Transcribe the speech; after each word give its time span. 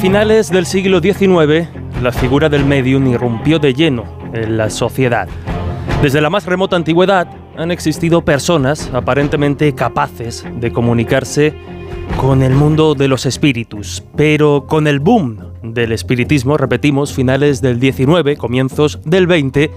Finales 0.00 0.50
del 0.50 0.64
siglo 0.64 1.00
XIX, 1.00 1.68
la 2.02 2.10
figura 2.10 2.48
del 2.48 2.64
medium 2.64 3.06
irrumpió 3.06 3.58
de 3.58 3.74
lleno 3.74 4.04
en 4.32 4.56
la 4.56 4.70
sociedad. 4.70 5.28
Desde 6.02 6.22
la 6.22 6.30
más 6.30 6.46
remota 6.46 6.74
antigüedad 6.74 7.28
han 7.58 7.70
existido 7.70 8.24
personas 8.24 8.90
aparentemente 8.94 9.74
capaces 9.74 10.46
de 10.54 10.72
comunicarse 10.72 11.54
con 12.16 12.42
el 12.42 12.54
mundo 12.54 12.94
de 12.94 13.08
los 13.08 13.26
espíritus, 13.26 14.02
pero 14.16 14.64
con 14.66 14.86
el 14.86 15.00
boom 15.00 15.38
del 15.62 15.92
espiritismo, 15.92 16.56
repetimos, 16.56 17.12
finales 17.12 17.60
del 17.60 17.78
XIX, 17.78 18.38
comienzos 18.38 19.00
del 19.04 19.26
XX, 19.26 19.70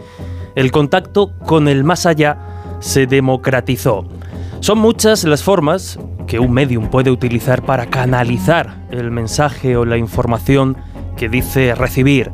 el 0.55 0.71
contacto 0.71 1.33
con 1.45 1.67
el 1.67 1.83
más 1.83 2.05
allá 2.05 2.77
se 2.79 3.07
democratizó. 3.07 4.05
Son 4.63 4.77
muchas 4.77 5.25
las 5.25 5.43
formas 5.43 5.99
que 6.25 6.39
un 6.39 6.53
medium 6.53 6.89
puede 6.89 7.11
utilizar 7.11 7.65
para 7.65 7.87
canalizar 7.87 8.77
el 8.91 9.11
mensaje 9.11 9.75
o 9.75 9.83
la 9.83 9.97
información 9.97 10.77
que 11.17 11.27
dice 11.27 11.75
recibir. 11.75 12.31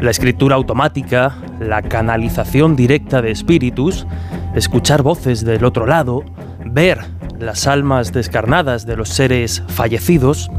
La 0.00 0.10
escritura 0.10 0.56
automática, 0.56 1.36
la 1.60 1.82
canalización 1.82 2.74
directa 2.74 3.22
de 3.22 3.30
espíritus, 3.30 4.08
escuchar 4.56 5.02
voces 5.02 5.44
del 5.44 5.64
otro 5.64 5.86
lado, 5.86 6.24
ver 6.66 6.98
las 7.38 7.68
almas 7.68 8.12
descarnadas 8.12 8.84
de 8.84 8.96
los 8.96 9.10
seres 9.10 9.62
fallecidos. 9.68 10.50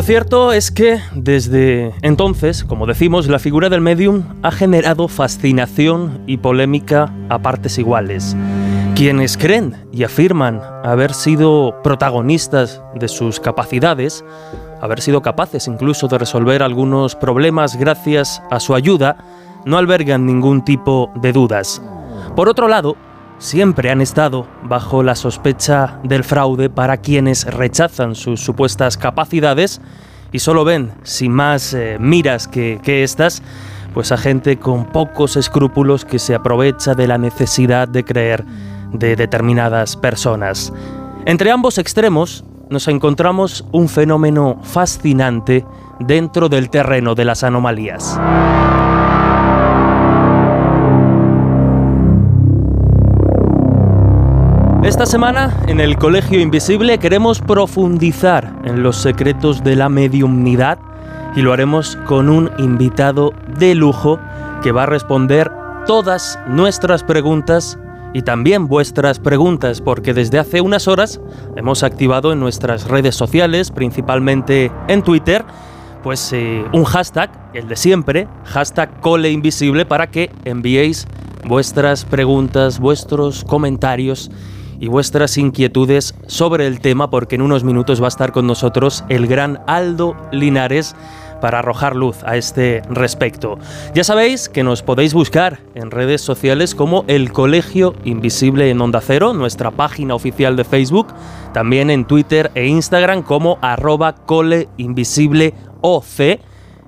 Lo 0.00 0.06
cierto 0.06 0.52
es 0.52 0.70
que 0.70 0.98
desde 1.12 1.92
entonces, 2.00 2.64
como 2.64 2.86
decimos, 2.86 3.28
la 3.28 3.38
figura 3.38 3.68
del 3.68 3.82
medium 3.82 4.22
ha 4.42 4.50
generado 4.50 5.08
fascinación 5.08 6.22
y 6.26 6.38
polémica 6.38 7.12
a 7.28 7.40
partes 7.40 7.76
iguales. 7.76 8.34
Quienes 8.96 9.36
creen 9.36 9.76
y 9.92 10.04
afirman 10.04 10.62
haber 10.84 11.12
sido 11.12 11.82
protagonistas 11.82 12.80
de 12.94 13.08
sus 13.08 13.40
capacidades, 13.40 14.24
haber 14.80 15.02
sido 15.02 15.20
capaces 15.20 15.68
incluso 15.68 16.08
de 16.08 16.16
resolver 16.16 16.62
algunos 16.62 17.14
problemas 17.14 17.76
gracias 17.76 18.42
a 18.50 18.58
su 18.58 18.74
ayuda, 18.74 19.18
no 19.66 19.76
albergan 19.76 20.24
ningún 20.24 20.64
tipo 20.64 21.12
de 21.16 21.34
dudas. 21.34 21.82
Por 22.34 22.48
otro 22.48 22.68
lado, 22.68 22.96
siempre 23.40 23.90
han 23.90 24.00
estado 24.00 24.46
bajo 24.62 25.02
la 25.02 25.16
sospecha 25.16 25.98
del 26.04 26.22
fraude 26.22 26.70
para 26.70 26.98
quienes 26.98 27.44
rechazan 27.46 28.14
sus 28.14 28.40
supuestas 28.40 28.96
capacidades 28.96 29.80
y 30.30 30.38
solo 30.38 30.64
ven, 30.64 30.92
sin 31.02 31.32
más 31.32 31.74
eh, 31.74 31.96
miras 31.98 32.46
que, 32.46 32.78
que 32.84 33.02
estas, 33.02 33.42
pues 33.92 34.12
a 34.12 34.16
gente 34.16 34.58
con 34.58 34.84
pocos 34.84 35.36
escrúpulos 35.36 36.04
que 36.04 36.20
se 36.20 36.36
aprovecha 36.36 36.94
de 36.94 37.08
la 37.08 37.18
necesidad 37.18 37.88
de 37.88 38.04
creer 38.04 38.44
de 38.92 39.16
determinadas 39.16 39.96
personas. 39.96 40.72
Entre 41.24 41.50
ambos 41.50 41.78
extremos 41.78 42.44
nos 42.68 42.86
encontramos 42.88 43.64
un 43.72 43.88
fenómeno 43.88 44.60
fascinante 44.62 45.64
dentro 45.98 46.48
del 46.48 46.70
terreno 46.70 47.14
de 47.14 47.24
las 47.24 47.42
anomalías. 47.42 48.18
Esta 54.82 55.04
semana, 55.04 55.54
en 55.66 55.78
el 55.78 55.98
Colegio 55.98 56.40
Invisible, 56.40 56.96
queremos 56.96 57.40
profundizar 57.40 58.50
en 58.64 58.82
los 58.82 58.96
secretos 58.96 59.62
de 59.62 59.76
la 59.76 59.90
mediumnidad 59.90 60.78
y 61.36 61.42
lo 61.42 61.52
haremos 61.52 61.98
con 62.06 62.30
un 62.30 62.50
invitado 62.56 63.34
de 63.58 63.74
lujo 63.74 64.18
que 64.62 64.72
va 64.72 64.84
a 64.84 64.86
responder 64.86 65.52
todas 65.86 66.38
nuestras 66.48 67.04
preguntas 67.04 67.78
y 68.14 68.22
también 68.22 68.68
vuestras 68.68 69.18
preguntas, 69.18 69.82
porque 69.82 70.14
desde 70.14 70.38
hace 70.38 70.62
unas 70.62 70.88
horas 70.88 71.20
hemos 71.56 71.82
activado 71.82 72.32
en 72.32 72.40
nuestras 72.40 72.88
redes 72.88 73.14
sociales, 73.14 73.70
principalmente 73.70 74.72
en 74.88 75.02
Twitter, 75.02 75.44
pues 76.02 76.32
eh, 76.32 76.64
un 76.72 76.84
hashtag, 76.84 77.30
el 77.52 77.68
de 77.68 77.76
siempre, 77.76 78.28
hashtag 78.44 78.98
Cole 79.00 79.30
Invisible, 79.30 79.84
para 79.84 80.10
que 80.10 80.30
enviéis 80.46 81.06
vuestras 81.44 82.06
preguntas, 82.06 82.80
vuestros 82.80 83.44
comentarios 83.44 84.30
y 84.80 84.88
vuestras 84.88 85.38
inquietudes 85.38 86.14
sobre 86.26 86.66
el 86.66 86.80
tema, 86.80 87.10
porque 87.10 87.36
en 87.36 87.42
unos 87.42 87.62
minutos 87.62 88.00
va 88.00 88.06
a 88.06 88.08
estar 88.08 88.32
con 88.32 88.46
nosotros 88.46 89.04
el 89.08 89.26
gran 89.26 89.60
Aldo 89.66 90.16
Linares 90.32 90.96
para 91.40 91.60
arrojar 91.60 91.96
luz 91.96 92.22
a 92.24 92.36
este 92.36 92.82
respecto. 92.90 93.58
Ya 93.94 94.04
sabéis 94.04 94.48
que 94.48 94.62
nos 94.62 94.82
podéis 94.82 95.14
buscar 95.14 95.60
en 95.74 95.90
redes 95.90 96.20
sociales 96.20 96.74
como 96.74 97.04
el 97.08 97.32
Colegio 97.32 97.94
Invisible 98.04 98.70
en 98.70 98.80
Onda 98.80 99.00
Cero, 99.00 99.32
nuestra 99.32 99.70
página 99.70 100.14
oficial 100.14 100.56
de 100.56 100.64
Facebook, 100.64 101.08
también 101.52 101.90
en 101.90 102.04
Twitter 102.04 102.50
e 102.54 102.66
Instagram 102.66 103.22
como 103.22 103.58
arroba 103.62 104.14
coleinvisibleoc 104.14 106.04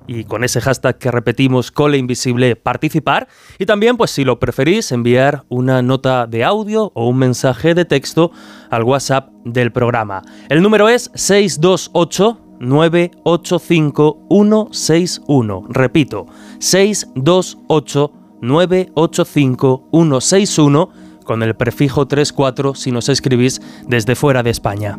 y 0.07 0.23
con 0.23 0.43
ese 0.43 0.61
hashtag 0.61 0.97
que 0.97 1.11
repetimos, 1.11 1.71
Cole 1.71 1.97
Invisible, 1.97 2.55
participar. 2.55 3.27
Y 3.59 3.65
también, 3.65 3.97
pues 3.97 4.11
si 4.11 4.23
lo 4.23 4.39
preferís, 4.39 4.91
enviar 4.91 5.43
una 5.49 5.81
nota 5.81 6.27
de 6.27 6.43
audio 6.43 6.91
o 6.95 7.07
un 7.07 7.17
mensaje 7.17 7.73
de 7.73 7.85
texto 7.85 8.31
al 8.69 8.83
WhatsApp 8.83 9.29
del 9.45 9.71
programa. 9.71 10.21
El 10.49 10.61
número 10.61 10.89
es 10.89 11.11
628 11.13 12.39
985 12.59 14.27
161. 14.29 15.65
Repito, 15.69 16.27
628 16.59 18.11
985 18.41 19.89
161 19.91 20.89
con 21.23 21.41
el 21.41 21.55
prefijo 21.55 22.05
34 22.05 22.75
si 22.75 22.91
nos 22.91 23.09
escribís 23.09 23.61
desde 23.87 24.15
fuera 24.15 24.43
de 24.43 24.49
España. 24.49 24.97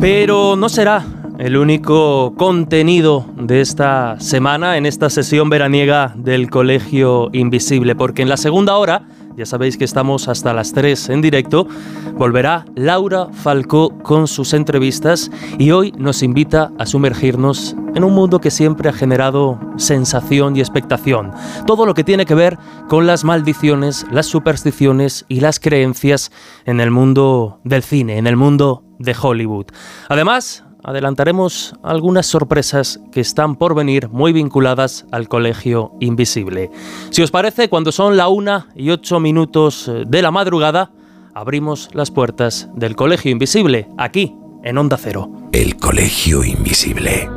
Pero 0.00 0.56
no 0.56 0.68
será 0.68 1.04
el 1.38 1.56
único 1.56 2.34
contenido 2.36 3.26
de 3.36 3.60
esta 3.60 4.20
semana 4.20 4.76
en 4.76 4.86
esta 4.86 5.08
sesión 5.10 5.48
veraniega 5.48 6.12
del 6.16 6.50
Colegio 6.50 7.30
Invisible, 7.32 7.94
porque 7.94 8.22
en 8.22 8.28
la 8.28 8.36
segunda 8.36 8.76
hora 8.76 9.08
ya 9.36 9.46
sabéis 9.46 9.76
que 9.76 9.84
estamos 9.84 10.28
hasta 10.28 10.54
las 10.54 10.72
3 10.72 11.10
en 11.10 11.20
directo, 11.20 11.66
volverá 12.14 12.64
Laura 12.74 13.28
Falcó 13.32 13.90
con 14.02 14.26
sus 14.26 14.54
entrevistas 14.54 15.30
y 15.58 15.70
hoy 15.70 15.92
nos 15.98 16.22
invita 16.22 16.72
a 16.78 16.86
sumergirnos 16.86 17.76
en 17.94 18.04
un 18.04 18.14
mundo 18.14 18.40
que 18.40 18.50
siempre 18.50 18.88
ha 18.88 18.92
generado 18.92 19.60
sensación 19.76 20.56
y 20.56 20.60
expectación. 20.60 21.32
Todo 21.66 21.86
lo 21.86 21.94
que 21.94 22.04
tiene 22.04 22.26
que 22.26 22.34
ver 22.34 22.58
con 22.88 23.06
las 23.06 23.24
maldiciones, 23.24 24.06
las 24.10 24.26
supersticiones 24.26 25.24
y 25.28 25.40
las 25.40 25.60
creencias 25.60 26.32
en 26.64 26.80
el 26.80 26.90
mundo 26.90 27.60
del 27.64 27.82
cine, 27.82 28.18
en 28.18 28.26
el 28.26 28.36
mundo 28.36 28.84
de 28.98 29.14
Hollywood. 29.20 29.66
Además, 30.08 30.65
adelantaremos 30.86 31.74
algunas 31.82 32.26
sorpresas 32.26 33.00
que 33.10 33.20
están 33.20 33.56
por 33.56 33.74
venir 33.74 34.08
muy 34.08 34.32
vinculadas 34.32 35.04
al 35.10 35.28
Colegio 35.28 35.92
Invisible. 35.98 36.70
Si 37.10 37.22
os 37.22 37.32
parece, 37.32 37.68
cuando 37.68 37.90
son 37.90 38.16
la 38.16 38.28
una 38.28 38.68
y 38.76 38.90
ocho 38.90 39.18
minutos 39.18 39.88
eh, 39.88 40.04
de 40.06 40.22
la 40.22 40.30
madrugada, 40.30 40.92
abrimos 41.34 41.90
las 41.92 42.12
puertas 42.12 42.68
del 42.76 42.94
Colegio 42.94 43.32
Invisible, 43.32 43.88
aquí, 43.98 44.36
en 44.62 44.78
Onda 44.78 44.96
Cero. 44.96 45.28
El 45.52 45.76
Colegio 45.76 46.44
Invisible. 46.44 47.28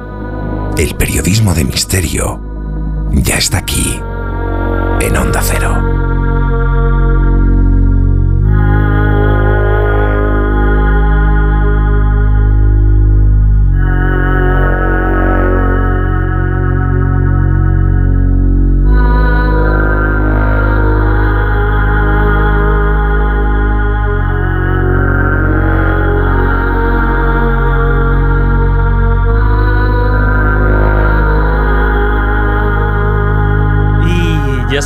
El 0.78 0.96
periodismo 0.96 1.56
de 1.56 1.66
misterio 1.66 2.40
ya 3.12 3.40
está 3.40 3.58
aquí, 3.58 4.00
en 5.02 5.18
Onda 5.18 5.42
Cero. 5.42 5.89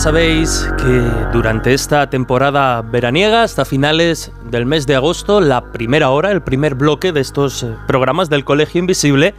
Sabéis 0.04 0.68
que 0.80 1.02
durante 1.32 1.74
esta 1.74 2.10
temporada 2.10 2.82
veraniega, 2.82 3.44
hasta 3.44 3.64
finales 3.64 4.34
del 4.52 4.66
mes 4.66 4.86
de 4.86 4.96
agosto, 4.96 5.40
la 5.40 5.72
primera 5.72 6.10
hora, 6.10 6.34
el 6.34 6.42
primer 6.42 6.76
bloque 6.76 7.14
de 7.14 7.22
estos 7.22 7.64
eh, 7.64 7.74
programas 7.88 8.30
del 8.30 8.44
Colegio 8.44 8.80
Invisible, 8.80 9.34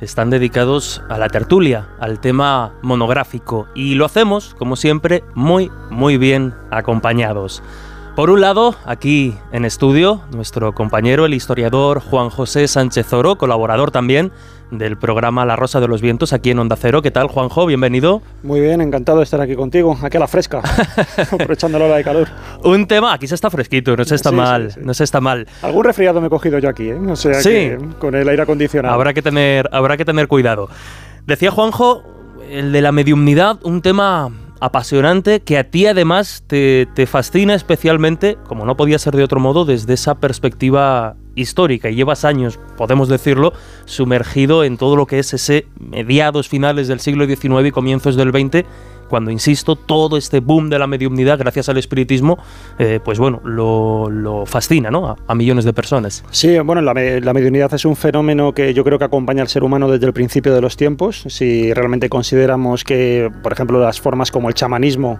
están 0.00 0.30
dedicados 0.30 1.02
a 1.10 1.18
la 1.18 1.28
tertulia, 1.28 1.86
al 2.00 2.18
tema 2.18 2.72
monográfico. 2.80 3.68
Y 3.74 3.94
lo 3.94 4.06
hacemos, 4.06 4.54
como 4.58 4.74
siempre, 4.74 5.22
muy, 5.34 5.70
muy 5.90 6.16
bien 6.16 6.54
acompañados. 6.70 7.62
Por 8.20 8.28
un 8.28 8.42
lado, 8.42 8.74
aquí 8.84 9.34
en 9.50 9.64
estudio, 9.64 10.20
nuestro 10.30 10.74
compañero, 10.74 11.24
el 11.24 11.32
historiador 11.32 12.00
Juan 12.00 12.28
José 12.28 12.68
Sánchez 12.68 13.10
Oro, 13.14 13.38
colaborador 13.38 13.92
también 13.92 14.30
del 14.70 14.98
programa 14.98 15.46
La 15.46 15.56
Rosa 15.56 15.80
de 15.80 15.88
los 15.88 16.02
Vientos 16.02 16.34
aquí 16.34 16.50
en 16.50 16.58
Onda 16.58 16.76
Cero. 16.76 17.00
¿Qué 17.00 17.10
tal, 17.10 17.28
Juanjo? 17.28 17.64
Bienvenido. 17.64 18.20
Muy 18.42 18.60
bien, 18.60 18.82
encantado 18.82 19.20
de 19.20 19.24
estar 19.24 19.40
aquí 19.40 19.54
contigo, 19.54 19.96
aquí 20.02 20.18
a 20.18 20.20
la 20.20 20.28
fresca, 20.28 20.60
aprovechando 21.32 21.78
la 21.78 21.86
hora 21.86 21.96
de 21.96 22.04
calor. 22.04 22.28
Un 22.62 22.86
tema, 22.86 23.14
aquí 23.14 23.26
se 23.26 23.36
está 23.36 23.48
fresquito, 23.48 23.96
no 23.96 24.04
se 24.04 24.16
está 24.16 24.30
mal, 24.30 24.74
no 24.82 24.92
se 24.92 25.04
está 25.04 25.22
mal. 25.22 25.48
Algún 25.62 25.84
resfriado 25.84 26.20
me 26.20 26.26
he 26.26 26.30
cogido 26.30 26.58
yo 26.58 26.68
aquí, 26.68 26.90
¿eh? 26.90 27.00
O 27.08 27.16
sea 27.16 27.40
que 27.42 27.78
con 27.98 28.14
el 28.14 28.28
aire 28.28 28.42
acondicionado. 28.42 28.94
Habrá 28.94 29.14
que 29.14 29.22
tener, 29.22 29.66
habrá 29.72 29.96
que 29.96 30.04
tener 30.04 30.28
cuidado. 30.28 30.68
Decía 31.26 31.50
Juanjo, 31.50 32.02
el 32.50 32.70
de 32.70 32.82
la 32.82 32.92
mediumnidad, 32.92 33.56
un 33.62 33.80
tema 33.80 34.30
apasionante 34.60 35.40
que 35.40 35.58
a 35.58 35.70
ti 35.70 35.86
además 35.86 36.44
te, 36.46 36.86
te, 36.94 37.06
fascina 37.06 37.54
especialmente, 37.54 38.38
como 38.46 38.64
no 38.66 38.76
podía 38.76 38.98
ser 38.98 39.16
de 39.16 39.24
otro 39.24 39.40
modo, 39.40 39.64
desde 39.64 39.94
esa 39.94 40.16
perspectiva 40.16 41.16
histórica. 41.34 41.90
Y 41.90 41.94
llevas 41.94 42.24
años, 42.24 42.58
podemos 42.76 43.08
decirlo, 43.08 43.52
sumergido 43.86 44.64
en 44.64 44.76
todo 44.76 44.96
lo 44.96 45.06
que 45.06 45.18
es 45.18 45.32
ese 45.32 45.66
mediados 45.78 46.48
finales 46.48 46.88
del 46.88 47.00
siglo 47.00 47.26
XIX 47.26 47.66
y 47.66 47.70
comienzos 47.70 48.16
del 48.16 48.30
XX, 48.30 48.66
cuando, 49.10 49.30
insisto, 49.30 49.76
todo 49.76 50.16
este 50.16 50.40
boom 50.40 50.70
de 50.70 50.78
la 50.78 50.86
mediumnidad, 50.86 51.38
gracias 51.38 51.68
al 51.68 51.76
espiritismo, 51.76 52.38
eh, 52.78 53.00
pues 53.04 53.18
bueno, 53.18 53.42
lo, 53.44 54.44
fascina 54.46 54.90
¿no? 54.90 55.16
A, 55.26 55.34
millones 55.34 55.64
de 55.64 55.72
personas. 55.72 56.24
Sí, 56.30 56.58
bueno, 56.60 56.80
la, 56.80 56.94
la, 56.94 57.34
mediunidad 57.34 57.74
es 57.74 57.84
un 57.84 57.96
fenómeno 57.96 58.52
que 58.52 58.72
yo 58.72 58.84
creo 58.84 58.98
que 58.98 59.04
acompaña 59.04 59.42
al 59.42 59.48
ser 59.48 59.64
humano 59.64 59.90
desde 59.90 60.06
el 60.06 60.12
principio 60.12 60.54
de 60.54 60.60
los 60.60 60.76
tiempos. 60.76 61.24
Si 61.28 61.74
realmente 61.74 62.08
consideramos 62.08 62.84
que, 62.84 63.30
por 63.42 63.52
ejemplo, 63.52 63.80
las 63.80 64.00
formas 64.00 64.30
como 64.30 64.48
el 64.48 64.54
chamanismo, 64.54 65.18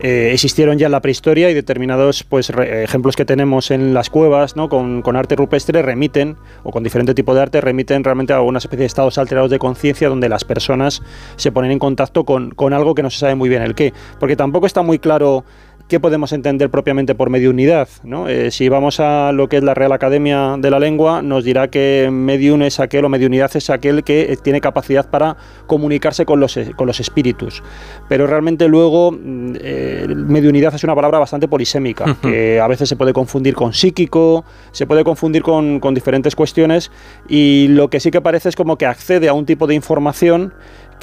eh, 0.00 0.30
existieron 0.32 0.78
ya 0.78 0.86
en 0.86 0.92
la 0.92 1.00
prehistoria 1.00 1.50
y 1.50 1.54
determinados 1.54 2.24
pues, 2.24 2.50
ejemplos 2.50 3.16
que 3.16 3.24
tenemos 3.24 3.70
en 3.70 3.94
las 3.94 4.10
cuevas 4.10 4.56
¿no? 4.56 4.68
con, 4.68 5.16
arte 5.16 5.36
rupestre 5.36 5.82
remiten, 5.82 6.36
o 6.62 6.70
con 6.70 6.82
diferente 6.82 7.14
tipo 7.14 7.34
de 7.34 7.42
arte, 7.42 7.60
remiten 7.60 8.04
realmente 8.04 8.32
a 8.32 8.40
una 8.40 8.58
especie 8.58 8.80
de 8.80 8.86
estados 8.86 9.18
alterados 9.18 9.50
de 9.50 9.58
conciencia 9.58 10.08
donde 10.08 10.28
las 10.28 10.44
personas 10.44 11.02
se 11.36 11.52
ponen 11.52 11.70
en 11.70 11.78
contacto 11.78 12.24
con, 12.24 12.50
con 12.50 12.72
algo 12.72 12.94
que 12.94 13.02
no 13.02 13.10
se 13.10 13.18
sabe 13.18 13.34
muy 13.34 13.48
bien 13.48 13.62
el 13.62 13.74
qué. 13.74 13.92
Porque 14.18 14.36
tampoco 14.36 14.66
está 14.66 14.82
muy 14.82 14.98
claro 14.98 15.44
¿qué 15.88 16.00
podemos 16.00 16.32
entender 16.32 16.70
propiamente 16.70 17.14
por 17.14 17.30
mediunidad? 17.30 17.88
¿no? 18.02 18.28
Eh, 18.28 18.50
si 18.50 18.68
vamos 18.68 19.00
a 19.00 19.32
lo 19.32 19.48
que 19.48 19.58
es 19.58 19.62
la 19.62 19.74
Real 19.74 19.92
Academia 19.92 20.56
de 20.58 20.70
la 20.70 20.78
Lengua, 20.78 21.22
nos 21.22 21.44
dirá 21.44 21.68
que 21.68 22.08
medium 22.10 22.62
es 22.62 22.80
aquel 22.80 23.04
o 23.04 23.08
mediunidad 23.08 23.50
es 23.54 23.70
aquel 23.70 24.04
que 24.04 24.32
eh, 24.32 24.36
tiene 24.42 24.60
capacidad 24.60 25.08
para 25.10 25.36
comunicarse 25.66 26.24
con 26.24 26.40
los, 26.40 26.58
con 26.76 26.86
los 26.86 27.00
espíritus. 27.00 27.62
Pero 28.08 28.26
realmente 28.26 28.68
luego 28.68 29.12
mm, 29.12 29.54
eh, 29.60 30.06
mediunidad 30.08 30.74
es 30.74 30.84
una 30.84 30.94
palabra 30.94 31.18
bastante 31.18 31.48
polisémica, 31.48 32.16
que 32.22 32.60
a 32.60 32.66
veces 32.66 32.88
se 32.88 32.96
puede 32.96 33.12
confundir 33.12 33.54
con 33.54 33.72
psíquico, 33.72 34.44
se 34.72 34.86
puede 34.86 35.04
confundir 35.04 35.42
con, 35.42 35.80
con 35.80 35.94
diferentes 35.94 36.34
cuestiones 36.34 36.90
y 37.28 37.68
lo 37.68 37.90
que 37.90 38.00
sí 38.00 38.10
que 38.10 38.20
parece 38.20 38.48
es 38.48 38.56
como 38.56 38.78
que 38.78 38.86
accede 38.86 39.28
a 39.28 39.32
un 39.32 39.46
tipo 39.46 39.66
de 39.66 39.74
información 39.74 40.52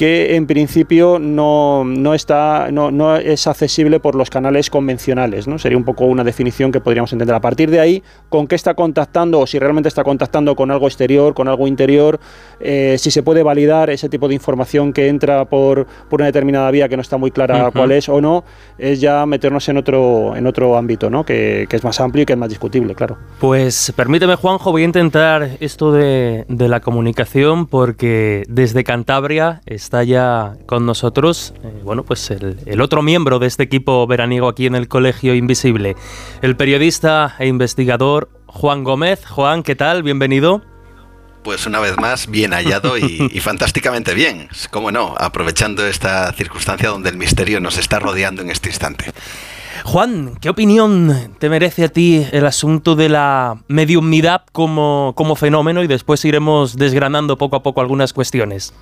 que 0.01 0.35
en 0.35 0.47
principio 0.47 1.19
no, 1.19 1.83
no 1.85 2.15
está, 2.15 2.69
no, 2.71 2.89
no, 2.89 3.17
es 3.17 3.45
accesible 3.45 3.99
por 3.99 4.15
los 4.15 4.31
canales 4.31 4.71
convencionales. 4.71 5.47
¿no? 5.47 5.59
Sería 5.59 5.77
un 5.77 5.83
poco 5.83 6.05
una 6.05 6.23
definición 6.23 6.71
que 6.71 6.81
podríamos 6.81 7.13
entender. 7.13 7.35
A 7.35 7.39
partir 7.39 7.69
de 7.69 7.79
ahí, 7.79 8.01
con 8.27 8.47
qué 8.47 8.55
está 8.55 8.73
contactando 8.73 9.39
o 9.39 9.45
si 9.45 9.59
realmente 9.59 9.89
está 9.89 10.03
contactando 10.03 10.55
con 10.55 10.71
algo 10.71 10.87
exterior, 10.87 11.35
con 11.35 11.47
algo 11.47 11.67
interior, 11.67 12.19
eh, 12.59 12.95
si 12.97 13.11
se 13.11 13.21
puede 13.21 13.43
validar 13.43 13.91
ese 13.91 14.09
tipo 14.09 14.27
de 14.27 14.33
información 14.33 14.91
que 14.91 15.07
entra 15.07 15.45
por, 15.45 15.85
por 16.09 16.19
una 16.19 16.25
determinada 16.25 16.71
vía 16.71 16.89
que 16.89 16.95
no 16.95 17.03
está 17.03 17.17
muy 17.17 17.29
clara 17.29 17.69
cuál 17.69 17.91
es 17.91 18.09
o 18.09 18.19
no, 18.21 18.43
es 18.79 19.01
ya 19.01 19.23
meternos 19.27 19.69
en 19.69 19.77
otro, 19.77 20.35
en 20.35 20.47
otro 20.47 20.77
ámbito, 20.77 21.11
¿no? 21.11 21.23
que, 21.23 21.67
que, 21.69 21.75
es 21.75 21.83
más 21.83 21.99
amplio 21.99 22.23
y 22.23 22.25
que 22.25 22.33
es 22.33 22.39
más 22.39 22.49
discutible, 22.49 22.95
claro. 22.95 23.19
Pues 23.39 23.93
permíteme, 23.95 24.33
Juanjo, 24.35 24.71
voy 24.71 24.81
a 24.81 24.85
intentar 24.85 25.57
esto 25.59 25.91
de, 25.91 26.45
de 26.47 26.67
la 26.67 26.79
comunicación 26.79 27.67
porque 27.67 28.45
desde 28.49 28.83
Cantabria 28.83 29.61
está 29.67 29.90
ya 30.03 30.53
con 30.65 30.85
nosotros, 30.85 31.53
eh, 31.63 31.81
bueno, 31.83 32.03
pues 32.03 32.31
el, 32.31 32.57
el, 32.65 32.81
otro 32.81 33.01
miembro 33.01 33.39
de 33.39 33.47
este 33.47 33.63
equipo 33.63 34.07
veraniego 34.07 34.47
aquí 34.47 34.65
en 34.65 34.75
el 34.75 34.87
Colegio 34.87 35.35
Invisible, 35.35 35.95
el 36.41 36.55
periodista 36.55 37.35
e 37.39 37.47
investigador 37.47 38.29
Juan 38.47 38.83
Gómez. 38.83 39.25
Juan, 39.25 39.63
¿qué 39.63 39.75
tal? 39.75 40.03
Bienvenido. 40.03 40.61
Pues 41.43 41.65
una 41.65 41.79
vez 41.79 41.97
más, 41.97 42.27
bien 42.27 42.51
hallado 42.53 42.97
y, 42.97 43.29
y, 43.33 43.39
fantásticamente 43.39 44.13
bien, 44.13 44.47
cómo 44.69 44.91
no, 44.91 45.15
aprovechando 45.17 45.85
esta 45.85 46.31
circunstancia 46.33 46.89
donde 46.89 47.09
el 47.09 47.17
misterio 47.17 47.59
nos 47.59 47.77
está 47.77 47.99
rodeando 47.99 48.41
en 48.41 48.51
este 48.51 48.69
instante. 48.69 49.11
Juan, 49.83 50.37
¿qué 50.39 50.49
opinión 50.49 51.35
te 51.39 51.49
merece 51.49 51.85
a 51.85 51.89
ti 51.89 52.25
el 52.31 52.45
asunto 52.45 52.95
de 52.95 53.09
la 53.09 53.57
mediumnidad 53.67 54.43
como, 54.51 55.13
como 55.15 55.35
fenómeno? 55.35 55.83
Y 55.83 55.87
después 55.87 56.23
iremos 56.25 56.77
desgranando 56.77 57.37
poco 57.37 57.55
a 57.55 57.63
poco 57.63 57.81
algunas 57.81 58.13
cuestiones. 58.13 58.73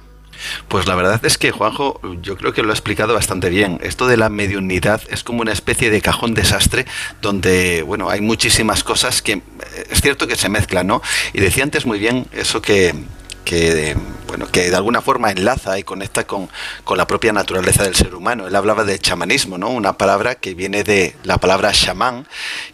Pues 0.67 0.87
la 0.87 0.95
verdad 0.95 1.23
es 1.25 1.37
que 1.37 1.51
Juanjo, 1.51 1.99
yo 2.21 2.37
creo 2.37 2.53
que 2.53 2.63
lo 2.63 2.69
ha 2.69 2.73
explicado 2.73 3.13
bastante 3.13 3.49
bien. 3.49 3.79
Esto 3.83 4.07
de 4.07 4.17
la 4.17 4.29
mediunidad 4.29 5.01
es 5.09 5.23
como 5.23 5.41
una 5.41 5.51
especie 5.51 5.89
de 5.89 6.01
cajón 6.01 6.33
desastre 6.33 6.85
donde, 7.21 7.83
bueno, 7.83 8.09
hay 8.09 8.21
muchísimas 8.21 8.83
cosas 8.83 9.21
que 9.21 9.33
eh, 9.33 9.41
es 9.89 10.01
cierto 10.01 10.27
que 10.27 10.35
se 10.35 10.49
mezclan, 10.49 10.87
¿no? 10.87 11.01
Y 11.33 11.39
decía 11.39 11.63
antes 11.63 11.85
muy 11.85 11.99
bien 11.99 12.27
eso 12.31 12.61
que, 12.61 12.95
que 13.45 13.95
bueno, 14.29 14.47
que 14.47 14.69
de 14.69 14.75
alguna 14.75 15.01
forma 15.01 15.31
enlaza 15.31 15.79
y 15.79 15.83
conecta 15.83 16.27
con, 16.27 16.49
con, 16.83 16.99
la 16.99 17.07
propia 17.07 17.33
naturaleza 17.33 17.83
del 17.83 17.95
ser 17.95 18.13
humano. 18.13 18.47
Él 18.47 18.55
hablaba 18.55 18.83
de 18.83 18.99
chamanismo, 18.99 19.57
¿no? 19.57 19.69
Una 19.69 19.97
palabra 19.97 20.35
que 20.35 20.53
viene 20.53 20.83
de 20.83 21.15
la 21.23 21.39
palabra 21.39 21.71
chamán, 21.71 22.27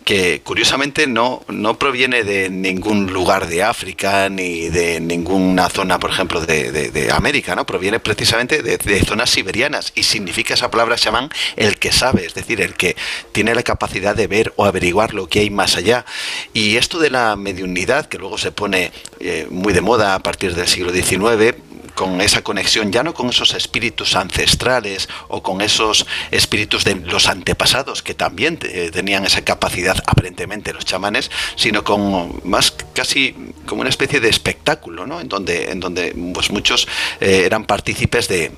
que 0.03 0.41
curiosamente 0.43 1.07
no, 1.07 1.43
no 1.47 1.79
proviene 1.79 2.23
de 2.25 2.49
ningún 2.49 3.13
lugar 3.13 3.47
de 3.47 3.63
África 3.63 4.27
ni 4.27 4.67
de 4.67 4.99
ninguna 4.99 5.69
zona, 5.69 5.97
por 5.97 6.09
ejemplo, 6.09 6.41
de, 6.41 6.71
de, 6.71 7.11
América, 7.11 7.55
¿no? 7.55 7.65
Proviene 7.65 8.01
precisamente 8.01 8.61
de, 8.61 8.77
de, 8.77 8.99
zonas 9.05 9.29
siberianas 9.29 9.93
y 9.95 10.03
significa 10.03 10.55
esa 10.55 10.69
palabra 10.69 10.97
chamán 10.97 11.29
el 11.55 11.77
que 11.77 11.93
sabe, 11.93 12.25
es 12.25 12.33
decir, 12.33 12.59
el 12.59 12.73
que 12.73 12.97
tiene 13.31 13.55
la 13.55 13.63
capacidad 13.63 14.13
de 14.13 14.27
ver 14.27 14.51
o 14.57 14.65
averiguar 14.65 15.13
lo 15.13 15.29
que 15.29 15.39
hay 15.39 15.49
más 15.49 15.77
allá. 15.77 16.05
Y 16.53 16.75
esto 16.75 16.99
de 16.99 17.11
la 17.11 17.37
mediunidad, 17.37 18.07
que 18.07 18.17
luego 18.17 18.37
se 18.37 18.51
pone 18.51 18.91
eh, 19.27 19.47
muy 19.49 19.73
de 19.73 19.81
moda 19.81 20.15
a 20.15 20.19
partir 20.19 20.53
del 20.53 20.67
siglo 20.67 20.91
XIX, 20.91 21.55
con 21.95 22.21
esa 22.21 22.43
conexión, 22.43 22.91
ya 22.91 23.03
no 23.03 23.13
con 23.13 23.29
esos 23.29 23.53
espíritus 23.53 24.15
ancestrales 24.15 25.09
o 25.29 25.41
con 25.41 25.61
esos 25.61 26.05
espíritus 26.29 26.83
de 26.83 26.95
los 26.95 27.27
antepasados 27.27 28.03
que 28.03 28.13
también 28.13 28.59
eh, 28.63 28.91
tenían 28.93 29.25
esa 29.25 29.43
capacidad 29.43 29.97
aparentemente 30.05 30.73
los 30.73 30.85
chamanes, 30.85 31.31
sino 31.55 31.83
con 31.83 32.41
más 32.43 32.71
casi 32.93 33.35
como 33.65 33.81
una 33.81 33.89
especie 33.89 34.19
de 34.19 34.29
espectáculo, 34.29 35.07
¿no? 35.07 35.19
En 35.21 35.29
donde, 35.29 35.71
en 35.71 35.79
donde 35.79 36.13
pues 36.33 36.51
muchos 36.51 36.87
eh, 37.19 37.43
eran 37.45 37.65
partícipes 37.65 38.27
de, 38.27 38.51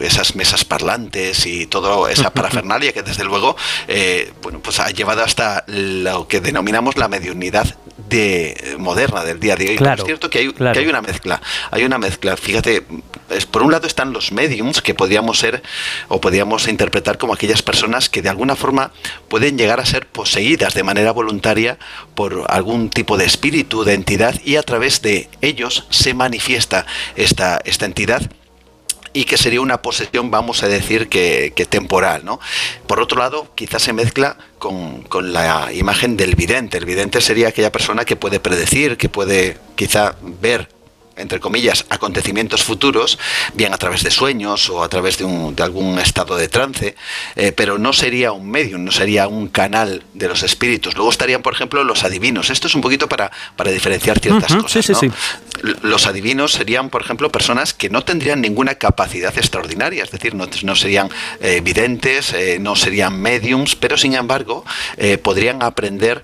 esas 0.00 0.34
mesas 0.34 0.64
parlantes 0.64 1.44
y 1.44 1.66
toda 1.66 2.10
esa 2.10 2.30
parafernalia 2.34 2.92
que 2.92 3.02
desde 3.02 3.22
luego 3.24 3.54
eh, 3.86 4.32
bueno, 4.42 4.60
pues 4.60 4.80
ha 4.80 4.90
llevado 4.90 5.22
hasta 5.22 5.64
lo 5.66 6.26
que 6.26 6.40
denominamos 6.40 6.96
la 6.96 7.08
mediunidad 7.08 7.76
de 8.08 8.76
moderna 8.78 9.24
del 9.24 9.38
día 9.38 9.56
de 9.56 9.70
hoy. 9.70 9.76
Claro, 9.76 10.02
es 10.02 10.06
cierto 10.06 10.30
que 10.30 10.38
hay, 10.38 10.52
que 10.52 10.78
hay 10.78 10.86
una 10.86 11.02
mezcla, 11.02 11.42
hay 11.70 11.84
una 11.84 11.98
mezcla. 11.98 12.36
Fíjate, 12.36 12.77
es, 13.30 13.46
por 13.46 13.62
un 13.62 13.72
lado 13.72 13.86
están 13.86 14.12
los 14.12 14.32
mediums 14.32 14.82
que 14.82 14.94
podríamos 14.94 15.38
ser 15.38 15.62
o 16.08 16.20
podríamos 16.20 16.68
interpretar 16.68 17.18
como 17.18 17.34
aquellas 17.34 17.62
personas 17.62 18.08
que 18.08 18.22
de 18.22 18.28
alguna 18.28 18.56
forma 18.56 18.92
pueden 19.28 19.58
llegar 19.58 19.80
a 19.80 19.86
ser 19.86 20.06
poseídas 20.06 20.74
de 20.74 20.82
manera 20.82 21.12
voluntaria 21.12 21.78
por 22.14 22.44
algún 22.48 22.90
tipo 22.90 23.16
de 23.16 23.24
espíritu, 23.24 23.84
de 23.84 23.94
entidad 23.94 24.34
y 24.44 24.56
a 24.56 24.62
través 24.62 25.02
de 25.02 25.28
ellos 25.40 25.86
se 25.90 26.14
manifiesta 26.14 26.86
esta, 27.16 27.60
esta 27.64 27.86
entidad 27.86 28.22
y 29.12 29.24
que 29.24 29.36
sería 29.36 29.60
una 29.60 29.82
posesión, 29.82 30.30
vamos 30.30 30.62
a 30.62 30.68
decir, 30.68 31.08
que, 31.08 31.50
temporal. 31.68 32.24
¿no? 32.24 32.38
Por 32.86 33.00
otro 33.00 33.18
lado, 33.18 33.50
quizás 33.54 33.82
se 33.82 33.92
mezcla 33.92 34.36
con, 34.58 35.02
con, 35.02 35.32
la 35.32 35.72
imagen 35.72 36.16
del 36.16 36.34
vidente. 36.34 36.78
El 36.78 36.84
vidente 36.84 37.20
sería 37.20 37.48
aquella 37.48 37.72
persona 37.72 38.04
que 38.04 38.16
puede 38.16 38.38
predecir, 38.38 38.96
que 38.96 39.08
puede 39.08 39.56
quizá 39.76 40.14
ver 40.22 40.68
entre 41.18 41.40
comillas, 41.40 41.84
acontecimientos 41.90 42.62
futuros, 42.62 43.18
bien 43.54 43.74
a 43.74 43.78
través 43.78 44.02
de 44.02 44.10
sueños 44.10 44.70
o 44.70 44.82
a 44.82 44.88
través 44.88 45.18
de, 45.18 45.24
un, 45.24 45.54
de 45.54 45.62
algún 45.62 45.98
estado 45.98 46.36
de 46.36 46.48
trance, 46.48 46.94
eh, 47.36 47.52
pero 47.52 47.78
no 47.78 47.92
sería 47.92 48.32
un 48.32 48.50
medium, 48.50 48.84
no 48.84 48.92
sería 48.92 49.28
un 49.28 49.48
canal 49.48 50.02
de 50.14 50.28
los 50.28 50.42
espíritus. 50.42 50.94
Luego 50.94 51.10
estarían, 51.10 51.42
por 51.42 51.54
ejemplo, 51.54 51.82
los 51.84 52.04
adivinos. 52.04 52.50
Esto 52.50 52.66
es 52.66 52.74
un 52.74 52.80
poquito 52.80 53.08
para, 53.08 53.30
para 53.56 53.70
diferenciar 53.70 54.18
ciertas 54.18 54.54
cosas. 54.54 54.84
Sí, 54.84 54.94
sí, 54.94 55.10
Los 55.82 56.06
adivinos 56.06 56.52
serían, 56.52 56.90
por 56.90 57.02
ejemplo, 57.02 57.30
personas 57.30 57.74
que 57.74 57.90
no 57.90 58.02
tendrían 58.02 58.40
ninguna 58.40 58.76
capacidad 58.76 59.36
extraordinaria, 59.36 60.04
es 60.04 60.10
decir, 60.10 60.34
no, 60.34 60.48
no 60.62 60.76
serían 60.76 61.10
eh, 61.40 61.60
videntes, 61.62 62.32
eh, 62.32 62.58
no 62.60 62.76
serían 62.76 63.20
mediums, 63.20 63.76
pero 63.76 63.96
sin 63.96 64.14
embargo 64.14 64.64
podrían 65.22 65.62
aprender 65.62 66.22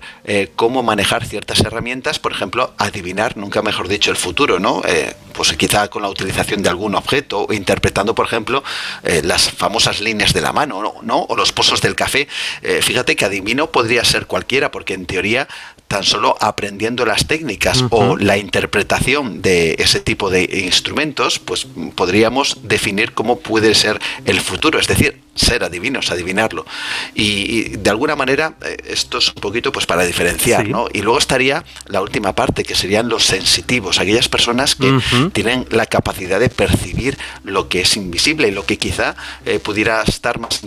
cómo 0.55 0.83
manejar 0.83 1.25
ciertas 1.25 1.59
herramientas, 1.61 2.19
por 2.19 2.31
ejemplo, 2.31 2.73
adivinar, 2.77 3.37
nunca 3.37 3.61
mejor 3.61 3.87
dicho, 3.87 4.11
el 4.11 4.17
futuro, 4.17 4.59
¿no? 4.59 4.81
Eh, 4.85 5.13
pues 5.33 5.53
quizá 5.53 5.89
con 5.89 6.01
la 6.01 6.09
utilización 6.09 6.63
de 6.63 6.69
algún 6.69 6.95
objeto, 6.95 7.47
interpretando, 7.51 8.15
por 8.15 8.25
ejemplo, 8.25 8.63
eh, 9.03 9.21
las 9.23 9.51
famosas 9.51 9.99
líneas 9.99 10.33
de 10.33 10.41
la 10.41 10.53
mano, 10.53 10.95
¿no? 11.01 11.21
O 11.23 11.35
los 11.35 11.51
pozos 11.51 11.81
del 11.81 11.95
café. 11.95 12.27
Eh, 12.61 12.81
fíjate 12.81 13.15
que 13.15 13.25
adivino 13.25 13.71
podría 13.71 14.03
ser 14.05 14.27
cualquiera, 14.27 14.71
porque 14.71 14.93
en 14.93 15.05
teoría 15.05 15.47
tan 15.87 16.03
solo 16.03 16.35
aprendiendo 16.39 17.05
las 17.05 17.27
técnicas 17.27 17.83
o 17.89 18.17
la 18.17 18.37
interpretación 18.37 19.41
de 19.41 19.75
ese 19.79 19.99
tipo 19.99 20.29
de 20.29 20.43
instrumentos, 20.65 21.39
pues 21.39 21.67
podríamos 21.95 22.59
definir 22.63 23.13
cómo 23.13 23.39
puede 23.39 23.75
ser 23.75 23.99
el 24.25 24.39
futuro, 24.41 24.79
es 24.79 24.87
decir, 24.87 25.24
ser 25.35 25.63
adivinos, 25.63 26.11
adivinarlo. 26.11 26.65
Y, 27.13 27.75
de 27.77 27.89
alguna 27.89 28.15
manera 28.15 28.55
eh, 28.63 28.77
esto 28.87 29.17
es 29.17 29.29
un 29.29 29.41
poquito 29.41 29.71
pues 29.71 29.85
para 29.85 30.05
diferenciar, 30.05 30.67
¿no? 30.67 30.87
Y 30.91 31.01
luego 31.01 31.19
estaría 31.19 31.63
la 31.87 32.01
última 32.01 32.33
parte, 32.33 32.63
que 32.63 32.75
serían 32.75 33.09
los 33.09 33.25
sensitivos, 33.25 33.99
aquellas 33.99 34.29
personas 34.29 34.75
que 34.75 34.99
tienen 35.33 35.67
la 35.69 35.85
capacidad 35.85 36.39
de 36.39 36.49
percibir 36.49 37.17
lo 37.43 37.67
que 37.67 37.81
es 37.81 37.97
invisible 37.97 38.47
y 38.47 38.51
lo 38.51 38.65
que 38.65 38.77
quizá 38.77 39.15
eh, 39.45 39.59
pudiera 39.59 40.01
estar 40.03 40.39
más 40.39 40.61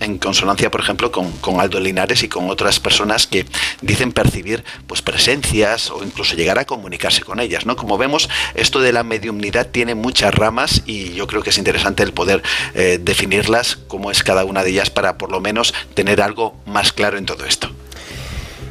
en, 0.00 0.18
consonancia, 0.18 0.70
por 0.70 0.80
ejemplo, 0.80 1.10
con, 1.10 1.30
con 1.38 1.60
Aldo 1.60 1.80
Linares 1.80 2.22
y 2.22 2.28
con 2.28 2.48
otras 2.48 2.80
personas 2.80 3.26
que 3.26 3.46
dicen 3.80 4.12
percibir 4.12 4.64
pues 4.86 5.02
presencias 5.02 5.90
o 5.90 6.04
incluso 6.04 6.34
llegar 6.34 6.58
a 6.58 6.64
comunicarse 6.64 7.22
con 7.22 7.40
ellas, 7.40 7.66
¿no? 7.66 7.76
Como 7.76 7.98
vemos, 7.98 8.28
esto 8.54 8.80
de 8.80 8.92
la 8.92 9.02
mediumnidad 9.02 9.68
tiene 9.68 9.94
muchas 9.94 10.32
ramas 10.34 10.82
y 10.86 11.12
yo 11.14 11.26
creo 11.26 11.42
que 11.42 11.50
es 11.50 11.58
interesante 11.58 12.02
el 12.02 12.12
poder 12.12 12.42
eh, 12.74 12.98
definirlas, 13.02 13.78
cómo 13.88 14.11
cada 14.22 14.44
una 14.44 14.62
de 14.62 14.70
ellas, 14.70 14.90
para 14.90 15.16
por 15.16 15.30
lo 15.30 15.40
menos 15.40 15.72
tener 15.94 16.20
algo 16.20 16.54
más 16.66 16.92
claro 16.92 17.18
en 17.18 17.26
todo 17.26 17.44
esto. 17.44 17.68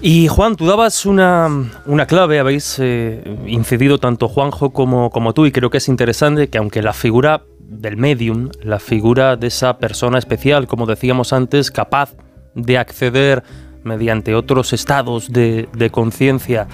Y 0.03 0.27
Juan, 0.27 0.55
tú 0.55 0.65
dabas 0.65 1.05
una, 1.05 1.69
clave, 2.07 2.39
habéis 2.39 2.77
eh, 2.79 3.23
incidido 3.45 3.99
tanto 3.99 4.27
Juanjo 4.27 4.71
como, 4.71 5.11
como 5.11 5.33
tú, 5.33 5.45
y 5.45 5.51
creo 5.51 5.69
que 5.69 5.77
es 5.77 5.87
interesante 5.87 6.49
que 6.49 6.57
aunque 6.57 6.81
la 6.81 6.93
figura 6.93 7.43
del 7.59 7.97
medium, 7.97 8.49
la 8.63 8.79
figura 8.79 9.37
de 9.37 9.47
esa 9.47 9.77
persona 9.77 10.17
especial, 10.17 10.65
como 10.65 10.87
decíamos 10.87 11.33
antes, 11.33 11.69
capaz 11.69 12.15
de 12.55 12.79
acceder 12.79 13.43
mediante 13.83 14.33
otros 14.33 14.73
estados 14.73 15.31
de, 15.31 15.67
conciencia 15.91 16.67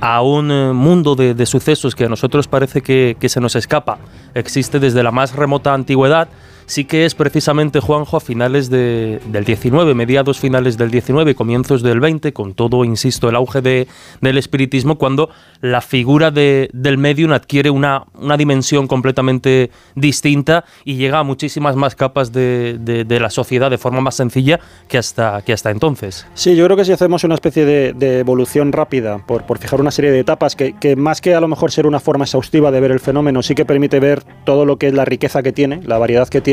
a 0.00 0.22
un 0.22 0.50
eh, 0.50 0.72
mundo 0.72 1.14
de, 1.14 1.46
sucesos 1.46 1.94
que 1.94 2.06
a 2.06 2.08
nosotros 2.08 2.48
parece 2.48 2.82
que, 2.82 3.16
que 3.18 3.28
se 3.28 3.40
nos 3.40 3.54
escapa, 3.54 3.98
existe 4.34 4.80
desde 4.80 5.04
la 5.04 5.12
más 5.12 5.36
remota 5.36 5.72
antigüedad, 5.72 6.28
sí 6.66 6.84
que 6.84 7.04
es 7.04 7.14
precisamente 7.14 7.80
Juanjo 7.80 8.16
a 8.16 8.20
finales 8.20 8.70
del 8.70 9.44
19, 9.44 9.94
mediados 9.94 10.38
finales 10.38 10.76
del 10.78 10.90
19, 10.90 11.34
comienzos 11.34 11.82
del 11.82 12.00
20, 12.00 12.32
con 12.32 12.54
todo, 12.54 12.84
insisto, 12.84 13.28
el 13.28 13.36
auge 13.36 13.60
de, 13.60 13.88
del 14.20 14.38
espiritismo, 14.38 14.98
cuando 14.98 15.30
la 15.60 15.80
figura 15.80 16.30
de, 16.30 16.68
del 16.72 16.98
medium 16.98 17.32
adquiere 17.32 17.70
una, 17.70 18.04
una 18.14 18.36
dimensión 18.36 18.86
completamente 18.86 19.70
distinta 19.94 20.64
y 20.84 20.96
llega 20.96 21.18
a 21.18 21.22
muchísimas 21.22 21.76
más 21.76 21.94
capas 21.94 22.32
de, 22.32 22.78
de, 22.78 23.20
la 23.20 23.30
sociedad 23.30 23.70
de 23.70 23.78
forma 23.78 24.00
más 24.00 24.16
sencilla 24.16 24.58
que 24.88 24.98
hasta, 24.98 25.42
que 25.42 25.52
hasta 25.52 25.70
entonces. 25.70 26.26
Sí, 26.34 26.56
yo 26.56 26.64
creo 26.64 26.76
que 26.76 26.84
si 26.84 26.92
hacemos 26.92 27.24
una 27.24 27.34
especie 27.34 27.64
de, 27.64 28.18
evolución 28.18 28.72
rápida, 28.72 29.18
por, 29.26 29.44
por, 29.44 29.58
fijar 29.58 29.80
una 29.80 29.90
serie 29.90 30.10
de 30.10 30.20
etapas, 30.20 30.56
que, 30.56 30.74
que 30.74 30.96
más 30.96 31.20
que 31.20 31.34
a 31.34 31.40
lo 31.40 31.48
mejor 31.48 31.70
ser 31.70 31.86
una 31.86 32.00
forma 32.00 32.24
exhaustiva 32.24 32.70
de 32.70 32.80
ver 32.80 32.90
el 32.90 33.00
fenómeno, 33.00 33.42
sí 33.42 33.54
que 33.54 33.64
permite 33.64 34.00
ver 34.00 34.22
todo 34.44 34.64
lo 34.64 34.76
que 34.76 34.88
es 34.88 34.94
la 34.94 35.04
riqueza 35.04 35.42
que 35.42 35.52
tiene, 35.52 35.80
la 35.84 35.98
variedad 35.98 36.28
que 36.28 36.40
tiene, 36.40 36.51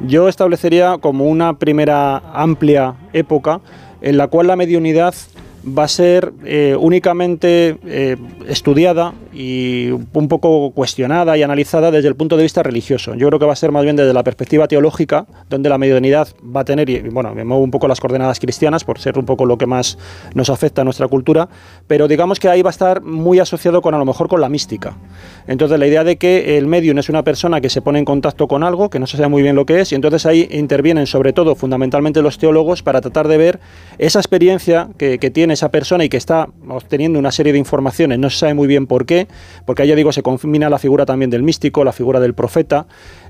yo 0.00 0.28
establecería 0.28 0.98
como 0.98 1.24
una 1.24 1.58
primera 1.58 2.22
amplia 2.34 2.94
época 3.12 3.60
en 4.00 4.16
la 4.16 4.26
cual 4.26 4.48
la 4.48 4.56
mediunidad 4.56 5.14
va 5.66 5.84
a 5.84 5.88
ser 5.88 6.32
eh, 6.44 6.76
únicamente 6.78 7.78
eh, 7.86 8.16
estudiada 8.48 9.14
y 9.32 9.90
un 9.90 10.28
poco 10.28 10.72
cuestionada 10.72 11.36
y 11.36 11.42
analizada 11.42 11.90
desde 11.90 12.08
el 12.08 12.16
punto 12.16 12.36
de 12.36 12.42
vista 12.42 12.62
religioso. 12.62 13.14
Yo 13.14 13.28
creo 13.28 13.38
que 13.38 13.46
va 13.46 13.52
a 13.52 13.56
ser 13.56 13.72
más 13.72 13.84
bien 13.84 13.96
desde 13.96 14.12
la 14.12 14.22
perspectiva 14.22 14.68
teológica, 14.68 15.26
donde 15.48 15.68
la 15.68 15.78
mediunidad 15.78 16.28
va 16.44 16.60
a 16.60 16.64
tener, 16.64 16.90
y 16.90 17.00
bueno, 17.00 17.34
me 17.34 17.44
muevo 17.44 17.62
un 17.62 17.70
poco 17.70 17.88
las 17.88 18.00
coordenadas 18.00 18.40
cristianas 18.40 18.84
por 18.84 18.98
ser 18.98 19.18
un 19.18 19.24
poco 19.24 19.46
lo 19.46 19.56
que 19.56 19.66
más 19.66 19.98
nos 20.34 20.50
afecta 20.50 20.82
a 20.82 20.84
nuestra 20.84 21.08
cultura, 21.08 21.48
pero 21.86 22.08
digamos 22.08 22.40
que 22.40 22.48
ahí 22.48 22.62
va 22.62 22.70
a 22.70 22.72
estar 22.72 23.02
muy 23.02 23.38
asociado 23.38 23.80
con 23.82 23.94
a 23.94 23.98
lo 23.98 24.04
mejor 24.04 24.28
con 24.28 24.40
la 24.40 24.48
mística. 24.48 24.96
Entonces 25.46 25.78
la 25.78 25.86
idea 25.86 26.04
de 26.04 26.16
que 26.16 26.58
el 26.58 26.66
medium 26.66 26.98
es 26.98 27.08
una 27.08 27.22
persona 27.22 27.60
que 27.60 27.70
se 27.70 27.80
pone 27.80 27.98
en 27.98 28.04
contacto 28.04 28.48
con 28.48 28.62
algo, 28.64 28.90
que 28.90 28.98
no 28.98 29.06
se 29.06 29.16
sabe 29.16 29.28
muy 29.28 29.42
bien 29.42 29.56
lo 29.56 29.64
que 29.64 29.80
es, 29.80 29.92
y 29.92 29.94
entonces 29.94 30.26
ahí 30.26 30.48
intervienen 30.50 31.06
sobre 31.06 31.32
todo 31.32 31.54
fundamentalmente 31.54 32.20
los 32.20 32.38
teólogos 32.38 32.82
para 32.82 33.00
tratar 33.00 33.28
de 33.28 33.36
ver 33.36 33.60
esa 33.98 34.18
experiencia 34.18 34.88
que, 34.98 35.18
que 35.18 35.30
tiene 35.30 35.51
esa 35.52 35.70
persona 35.70 36.04
y 36.04 36.08
que 36.08 36.16
está 36.16 36.48
obteniendo 36.68 37.18
una 37.18 37.32
serie 37.32 37.52
de 37.52 37.58
informaciones, 37.58 38.18
no 38.18 38.30
se 38.30 38.38
sabe 38.38 38.54
muy 38.54 38.66
bien 38.66 38.86
por 38.86 39.06
qué, 39.06 39.28
porque 39.66 39.82
ahí 39.82 39.88
ya 39.88 39.94
digo, 39.94 40.12
se 40.12 40.22
combina 40.22 40.70
la 40.70 40.78
figura 40.78 41.06
también 41.06 41.30
del 41.30 41.42
místico, 41.42 41.84
la 41.84 41.92
figura 41.92 42.20
del 42.20 42.34
profeta. 42.34 42.86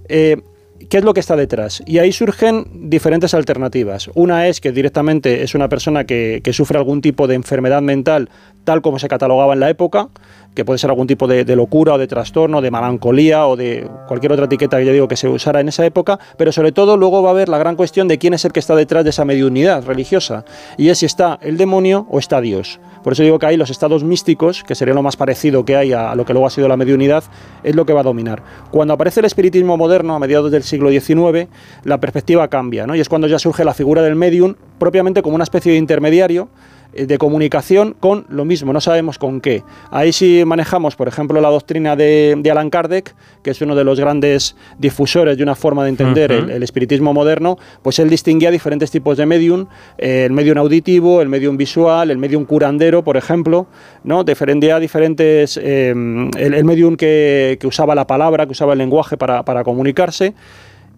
Eh, 0.09 0.41
¿Qué 0.89 0.99
es 0.99 1.05
lo 1.05 1.15
que 1.15 1.21
está 1.21 1.37
detrás? 1.37 1.83
Y 1.87 1.99
ahí 1.99 2.11
surgen 2.11 2.67
diferentes 2.91 3.35
alternativas. 3.35 4.11
Una 4.15 4.49
es 4.49 4.61
que 4.61 4.73
directamente 4.73 5.45
es 5.45 5.55
una 5.55 5.69
persona 5.69 6.05
que, 6.05 6.41
que, 6.43 6.53
sufre 6.53 6.77
algún 6.77 7.01
tipo 7.01 7.29
de 7.29 7.37
enfermedad 7.37 7.83
mental, 7.83 8.31
tal 8.65 8.83
como 8.83 8.99
se 8.99 9.07
catalogaba 9.07 9.53
en 9.53 9.61
la 9.61 9.71
época, 9.71 10.09
que 10.55 10.65
puede 10.65 10.79
ser 10.79 10.91
algún 10.91 11.07
tipo 11.07 11.27
de, 11.27 11.45
locura 11.57 11.95
o 11.95 11.99
de 11.99 12.07
trastorno, 12.07 12.61
de 12.61 12.71
melancolía 12.71 13.47
o 13.47 13.57
de 13.57 13.89
cualquier 14.07 14.33
otra 14.33 14.47
etiqueta 14.47 14.79
que 14.79 14.87
yo 14.87 14.93
digo 14.93 15.09
que 15.09 15.17
se 15.17 15.29
usara 15.29 15.61
en 15.61 15.69
esa 15.69 15.85
época, 15.85 16.19
pero 16.37 16.53
sobre 16.53 16.73
todo 16.73 16.97
luego 16.97 17.23
va 17.23 17.31
a 17.31 17.33
haber 17.33 17.49
la 17.49 17.59
gran 17.59 17.77
cuestión 17.77 18.09
de 18.09 18.19
quién 18.19 18.35
es 18.35 18.45
el 18.45 18.53
que 18.53 18.61
está 18.61 18.75
detrás 18.75 19.05
de 19.05 19.11
esa 19.11 19.25
mediunidad 19.25 19.85
religiosa, 19.85 20.45
y 20.77 20.89
es 20.89 20.99
si 20.99 21.07
está 21.07 21.39
el 21.43 21.57
demonio 21.57 22.07
o 22.11 22.19
está 22.19 22.41
Dios. 22.41 22.81
Por 23.03 23.15
eso 23.15 23.23
digo 23.23 23.39
que 23.39 23.47
hay 23.47 23.57
los 23.57 23.71
estados 23.71 24.05
místicos, 24.05 24.63
que 24.63 24.75
sería 24.75 24.95
lo 24.95 25.03
más 25.03 25.17
parecido 25.17 25.65
que 25.65 25.77
hay 25.77 25.93
a, 25.93 26.15
lo 26.15 26.25
que 26.25 26.33
luego 26.33 26.47
ha 26.47 26.51
sido 26.51 26.69
la 26.69 26.77
mediunidad, 26.77 27.25
es 27.65 27.75
lo 27.75 27.85
que 27.85 27.93
va 27.93 28.01
a 28.01 28.05
dominar. 28.05 28.43
Cuando 28.71 28.95
aparece 28.95 29.21
el 29.21 29.27
espiritismo 29.27 29.77
moderno, 29.77 30.15
a 30.15 30.19
mediados 30.19 30.51
del 30.51 30.63
siglo 30.63 30.91
XIX, 30.91 31.49
la 31.85 31.99
perspectiva 31.99 32.49
cambia, 32.49 32.87
¿no? 32.87 32.95
y 32.95 33.01
es 33.01 33.09
cuando 33.09 33.27
ya 33.27 33.39
surge 33.39 33.65
la 33.65 33.75
figura 33.75 34.03
del 34.03 34.17
medium 34.17 34.55
propiamente 34.79 35.23
como 35.23 35.35
una 35.35 35.45
especie 35.45 35.73
de 35.73 35.79
intermediario 35.79 36.49
de 36.93 37.19
comunicación 37.19 37.95
con 37.99 38.27
lo 38.29 38.45
mismo, 38.45 38.73
no 38.73 38.81
sabemos 38.81 39.19
con 39.19 39.41
qué. 39.41 39.63
Ahí 39.91 40.13
sí 40.13 40.43
manejamos, 40.45 40.95
por 40.95 41.09
ejemplo, 41.09 41.41
la 41.41 41.49
doctrina 41.49 41.97
de, 41.97 42.35
de 42.39 42.51
Alan 42.51 42.71
Kardec, 42.71 43.15
que 43.43 43.51
es 43.51 43.61
uno 43.63 43.75
de 43.75 43.85
los 43.85 43.99
grandes 43.99 44.57
difusores 44.79 45.37
de 45.37 45.43
una 45.43 45.55
forma 45.55 45.85
de 45.85 45.91
entender 45.91 46.33
el, 46.33 46.63
espiritismo 46.63 47.15
moderno, 47.15 47.59
pues 47.83 47.99
él 47.99 48.11
distinguía 48.11 48.51
diferentes 48.51 48.91
tipos 48.91 49.17
de 49.17 49.27
medium, 49.27 49.67
eh, 49.99 50.25
el 50.27 50.33
medium 50.33 50.59
auditivo, 50.59 51.23
el 51.23 51.29
medium 51.29 51.57
visual, 51.57 52.11
el 52.11 52.19
medium 52.19 52.45
curandero, 52.45 53.03
por 53.03 53.17
ejemplo, 53.17 53.67
¿no? 54.05 54.25
Defendía 54.25 54.79
diferentes, 54.79 55.59
eh, 55.63 55.91
el, 55.91 56.65
medium 56.65 56.97
que, 56.97 57.59
usaba 57.65 57.95
la 57.95 58.07
palabra, 58.07 58.47
que 58.47 58.53
usaba 58.53 58.75
el 58.75 58.79
lenguaje 58.79 59.17
para, 59.17 59.43
para 59.45 59.65
comunicarse, 59.65 60.35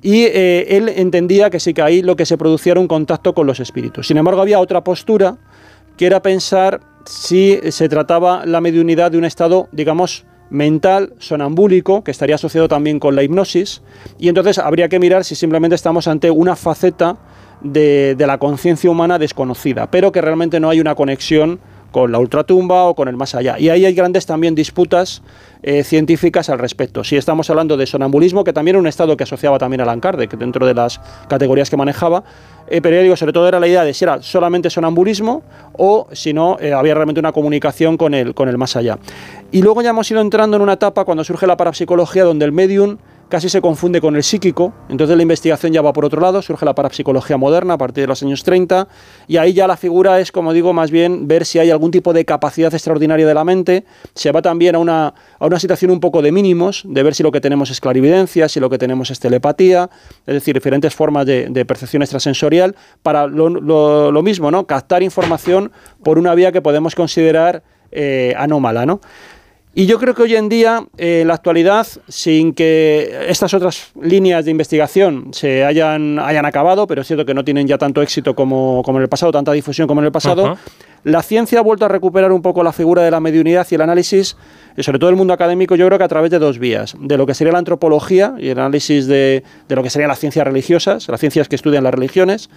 y 0.03 0.25
él 0.27 0.91
entendía 0.97 1.49
que 1.49 1.59
sí 1.59 1.73
que 1.73 1.81
ahí 1.81 2.03
lo 2.03 2.15
que 2.15 2.27
se 2.27 2.37
producía 2.37 2.73
era 2.73 2.81
un 2.81 2.89
contacto 2.89 3.33
con 3.33 3.47
los 3.47 3.59
espíritus. 3.59 4.07
Sin 4.07 4.19
embargo, 4.19 4.43
había 4.43 4.61
otra 4.61 4.85
postura 4.85 5.39
que 5.97 6.07
era 6.07 6.23
pensar 6.23 6.81
si 7.05 7.59
se 7.71 7.89
trataba 7.89 8.47
la 8.47 8.61
mediunidad 8.61 9.11
de 9.11 9.19
un 9.19 9.25
estado, 9.25 9.69
digamos, 9.73 10.25
mental, 10.51 11.15
sonambúlico, 11.19 12.05
que 12.05 12.11
estaría 12.11 12.37
asociado 12.37 12.69
también 12.69 13.01
con 13.01 13.17
la 13.17 13.23
hipnosis, 13.23 13.83
y 14.19 14.29
entonces 14.29 14.59
habría 14.59 14.89
que 14.89 14.99
mirar 14.99 15.25
si 15.25 15.35
simplemente 15.35 15.75
estamos 15.75 16.07
ante 16.07 16.31
una 16.31 16.57
faceta 16.57 17.17
de, 17.61 18.15
de 18.17 18.27
la 18.27 18.39
conciencia 18.39 18.91
humana 18.91 19.19
desconocida, 19.19 19.91
pero 19.91 20.13
que 20.13 20.21
realmente 20.21 20.61
no 20.61 20.71
hay 20.71 20.81
una 20.81 20.95
conexión 20.95 21.61
con 21.95 22.11
la 22.11 22.19
ultratumba 22.19 22.87
o 22.87 22.97
con 22.97 23.07
el 23.07 23.17
más 23.17 23.37
allá. 23.37 23.57
Y 23.57 23.69
ahí 23.69 23.85
hay 23.85 23.95
grandes 23.95 24.27
también 24.27 24.57
disputas 24.57 25.23
eh, 25.63 25.85
científicas 25.85 26.51
al 26.51 26.59
respecto. 26.59 27.05
Si 27.05 27.15
estamos 27.15 27.49
hablando 27.51 27.77
de 27.77 27.87
sonambulismo, 27.87 28.43
que 28.43 28.53
también 28.53 28.75
era 28.75 28.81
un 28.81 28.89
estado 28.89 29.17
que 29.17 29.23
asociaba 29.23 29.59
también 29.59 29.81
a 29.81 30.01
Kardec 30.01 30.37
dentro 30.37 30.67
de 30.67 30.75
las 30.75 31.01
categorías 31.29 31.71
que 31.71 31.77
manejaba, 31.77 32.25
eh, 32.67 32.81
pero 32.81 33.01
digo, 33.01 33.15
sobre 33.15 33.33
todo 33.33 33.47
era 33.47 33.61
la 33.61 33.69
idea 33.69 33.85
de 33.85 33.95
si 33.95 34.05
era 34.05 34.21
solamente 34.23 34.71
sonambulismo 34.71 35.45
o 35.75 36.09
si 36.11 36.33
no 36.33 36.57
eh, 36.59 36.73
había 36.73 36.95
realmente 36.95 37.21
una 37.21 37.31
comunicación 37.31 37.97
con 37.97 38.13
el, 38.13 38.35
con 38.35 38.49
el 38.49 38.59
más 38.59 38.75
allá. 38.75 38.99
Y 39.53 39.63
luego 39.63 39.81
ya 39.81 39.91
hemos 39.91 40.11
ido 40.11 40.21
entrando 40.21 40.57
en 40.57 40.65
una 40.65 40.73
etapa 40.73 41.05
cuando 41.05 41.23
surge 41.23 41.47
la 41.47 41.57
parapsicología 41.57 42.25
donde 42.25 42.45
el 42.45 42.51
medium 42.51 42.97
casi 43.35 43.49
se 43.49 43.61
confunde 43.61 44.01
con 44.01 44.15
el 44.15 44.23
psíquico, 44.23 44.73
entonces 44.89 45.17
la 45.17 45.23
investigación 45.25 45.73
ya 45.73 45.83
va 45.83 45.93
por 45.93 46.05
otro 46.05 46.21
lado, 46.21 46.41
surge 46.41 46.65
la 46.65 46.73
parapsicología 46.73 47.37
moderna 47.37 47.75
a 47.75 47.79
partir 47.79 48.03
de 48.05 48.07
los 48.07 48.23
años 48.23 48.45
30 48.45 48.87
y 49.27 49.39
ahí 49.39 49.53
ya 49.53 49.67
la 49.67 49.77
figura 49.77 50.21
es, 50.21 50.31
como 50.31 50.53
digo, 50.53 50.73
más 50.73 50.93
bien 50.93 51.27
ver 51.27 51.45
si 51.45 51.59
hay 51.59 51.73
algún 51.73 51.91
tipo 51.91 52.13
de 52.13 52.25
capacidad 52.25 52.73
extraordinaria 52.73 53.27
de 53.27 53.35
la 53.35 53.43
mente, 53.43 53.87
se 54.15 54.31
va 54.31 54.41
también 54.41 54.77
a 54.77 54.79
una, 54.79 55.15
a 55.41 55.47
una 55.47 55.59
situación 55.59 55.91
un 55.91 55.99
poco 55.99 56.23
de 56.23 56.31
mínimos, 56.31 56.85
de 56.87 57.03
ver 57.03 57.13
si 57.13 57.25
lo 57.25 57.33
que 57.33 57.41
tenemos 57.41 57.71
es 57.71 57.81
clarividencia, 57.81 58.49
si 58.49 58.61
lo 58.61 58.71
que 58.71 58.79
tenemos 58.79 59.11
es 59.11 59.19
telepatía, 59.19 59.91
es 60.29 60.35
decir, 60.35 60.55
diferentes 60.55 60.95
formas 60.95 61.27
de, 61.27 61.65
percepción 61.67 62.03
extrasensorial 62.03 62.77
para 63.03 63.27
lo, 63.27 64.23
mismo, 64.23 64.53
¿no? 64.53 64.65
captar 64.65 65.03
información 65.03 65.73
por 66.05 66.21
una 66.21 66.37
vía 66.37 66.53
que 66.53 66.63
podemos 66.63 66.95
considerar 66.95 67.65
eh, 67.91 68.33
anómala, 68.37 68.87
¿no? 68.87 69.01
Y 69.77 69.87
yo 69.87 69.99
creo 69.99 70.15
que 70.15 70.23
hoy 70.23 70.37
en 70.37 70.49
día, 70.49 70.85
eh, 70.97 71.23
en 71.23 71.29
la 71.29 71.35
actualidad, 71.35 71.85
sin 72.07 72.55
que 72.55 73.27
estas 73.27 73.55
otras 73.55 73.91
líneas 74.01 74.45
de 74.45 74.53
investigación 74.53 75.31
se 75.33 75.65
hayan, 75.65 76.21
hayan 76.21 76.47
acabado, 76.47 76.87
pero 76.87 77.01
es 77.01 77.09
cierto 77.09 77.27
que 77.27 77.35
no 77.35 77.45
tienen 77.45 77.67
ya 77.67 77.77
tanto 77.77 78.01
éxito 78.01 78.37
como, 78.37 78.83
como 78.85 78.99
en 78.99 79.03
el 79.03 79.09
pasado, 79.09 79.33
tanta 79.33 79.51
difusión 79.51 79.89
como 79.89 80.01
en 80.01 80.07
el 80.07 80.13
pasado, 80.13 80.57
la 81.03 81.23
ciencia 81.23 81.59
ha 81.59 81.63
vuelto 81.63 81.87
a 81.87 81.89
recuperar 81.89 82.31
un 82.31 82.41
poco 82.41 82.63
la 82.63 82.73
figura 82.73 83.03
de 83.03 83.11
la 83.11 83.19
mediunidad 83.19 83.67
y 83.69 83.75
el 83.75 83.81
análisis, 83.81 84.37
y 84.77 84.85
sobre 84.85 85.01
todo 85.01 85.11
el 85.11 85.17
mundo 85.17 85.33
académico, 85.33 85.75
yo 85.75 85.87
creo 85.87 85.99
que 85.99 86.05
a 86.05 86.09
través 86.09 86.31
de 86.31 86.39
dos 86.39 86.61
vías, 86.61 86.95
de 87.01 87.19
lo 87.19 87.27
que 87.27 87.35
sería 87.35 87.53
la 87.53 87.59
antropología 87.59 88.37
y 88.39 88.51
el 88.51 88.59
análisis 88.61 89.09
de, 89.09 89.43
de 89.69 89.75
lo 89.75 89.83
que 89.83 89.91
serían 89.91 90.09
las 90.09 90.21
ciencias 90.21 90.47
religiosas, 90.47 91.09
las 91.09 91.19
ciencias 91.19 91.49
que 91.49 91.57
estudian 91.57 91.83
las 91.83 91.93
religiones, 91.93 92.49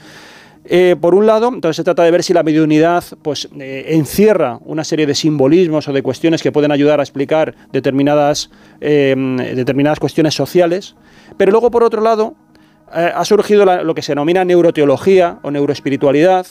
eh, 0.66 0.96
por 1.00 1.16
un 1.16 1.26
lado, 1.26 1.48
entonces 1.48 1.78
se 1.78 1.84
trata 1.84 2.04
de 2.04 2.12
ver 2.12 2.24
si 2.24 2.34
la 2.34 2.44
mediunidad 2.44 3.04
pues, 3.22 3.48
eh, 3.60 3.86
encierra 3.90 4.60
una 4.66 4.84
serie 4.84 5.06
de 5.06 5.16
simbolismos 5.16 5.88
o 5.88 5.94
de 5.94 6.02
cuestiones 6.02 6.42
que 6.42 6.52
pueden 6.52 6.72
ayudar 6.72 7.00
a 7.00 7.04
explicar 7.04 7.56
determinadas, 7.72 8.50
em, 8.82 9.38
determinadas 9.38 10.00
cuestiones 10.00 10.34
sociales. 10.34 10.96
Pero 11.38 11.52
luego, 11.52 11.72
por 11.72 11.84
otro 11.84 12.02
lado, 12.02 12.36
eh, 12.94 13.12
ha 13.14 13.26
surgido 13.26 13.66
lo 13.66 13.96
que 13.96 14.02
se 14.02 14.12
denomina 14.12 14.44
neuroteología 14.44 15.40
o 15.42 15.52
neuroespiritualidad, 15.52 16.48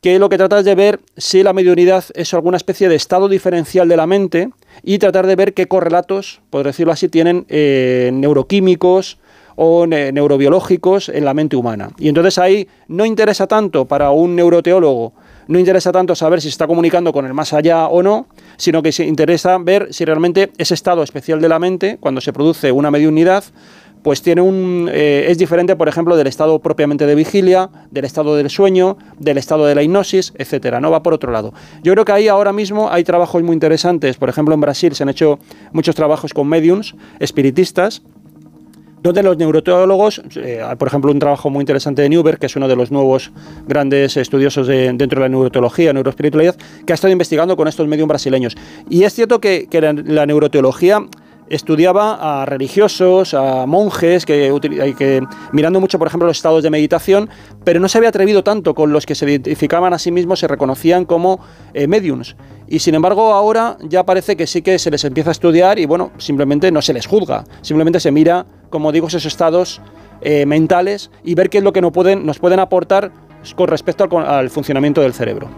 que 0.00 0.18
lo 0.18 0.28
que 0.28 0.38
trata 0.38 0.58
es 0.58 0.64
de 0.64 0.74
ver 0.74 1.00
si 1.16 1.42
la 1.42 1.52
mediunidad 1.52 2.04
es 2.14 2.34
alguna 2.34 2.56
especie 2.56 2.88
de 2.88 2.96
estado 2.96 3.28
diferencial 3.28 3.88
de 3.88 3.96
la 3.96 4.06
mente 4.06 4.50
y 4.82 4.98
tratar 4.98 5.26
de 5.26 5.36
ver 5.36 5.54
qué 5.54 5.66
correlatos, 5.66 6.42
por 6.50 6.66
decirlo 6.66 6.92
así, 6.92 7.08
tienen 7.08 7.46
neuroquímicos, 7.48 9.18
o 9.56 9.86
neurobiológicos 9.86 11.08
en 11.08 11.24
la 11.24 11.34
mente 11.34 11.56
humana. 11.56 11.90
Y 11.98 12.08
entonces 12.08 12.38
ahí 12.38 12.68
no 12.88 13.04
interesa 13.04 13.46
tanto 13.46 13.86
para 13.86 14.10
un 14.10 14.36
neuroteólogo, 14.36 15.12
no 15.48 15.58
interesa 15.58 15.92
tanto 15.92 16.14
saber 16.14 16.40
si 16.40 16.48
se 16.48 16.52
está 16.52 16.66
comunicando 16.66 17.12
con 17.12 17.26
el 17.26 17.34
más 17.34 17.52
allá 17.52 17.88
o 17.88 18.02
no, 18.02 18.26
sino 18.56 18.82
que 18.82 18.92
se 18.92 19.04
interesa 19.04 19.58
ver 19.58 19.92
si 19.92 20.04
realmente 20.04 20.52
ese 20.58 20.74
estado 20.74 21.02
especial 21.02 21.40
de 21.40 21.48
la 21.48 21.58
mente, 21.58 21.98
cuando 21.98 22.20
se 22.20 22.32
produce 22.32 22.72
una 22.72 22.90
mediunidad, 22.90 23.44
pues 24.02 24.22
tiene 24.22 24.40
un 24.40 24.88
eh, 24.92 25.26
es 25.28 25.36
diferente, 25.36 25.74
por 25.74 25.88
ejemplo, 25.88 26.16
del 26.16 26.28
estado 26.28 26.60
propiamente 26.60 27.06
de 27.06 27.16
vigilia, 27.16 27.70
del 27.90 28.04
estado 28.04 28.36
del 28.36 28.50
sueño, 28.50 28.98
del 29.18 29.36
estado 29.36 29.66
de 29.66 29.74
la 29.74 29.82
hipnosis, 29.82 30.32
etcétera. 30.36 30.80
No 30.80 30.92
va 30.92 31.02
por 31.02 31.12
otro 31.12 31.32
lado. 31.32 31.52
Yo 31.82 31.92
creo 31.92 32.04
que 32.04 32.12
ahí 32.12 32.28
ahora 32.28 32.52
mismo 32.52 32.88
hay 32.88 33.02
trabajos 33.02 33.42
muy 33.42 33.54
interesantes. 33.54 34.16
Por 34.16 34.28
ejemplo, 34.28 34.54
en 34.54 34.60
Brasil 34.60 34.94
se 34.94 35.02
han 35.02 35.08
hecho 35.08 35.40
muchos 35.72 35.96
trabajos 35.96 36.32
con 36.34 36.46
mediums 36.46 36.94
espiritistas 37.18 38.02
donde 39.06 39.22
los 39.22 39.36
neuroteólogos, 39.36 40.20
eh, 40.36 40.62
por 40.78 40.88
ejemplo, 40.88 41.12
un 41.12 41.18
trabajo 41.18 41.48
muy 41.48 41.62
interesante 41.62 42.02
de 42.02 42.08
Newberg, 42.08 42.38
que 42.38 42.46
es 42.46 42.56
uno 42.56 42.66
de 42.66 42.76
los 42.76 42.90
nuevos 42.90 43.30
grandes 43.66 44.16
estudiosos 44.16 44.66
dentro 44.66 45.20
de 45.20 45.20
la 45.20 45.28
neuroteología, 45.28 45.92
neuroespiritualidad, 45.92 46.56
que 46.84 46.92
ha 46.92 46.94
estado 46.94 47.12
investigando 47.12 47.56
con 47.56 47.68
estos 47.68 47.86
medios 47.86 48.08
brasileños. 48.08 48.56
Y 48.90 49.04
es 49.04 49.14
cierto 49.14 49.40
que, 49.40 49.68
la, 50.04 50.26
neuroteología 50.26 51.06
estudiaba 51.48 52.42
a 52.42 52.46
religiosos, 52.46 53.34
a 53.34 53.66
monjes, 53.66 54.26
que, 54.26 54.52
que, 54.98 55.22
mirando 55.52 55.80
mucho, 55.80 55.98
por 55.98 56.08
ejemplo, 56.08 56.26
los 56.26 56.36
estados 56.36 56.62
de 56.62 56.70
meditación, 56.70 57.28
pero 57.64 57.80
no 57.80 57.88
se 57.88 57.98
había 57.98 58.10
atrevido 58.10 58.42
tanto 58.42 58.74
con 58.74 58.92
los 58.92 59.06
que 59.06 59.14
se 59.14 59.28
identificaban 59.28 59.92
a 59.92 59.98
sí 59.98 60.10
mismos, 60.10 60.40
se 60.40 60.48
reconocían 60.48 61.04
como 61.04 61.40
eh, 61.74 61.86
mediums. 61.86 62.36
Y 62.68 62.80
sin 62.80 62.94
embargo, 62.94 63.32
ahora 63.32 63.76
ya 63.82 64.04
parece 64.04 64.36
que 64.36 64.46
sí 64.46 64.62
que 64.62 64.78
se 64.78 64.90
les 64.90 65.04
empieza 65.04 65.30
a 65.30 65.32
estudiar 65.32 65.78
y 65.78 65.86
bueno, 65.86 66.10
simplemente 66.18 66.72
no 66.72 66.82
se 66.82 66.92
les 66.92 67.06
juzga, 67.06 67.44
simplemente 67.62 68.00
se 68.00 68.10
mira 68.10 68.46
como 68.70 68.92
digo, 68.92 69.06
esos 69.06 69.24
estados 69.26 69.80
eh, 70.20 70.46
mentales 70.46 71.10
y 71.24 71.34
ver 71.34 71.50
qué 71.50 71.58
es 71.58 71.64
lo 71.64 71.72
que 71.72 71.80
nos 71.80 71.92
pueden, 71.92 72.26
nos 72.26 72.38
pueden 72.38 72.60
aportar 72.60 73.12
con 73.54 73.68
respecto 73.68 74.08
al 74.18 74.50
funcionamiento 74.50 75.00
del 75.00 75.14
cerebro. 75.14 75.48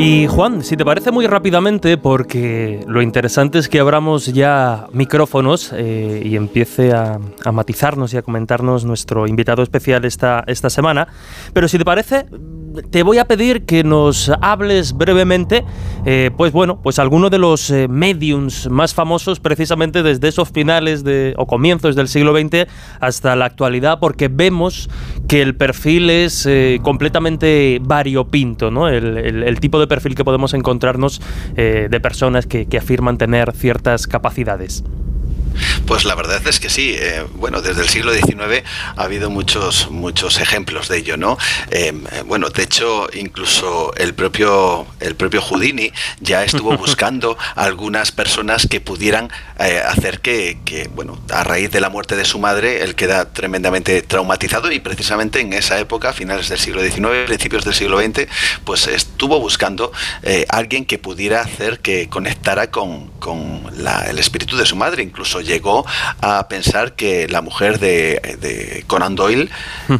Y 0.00 0.28
Juan, 0.28 0.62
si 0.62 0.76
te 0.76 0.84
parece 0.84 1.10
muy 1.10 1.26
rápidamente, 1.26 1.98
porque 1.98 2.84
lo 2.86 3.02
interesante 3.02 3.58
es 3.58 3.68
que 3.68 3.80
abramos 3.80 4.26
ya 4.26 4.86
micrófonos 4.92 5.72
eh, 5.74 6.22
y 6.24 6.36
empiece 6.36 6.92
a, 6.92 7.18
matizarnos 7.52 8.14
y 8.14 8.16
a 8.16 8.22
comentarnos 8.22 8.84
nuestro 8.84 9.26
invitado 9.26 9.60
especial 9.60 10.04
esta, 10.04 10.44
esta 10.46 10.70
semana, 10.70 11.08
pero 11.52 11.66
si 11.66 11.78
te 11.78 11.84
parece, 11.84 12.26
te 12.92 13.02
voy 13.02 13.18
a 13.18 13.24
pedir 13.24 13.64
que 13.64 13.82
nos 13.82 14.30
hables 14.40 14.96
brevemente, 14.96 15.64
eh, 16.06 16.30
pues 16.36 16.52
bueno, 16.52 16.80
pues 16.80 17.00
alguno 17.00 17.28
de 17.28 17.38
los 17.38 17.68
eh, 17.70 17.88
mediums 17.88 18.70
más 18.70 18.94
famosos 18.94 19.40
precisamente 19.40 20.04
desde 20.04 20.28
esos 20.28 20.48
finales 20.50 21.02
de, 21.02 21.34
o 21.38 21.46
comienzos 21.48 21.96
del 21.96 22.06
siglo 22.06 22.38
XX 22.38 22.68
hasta 23.00 23.34
la 23.34 23.46
actualidad, 23.46 23.98
porque 23.98 24.28
vemos 24.28 24.88
que 25.26 25.42
el 25.42 25.56
perfil 25.56 26.08
es 26.08 26.48
completamente 26.82 27.80
variopinto, 27.82 28.70
¿no? 28.70 28.88
el 28.88 29.58
tipo 29.60 29.80
de 29.80 29.87
perfil 29.88 30.14
que 30.14 30.24
podemos 30.24 30.54
encontrarnos 30.54 31.20
eh, 31.56 31.88
de 31.90 32.00
personas 32.00 32.46
que, 32.46 32.66
que 32.66 32.78
afirman 32.78 33.18
tener 33.18 33.52
ciertas 33.52 34.06
capacidades. 34.06 34.84
Pues 35.88 36.04
la 36.04 36.14
verdad 36.14 36.46
es 36.46 36.60
que 36.60 36.68
sí. 36.68 36.94
Eh, 36.98 37.24
bueno, 37.36 37.62
desde 37.62 37.80
el 37.80 37.88
siglo 37.88 38.12
XIX 38.12 38.62
ha 38.94 39.02
habido 39.02 39.30
muchos, 39.30 39.90
muchos 39.90 40.38
ejemplos 40.38 40.88
de 40.88 40.98
ello, 40.98 41.16
¿no? 41.16 41.38
Eh, 41.70 41.94
bueno, 42.26 42.50
de 42.50 42.64
hecho, 42.64 43.08
incluso 43.14 43.94
el 43.96 44.12
propio, 44.12 44.86
el 45.00 45.16
propio 45.16 45.40
Houdini 45.40 45.90
ya 46.20 46.44
estuvo 46.44 46.76
buscando 46.76 47.38
algunas 47.54 48.12
personas 48.12 48.66
que 48.66 48.82
pudieran 48.82 49.30
eh, 49.58 49.80
hacer 49.82 50.20
que, 50.20 50.58
que, 50.66 50.88
bueno, 50.88 51.18
a 51.30 51.42
raíz 51.42 51.70
de 51.70 51.80
la 51.80 51.88
muerte 51.88 52.16
de 52.16 52.26
su 52.26 52.38
madre, 52.38 52.82
él 52.82 52.94
queda 52.94 53.32
tremendamente 53.32 54.02
traumatizado 54.02 54.70
y 54.70 54.80
precisamente 54.80 55.40
en 55.40 55.54
esa 55.54 55.80
época, 55.80 56.12
finales 56.12 56.50
del 56.50 56.58
siglo 56.58 56.82
XIX, 56.82 57.24
principios 57.24 57.64
del 57.64 57.72
siglo 57.72 57.98
XX, 57.98 58.26
pues 58.64 58.88
estuvo 58.88 59.40
buscando 59.40 59.90
alguien 60.50 60.84
que 60.84 60.98
pudiera 60.98 61.40
hacer 61.40 61.80
que 61.80 62.10
conectara 62.10 62.70
con, 62.70 63.08
con 63.20 63.62
el 64.06 64.18
espíritu 64.18 64.58
de 64.58 64.66
su 64.66 64.76
madre. 64.76 65.02
Incluso 65.02 65.40
llegó 65.40 65.77
llevó 65.78 65.86
a 66.20 66.48
pensar 66.48 66.94
que 66.94 67.28
la 67.28 67.42
mujer 67.42 67.78
de, 67.78 68.84
Conan 68.86 69.14
Doyle, 69.14 69.50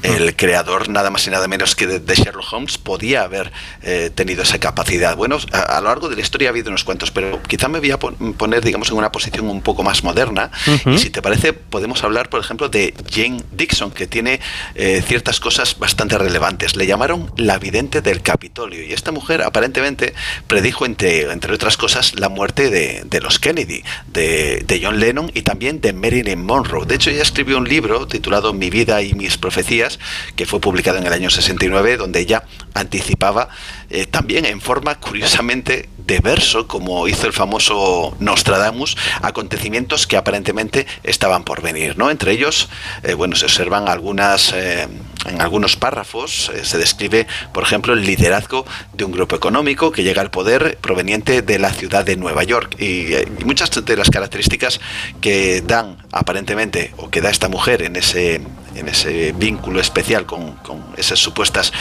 el 0.02 0.36
creador 0.36 0.88
nada 0.88 1.10
más 1.10 1.26
y 1.26 1.30
nada 1.30 1.48
menos 1.48 1.74
que 1.74 1.86
de, 1.86 2.14
Sherlock 2.14 2.52
Holmes, 2.52 2.78
podía 2.78 3.22
haber 3.22 3.52
eh, 3.82 4.10
tenido 4.14 4.42
esa 4.42 4.58
capacidad. 4.58 5.16
Bueno, 5.16 5.38
a, 5.52 5.80
lo 5.80 5.88
largo 5.88 6.08
de 6.08 6.16
la 6.16 6.22
historia 6.22 6.48
ha 6.48 6.50
habido 6.50 6.68
unos 6.68 6.84
cuantos, 6.84 7.10
pero 7.10 7.42
quizá 7.42 7.68
me 7.68 7.78
voy 7.78 7.90
a 7.90 7.98
poner, 7.98 8.64
digamos, 8.64 8.90
en 8.90 8.96
una 8.96 9.12
posición 9.12 9.48
un 9.48 9.62
poco 9.62 9.82
más 9.82 10.04
moderna. 10.04 10.50
Y 10.86 10.98
si 10.98 11.10
te 11.10 11.22
parece, 11.22 11.52
podemos 11.52 12.02
hablar, 12.04 12.28
por 12.28 12.40
ejemplo, 12.40 12.68
de 12.68 12.94
Jane 13.10 13.42
Dixon, 13.52 13.90
que 13.90 14.06
tiene 14.06 14.40
eh, 14.74 15.02
ciertas 15.06 15.40
cosas 15.40 15.78
bastante 15.78 16.18
relevantes. 16.18 16.76
Le 16.76 16.86
llamaron 16.86 17.32
la 17.36 17.58
vidente 17.58 18.00
del 18.00 18.22
Capitolio. 18.22 18.84
Y 18.84 18.92
esta 18.92 19.12
mujer 19.12 19.42
aparentemente 19.42 20.14
predijo, 20.46 20.86
entre, 20.86 21.30
entre 21.32 21.54
otras 21.54 21.76
cosas, 21.76 22.18
la 22.18 22.28
muerte 22.28 22.70
de, 22.70 23.02
de 23.04 23.20
los 23.20 23.38
Kennedy, 23.38 23.82
de, 24.06 24.64
de 24.66 24.80
John 24.82 24.98
Lennon 24.98 25.30
y 25.34 25.42
también 25.42 25.67
de 25.76 25.92
Marilyn 25.92 26.42
Monroe. 26.42 26.86
De 26.86 26.94
hecho, 26.94 27.10
ella 27.10 27.22
escribió 27.22 27.58
un 27.58 27.68
libro 27.68 28.06
titulado 28.06 28.54
Mi 28.54 28.70
vida 28.70 29.02
y 29.02 29.12
mis 29.12 29.36
profecías, 29.36 29.98
que 30.34 30.46
fue 30.46 30.60
publicado 30.60 30.96
en 30.96 31.06
el 31.06 31.12
año 31.12 31.28
69, 31.28 31.98
donde 31.98 32.20
ella 32.20 32.44
anticipaba 32.72 33.50
eh, 33.90 34.06
también 34.06 34.46
en 34.46 34.62
forma 34.62 34.94
curiosamente 34.98 35.90
de 35.98 36.20
verso, 36.20 36.66
como 36.66 37.06
hizo 37.06 37.26
el 37.26 37.34
famoso 37.34 38.16
Nostradamus, 38.18 38.96
acontecimientos 39.20 40.06
que 40.06 40.16
aparentemente 40.16 40.86
estaban 41.02 41.44
por 41.44 41.60
venir. 41.60 41.98
¿no? 41.98 42.10
Entre 42.10 42.32
ellos, 42.32 42.70
eh, 43.02 43.12
bueno, 43.12 43.36
se 43.36 43.44
observan 43.44 43.88
algunas, 43.88 44.54
eh, 44.54 44.88
en 45.28 45.40
algunos 45.40 45.76
párrafos, 45.76 46.50
se 46.62 46.78
describe, 46.78 47.26
por 47.52 47.62
ejemplo, 47.62 47.94
el 47.94 48.04
liderazgo 48.04 48.66
de 48.92 49.04
un 49.04 49.12
grupo 49.12 49.36
económico 49.36 49.92
que 49.92 50.02
llega 50.02 50.22
al 50.22 50.30
poder 50.30 50.78
proveniente 50.80 51.42
de 51.42 51.58
la 51.58 51.72
ciudad 51.72 52.04
de 52.04 52.16
Nueva 52.16 52.44
York. 52.44 52.76
Y, 52.78 53.14
y 53.14 53.44
muchas 53.44 53.70
de 53.84 53.96
las 53.96 54.10
características 54.10 54.80
que 55.20 55.62
dan 55.62 55.96
aparentemente, 56.12 56.92
o 56.96 57.10
que 57.10 57.20
da 57.20 57.30
esta 57.30 57.48
mujer 57.48 57.82
en 57.82 57.96
ese, 57.96 58.40
en 58.78 58.88
ese 58.88 59.32
vínculo 59.32 59.80
especial 59.80 60.26
con, 60.26 60.56
esas 60.96 61.18
supuestas 61.18 61.72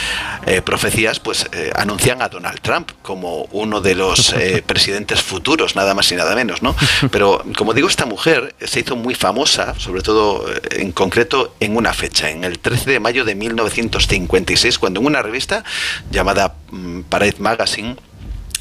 eh, 0.46 0.62
profecías, 0.62 1.20
pues 1.20 1.46
eh, 1.52 1.72
anuncian 1.74 2.22
a 2.22 2.28
Donald 2.28 2.60
Trump 2.60 2.90
como 3.02 3.44
uno 3.52 3.80
de 3.80 3.94
los 3.94 4.32
eh, 4.32 4.62
presidentes 4.66 5.22
futuros, 5.22 5.76
nada 5.76 5.94
más 5.94 6.10
y 6.12 6.16
nada 6.16 6.34
menos, 6.34 6.62
¿no? 6.62 6.74
Pero 7.10 7.44
como 7.56 7.74
digo, 7.74 7.88
esta 7.88 8.06
mujer 8.06 8.54
se 8.64 8.80
hizo 8.80 8.96
muy 8.96 9.14
famosa, 9.14 9.74
sobre 9.78 10.02
todo 10.02 10.44
en 10.70 10.92
concreto 10.92 11.54
en 11.60 11.76
una 11.76 11.92
fecha, 11.92 12.30
en 12.30 12.44
el 12.44 12.58
13 12.58 12.90
de 12.90 13.00
mayo 13.00 13.24
de 13.24 13.34
1956, 13.34 14.78
cuando 14.78 15.00
en 15.00 15.06
una 15.06 15.22
revista 15.22 15.64
llamada 16.10 16.54
mm, 16.70 17.02
Parade 17.02 17.36
Magazine 17.38 17.96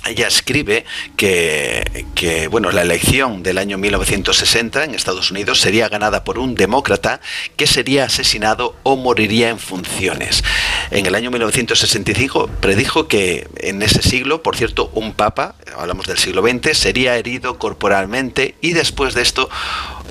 ella 0.10 0.28
escribe 0.28 0.86
que, 1.16 2.48
bueno, 2.50 2.72
la 2.72 2.82
elección 2.82 3.44
del 3.44 3.58
año 3.58 3.78
1960 3.78 4.84
en 4.84 4.96
Estados 4.96 5.32
Unidos 5.32 5.60
sería 5.62 5.90
ganada 5.90 6.24
por 6.24 6.40
un 6.40 6.56
demócrata 6.56 7.20
que 7.56 7.68
sería 7.68 8.06
asesinado 8.06 8.76
o 8.84 8.96
moriría 8.96 9.50
en 9.50 9.60
funciones. 9.60 10.44
En 10.92 11.06
el 11.06 11.16
año 11.16 11.32
1965 11.32 12.50
predijo 12.62 13.08
que 13.08 13.48
en 13.58 13.82
ese 13.82 14.02
siglo, 14.02 14.44
por 14.44 14.56
cierto, 14.56 14.90
un 14.94 15.14
papa, 15.14 15.56
hablamos 15.78 16.08
del 16.08 16.18
siglo 16.18 16.42
XX, 16.42 16.78
sería 16.78 17.18
herido 17.18 17.58
corporalmente 17.60 18.56
y 18.62 18.74
después 18.74 19.14
de 19.14 19.22
esto, 19.22 19.50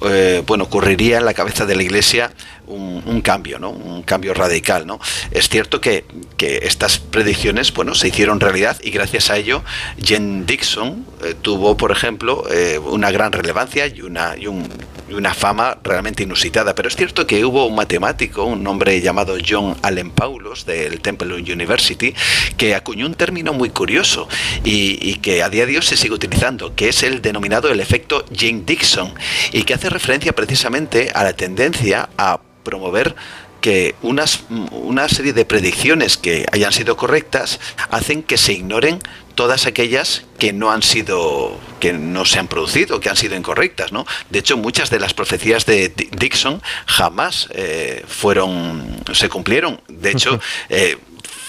eh, 0.05 0.43
bueno, 0.47 0.65
ocurriría 0.65 1.19
en 1.19 1.25
la 1.25 1.35
cabeza 1.35 1.67
de 1.67 1.77
la 1.77 1.83
iglesia 1.83 2.33
un, 2.67 3.21
cambio, 3.23 3.59
¿no? 3.59 3.71
un 3.71 4.03
cambio 4.03 4.35
radical. 4.35 4.87
¿no? 4.87 5.01
Es 5.31 5.49
cierto 5.49 5.81
que, 5.81 6.05
estas 6.39 6.99
predicciones 6.99 7.73
bueno, 7.73 7.95
se 7.95 8.09
hicieron 8.09 8.41
realidad 8.41 8.79
y 8.83 8.91
gracias 8.91 9.31
a 9.31 9.37
ello 9.37 9.63
Jen 10.03 10.47
Dixon 10.47 11.05
eh, 11.25 11.35
tuvo, 11.41 11.77
por 11.77 11.93
ejemplo, 11.93 12.45
eh, 12.51 12.79
una 12.79 13.11
gran 13.11 13.33
relevancia 13.33 13.87
y 13.87 14.03
una, 14.03 14.37
y, 14.37 14.47
una 14.47 15.35
fama 15.35 15.79
realmente 15.83 16.23
inusitada. 16.23 16.75
Pero 16.75 16.89
es 16.89 16.97
cierto 16.97 17.27
que 17.27 17.45
hubo 17.45 17.67
un 17.67 17.75
matemático, 17.75 18.45
un 18.45 18.67
hombre 18.67 19.01
llamado 19.01 19.37
John 19.47 19.77
Allen 19.83 20.11
Paulos 20.11 20.67
del 20.67 21.01
Temple 21.01 21.35
University, 21.35 22.15
que 22.57 22.75
acuñó 22.75 23.07
un 23.07 23.15
término 23.15 23.53
muy 23.53 23.71
curioso 23.71 24.29
y, 24.65 24.99
y 25.01 25.17
que 25.17 25.43
a 25.43 25.49
día 25.49 25.67
de 25.67 25.77
hoy 25.77 25.83
se 25.83 25.97
sigue 25.97 26.15
utilizando, 26.15 26.75
que 26.75 26.89
es 26.89 27.03
el 27.03 27.23
denominado 27.23 27.71
el 27.71 27.81
efecto 27.81 28.25
Jane 28.35 28.63
Dixon 28.67 29.15
y 29.53 29.63
que 29.63 29.75
hace 29.75 29.91
referencia 29.91 30.35
precisamente 30.35 31.11
a 31.15 31.25
la 31.25 31.33
tendencia 31.33 32.09
a 32.19 32.41
promover 32.67 33.15
que 33.61 33.95
unas, 34.03 34.41
una 34.71 35.09
serie 35.09 35.33
de 35.33 35.45
predicciones 35.45 36.19
que 36.19 36.47
hayan 36.53 36.73
sido 36.73 36.97
correctas 36.97 37.61
hacen 37.91 38.23
que 38.23 38.37
se 38.37 38.53
ignoren 38.53 38.99
todas 39.35 39.67
aquellas 39.67 40.25
que 40.39 40.53
no 40.53 40.71
han 40.71 40.83
sido 40.83 41.59
que 41.81 41.93
no 41.93 42.25
se 42.25 42.39
han 42.39 42.49
producido 42.49 43.01
que 43.01 43.11
han 43.11 43.17
sido 43.17 43.37
incorrectas 43.37 43.93
no 43.93 44.07
de 44.31 44.39
hecho 44.39 44.57
muchas 44.57 44.89
de 44.91 44.99
las 44.99 45.15
profecías 45.15 45.67
de 45.67 45.93
Dixon 46.13 46.63
jamás 46.87 47.49
eh, 47.53 48.05
fueron 48.09 49.03
se 49.13 49.29
cumplieron. 49.29 49.81
De 49.89 50.11
hecho 50.11 50.41
eh, 50.69 50.97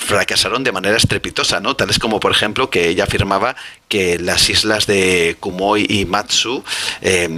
fracasaron 0.07 0.63
de 0.63 0.71
manera 0.71 0.95
estrepitosa, 0.95 1.59
¿no? 1.59 1.75
Tales 1.75 1.99
como, 1.99 2.19
por 2.19 2.31
ejemplo, 2.31 2.69
que 2.69 2.87
ella 2.87 3.03
afirmaba 3.03 3.55
que 3.89 4.17
las 4.17 4.49
islas 4.49 4.87
de 4.87 5.35
Kumoy 5.39 5.85
y 5.89 6.05
Matsu 6.05 6.63
eh, 7.01 7.29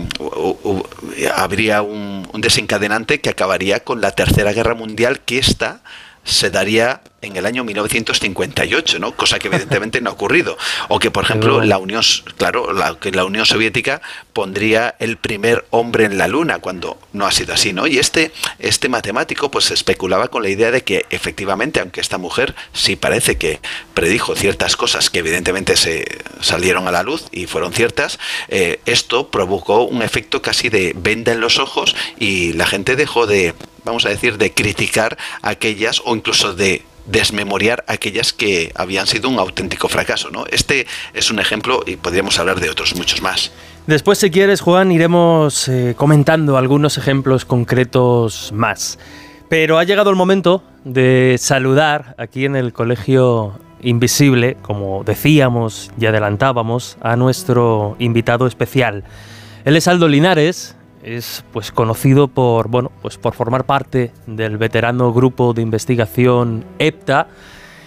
habría 1.36 1.82
un, 1.82 2.09
un, 2.40 2.42
desencadenante 2.42 3.20
que 3.20 3.30
acabaría 3.30 3.84
con 3.84 4.02
la 4.02 4.12
Tercera 4.12 4.54
Guerra 4.54 4.74
Mundial, 4.74 5.20
que 5.20 5.40
esta 5.40 5.82
se 6.24 6.50
daría 6.50 7.02
en 7.22 7.36
el 7.36 7.46
año 7.46 7.64
1958, 7.64 9.00
¿no? 9.00 9.14
Cosa 9.14 9.40
que 9.40 9.48
evidentemente 9.48 10.02
no 10.02 10.10
ha 10.10 10.14
ocurrido. 10.14 10.58
O 10.88 11.00
que, 11.00 11.12
por 11.12 11.26
ejemplo, 11.26 11.64
la 11.64 11.78
Unión, 11.78 12.04
claro, 12.38 12.74
la, 12.74 12.98
que 13.00 13.12
la 13.12 13.26
Unión 13.26 13.46
Soviética 13.46 14.02
pondría 14.34 14.96
el 15.00 15.18
primer 15.18 15.66
hombre 15.70 16.06
en 16.06 16.18
la 16.18 16.28
Luna, 16.28 16.60
cuando 16.60 16.98
no 17.14 17.26
ha 17.26 17.32
sido 17.32 17.54
así, 17.54 17.74
¿no? 17.74 17.88
Y 17.88 18.00
este, 18.00 18.32
este 18.60 18.90
matemático, 18.90 19.52
pues 19.52 19.72
especulaba 19.72 20.30
con 20.30 20.44
la 20.44 20.50
idea 20.50 20.72
de 20.72 20.84
que 20.84 21.06
efectivamente, 21.10 21.80
aunque 21.80 22.02
esta 22.02 22.18
mujer 22.18 22.56
sí 22.74 22.96
parece 22.96 23.38
que 23.38 23.60
predijo 23.94 24.36
ciertas 24.36 24.76
cosas 24.76 25.10
que 25.10 25.20
evidentemente 25.20 25.76
se 25.76 26.06
salieron 26.42 26.88
a 26.88 26.92
la 26.92 27.04
luz 27.04 27.26
y 27.32 27.48
fueron 27.48 27.74
ciertas, 27.74 28.20
eh, 28.48 28.80
esto 28.86 29.30
provocó 29.30 29.84
un 29.84 30.02
efecto 30.02 30.42
casi 30.42 30.70
de 30.70 30.94
venda 30.96 31.34
en 31.34 31.42
los 31.42 31.60
ojos 31.60 31.96
y 32.18 32.54
la 32.54 32.66
gente 32.66 32.96
dejó 32.96 33.28
de 33.28 33.54
vamos 33.84 34.06
a 34.06 34.10
decir, 34.10 34.38
de 34.38 34.54
criticar 34.54 35.18
aquellas 35.42 36.02
o 36.06 36.16
incluso 36.16 36.54
de 36.54 36.84
desmemoriar 37.12 37.84
aquellas 37.88 38.34
que 38.34 38.72
habían 38.76 39.08
sido 39.08 39.30
un 39.30 39.40
auténtico 39.40 39.88
fracaso. 39.88 40.30
¿no? 40.30 40.46
Este 40.52 40.88
es 41.14 41.32
un 41.32 41.40
ejemplo 41.40 41.84
y 41.86 41.96
podríamos 41.96 42.40
hablar 42.40 42.60
de 42.60 42.70
otros 42.70 42.96
muchos 42.96 43.22
más. 43.22 43.52
Después, 43.88 44.20
si 44.20 44.30
quieres, 44.30 44.62
Juan, 44.62 44.92
iremos 44.92 45.68
eh, 45.68 45.96
comentando 45.98 46.58
algunos 46.58 46.98
ejemplos 46.98 47.46
concretos 47.46 48.52
más. 48.54 49.00
Pero 49.50 49.80
ha 49.80 49.84
llegado 49.84 50.12
el 50.12 50.16
momento 50.16 50.64
de 50.84 51.38
saludar 51.40 52.14
aquí 52.20 52.46
en 52.46 52.56
el 52.56 52.72
Colegio 52.72 53.60
Invisible, 53.82 54.58
como 54.62 55.04
decíamos 55.04 55.90
y 56.00 56.06
adelantábamos, 56.06 56.98
a 57.02 57.16
nuestro 57.16 57.96
invitado 57.98 58.46
especial. 58.46 59.04
Él 59.66 59.76
es 59.76 59.88
Aldo 59.88 60.08
Linares, 60.08 60.76
es 61.16 61.44
pues 61.52 61.72
conocido 61.72 62.28
por 62.28 62.68
bueno 62.68 62.92
pues 63.02 63.18
por 63.18 63.34
formar 63.34 63.66
parte 63.66 64.12
del 64.28 64.58
veterano 64.58 65.12
grupo 65.14 65.54
de 65.54 65.62
investigación 65.62 66.66
EPTA 66.78 67.28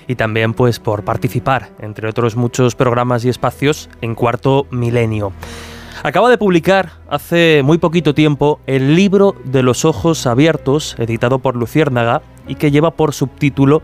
y 0.09 0.17
también 0.17 0.55
pues 0.55 0.79
por 0.81 1.05
participar 1.05 1.71
entre 1.79 2.09
otros 2.09 2.37
muchos 2.37 2.75
programas 2.75 3.25
y 3.25 3.29
espacios 3.29 3.89
en 4.01 4.15
Cuarto 4.15 4.67
Milenio. 4.71 5.33
Acaba 6.03 6.29
de 6.31 6.39
publicar 6.39 6.95
hace 7.09 7.63
muy 7.65 7.79
poquito 7.79 8.13
tiempo 8.13 8.61
el 8.67 8.97
libro 8.97 9.37
de 9.45 9.63
los 9.63 9.85
ojos 9.85 10.27
abiertos, 10.27 10.97
editado 10.99 11.39
por 11.39 11.55
Luciérnaga, 11.55 12.23
y 12.49 12.57
que 12.57 12.73
lleva 12.73 12.91
por 12.93 13.15
subtítulo 13.15 13.83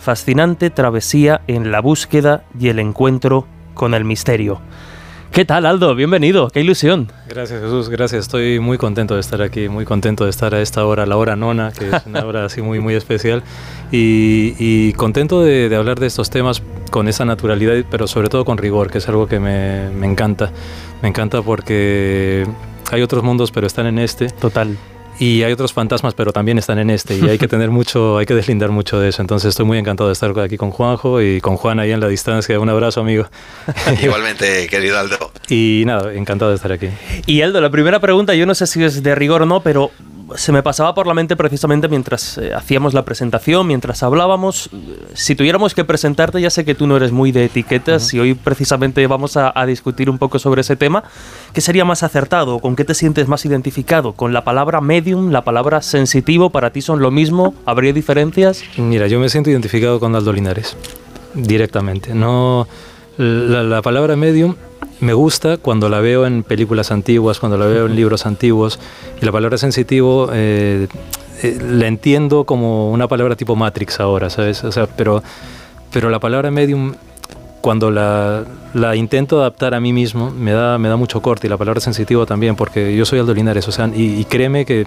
Fascinante 0.00 0.70
travesía 0.70 1.42
en 1.46 1.70
la 1.70 1.80
búsqueda 1.80 2.44
y 2.58 2.68
el 2.68 2.80
encuentro 2.80 3.46
con 3.74 3.94
el 3.94 4.04
misterio. 4.04 4.60
¿Qué 5.32 5.44
tal, 5.44 5.64
Aldo? 5.64 5.94
Bienvenido, 5.94 6.50
qué 6.50 6.60
ilusión. 6.60 7.12
Gracias, 7.28 7.60
Jesús, 7.62 7.88
gracias. 7.88 8.22
Estoy 8.22 8.58
muy 8.58 8.78
contento 8.78 9.14
de 9.14 9.20
estar 9.20 9.40
aquí, 9.42 9.68
muy 9.68 9.84
contento 9.84 10.24
de 10.24 10.30
estar 10.30 10.56
a 10.56 10.60
esta 10.60 10.84
hora, 10.84 11.06
la 11.06 11.16
hora 11.16 11.36
nona, 11.36 11.70
que 11.70 11.88
es 11.88 12.04
una 12.06 12.24
hora 12.26 12.46
así 12.46 12.62
muy, 12.62 12.80
muy 12.80 12.94
especial. 12.94 13.44
Y, 13.92 14.92
contento 14.94 15.40
de, 15.40 15.72
hablar 15.76 16.00
de 16.00 16.08
estos 16.08 16.30
temas 16.30 16.64
con 16.90 17.06
esa 17.06 17.24
naturalidad, 17.24 17.74
pero 17.88 18.08
sobre 18.08 18.28
todo 18.28 18.44
con 18.44 18.58
rigor, 18.58 18.90
que 18.90 18.98
es 18.98 19.08
algo 19.08 19.28
que 19.28 19.38
me, 19.38 19.88
me 19.90 20.08
encanta. 20.08 20.50
Me 21.00 21.08
encanta 21.08 21.42
porque 21.42 22.44
hay 22.90 23.02
otros 23.02 23.22
mundos, 23.22 23.52
pero 23.52 23.68
están 23.68 23.86
en 23.86 24.00
este. 24.00 24.30
Total 24.30 24.76
y 25.20 25.42
hay 25.42 25.52
otros 25.52 25.74
fantasmas, 25.74 26.14
pero 26.14 26.32
también 26.32 26.56
están 26.56 26.78
en 26.78 26.88
este 26.88 27.14
y 27.14 27.28
hay 27.28 27.36
que 27.36 27.46
tener 27.46 27.70
mucho, 27.70 28.16
hay 28.16 28.24
que 28.24 28.34
deslindar 28.34 28.70
mucho 28.70 28.98
de 28.98 29.10
eso. 29.10 29.20
Entonces 29.20 29.50
estoy 29.50 29.66
muy 29.66 29.76
encantado 29.76 30.08
de 30.08 30.14
estar 30.14 30.36
aquí 30.40 30.56
con 30.56 30.70
Juanjo 30.70 31.20
y 31.20 31.42
con 31.42 31.58
Juan 31.58 31.78
ahí 31.78 31.92
en 31.92 32.00
la 32.00 32.08
distancia. 32.08 32.58
Un 32.58 32.70
abrazo, 32.70 33.02
amigo. 33.02 33.26
Igualmente, 34.02 34.66
querido 34.68 34.98
Aldo. 34.98 35.30
Y 35.50 35.82
nada, 35.84 36.14
encantado 36.14 36.50
de 36.50 36.56
estar 36.56 36.72
aquí. 36.72 36.88
Y 37.26 37.42
Aldo, 37.42 37.60
la 37.60 37.70
primera 37.70 38.00
pregunta, 38.00 38.34
yo 38.34 38.46
no 38.46 38.54
sé 38.54 38.66
si 38.66 38.82
es 38.82 39.02
de 39.02 39.14
rigor 39.14 39.42
o 39.42 39.46
no, 39.46 39.60
pero 39.60 39.90
se 40.36 40.52
me 40.52 40.62
pasaba 40.62 40.94
por 40.94 41.06
la 41.06 41.14
mente 41.14 41.36
precisamente 41.36 41.88
mientras 41.88 42.38
eh, 42.38 42.52
hacíamos 42.54 42.94
la 42.94 43.04
presentación, 43.04 43.66
mientras 43.66 44.02
hablábamos. 44.02 44.70
Si 45.14 45.34
tuviéramos 45.34 45.74
que 45.74 45.84
presentarte, 45.84 46.40
ya 46.40 46.50
sé 46.50 46.64
que 46.64 46.74
tú 46.74 46.86
no 46.86 46.96
eres 46.96 47.12
muy 47.12 47.32
de 47.32 47.44
etiquetas 47.44 48.12
y 48.14 48.20
hoy 48.20 48.34
precisamente 48.34 49.06
vamos 49.06 49.36
a, 49.36 49.52
discutir 49.66 50.08
un 50.10 50.18
poco 50.18 50.38
sobre 50.38 50.62
ese 50.62 50.76
tema. 50.76 51.04
¿Qué 51.52 51.60
sería 51.60 51.84
más 51.84 52.02
acertado? 52.02 52.58
¿Con 52.58 52.76
qué 52.76 52.84
te 52.84 52.94
sientes 52.94 53.28
más 53.28 53.44
identificado? 53.44 54.12
¿Con 54.14 54.32
la 54.32 54.42
palabra 54.42 54.80
medium, 54.80 55.30
la 55.30 55.42
palabra 55.42 55.82
sensitivo? 55.82 56.50
¿Para 56.50 56.70
ti 56.70 56.80
son 56.80 57.00
lo 57.00 57.10
mismo? 57.10 57.54
¿Habría 57.66 57.92
diferencias? 57.92 58.62
Mira, 58.76 59.06
yo 59.06 59.20
me 59.20 59.28
siento 59.28 59.50
identificado 59.50 60.00
con 60.00 60.14
Aldo 60.16 60.32
Linares, 60.32 60.76
directamente. 61.34 62.14
No, 62.14 62.66
la 63.18 63.82
palabra 63.82 64.16
medium 64.16 64.54
me 65.00 65.14
gusta 65.14 65.56
cuando 65.56 65.88
la 65.88 66.00
veo 66.00 66.26
en 66.26 66.42
películas 66.42 66.90
antiguas, 66.90 67.40
cuando 67.40 67.56
la 67.56 67.66
veo 67.66 67.86
en 67.86 67.96
libros 67.96 68.26
antiguos. 68.26 68.78
Y 69.20 69.24
la 69.24 69.32
palabra 69.32 69.56
sensitivo 69.58 70.28
eh, 70.32 70.88
eh, 71.42 71.58
la 71.60 71.86
entiendo 71.86 72.44
como 72.44 72.90
una 72.90 73.08
palabra 73.08 73.34
tipo 73.34 73.56
Matrix 73.56 74.00
ahora, 74.00 74.28
¿sabes? 74.28 74.62
O 74.64 74.72
sea, 74.72 74.86
pero, 74.86 75.22
pero 75.92 76.10
la 76.10 76.18
palabra 76.18 76.50
medium, 76.50 76.94
cuando 77.62 77.90
la, 77.90 78.44
la, 78.74 78.94
intento 78.94 79.40
adaptar 79.40 79.74
a 79.74 79.80
mí 79.80 79.92
mismo, 79.92 80.30
me 80.30 80.52
da, 80.52 80.76
me 80.78 80.88
da 80.88 80.96
mucho 80.96 81.22
corte. 81.22 81.46
Y 81.46 81.50
la 81.50 81.56
palabra 81.56 81.80
sensitivo 81.80 82.26
también, 82.26 82.56
porque 82.56 82.94
yo 82.94 83.06
soy 83.06 83.20
Aldo 83.20 83.32
Linares. 83.32 83.66
O 83.68 83.72
sea, 83.72 83.90
y, 83.94 84.24
créeme 84.26 84.66
que, 84.66 84.86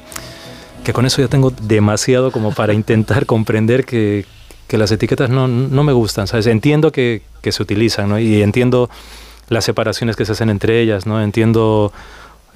que 0.84 0.94
con 0.94 1.08
eso 1.08 1.22
ya 1.22 1.28
tengo 1.28 1.52
demasiado 1.52 2.32
como 2.32 2.54
para 2.54 2.74
intentar 2.76 3.26
comprender 3.26 3.84
que, 3.84 4.26
que 4.68 4.78
las 4.78 4.92
etiquetas 4.92 5.32
no, 5.32 5.48
no, 5.48 5.84
me 5.84 5.94
gustan, 5.94 6.28
¿sabes? 6.28 6.46
Entiendo 6.46 6.92
que, 6.92 7.24
que 7.42 7.52
se 7.52 7.64
utilizan, 7.64 8.10
¿no? 8.10 8.20
Y 8.20 8.44
entiendo 8.44 8.92
las 9.50 9.66
separaciones 9.66 10.16
que 10.16 10.26
se 10.26 10.34
hacen 10.34 10.50
entre 10.50 10.82
ellas, 10.82 11.06
¿no? 11.06 11.22
Entiendo 11.22 11.92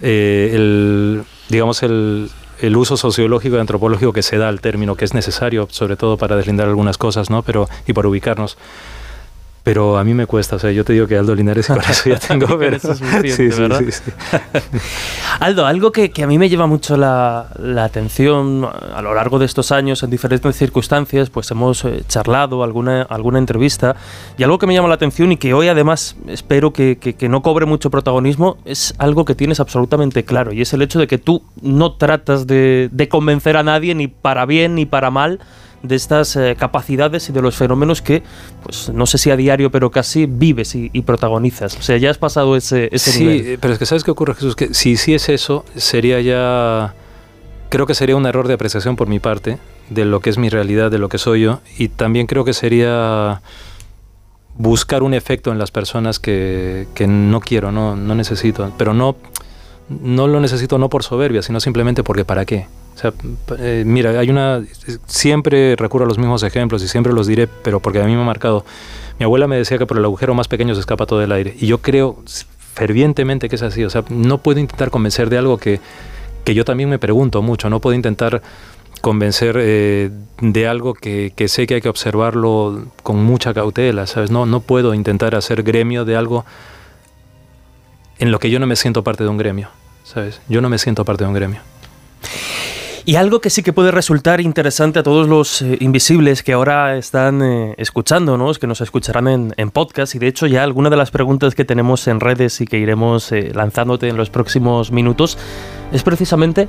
eh, 0.02 0.52
el, 0.54 1.24
digamos, 1.50 1.84
el, 1.84 2.30
el, 2.62 2.78
uso 2.78 2.98
sociológico 2.98 3.58
y 3.58 3.60
antropológico 3.60 4.14
que 4.14 4.24
se 4.24 4.38
da 4.38 4.48
al 4.48 4.62
término, 4.62 4.96
que 4.96 5.06
es 5.06 5.14
necesario, 5.14 5.68
sobre 5.72 5.96
todo 5.96 6.18
para 6.18 6.36
deslindar 6.36 6.68
algunas 6.68 6.98
cosas, 6.98 7.30
¿no? 7.30 7.44
Pero, 7.44 7.70
y 7.88 7.94
para 7.94 8.08
ubicarnos 8.08 8.58
pero 9.68 9.98
a 9.98 10.04
mí 10.06 10.14
me 10.14 10.26
cuesta, 10.28 10.56
o 10.56 10.60
sea, 10.60 10.72
yo 10.72 10.86
te 10.86 10.94
digo 10.94 11.08
que 11.08 11.18
Aldo 11.18 11.36
Linares 11.36 11.68
con 11.68 11.82
eso 11.82 12.10
ya 12.10 12.18
tengo, 12.26 12.58
pero 12.58 12.78
eso 12.78 12.94
es 12.94 13.00
sí, 13.36 13.52
sí, 13.52 13.92
sí, 13.92 14.12
Aldo, 15.42 15.66
algo 15.66 15.92
que, 15.92 16.10
que, 16.10 16.24
a 16.24 16.28
mí 16.28 16.38
me 16.38 16.48
lleva 16.48 16.68
mucho 16.68 16.96
la, 16.96 17.50
la, 17.60 17.84
atención 17.84 18.66
a 18.66 19.02
lo 19.02 19.14
largo 19.14 19.40
de 19.40 19.46
estos 19.46 19.74
años, 19.74 20.02
en 20.04 20.10
diferentes 20.10 20.56
circunstancias, 20.56 21.30
pues 21.30 21.52
hemos 21.52 21.84
eh, 21.84 22.02
charlado 22.08 22.64
alguna, 22.64 23.02
alguna 23.02 23.40
entrevista, 23.40 23.98
y 24.38 24.44
algo 24.44 24.58
que 24.58 24.68
me 24.68 24.74
llama 24.74 24.88
la 24.88 24.96
atención 24.96 25.34
y 25.34 25.38
que 25.38 25.54
hoy 25.54 25.68
además 25.68 26.16
espero 26.28 26.72
que, 26.72 26.98
que, 26.98 27.16
que 27.16 27.28
no 27.28 27.42
cobre 27.42 27.66
mucho 27.66 27.92
protagonismo, 27.92 28.56
es 28.64 28.94
algo 29.00 29.26
que 29.26 29.36
tienes 29.36 29.60
absolutamente 29.60 30.24
claro, 30.24 30.54
y 30.54 30.62
es 30.62 30.72
el 30.72 30.82
hecho 30.82 30.98
de 30.98 31.08
que 31.08 31.18
tú 31.18 31.44
no 31.62 31.92
tratas 31.92 32.48
de, 32.48 32.88
de 32.94 33.10
convencer 33.10 33.58
a 33.58 33.64
nadie, 33.64 33.96
ni 33.96 34.08
para 34.08 34.46
bien 34.46 34.76
ni 34.76 34.86
para 34.86 35.12
mal, 35.12 35.42
de 35.88 35.96
estas 35.96 36.36
eh, 36.36 36.56
capacidades 36.58 37.30
y 37.30 37.34
de 37.34 37.42
los 37.42 37.56
fenómenos 37.56 38.02
que, 38.02 38.24
pues 38.64 38.90
no 38.90 39.06
sé 39.06 39.18
si 39.18 39.32
a 39.32 39.36
diario, 39.36 39.72
pero 39.72 39.92
casi 39.92 40.26
vives 40.26 40.76
y, 40.76 40.90
protagonizas. 41.02 41.78
O 41.78 41.82
sea, 41.82 41.98
ya 41.98 42.10
has 42.10 42.18
pasado 42.18 42.56
ese, 42.56 42.90
ese 42.92 43.12
sí, 43.12 43.20
nivel. 43.20 43.46
Sí, 43.46 43.58
pero 43.62 43.74
es 43.74 43.80
que 43.80 43.86
¿sabes 43.86 44.04
qué 44.04 44.12
ocurre, 44.12 44.34
Jesús? 44.34 44.56
Que 44.56 44.74
si 44.74 44.98
sí 44.98 45.14
es 45.14 45.30
eso, 45.30 45.66
sería 45.76 46.20
ya... 46.22 46.94
Creo 47.70 47.86
que 47.86 47.96
sería 47.96 48.16
un 48.16 48.26
error 48.26 48.48
de 48.48 48.54
apreciación 48.54 48.96
por 48.96 49.08
mi 49.08 49.20
parte 49.20 49.58
de 49.90 50.06
lo 50.06 50.20
que 50.20 50.30
es 50.30 50.38
mi 50.38 50.50
realidad, 50.50 50.92
de 50.92 51.00
lo 51.00 51.10
que 51.10 51.18
soy 51.18 51.42
yo, 51.42 51.60
y 51.78 51.90
también 51.90 52.28
creo 52.28 52.46
que 52.46 52.54
sería 52.54 53.42
buscar 54.58 55.04
un 55.04 55.14
efecto 55.14 55.52
en 55.52 55.60
las 55.60 55.72
personas 55.72 56.20
que, 56.20 56.88
que 56.94 57.08
no 57.08 57.40
quiero, 57.40 57.72
no, 57.72 57.96
no 57.96 58.16
necesito, 58.16 58.72
pero 58.78 58.94
no, 58.94 59.16
no 59.90 60.28
lo 60.28 60.40
necesito 60.40 60.78
no 60.78 60.90
por 60.90 61.04
soberbia, 61.04 61.42
sino 61.42 61.60
simplemente 61.60 62.04
porque 62.04 62.26
para 62.26 62.46
qué. 62.46 62.68
O 62.98 63.00
sea, 63.00 63.14
eh, 63.60 63.84
mira, 63.86 64.20
hay 64.20 64.32
una. 64.32 64.64
Siempre 65.06 65.76
recurro 65.76 66.06
a 66.06 66.08
los 66.08 66.18
mismos 66.18 66.42
ejemplos 66.42 66.82
y 66.82 66.88
siempre 66.88 67.14
los 67.14 67.28
diré, 67.28 67.46
pero 67.46 67.80
porque 67.80 68.02
a 68.02 68.06
mí 68.06 68.16
me 68.16 68.24
ha 68.24 68.26
marcado. 68.26 68.66
Mi 69.20 69.24
abuela 69.24 69.46
me 69.46 69.56
decía 69.56 69.78
que 69.78 69.86
por 69.86 69.98
el 69.98 70.06
agujero 70.06 70.34
más 70.34 70.48
pequeño 70.48 70.74
se 70.74 70.80
escapa 70.80 71.06
todo 71.06 71.22
el 71.22 71.32
aire. 71.32 71.56
Y 71.60 71.68
yo 71.68 71.78
creo 71.78 72.24
fervientemente 72.74 73.50
que 73.50 73.56
es 73.56 73.62
así. 73.62 73.84
O 73.84 73.92
sea, 73.92 74.04
no 74.10 74.40
puedo 74.40 74.60
intentar 74.60 74.90
convencer 74.90 75.30
de 75.30 75.38
algo 75.38 75.60
que, 75.60 75.80
que 76.44 76.56
yo 76.56 76.66
también 76.66 76.90
me 76.90 76.98
pregunto 76.98 77.44
mucho. 77.44 77.70
No 77.70 77.82
puedo 77.82 77.96
intentar 77.96 78.42
convencer 79.02 79.58
eh, 79.60 80.10
de 80.42 80.68
algo 80.68 80.96
que, 80.96 81.34
que, 81.36 81.48
sé 81.50 81.68
que 81.68 81.76
hay 81.76 81.82
que 81.82 81.90
observarlo 81.90 82.88
con 83.04 83.24
mucha 83.24 83.54
cautela, 83.54 84.08
¿sabes? 84.08 84.32
No, 84.32 84.48
no 84.48 84.62
puedo 84.62 84.96
intentar 84.96 85.36
hacer 85.36 85.62
gremio 85.62 86.04
de 86.04 86.16
algo 86.16 86.46
en 88.18 88.32
lo 88.32 88.40
que 88.40 88.50
yo 88.50 88.58
no 88.58 88.66
me 88.66 88.76
siento 88.76 89.04
parte 89.04 89.24
de 89.24 89.30
un 89.30 89.38
gremio, 89.38 89.70
¿sabes? 90.04 90.42
Yo 90.50 90.62
no 90.62 90.70
me 90.70 90.80
siento 90.80 91.06
parte 91.06 91.26
de 91.26 91.28
un 91.28 91.36
gremio. 91.36 91.62
Y 93.08 93.16
algo 93.16 93.40
que 93.40 93.50
sí 93.50 93.64
que 93.64 93.72
puede 93.72 93.92
resultar 93.92 94.42
interesante 94.42 95.00
a 95.00 95.04
todos 95.04 95.30
los 95.30 95.62
eh, 95.62 95.78
invisibles 95.80 96.44
que 96.44 96.52
ahora 96.52 96.98
están 96.98 97.42
eh, 97.42 97.74
escuchándonos, 97.78 98.60
que 98.60 98.68
nos 98.68 98.82
escucharán 98.82 99.54
en, 99.56 99.72
podcast, 99.72 100.14
y 100.16 100.20
de 100.20 100.28
hecho 100.28 100.46
ya 100.46 100.62
alguna 100.62 100.90
de 100.90 100.98
las 100.98 101.10
preguntas 101.10 101.56
que 101.56 101.64
tenemos 101.64 102.06
en 102.10 102.20
redes 102.20 102.60
y 102.60 102.68
que 102.68 102.80
iremos 102.80 103.32
eh, 103.32 103.54
lanzándote 103.56 104.10
en 104.10 104.18
los 104.18 104.30
próximos 104.30 104.92
minutos, 104.92 105.38
es 105.94 106.04
precisamente 106.04 106.68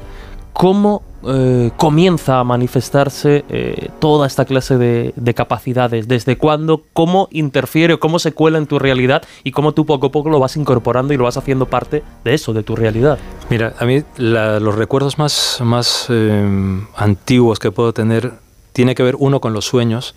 cómo 0.52 1.02
eh, 1.26 1.72
comienza 1.76 2.38
a 2.38 2.44
manifestarse 2.44 3.44
eh, 3.48 3.88
toda 3.98 4.24
esta 4.28 4.44
clase 4.44 4.78
de, 4.78 5.34
capacidades, 5.34 6.06
desde 6.06 6.38
cuándo, 6.38 6.84
cómo 6.92 7.28
interfiere 7.32 7.94
o 7.94 8.00
cómo 8.00 8.20
se 8.20 8.32
cuela 8.32 8.58
en 8.58 8.66
tu 8.66 8.78
realidad 8.78 9.22
y 9.42 9.50
cómo 9.50 9.72
tú 9.72 9.84
poco 9.84 10.06
a 10.06 10.12
poco 10.12 10.30
lo 10.30 10.38
vas 10.38 10.56
incorporando 10.56 11.12
y 11.12 11.16
lo 11.16 11.24
vas 11.24 11.36
haciendo 11.36 11.66
parte 11.66 12.04
de 12.22 12.34
eso, 12.34 12.52
de 12.52 12.62
tu 12.62 12.76
realidad. 12.76 13.18
Mira, 13.50 13.74
a 13.80 13.84
mí 13.84 14.04
los 14.16 14.74
recuerdos 14.76 15.18
más, 15.18 15.58
más 15.60 16.06
eh, 16.08 16.80
antiguos 16.94 17.58
que 17.58 17.72
puedo 17.72 17.92
tener 17.92 18.34
tiene 18.72 18.94
que 18.94 19.02
ver 19.02 19.16
uno 19.18 19.40
con 19.40 19.52
los 19.52 19.64
sueños, 19.64 20.14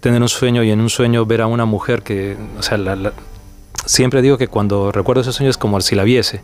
tener 0.00 0.22
un 0.22 0.30
sueño 0.30 0.62
y 0.62 0.70
en 0.70 0.80
un 0.80 0.88
sueño 0.88 1.26
ver 1.26 1.42
a 1.42 1.46
una 1.46 1.66
mujer 1.66 2.02
que, 2.02 2.38
o 2.58 2.62
sea, 2.62 2.78
siempre 3.84 4.22
digo 4.22 4.38
que 4.38 4.48
cuando 4.48 4.92
recuerdo 4.92 5.20
ese 5.20 5.32
sueño 5.32 5.50
es 5.50 5.58
como 5.58 5.78
si 5.82 5.94
la 5.94 6.04
viese, 6.04 6.40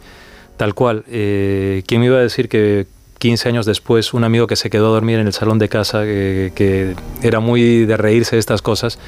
tal 0.59 0.75
cual. 0.75 1.05
¿Quién 1.07 2.01
me 2.01 2.07
iba 2.07 2.19
a 2.19 2.21
decir 2.21 2.51
que 2.51 2.87
15 3.19 3.49
años 3.49 3.67
después, 3.67 4.15
un 4.15 4.25
amigo 4.25 4.47
que 4.47 4.57
se 4.57 4.71
quedó 4.71 4.89
a 4.89 4.91
dormir 4.91 5.19
en 5.19 5.27
el 5.27 5.33
salón 5.33 5.59
de 5.59 5.69
casa, 5.69 6.03
que 6.03 6.95
era 7.23 7.41
muy 7.41 7.87
de 7.87 7.97
reírse 7.97 8.37
de 8.37 8.41
estas 8.41 8.63
cosas, 8.63 8.99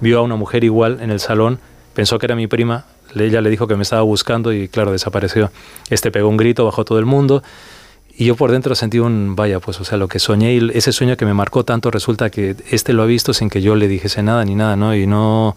vio 0.00 0.18
a 0.18 0.22
una 0.22 0.36
mujer 0.36 0.64
igual 0.64 0.98
en 1.00 1.10
el 1.10 1.20
salón, 1.20 1.58
pensó 1.94 2.18
que 2.18 2.26
era 2.26 2.36
mi 2.36 2.46
prima, 2.46 2.86
ella 3.14 3.40
le 3.40 3.50
dijo 3.50 3.66
que 3.66 3.76
me 3.76 3.82
estaba 3.82 4.02
buscando 4.02 4.52
y 4.52 4.68
claro, 4.68 4.92
desapareció. 4.92 5.50
Este 5.90 6.10
pegó 6.10 6.28
un 6.28 6.36
grito, 6.36 6.64
bajó 6.64 6.84
todo 6.84 6.98
el 6.98 7.06
mundo 7.06 7.42
y 8.18 8.24
yo 8.26 8.36
por 8.36 8.50
dentro 8.50 8.74
sentí 8.74 8.98
un, 8.98 9.36
vaya, 9.36 9.60
pues 9.60 9.80
o 9.80 9.84
sea, 9.84 9.98
lo 9.98 10.08
que 10.08 10.18
soñé 10.18 10.54
y 10.54 10.70
ese 10.74 10.92
sueño 10.92 11.16
que 11.16 11.26
me 11.26 11.34
marcó 11.34 11.64
tanto 11.64 11.90
resulta 11.90 12.30
que 12.30 12.56
este 12.70 12.92
lo 12.92 13.02
ha 13.02 13.06
visto 13.06 13.34
sin 13.34 13.50
que 13.50 13.60
yo 13.62 13.74
le 13.74 13.88
dijese 13.88 14.22
nada 14.22 14.44
ni 14.44 14.54
nada, 14.54 14.76
¿no? 14.76 14.94
Y 14.94 15.06
no... 15.06 15.56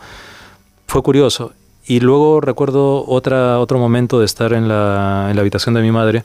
Fue 0.88 1.04
curioso. 1.04 1.54
Y 1.86 2.00
luego 2.00 2.42
recuerdo 2.42 3.06
otra, 3.08 3.60
otro 3.60 3.78
momento 3.78 4.20
de 4.20 4.26
estar 4.26 4.54
en 4.54 4.68
la, 4.68 5.28
en 5.30 5.36
la 5.36 5.42
habitación 5.42 5.76
de 5.76 5.82
mi 5.82 5.92
madre 5.92 6.24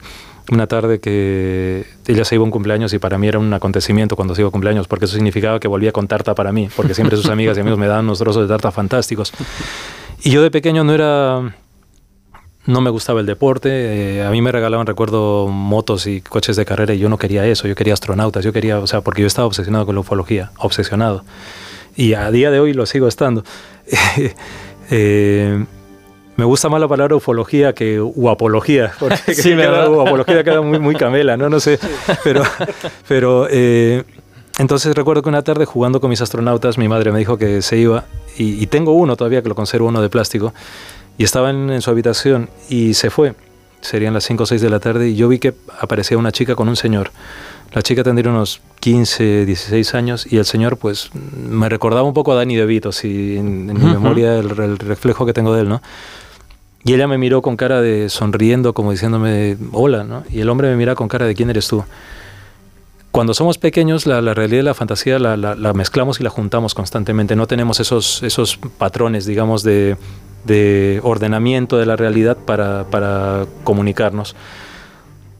una 0.51 0.67
tarde 0.67 0.99
que 0.99 1.85
ella 2.07 2.25
se 2.25 2.35
iba 2.35 2.43
a 2.43 2.45
un 2.45 2.51
cumpleaños 2.51 2.93
y 2.93 2.99
para 2.99 3.17
mí 3.17 3.27
era 3.27 3.39
un 3.39 3.53
acontecimiento 3.53 4.15
cuando 4.15 4.35
se 4.35 4.41
iba 4.41 4.49
a 4.49 4.51
cumpleaños, 4.51 4.87
porque 4.87 5.05
eso 5.05 5.15
significaba 5.15 5.59
que 5.59 5.67
volvía 5.67 5.91
con 5.91 6.07
tarta 6.07 6.35
para 6.35 6.51
mí, 6.51 6.69
porque 6.75 6.93
siempre 6.93 7.17
sus 7.17 7.29
amigas 7.29 7.57
y 7.57 7.61
amigos 7.61 7.79
me 7.79 7.87
daban 7.87 8.05
unos 8.05 8.19
trozos 8.19 8.43
de 8.43 8.47
tarta 8.47 8.71
fantásticos. 8.71 9.31
Y 10.23 10.31
yo 10.31 10.41
de 10.41 10.51
pequeño 10.51 10.83
no 10.83 10.93
era... 10.93 11.55
No 12.67 12.81
me 12.81 12.89
gustaba 12.89 13.19
el 13.19 13.27
deporte, 13.27 13.69
eh, 13.69 14.25
a 14.25 14.31
mí 14.31 14.41
me 14.41 14.51
regalaban, 14.51 14.87
recuerdo, 14.87 15.47
motos 15.47 16.07
y 16.07 16.21
coches 16.21 16.55
de 16.55 16.65
carrera 16.65 16.95
y 16.95 16.97
yo 16.97 17.09
no 17.09 17.19
quería 17.19 17.45
eso, 17.45 17.67
yo 17.67 17.75
quería 17.75 17.93
astronautas, 17.93 18.43
yo 18.43 18.51
quería, 18.51 18.79
o 18.79 18.87
sea, 18.87 19.01
porque 19.01 19.21
yo 19.21 19.27
estaba 19.27 19.45
obsesionado 19.45 19.85
con 19.85 19.93
la 19.93 20.01
ufología, 20.01 20.51
obsesionado. 20.57 21.23
Y 21.95 22.13
a 22.15 22.31
día 22.31 22.49
de 22.49 22.59
hoy 22.59 22.73
lo 22.73 22.87
sigo 22.87 23.07
estando. 23.07 23.43
eh, 24.89 25.63
me 26.37 26.45
gusta 26.45 26.69
más 26.69 26.81
la 26.81 26.87
palabra 26.87 27.15
ufología 27.15 27.73
que 27.73 28.01
uapología, 28.01 28.93
porque 28.99 29.35
sí, 29.35 29.55
queda, 29.55 29.89
uapología 29.89 30.43
queda 30.43 30.61
muy, 30.61 30.79
muy 30.79 30.95
camela, 30.95 31.37
¿no? 31.37 31.49
No 31.49 31.59
sé, 31.59 31.79
pero, 32.23 32.43
pero 33.07 33.47
eh, 33.49 34.03
entonces 34.57 34.95
recuerdo 34.95 35.21
que 35.21 35.29
una 35.29 35.43
tarde 35.43 35.65
jugando 35.65 35.99
con 35.99 36.09
mis 36.09 36.21
astronautas, 36.21 36.77
mi 36.77 36.87
madre 36.87 37.11
me 37.11 37.19
dijo 37.19 37.37
que 37.37 37.61
se 37.61 37.77
iba, 37.77 38.05
y, 38.37 38.67
tengo 38.67 38.93
uno 38.93 39.15
todavía 39.15 39.41
que 39.41 39.49
lo 39.49 39.55
conservo, 39.55 39.87
uno 39.87 40.01
de 40.01 40.09
plástico, 40.09 40.53
y 41.17 41.23
estaba 41.23 41.49
en, 41.49 41.81
su 41.81 41.89
habitación 41.89 42.49
y 42.69 42.93
se 42.93 43.09
fue. 43.09 43.33
Serían 43.79 44.13
las 44.13 44.23
5 44.25 44.43
o 44.43 44.45
6 44.45 44.61
de 44.61 44.69
la 44.69 44.79
tarde 44.79 45.09
y 45.09 45.15
yo 45.15 45.27
vi 45.29 45.39
que 45.39 45.53
aparecía 45.79 46.17
una 46.17 46.31
chica 46.31 46.55
con 46.55 46.67
un 46.67 46.75
señor. 46.75 47.11
La 47.71 47.81
chica 47.81 48.03
tendría 48.03 48.31
unos 48.31 48.61
15, 48.79 49.45
16 49.45 49.93
años 49.93 50.27
y 50.29 50.37
el 50.37 50.45
señor 50.45 50.77
pues 50.77 51.11
me 51.13 51.69
recordaba 51.69 52.03
un 52.03 52.13
poco 52.13 52.31
a 52.31 52.35
Danny 52.35 52.55
DeVito, 52.55 52.91
si 52.91 53.37
en, 53.37 53.67
mi 53.67 53.73
memoria 53.73 54.37
el, 54.37 54.59
el, 54.59 54.77
reflejo 54.79 55.25
que 55.25 55.33
tengo 55.33 55.53
de 55.53 55.61
él, 55.61 55.69
¿no? 55.69 55.81
Y 56.85 56.93
ella 56.93 57.07
me 57.07 57.17
miró 57.17 57.41
con 57.41 57.57
cara 57.57 57.81
de 57.81 58.09
sonriendo, 58.09 58.73
como 58.73 58.91
diciéndome, 58.91 59.57
hola, 59.71 60.03
¿no? 60.03 60.23
Y 60.29 60.39
el 60.41 60.49
hombre 60.49 60.69
me 60.69 60.75
mira 60.75 60.93
con 60.93 61.07
cara 61.07 61.25
de, 61.25 61.33
¿quién 61.33 61.49
eres 61.49 61.67
tú? 61.67 61.83
Cuando 63.09 63.33
somos 63.33 63.57
pequeños, 63.57 64.05
la, 64.05 64.21
realidad 64.35 64.59
y 64.61 64.65
la 64.65 64.75
fantasía 64.75 65.17
la, 65.17 65.73
mezclamos 65.73 66.19
y 66.19 66.23
la 66.23 66.29
juntamos 66.29 66.75
constantemente. 66.75 67.35
No 67.35 67.47
tenemos 67.47 67.79
esos, 67.79 68.21
esos 68.21 68.57
patrones, 68.77 69.25
digamos, 69.25 69.63
de, 69.63 69.97
de 70.45 70.99
ordenamiento 71.01 71.77
de 71.77 71.87
la 71.87 71.95
realidad 71.95 72.37
para, 72.37 72.83
para 72.83 73.47
comunicarnos. 73.63 74.35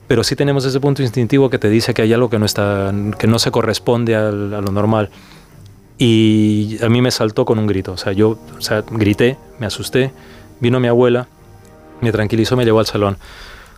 pero 0.08 0.24
sí 0.24 0.36
tenemos 0.36 0.66
ese 0.66 0.80
punto 0.80 1.04
instintivo 1.04 1.52
que 1.52 1.60
te 1.60 1.70
dice 1.70 1.94
que 1.94 2.02
hay 2.02 2.12
algo 2.14 2.30
que 2.30 2.40
no, 2.40 2.46
está, 2.48 2.92
que 3.20 3.28
no 3.28 3.38
se 3.38 3.52
corresponde 3.52 4.16
a 4.16 4.32
lo 4.32 4.72
normal. 4.72 5.12
Y 6.00 6.78
a 6.84 6.90
mí 6.90 7.04
me 7.04 7.12
saltó 7.12 7.46
con 7.46 7.60
un 7.60 7.68
grito, 7.68 7.94
o 7.94 7.98
sea, 7.98 8.14
yo 8.14 8.40
o 8.58 8.62
sea, 8.62 8.84
grité, 8.90 9.38
me 9.60 9.68
asusté, 9.68 10.12
vino 10.60 10.80
mi 10.80 10.88
abuela, 10.88 11.28
me 12.02 12.12
tranquilizó, 12.12 12.56
me 12.56 12.66
llevó 12.66 12.80
al 12.80 12.86
salón. 12.86 13.18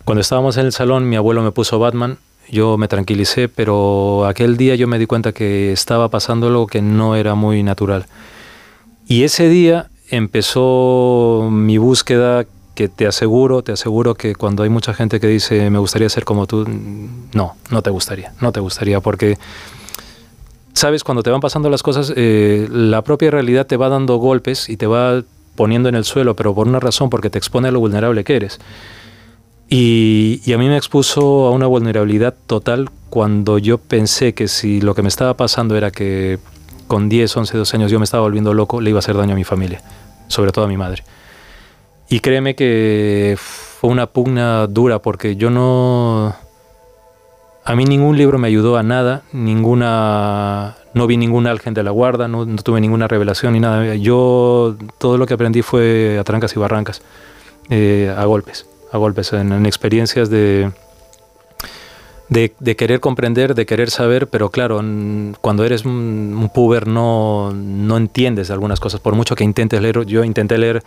Cuando 0.04 0.20
estábamos 0.20 0.56
en 0.56 0.66
el 0.66 0.72
salón, 0.72 1.08
mi 1.08 1.16
abuelo 1.16 1.42
me 1.42 1.52
puso 1.52 1.78
Batman, 1.78 2.18
yo 2.50 2.78
me 2.78 2.88
tranquilicé, 2.88 3.48
pero 3.48 4.26
aquel 4.26 4.56
día 4.56 4.74
yo 4.74 4.88
me 4.88 4.98
di 4.98 5.06
cuenta 5.06 5.32
que 5.32 5.72
estaba 5.72 6.08
pasando 6.08 6.46
algo 6.46 6.66
que 6.66 6.80
no 6.80 7.14
era 7.14 7.34
muy 7.34 7.62
natural. 7.62 8.06
Y 9.06 9.24
ese 9.24 9.48
día 9.48 9.90
empezó 10.10 11.48
mi 11.50 11.78
búsqueda 11.78 12.46
que 12.74 12.88
te 12.88 13.06
aseguro, 13.06 13.62
te 13.62 13.72
aseguro 13.72 14.14
que 14.14 14.34
cuando 14.34 14.62
hay 14.62 14.70
mucha 14.70 14.94
gente 14.94 15.18
que 15.20 15.26
dice 15.26 15.68
me 15.68 15.78
gustaría 15.78 16.08
ser 16.08 16.24
como 16.24 16.46
tú, 16.46 16.64
no, 17.34 17.56
no 17.70 17.82
te 17.82 17.90
gustaría, 17.90 18.32
no 18.40 18.52
te 18.52 18.60
gustaría, 18.60 19.00
porque 19.00 19.36
sabes, 20.74 21.02
cuando 21.04 21.22
te 21.22 21.30
van 21.30 21.40
pasando 21.40 21.68
las 21.68 21.82
cosas, 21.82 22.12
eh, 22.16 22.68
la 22.70 23.02
propia 23.02 23.30
realidad 23.30 23.66
te 23.66 23.76
va 23.76 23.88
dando 23.88 24.16
golpes 24.16 24.68
y 24.68 24.76
te 24.76 24.86
va 24.86 25.22
poniendo 25.58 25.88
en 25.88 25.96
el 25.96 26.04
suelo, 26.04 26.36
pero 26.36 26.54
por 26.54 26.68
una 26.68 26.78
razón, 26.78 27.10
porque 27.10 27.30
te 27.30 27.38
expone 27.38 27.66
a 27.66 27.72
lo 27.72 27.80
vulnerable 27.80 28.22
que 28.22 28.36
eres. 28.36 28.60
Y, 29.68 30.40
y, 30.44 30.52
a 30.52 30.58
mí 30.58 30.68
me 30.68 30.76
expuso 30.76 31.48
a 31.48 31.50
una 31.50 31.66
vulnerabilidad 31.66 32.32
total 32.46 32.88
cuando 33.10 33.58
yo 33.58 33.76
pensé 33.78 34.34
que 34.34 34.46
si 34.46 34.80
lo 34.80 34.94
que 34.94 35.02
me 35.02 35.08
estaba 35.08 35.34
pasando 35.34 35.76
era 35.76 35.90
que 35.90 36.38
con 36.86 37.08
10, 37.08 37.36
11, 37.36 37.58
12 37.58 37.76
años 37.76 37.90
yo 37.90 37.98
me 37.98 38.04
estaba 38.04 38.22
volviendo 38.22 38.54
loco, 38.54 38.80
le 38.80 38.90
iba 38.90 38.98
a 38.98 39.00
hacer 39.00 39.16
daño 39.16 39.32
a 39.32 39.34
mi 39.34 39.42
familia, 39.42 39.82
sobre 40.28 40.52
todo 40.52 40.64
a 40.64 40.68
mi 40.68 40.76
madre. 40.76 41.02
Y 42.08 42.20
créeme 42.20 42.54
que 42.54 43.36
fue 43.36 43.90
una 43.90 44.06
pugna 44.06 44.64
dura 44.68 45.00
porque 45.00 45.34
yo 45.34 45.50
no... 45.50 46.36
A 47.68 47.76
mí 47.76 47.84
ningún 47.84 48.16
libro 48.16 48.38
me 48.38 48.48
ayudó 48.48 48.78
a 48.78 48.82
nada, 48.82 49.24
ninguna... 49.30 50.78
No 50.94 51.06
vi 51.06 51.18
ningún 51.18 51.46
ángel 51.46 51.74
de 51.74 51.82
la 51.82 51.90
guarda, 51.90 52.26
no, 52.26 52.46
tuve 52.56 52.80
ninguna 52.80 53.08
revelación 53.08 53.52
ni 53.52 53.60
nada. 53.60 53.94
Yo 53.94 54.74
todo 54.96 55.18
lo 55.18 55.26
que 55.26 55.34
aprendí 55.34 55.60
fue 55.60 56.16
a 56.18 56.24
trancas 56.24 56.56
y 56.56 56.58
barrancas, 56.58 57.02
eh, 57.68 58.10
a 58.16 58.24
golpes, 58.24 58.64
a 58.90 58.96
golpes, 58.96 59.34
en, 59.34 59.66
experiencias 59.66 60.30
de, 60.30 60.72
de, 62.30 62.76
querer 62.76 63.00
comprender, 63.00 63.54
de 63.54 63.66
querer 63.66 63.90
saber, 63.90 64.28
pero 64.28 64.48
claro, 64.48 64.80
cuando 65.42 65.62
eres 65.62 65.84
un, 65.84 66.34
un 66.40 66.48
puber 66.48 66.86
no, 66.86 67.52
no 67.52 67.98
entiendes 67.98 68.50
algunas 68.50 68.80
cosas, 68.80 69.00
por 69.00 69.14
mucho 69.14 69.36
que 69.36 69.44
intentes 69.44 69.82
leer, 69.82 70.06
yo 70.06 70.24
intenté 70.24 70.56
leer 70.56 70.82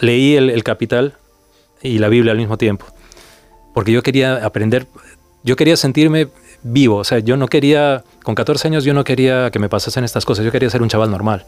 leí 0.00 0.36
el, 0.36 0.62
Capital 0.64 1.14
y 1.82 1.98
la 1.98 2.08
Biblia 2.08 2.32
al 2.32 2.38
mismo 2.38 2.58
tiempo, 2.58 2.84
porque 3.72 3.90
yo 3.90 4.02
quería 4.02 4.44
aprender, 4.44 4.86
yo 5.42 5.56
quería 5.56 5.76
sentirme 5.76 6.28
vivo, 6.62 6.96
o 6.96 7.04
sea, 7.04 7.18
yo 7.20 7.36
no 7.36 7.48
quería, 7.48 8.04
con 8.22 8.34
14 8.34 8.68
años 8.68 8.84
yo 8.84 8.94
no 8.94 9.04
quería 9.04 9.50
que 9.50 9.58
me 9.58 9.68
pasasen 9.68 10.04
estas 10.04 10.24
cosas, 10.24 10.44
yo 10.44 10.52
quería 10.52 10.70
ser 10.70 10.82
un 10.82 10.88
chaval 10.88 11.10
normal. 11.10 11.46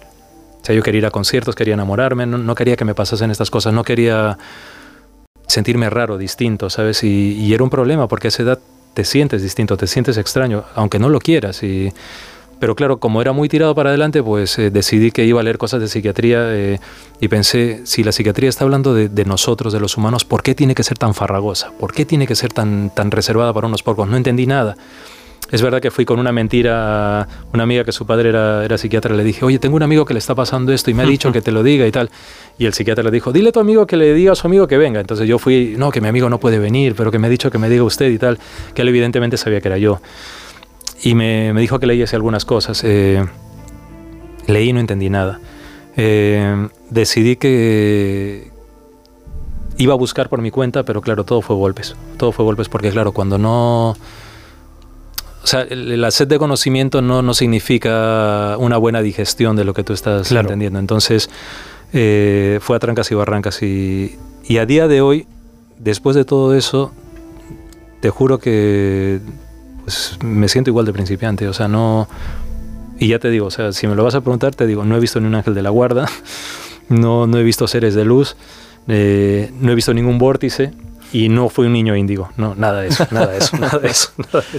O 0.63 0.65
sea, 0.65 0.75
yo 0.75 0.83
quería 0.83 0.99
ir 0.99 1.07
a 1.07 1.11
conciertos, 1.11 1.55
quería 1.55 1.75
enamorarme, 1.75 2.27
no, 2.27 2.55
quería 2.55 2.77
que 2.77 2.85
me 2.85 2.95
pasasen 2.95 3.31
estas 3.31 3.51
cosas, 3.51 3.73
no 3.73 3.83
quería 3.83 4.39
sentirme 5.47 5.89
raro, 5.89 6.19
distinto, 6.19 6.69
¿sabes? 6.71 7.03
Y, 7.03 7.33
y, 7.33 7.55
era 7.55 7.65
un 7.65 7.71
problema 7.71 8.07
porque 8.09 8.27
a 8.27 8.29
esa 8.29 8.43
edad 8.43 8.59
te 8.95 9.05
sientes 9.05 9.43
distinto, 9.43 9.77
te 9.77 9.87
sientes 9.87 10.19
extraño, 10.19 10.65
aunque 10.75 10.99
no 10.99 11.09
lo 11.09 11.19
quieras. 11.19 11.63
Y 11.63 11.93
pero 12.61 12.77
claro, 12.77 12.99
como 12.99 13.23
era 13.23 13.33
muy 13.33 13.49
tirado 13.49 13.75
para 13.75 13.89
adelante, 13.89 14.23
pues 14.23 14.59
eh, 14.59 14.71
decidí 14.71 15.11
que 15.11 15.25
iba 15.25 15.41
a 15.41 15.43
leer 15.43 15.57
cosas 15.57 15.81
de 15.81 15.89
psiquiatría 15.89 16.55
eh, 16.55 16.79
y 17.19 17.29
pensé, 17.29 17.81
si 17.85 18.05
la 18.05 18.13
psiquiatría 18.13 18.51
está 18.51 18.65
hablando 18.65 18.93
de, 18.95 19.25
nosotros, 19.25 19.73
de 19.73 19.81
los 19.81 19.97
humanos, 19.97 20.27
¿por 20.27 20.43
qué 20.43 20.55
tiene 20.55 20.75
que 20.75 20.83
ser 20.83 20.99
tan 20.99 21.15
farragosa? 21.15 21.73
¿Por 21.81 21.93
qué 21.95 22.05
tiene 22.05 22.27
que 22.27 22.35
ser 22.35 22.53
tan, 22.53 22.91
tan 22.95 23.11
reservada 23.11 23.53
para 23.55 23.67
unos 23.67 23.83
pocos? 23.83 24.07
No 24.09 24.17
entendí 24.17 24.47
nada. 24.47 24.77
Es 25.51 25.63
verdad 25.63 25.81
que 25.81 25.91
fui 25.91 26.05
con 26.05 26.21
una 26.21 26.31
mentira 26.31 27.23
a 27.23 27.29
una 27.53 27.65
amiga 27.65 27.83
que 27.83 27.93
su 27.93 28.07
padre 28.07 28.29
era, 28.29 28.65
era 28.65 28.79
psiquiatra, 28.79 29.17
le 29.17 29.25
dije, 29.25 29.45
oye, 29.45 29.59
tengo 29.59 29.75
un 29.75 29.83
amigo 29.83 30.05
que 30.05 30.13
le 30.13 30.19
está 30.19 30.35
pasando 30.35 30.73
esto 30.73 30.91
y 30.91 30.95
me 30.95 31.03
ha 31.03 31.07
dicho 31.07 31.33
que 31.33 31.41
te 31.41 31.51
lo 31.51 31.63
diga 31.63 31.87
y 31.87 31.91
tal. 31.91 32.11
Y 32.59 32.67
el 32.67 32.75
psiquiatra 32.75 33.03
le 33.03 33.11
dijo, 33.11 33.33
dile 33.33 33.49
a 33.49 33.53
tu 33.53 33.61
amigo 33.61 33.87
que 33.87 33.97
le 33.97 34.13
diga 34.13 34.33
a 34.33 34.35
su 34.35 34.47
amigo 34.47 34.69
que 34.69 34.77
venga. 34.77 35.01
Entonces 35.01 35.27
yo 35.27 35.39
fui, 35.39 35.75
no, 35.79 35.91
que 35.91 36.03
mi 36.03 36.09
amigo 36.09 36.29
no 36.29 36.39
puede 36.39 36.59
venir, 36.59 36.95
pero 36.95 37.11
que 37.11 37.19
me 37.19 37.27
ha 37.27 37.31
dicho 37.31 37.51
que 37.51 37.59
me 37.59 37.71
diga 37.71 37.85
usted 37.85 38.11
y 38.11 38.19
tal, 38.19 38.39
que 38.75 38.83
él 38.83 38.89
evidentemente 38.89 39.39
sabía 39.39 39.63
que 39.63 39.69
era 39.69 39.79
yo 39.79 40.01
y 41.03 41.15
me, 41.15 41.53
me 41.53 41.61
dijo 41.61 41.79
que 41.79 41.87
leyese 41.87 42.17
algunas 42.17 42.45
cosas. 42.45 42.83
Eh, 42.85 43.25
leí 44.47 44.69
y 44.69 44.73
no 44.73 44.81
entendí 44.81 45.11
nada. 45.11 45.41
Eh, 45.97 46.69
decidí 46.91 47.37
que 47.37 48.51
iba 49.79 49.95
a 49.95 49.97
buscar 49.97 50.29
por 50.29 50.43
mi 50.43 50.51
cuenta, 50.51 50.85
pero 50.85 51.01
claro, 51.01 51.25
todo 51.25 51.41
fue 51.41 51.57
golpes. 51.57 51.97
Todo 52.17 52.33
fue 52.33 52.45
golpes 52.45 52.69
porque, 52.69 52.91
claro, 52.91 53.13
cuando 53.13 53.39
no... 53.39 53.97
O 55.43 55.47
sea, 55.47 55.67
la 55.71 56.11
sed 56.11 56.29
de 56.29 56.39
conocimiento 56.39 57.01
no, 57.01 57.23
no 57.23 57.33
significa 57.33 58.57
una 58.59 58.77
buena 58.77 59.01
digestión 59.01 59.57
de 59.57 59.65
lo 59.65 59.73
que 59.73 59.83
tú 59.83 59.95
estás 59.95 60.31
entendiendo. 60.31 60.79
Entonces, 60.79 61.31
eh, 61.95 62.59
fue 62.61 62.77
a 62.77 62.79
trancas 62.79 63.11
y 63.11 63.15
barrancas. 63.15 63.63
Y, 63.63 64.19
y 64.45 64.59
a 64.59 64.67
día 64.67 64.87
de 64.87 65.01
hoy, 65.01 65.27
después 65.79 66.15
de 66.15 66.27
todo 66.27 66.55
eso, 66.55 66.93
te 68.01 68.11
juro 68.11 68.39
que 68.39 69.21
pues 69.85 70.19
me 70.23 70.49
siento 70.49 70.71
igual 70.71 70.87
de 70.87 70.93
principiante, 70.93 71.49
o 71.49 71.53
sea, 71.53 71.69
no... 71.69 72.09
Y 72.99 73.09
ya 73.09 73.19
te 73.19 73.31
digo, 73.31 73.47
o 73.47 73.51
sea, 73.51 73.73
si 73.73 73.87
me 73.87 73.95
lo 73.95 74.05
vas 74.05 74.15
a 74.15 74.21
preguntar, 74.21 74.55
te 74.55 74.67
digo, 74.67 74.85
no 74.85 74.97
he 74.97 75.01
visto 75.01 75.21
ni 75.21 75.27
un 75.27 75.35
ángel 75.35 75.55
de 75.55 75.63
la 75.63 75.71
guarda, 75.71 76.07
no, 76.89 77.27
no 77.27 77.39
he 77.39 77.43
visto 77.43 77.67
seres 77.67 77.95
de 77.95 78.05
luz, 78.05 78.37
eh, 78.89 79.51
no 79.61 79.73
he 79.73 79.75
visto 79.75 79.95
ningún 79.95 80.19
vórtice, 80.19 80.73
y 81.13 81.29
no 81.29 81.49
fui 81.49 81.67
un 81.67 81.73
niño 81.73 81.97
índigo, 81.97 82.31
no, 82.37 82.55
nada 82.55 82.83
de 82.83 82.89
eso, 82.89 83.07
nada 83.11 83.29
de 83.29 83.39
eso, 83.39 83.57
nada 83.57 83.79
de 83.79 83.89
eso. 83.89 84.13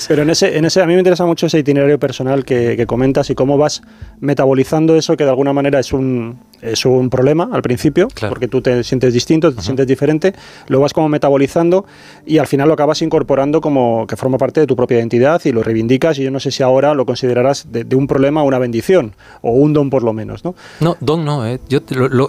Pero 0.07 0.23
en 0.23 0.29
ese, 0.29 0.57
en 0.57 0.65
ese, 0.65 0.81
a 0.81 0.85
mí 0.85 0.93
me 0.93 0.99
interesa 0.99 1.25
mucho 1.25 1.45
ese 1.45 1.59
itinerario 1.59 1.99
personal 1.99 2.43
que, 2.43 2.75
que, 2.75 2.85
comentas 2.85 3.29
y 3.29 3.35
cómo 3.35 3.57
vas 3.57 3.81
metabolizando 4.19 4.95
eso 4.95 5.15
que 5.15 5.23
de 5.23 5.29
alguna 5.29 5.53
manera 5.53 5.79
es 5.79 5.93
un, 5.93 6.39
es 6.61 6.85
un 6.85 7.09
problema 7.09 7.49
al 7.51 7.61
principio, 7.61 8.07
porque 8.29 8.47
tú 8.47 8.61
te 8.61 8.83
sientes 8.83 9.13
distinto, 9.13 9.53
te 9.53 9.61
sientes 9.61 9.87
diferente, 9.87 10.33
lo 10.67 10.79
vas 10.79 10.93
como 10.93 11.09
metabolizando 11.09 11.85
y 12.25 12.37
al 12.37 12.47
final 12.47 12.67
lo 12.67 12.73
acabas 12.73 13.01
incorporando 13.01 13.61
como 13.61 14.05
que 14.07 14.15
forma 14.15 14.37
parte 14.37 14.59
de 14.59 14.67
tu 14.67 14.75
propia 14.75 14.97
identidad 14.97 15.41
y 15.43 15.51
lo 15.51 15.63
reivindicas 15.63 16.19
y 16.19 16.23
yo 16.23 16.31
no 16.31 16.39
sé 16.39 16.51
si 16.51 16.63
ahora 16.63 16.93
lo 16.93 17.05
considerarás 17.05 17.67
de, 17.71 17.95
un 17.95 18.07
problema 18.07 18.43
una 18.43 18.59
bendición 18.59 19.13
o 19.41 19.51
un 19.51 19.73
don 19.73 19.89
por 19.89 20.03
lo 20.03 20.13
menos, 20.13 20.43
¿no? 20.43 20.55
No, 20.79 20.97
don 20.99 21.25
no, 21.25 21.45
eh. 21.45 21.59
yo, 21.67 21.81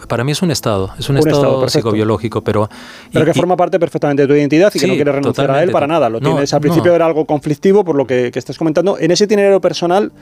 para 0.09 0.25
mí 0.25 0.33
es 0.33 0.43
un 0.43 0.51
estado, 0.51 0.91
es 0.99 1.09
un, 1.09 1.19
estado, 1.19 1.69
psicobiológico, 1.69 2.43
pero... 2.43 2.69
Pero 3.13 3.25
que 3.25 3.35
forma 3.35 3.57
parte 3.57 3.79
perfectamente 3.79 4.23
de 4.23 4.29
tu 4.29 4.35
identidad 4.35 4.73
y 4.75 4.79
que 4.79 4.87
no 4.87 4.95
quieres 4.95 5.15
renunciar 5.15 5.51
a 5.51 5.63
él 5.63 5.71
para 5.71 5.87
nada, 5.87 6.09
lo 6.09 6.21
tienes, 6.21 6.53
al 6.55 6.61
principio 6.61 6.95
era 6.95 7.07
algo 7.07 7.25
conflictivo 7.25 7.85
por 7.85 7.97
lo 7.97 8.07
que, 8.07 8.31
que 8.31 8.39
estás 8.39 8.59
comentando, 8.59 8.99
en 8.99 9.11
ese 9.11 9.25
itinerario 9.25 9.61
personal 9.61 10.13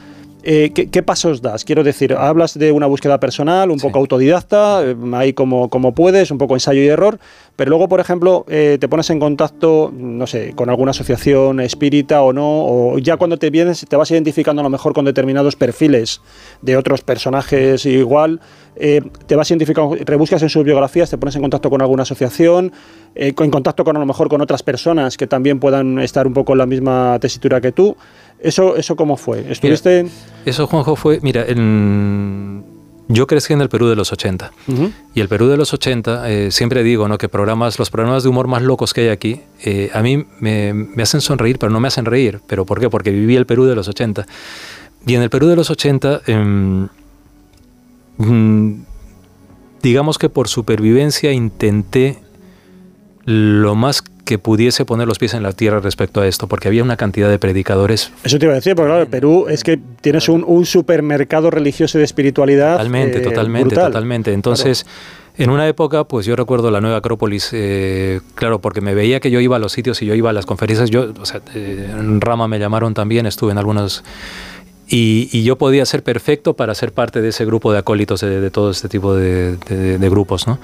eh, 0.43 0.73
¿qué, 0.73 1.03
pasos 1.03 1.43
das? 1.43 1.65
Quiero 1.65 1.85
decir, 1.85 2.15
hablas 2.15 2.59
de 2.59 2.73
una 2.73 2.87
búsqueda 2.87 3.21
personal, 3.21 3.71
un 3.71 3.79
poco 3.79 3.99
autodidacta, 3.99 4.83
eh, 4.83 4.97
ahí 5.13 5.33
como, 5.33 5.69
como 5.69 5.95
puedes, 5.95 6.31
un 6.31 6.39
poco 6.39 6.55
ensayo 6.55 6.83
y 6.83 6.89
error, 6.89 7.19
pero 7.57 7.71
luego, 7.71 7.89
por 7.89 8.01
ejemplo, 8.01 8.45
eh, 8.49 8.79
te 8.81 8.89
pones 8.89 9.11
en 9.11 9.21
contacto, 9.21 9.93
no 9.95 10.27
sé, 10.27 10.53
con 10.55 10.71
alguna 10.71 10.93
asociación 10.93 11.61
espírita 11.61 12.23
o 12.23 12.33
no, 12.33 12.47
o 12.47 12.99
ya 12.99 13.17
cuando 13.17 13.39
te 13.39 13.51
vienes 13.51 13.85
te 13.89 13.97
vas 13.97 14.11
identificando 14.11 14.61
a 14.61 14.63
lo 14.63 14.71
mejor 14.71 14.95
con 14.95 15.05
determinados 15.05 15.57
perfiles 15.57 16.21
de 16.63 16.77
otros 16.77 17.03
personajes 17.03 17.85
igual, 17.87 18.41
te 18.75 19.37
vas 19.37 19.51
identificando, 19.51 19.97
rebuscas 20.05 20.43
en 20.43 20.49
sus 20.49 20.65
biografías, 20.65 21.11
te 21.11 21.19
pones 21.19 21.37
en 21.37 21.43
contacto 21.43 21.69
con 21.69 21.83
alguna 21.83 22.05
asociación, 22.05 22.73
en 23.15 23.51
contacto 23.51 23.85
con 23.85 23.97
a 23.97 24.01
lo 24.01 24.07
mejor 24.07 24.29
con 24.29 24.41
otras 24.41 24.63
personas 24.63 25.17
que 25.17 25.27
también 25.27 25.61
puedan 25.61 25.99
estar 25.99 26.27
un 26.27 26.33
poco 26.33 26.53
en 26.53 26.59
la 26.59 26.67
misma 26.67 27.19
tesitura 27.21 27.61
que 27.61 27.73
tú. 27.73 27.97
¿Eso, 28.43 28.77
eso 28.77 28.97
cómo 28.97 29.17
fue? 29.17 29.51
¿Estuviste...? 29.51 30.07
eso, 30.45 30.67
Juanjo, 30.67 30.97
fue... 30.97 31.21
Mira, 31.23 31.45
yo 33.09 33.27
crecí 33.27 33.53
en 33.53 33.61
el 33.61 33.69
Perú 33.69 33.89
de 33.89 33.97
los 33.97 34.13
80. 34.13 34.53
Y 35.15 35.21
el 35.21 35.29
Perú 35.29 35.49
de 35.49 35.57
los 35.57 35.75
80, 35.75 36.31
eh, 36.31 36.51
siempre 36.51 36.83
digo 36.85 37.09
¿no? 37.09 37.19
que 37.19 37.29
programas, 37.29 37.79
los 37.79 37.91
programas 37.91 38.23
de 38.23 38.29
humor 38.29 38.47
más 38.47 38.63
locos 38.63 38.95
que 38.95 39.03
hay 39.03 39.09
aquí, 39.09 39.41
eh, 39.65 39.91
a 39.93 40.01
mí 40.01 40.25
me, 40.39 40.73
me, 40.73 41.03
hacen 41.03 41.21
sonreír, 41.21 41.59
pero 41.59 41.71
no 41.73 41.81
me 41.81 41.89
hacen 41.89 42.05
reír. 42.05 42.41
¿Pero 42.47 42.65
por 42.65 42.79
qué? 42.79 42.89
Porque 42.89 43.11
viví 43.11 43.35
el 43.37 43.47
Perú 43.47 43.65
de 43.65 43.75
los 43.75 43.89
80. 43.89 44.27
Y 45.07 45.15
en 45.15 45.23
el 45.23 45.31
Perú 45.31 45.49
de 45.49 45.57
los 45.57 45.71
80, 45.71 46.23
em, 46.27 46.89
mm, 48.19 48.85
digamos 49.83 50.19
que 50.19 50.29
por 50.29 50.49
supervivencia 50.49 51.33
intenté 51.33 52.19
lo 53.25 53.75
más 53.75 54.03
que 54.25 54.39
pudiese 54.39 54.85
poner 54.85 55.07
los 55.09 55.19
pies 55.19 55.35
en 55.35 55.43
la 55.43 55.53
tierra 55.53 55.81
respecto 55.81 56.21
a 56.21 56.27
esto, 56.27 56.47
porque 56.47 56.69
había 56.69 56.83
una 56.83 56.97
cantidad 56.97 57.29
de 57.29 57.39
predicadores. 57.39 58.13
Eso 58.25 58.39
te 58.39 58.47
iba 58.47 58.53
a 58.53 58.57
decir, 58.57 58.75
porque 58.75 58.89
claro, 58.89 59.03
el 59.03 59.09
Perú 59.09 59.47
es 59.49 59.65
que 59.65 59.79
tienes 60.01 60.29
un, 60.29 60.67
supermercado 60.67 61.51
religioso 61.51 61.99
de 61.99 62.05
espiritualidad. 62.05 62.73
Totalmente, 62.73 63.19
eh, 63.19 63.23
totalmente, 63.23 63.75
totalmente. 63.75 64.33
Entonces. 64.33 64.87
En 65.39 65.49
una 65.49 65.67
época, 65.67 66.05
pues 66.05 66.27
yo 66.27 66.37
recuerdo 66.37 66.71
la 66.71 66.83
nueva 66.83 66.99
Acrópolis, 66.99 67.51
eh, 67.53 68.21
claro, 68.35 68.61
porque 68.61 68.83
me 68.83 68.95
veía 68.95 69.21
que 69.21 69.31
yo 69.31 69.41
iba 69.41 69.57
a 69.57 69.59
los 69.59 69.73
sitios 69.73 70.03
y 70.03 70.07
yo 70.07 70.15
iba 70.15 70.29
a 70.29 70.33
las 70.35 70.45
conferencias, 70.45 70.91
yo, 70.91 71.15
o 71.19 71.25
sea, 71.25 71.41
eh, 71.55 71.89
en 71.99 72.21
Rama 72.21 72.47
me 72.47 72.59
llamaron 72.59 72.93
también, 72.93 73.25
estuve 73.25 73.53
en 73.53 73.57
algunos 73.57 74.05
y, 74.91 75.43
yo 75.45 75.57
podía 75.57 75.87
ser 75.87 76.03
perfecto 76.03 76.55
para 76.55 76.75
ser 76.75 76.93
parte 76.93 77.23
de 77.23 77.29
ese 77.29 77.45
grupo 77.45 77.73
de 77.73 77.79
acólitos 77.79 78.21
de, 78.21 78.51
todo 78.51 78.71
este 78.73 78.89
tipo 78.89 79.15
de, 79.15 79.57
grupos, 80.11 80.47
¿no? 80.47 80.59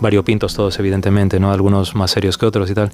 variopintos 0.00 0.54
todos, 0.54 0.78
evidentemente, 0.78 1.40
¿no? 1.40 1.52
Algunos 1.52 1.94
más 1.94 2.10
serios 2.10 2.38
que 2.38 2.46
otros 2.46 2.70
y 2.70 2.74
tal. 2.74 2.92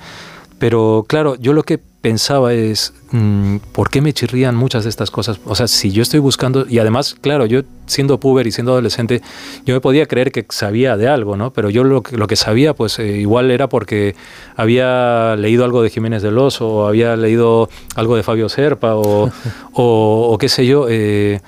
Pero 0.58 1.04
claro, 1.06 1.34
yo 1.36 1.52
lo 1.52 1.62
que 1.64 1.78
pensaba 2.06 2.54
es, 2.54 2.94
mm, 3.10 3.56
¿por 3.72 3.90
qué 3.90 4.00
me 4.00 4.12
chirrían 4.12 4.54
muchas 4.54 4.84
de 4.84 4.90
estas 4.90 5.10
cosas? 5.10 5.40
O 5.44 5.54
sea, 5.54 5.66
si 5.66 5.90
yo 5.90 6.02
estoy 6.02 6.20
buscando, 6.20 6.64
y 6.68 6.78
además, 6.78 7.16
claro, 7.20 7.46
yo 7.46 7.62
siendo 7.86 8.20
puber 8.20 8.46
y 8.46 8.52
siendo 8.52 8.72
adolescente, 8.72 9.22
yo 9.64 9.74
me 9.74 9.80
podía 9.80 10.06
creer 10.06 10.30
que 10.30 10.46
sabía 10.48 10.96
de 10.96 11.08
algo, 11.08 11.36
¿no? 11.36 11.52
Pero 11.52 11.68
yo 11.68 11.84
lo 11.84 12.02
que, 12.02 12.16
lo 12.16 12.26
que 12.26 12.36
sabía, 12.36 12.74
pues 12.74 12.98
eh, 12.98 13.18
igual 13.18 13.50
era 13.50 13.68
porque 13.68 14.14
había 14.54 15.36
leído 15.36 15.64
algo 15.64 15.82
de 15.82 15.90
Jiménez 15.90 16.22
del 16.22 16.38
Oso, 16.38 16.68
o 16.68 16.86
había 16.86 17.16
leído 17.16 17.68
algo 17.96 18.16
de 18.16 18.22
Fabio 18.22 18.48
Serpa, 18.48 18.94
o, 18.94 19.30
o, 19.72 20.38
qué 20.38 20.48
sé 20.48 20.64
yo. 20.64 20.86
Eh, 20.88 21.40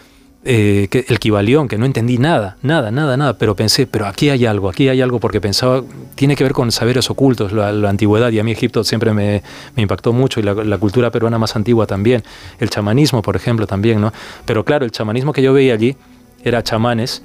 eh, 0.51 0.89
que, 0.91 1.05
el 1.09 1.19
Kibalión, 1.19 1.69
que 1.69 1.77
no 1.77 1.85
entendí 1.85 2.17
nada, 2.17 2.57
nada, 2.63 2.91
nada, 2.91 3.19
nada, 3.19 3.37
pero 3.37 3.55
pensé, 3.55 3.87
pero 3.87 4.07
aquí 4.07 4.31
hay 4.31 4.47
algo, 4.47 4.71
aquí 4.71 4.89
hay 4.89 5.03
algo, 5.03 5.21
porque 5.21 5.43
pensaba, 5.43 5.83
tiene 6.15 6.37
que 6.37 6.43
ver 6.43 6.55
con 6.55 6.73
saberes 6.73 7.11
ocultos, 7.11 7.53
la, 7.53 7.69
antigüedad, 7.91 8.33
y 8.33 8.39
a 8.39 8.45
mí 8.45 8.53
Egipto 8.53 8.83
siempre 8.83 9.13
me, 9.13 9.43
impactó 9.77 10.15
mucho, 10.15 10.41
y 10.41 10.43
la, 10.45 10.79
cultura 10.79 11.11
peruana 11.11 11.39
más 11.39 11.55
antigua 11.55 11.87
también, 11.87 12.23
el 12.61 12.71
chamanismo, 12.71 13.21
por 13.21 13.37
ejemplo, 13.37 13.67
también, 13.67 14.01
¿no? 14.01 14.11
Pero 14.47 14.65
claro, 14.65 14.87
el 14.87 14.91
chamanismo 14.91 15.35
que 15.35 15.43
yo 15.43 15.53
veía 15.53 15.75
allí 15.75 15.97
era 16.43 16.63
chamanes, 16.63 17.23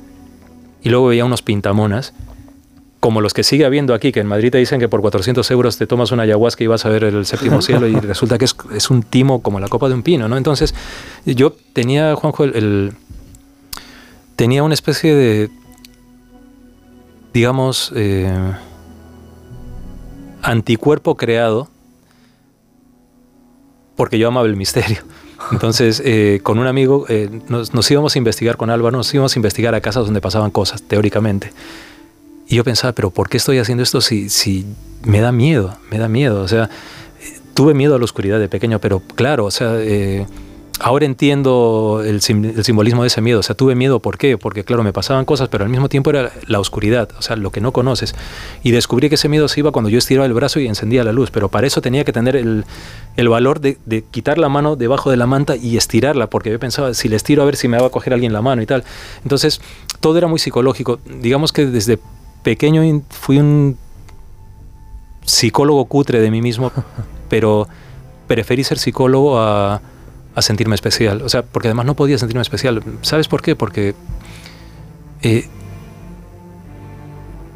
y 0.81 0.89
luego 0.89 1.07
veía 1.07 1.23
unos 1.23 1.41
pintamonas, 1.41 2.13
como 2.99 3.21
los 3.21 3.33
que 3.33 3.43
sigue 3.43 3.63
habiendo 3.63 3.93
aquí, 3.93 4.11
que 4.11 4.19
en 4.19 4.27
Madrid 4.27 4.51
te 4.51 4.57
dicen 4.57 4.81
que 4.81 4.89
por 4.89 4.99
400 4.99 5.49
euros 5.51 5.77
te 5.77 5.87
tomas 5.87 6.11
una 6.11 6.23
ayahuasca 6.23 6.61
y 6.61 6.67
vas 6.67 6.85
a 6.85 6.89
ver 6.89 7.05
el 7.05 7.25
séptimo 7.25 7.61
cielo 7.61 7.87
y 7.87 7.95
resulta 7.95 8.37
que 8.37 8.43
es, 8.43 8.89
un 8.89 9.03
timo 9.03 9.41
como 9.41 9.61
la 9.61 9.69
copa 9.69 9.87
de 9.87 9.93
un 9.93 10.03
pino, 10.03 10.27
¿no? 10.27 10.35
Entonces 10.35 10.75
yo 11.25 11.55
tenía, 11.71 12.15
Juanjo, 12.15 12.43
el, 12.43 12.93
tenía 14.35 14.63
una 14.63 14.73
especie 14.73 15.15
de, 15.15 15.49
digamos, 17.33 17.91
eh, 17.95 18.31
anticuerpo 20.41 21.15
creado 21.15 21.69
porque 23.95 24.17
yo 24.17 24.27
amaba 24.27 24.47
el 24.47 24.55
misterio. 24.55 24.99
Entonces, 25.51 26.01
eh, 26.05 26.39
con 26.43 26.59
un 26.59 26.67
amigo 26.67 27.05
eh, 27.09 27.29
nos, 27.47 27.91
íbamos 27.91 28.15
a 28.15 28.17
investigar 28.17 28.57
con 28.57 28.69
Álvaro, 28.69 28.97
nos 28.97 29.13
íbamos 29.13 29.35
a 29.35 29.39
investigar 29.39 29.75
a 29.75 29.81
casas 29.81 30.05
donde 30.05 30.21
pasaban 30.21 30.51
cosas, 30.51 30.83
teóricamente. 30.83 31.51
Y 32.47 32.55
yo 32.55 32.63
pensaba, 32.63 32.93
pero 32.93 33.09
¿por 33.09 33.29
qué 33.29 33.37
estoy 33.37 33.59
haciendo 33.59 33.83
esto 33.83 34.01
si, 34.01 34.29
si 34.29 34.65
me 35.03 35.21
da 35.21 35.31
miedo? 35.31 35.77
Me 35.91 35.97
da 35.97 36.07
miedo. 36.07 36.41
O 36.41 36.47
sea, 36.47 36.69
tuve 37.53 37.73
miedo 37.73 37.95
a 37.95 37.97
la 37.97 38.05
oscuridad 38.05 38.39
de 38.39 38.49
pequeño, 38.49 38.79
pero 38.79 39.01
claro, 39.15 39.45
o 39.45 39.51
sea, 39.51 39.77
ahora 40.79 41.05
entiendo 41.05 42.01
el, 42.05 42.21
simbolismo 42.21 43.03
de 43.03 43.07
ese 43.07 43.21
miedo. 43.21 43.39
O 43.39 43.43
sea, 43.43 43.55
tuve 43.55 43.75
miedo, 43.75 43.99
¿por 43.99 44.17
qué? 44.17 44.37
Porque, 44.37 44.63
claro, 44.63 44.83
me 44.83 44.93
pasaban 44.93 45.25
cosas, 45.25 45.49
pero 45.49 45.63
al 45.63 45.69
mismo 45.69 45.89
tiempo 45.89 46.09
era 46.09 46.31
la 46.47 46.59
oscuridad, 46.59 47.09
o 47.17 47.21
sea, 47.21 47.35
lo 47.35 47.51
que 47.51 47.61
no 47.61 47.71
conoces. 47.71 48.15
Y 48.63 48.71
descubrí 48.71 49.09
que 49.09 49.15
ese 49.15 49.29
miedo 49.29 49.47
se 49.47 49.59
iba 49.59 49.71
cuando 49.71 49.89
yo 49.89 49.97
estiraba 49.97 50.25
el 50.25 50.33
brazo 50.33 50.59
y 50.59 50.67
encendía 50.67 51.03
la 51.03 51.11
luz, 51.11 51.31
pero 51.31 51.49
para 51.49 51.67
eso 51.67 51.81
tenía 51.81 52.03
que 52.03 52.11
tener 52.11 52.35
el, 52.35 52.65
valor 53.29 53.59
de, 53.59 54.03
quitar 54.11 54.37
la 54.37 54.49
mano 54.49 54.75
debajo 54.75 55.09
de 55.11 55.17
la 55.17 55.27
manta 55.27 55.55
y 55.55 55.77
estirarla, 55.77 56.27
porque 56.27 56.51
yo 56.51 56.59
pensaba, 56.59 56.93
si 56.93 57.07
le 57.09 57.15
estiro 57.15 57.43
a 57.43 57.45
ver 57.45 57.55
si 57.55 57.67
me 57.67 57.79
va 57.79 57.87
a 57.87 57.89
coger 57.89 58.13
alguien 58.13 58.33
la 58.33 58.41
mano 58.41 58.61
y 58.61 58.65
tal. 58.65 58.83
Entonces, 59.23 59.61
todo 59.99 60.17
era 60.17 60.27
muy 60.27 60.39
psicológico. 60.39 60.99
Digamos 61.21 61.51
que 61.51 61.65
desde 61.65 61.99
pequeño 62.43 62.81
fui 63.09 63.37
un 63.37 63.77
psicólogo 65.25 65.85
cutre 65.85 66.19
de 66.19 66.31
mí 66.31 66.41
mismo, 66.41 66.71
pero 67.29 67.67
preferí 68.27 68.63
ser 68.63 68.79
psicólogo 68.79 69.39
a 69.39 69.81
a 70.35 70.41
sentirme 70.41 70.75
especial. 70.75 71.21
O 71.21 71.29
sea, 71.29 71.43
porque 71.43 71.67
además 71.67 71.85
no 71.85 71.95
podía 71.95 72.17
sentirme 72.17 72.41
especial. 72.41 72.83
¿Sabes 73.01 73.27
por 73.27 73.41
qué? 73.41 73.55
Porque 73.55 73.95
eh, 75.21 75.47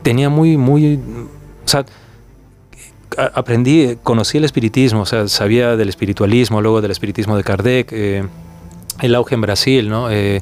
tenía 0.03 0.29
muy, 0.29 0.57
muy... 0.57 0.95
O 0.95 1.67
sea, 1.67 1.85
aprendí, 3.33 3.97
conocí 4.03 4.37
el 4.37 4.43
espiritismo, 4.43 5.01
o 5.01 5.05
sea, 5.05 5.27
sabía 5.27 5.75
del 5.75 5.89
espiritualismo, 5.89 6.61
luego 6.61 6.81
del 6.81 6.91
espiritismo 6.91 7.35
de 7.35 7.43
Kardec, 7.43 7.89
eh, 7.91 8.23
el 9.01 9.15
auge 9.15 9.35
en 9.35 9.41
Brasil, 9.41 9.89
¿no? 9.89 10.09
Eh, 10.09 10.41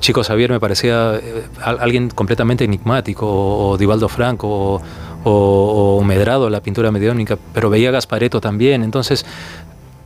Chico 0.00 0.22
Xavier 0.22 0.50
me 0.50 0.60
parecía 0.60 1.20
alguien 1.62 2.10
completamente 2.10 2.64
enigmático, 2.64 3.26
o, 3.26 3.78
Divaldo 3.78 4.08
Franco, 4.08 4.80
o, 5.24 5.98
o, 5.98 6.04
Medrado, 6.04 6.50
la 6.50 6.62
pintura 6.62 6.90
mediónica, 6.90 7.38
pero 7.54 7.70
veía 7.70 7.90
Gaspareto 7.90 8.40
también, 8.40 8.82
entonces 8.82 9.24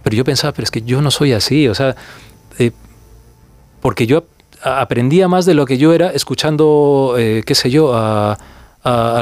pero 0.03 0.17
yo 0.17 0.25
pensaba, 0.25 0.53
pero 0.53 0.65
es 0.65 0.71
que 0.71 0.83
yo 0.83 1.03
no 1.03 1.11
soy 1.11 1.33
así, 1.33 1.69
o 1.69 1.75
sea, 1.75 1.97
eh, 2.59 2.73
porque 3.81 4.07
yo 4.07 4.25
aprendía 4.63 5.29
más 5.29 5.47
de 5.47 5.55
lo 5.55 5.67
que 5.67 5.79
yo 5.79 5.93
era 5.93 6.11
escuchando, 6.11 7.15
eh, 7.19 7.43
qué 7.47 7.55
sé 7.55 7.71
yo, 7.71 7.93
a, 7.95 8.39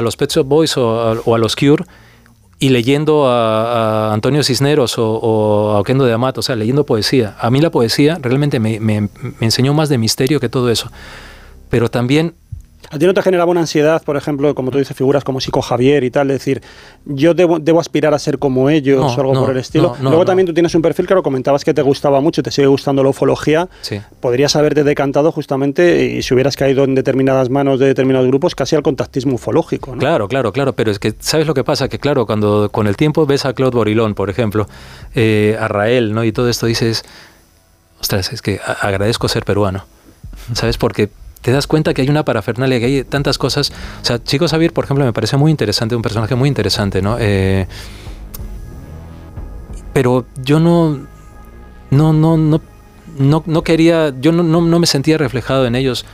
los 0.01 0.15
Pet 0.15 0.31
Shop 0.31 0.47
Boys 0.47 0.77
o 0.77 1.33
a, 1.33 1.37
los 1.37 1.55
Cure 1.55 1.83
y 2.59 2.69
leyendo 2.69 3.27
a, 3.27 4.13
Antonio 4.13 4.43
Cisneros 4.43 4.97
o, 4.97 5.71
a 5.75 5.79
Oquendo 5.79 6.05
de 6.05 6.13
Amato, 6.13 6.39
o 6.39 6.43
sea, 6.43 6.55
leyendo 6.55 6.85
poesía. 6.85 7.35
A 7.39 7.49
mí 7.49 7.61
la 7.61 7.69
poesía 7.69 8.17
realmente 8.21 8.59
me, 8.59 8.79
me 8.79 9.09
enseñó 9.41 9.73
más 9.73 9.89
de 9.89 9.97
misterio 9.97 10.39
que 10.39 10.49
todo 10.49 10.69
eso. 10.69 10.91
Pero 11.69 11.89
también 11.89 12.35
¿A 12.91 12.97
ti 12.97 13.05
no 13.05 13.13
te 13.13 13.21
generaba 13.21 13.51
una 13.51 13.61
ansiedad, 13.61 14.01
por 14.03 14.17
ejemplo, 14.17 14.55
como 14.55 14.71
tú 14.71 14.79
dices, 14.79 14.95
figuras 14.97 15.23
como 15.23 15.39
Psico 15.39 15.61
Javier 15.61 16.03
y 16.03 16.09
tal, 16.09 16.31
es 16.31 16.39
decir, 16.39 16.61
yo 17.05 17.33
debo, 17.33 17.79
aspirar 17.79 18.13
a 18.13 18.19
ser 18.19 18.39
como 18.39 18.69
ellos 18.69 19.15
o 19.15 19.19
algo 19.19 19.33
por 19.33 19.51
el 19.51 19.57
estilo? 19.57 19.95
Luego 20.01 20.25
también 20.25 20.47
tú 20.47 20.53
tienes 20.53 20.73
un 20.73 20.81
perfil, 20.81 21.05
claro, 21.05 21.21
comentabas 21.21 21.63
que 21.63 21.73
te 21.73 21.81
gustaba 21.81 22.19
mucho, 22.19 22.41
te 22.41 22.51
sigue 22.51 22.67
gustando 22.67 23.03
la 23.03 23.09
ufología. 23.09 23.69
Sí. 23.81 24.01
Podrías 24.19 24.55
haberte 24.55 24.83
decantado 24.83 25.31
justamente, 25.31 26.05
y 26.05 26.21
si 26.23 26.33
hubieras 26.33 26.55
caído 26.55 26.83
en 26.83 26.95
determinadas 26.95 27.49
manos 27.49 27.79
de 27.79 27.85
determinados 27.85 28.27
grupos, 28.27 28.55
casi 28.55 28.75
al 28.75 28.81
contactismo 28.81 29.35
ufológico. 29.35 29.91
¿no? 29.91 29.99
Claro, 29.99 30.27
claro, 30.27 30.51
claro, 30.51 30.73
pero 30.73 30.89
es 30.89 30.97
que, 30.97 31.13
¿sabes 31.19 31.45
lo 31.45 31.53
que 31.53 31.63
pasa? 31.63 31.89
Que 31.89 31.99
claro, 31.99 32.25
cuando 32.25 32.69
con 32.71 32.87
el 32.87 32.97
tiempo 32.97 33.25
ves 33.25 33.45
a 33.45 33.53
Claude 33.53 33.75
Borilón, 33.75 34.15
por 34.15 34.29
ejemplo, 34.29 34.67
eh, 35.13 35.57
a 35.59 35.67
Rael, 35.67 36.13
¿no? 36.13 36.23
Y 36.23 36.31
todo 36.31 36.49
esto 36.49 36.65
dices, 36.65 37.03
ostras, 37.99 38.33
es 38.33 38.41
que 38.41 38.59
agradezco 38.81 39.27
ser 39.27 39.45
peruano. 39.45 39.85
¿Sabes? 40.53 40.77
Porque 40.77 41.09
te 41.41 41.51
das 41.51 41.67
cuenta 41.67 41.93
que 41.93 42.01
hay 42.01 42.09
una 42.09 42.23
parafernalia, 42.25 42.79
que 42.79 42.85
hay 42.85 43.03
tantas 43.03 43.37
cosas. 43.37 43.71
O 44.01 44.05
sea, 44.05 44.21
Chico 44.23 44.47
Xavier, 44.47 44.73
por 44.73 44.85
ejemplo, 44.85 45.05
me 45.05 45.13
parece 45.13 45.37
muy 45.37 45.51
interesante, 45.51 45.95
un 45.95 46.01
personaje 46.01 46.35
muy 46.35 46.49
interesante, 46.49 47.01
¿no? 47.01 47.17
Eh, 47.19 47.67
pero 49.93 50.25
yo 50.43 50.59
no, 50.59 50.99
no, 51.91 52.13
no, 52.13 52.37
no, 52.37 52.61
no, 53.17 53.43
no 53.45 53.63
quería, 53.63 54.13
yo 54.19 54.31
no, 54.31 54.43
no, 54.43 54.61
no, 54.61 54.79
me 54.79 54.87
sentía 54.87 55.17
reflejado 55.17 55.65
en 55.65 55.75
ellos. 55.75 56.05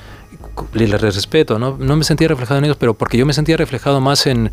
Les 0.73 0.89
respeto, 1.01 1.59
¿no? 1.59 1.77
No 1.77 1.97
me 1.97 2.03
sentía 2.03 2.27
reflejado 2.29 2.59
en 2.59 2.65
ellos, 2.65 2.77
pero 2.77 2.93
porque 2.93 3.17
yo 3.17 3.25
me 3.25 3.33
sentía 3.33 3.57
reflejado 3.57 3.99
más 3.99 4.25
en, 4.25 4.51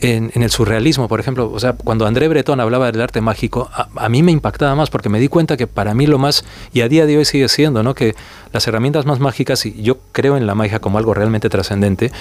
en, 0.00 0.30
el 0.34 0.50
surrealismo, 0.50 1.08
por 1.08 1.20
ejemplo, 1.20 1.50
o 1.52 1.60
sea, 1.60 1.74
cuando 1.74 2.06
André 2.06 2.28
Breton 2.28 2.58
hablaba 2.60 2.90
del 2.90 3.00
arte 3.00 3.20
mágico, 3.20 3.70
a, 3.72 4.08
mí 4.08 4.22
me 4.22 4.32
impactaba 4.32 4.74
más 4.74 4.90
porque 4.90 5.08
me 5.08 5.20
di 5.20 5.28
cuenta 5.28 5.56
que 5.56 5.66
para 5.66 5.94
mí 5.94 6.06
lo 6.06 6.18
más, 6.18 6.44
y 6.72 6.80
a 6.80 6.88
día 6.88 7.06
de 7.06 7.18
hoy 7.18 7.24
sigue 7.24 7.48
siendo, 7.48 7.82
¿no? 7.82 7.94
que 7.94 8.14
las 8.52 8.66
herramientas 8.66 9.04
más 9.04 9.20
mágicas, 9.20 9.66
y 9.66 9.82
yo 9.82 9.98
creo 10.12 10.36
en 10.36 10.46
la 10.46 10.54
magia 10.54 10.80
como 10.80 10.98
algo 10.98 11.12
realmente 11.12 11.48
trascendente, 11.50 12.12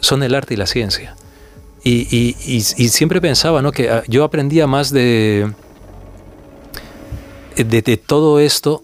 son 0.00 0.22
el 0.22 0.34
arte 0.34 0.54
y 0.54 0.56
la 0.56 0.66
ciencia. 0.66 1.16
Y, 1.82 2.34
siempre 2.62 3.20
pensaba 3.20 3.62
¿no? 3.62 3.70
que 3.70 3.88
ah, 3.88 4.02
yo 4.08 4.24
aprendía 4.24 4.66
más 4.66 4.90
de, 4.90 5.52
de, 7.56 7.96
todo 7.96 8.40
esto 8.40 8.82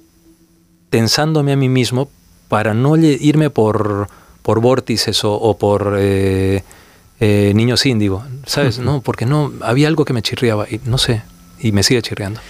pensándome 0.88 1.52
a 1.52 1.56
mí 1.56 1.68
mismo 1.68 2.08
para 2.48 2.74
no 2.74 2.96
irme 2.96 3.50
por, 3.50 4.08
por 4.42 4.60
vórtices 4.60 5.20
o, 5.24 5.56
por... 5.58 5.96
Eh, 5.98 6.62
eh, 7.24 7.52
niños 7.54 7.86
índigo, 7.86 8.24
¿sabes? 8.46 8.80
No, 8.80 9.00
porque 9.00 9.26
no, 9.26 9.52
había 9.60 9.86
algo 9.86 10.04
que 10.04 10.12
me 10.12 10.22
chirriaba 10.22 10.66
y 10.68 10.80
no 10.86 10.98
sé, 10.98 11.22
y 11.60 11.70
me 11.70 11.84
sigue 11.84 12.02
chirriando. 12.02 12.40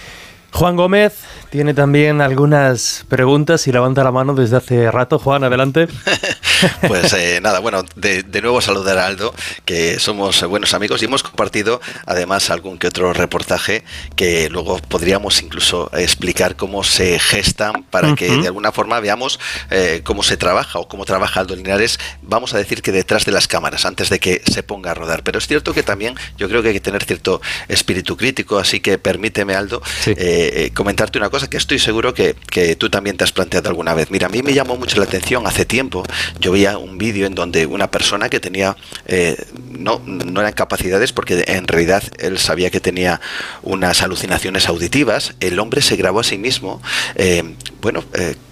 Juan 0.53 0.75
Gómez 0.75 1.13
tiene 1.49 1.73
también 1.73 2.21
algunas 2.21 3.05
preguntas 3.09 3.67
y 3.67 3.71
levanta 3.71 4.03
la 4.03 4.11
mano 4.11 4.35
desde 4.35 4.57
hace 4.57 4.91
rato. 4.91 5.17
Juan, 5.17 5.43
adelante. 5.43 5.87
pues 6.87 7.11
eh, 7.13 7.39
nada, 7.41 7.59
bueno, 7.59 7.83
de, 7.95 8.23
nuevo 8.41 8.61
saludar 8.61 8.97
a 8.97 9.07
Aldo, 9.07 9.33
que 9.65 9.99
somos 9.99 10.43
buenos 10.43 10.73
amigos 10.73 11.01
y 11.01 11.05
hemos 11.05 11.23
compartido 11.23 11.81
además 12.05 12.49
algún 12.49 12.77
que 12.77 12.87
otro 12.87 13.13
reportaje 13.13 13.83
que 14.15 14.49
luego 14.49 14.79
podríamos 14.79 15.41
incluso 15.41 15.89
explicar 15.93 16.55
cómo 16.55 16.83
se 16.83 17.19
gestan 17.19 17.83
para 17.83 18.15
que 18.15 18.29
de 18.29 18.47
alguna 18.47 18.71
forma 18.71 18.99
veamos 18.99 19.39
eh, 19.69 20.01
cómo 20.03 20.23
se 20.23 20.37
trabaja 20.37 20.79
o 20.79 20.87
cómo 20.87 21.05
trabaja 21.05 21.39
Aldo 21.39 21.55
Linares, 21.55 21.99
vamos 22.21 22.53
a 22.53 22.57
decir 22.57 22.81
que 22.81 22.91
detrás 22.91 23.25
de 23.25 23.31
las 23.31 23.47
cámaras, 23.47 23.85
antes 23.85 24.09
de 24.09 24.19
que 24.19 24.41
se 24.51 24.63
ponga 24.63 24.91
a 24.91 24.93
rodar. 24.93 25.23
Pero 25.23 25.39
es 25.39 25.47
cierto 25.47 25.73
que 25.73 25.83
también 25.83 26.15
yo 26.37 26.47
creo 26.47 26.61
que 26.61 26.69
hay 26.69 26.73
que 26.73 26.79
tener 26.79 27.03
cierto 27.03 27.41
espíritu 27.67 28.17
crítico, 28.17 28.57
así 28.57 28.79
que 28.79 28.97
permíteme, 28.97 29.55
Aldo, 29.55 29.81
eh, 30.05 30.42
eh, 30.47 30.71
comentarte 30.73 31.17
una 31.17 31.29
cosa 31.29 31.49
que 31.49 31.57
estoy 31.57 31.79
seguro 31.79 32.13
que, 32.13 32.35
tú 32.77 32.89
también 32.89 33.17
te 33.17 33.23
has 33.23 33.31
planteado 33.31 33.69
alguna 33.69 33.93
vez. 33.93 34.09
Mira, 34.11 34.27
a 34.27 34.29
mí 34.29 34.41
me 34.41 34.53
llamó 34.53 34.75
mucho 34.77 34.97
la 34.97 35.05
atención 35.05 35.45
hace 35.47 35.65
tiempo, 35.65 36.03
yo 36.39 36.51
veía 36.51 36.77
un 36.77 36.97
vídeo 36.97 37.27
en 37.27 37.35
donde 37.35 37.65
una 37.65 37.89
persona 37.89 38.29
que 38.29 38.39
tenía, 38.39 38.75
eh, 39.05 39.37
no, 39.71 40.01
no 40.05 40.41
eran 40.41 40.53
capacidades 40.53 41.13
porque 41.13 41.43
en 41.47 41.67
realidad 41.67 42.03
él 42.19 42.37
sabía 42.37 42.69
que 42.69 42.79
tenía 42.79 43.21
unas 43.61 44.01
alucinaciones 44.01 44.67
auditivas, 44.67 45.35
el 45.39 45.59
hombre 45.59 45.81
se 45.81 45.95
grabó 45.95 46.21
a 46.21 46.23
sí 46.23 46.37
mismo, 46.37 46.81
eh, 47.15 47.43
bueno, 47.81 48.03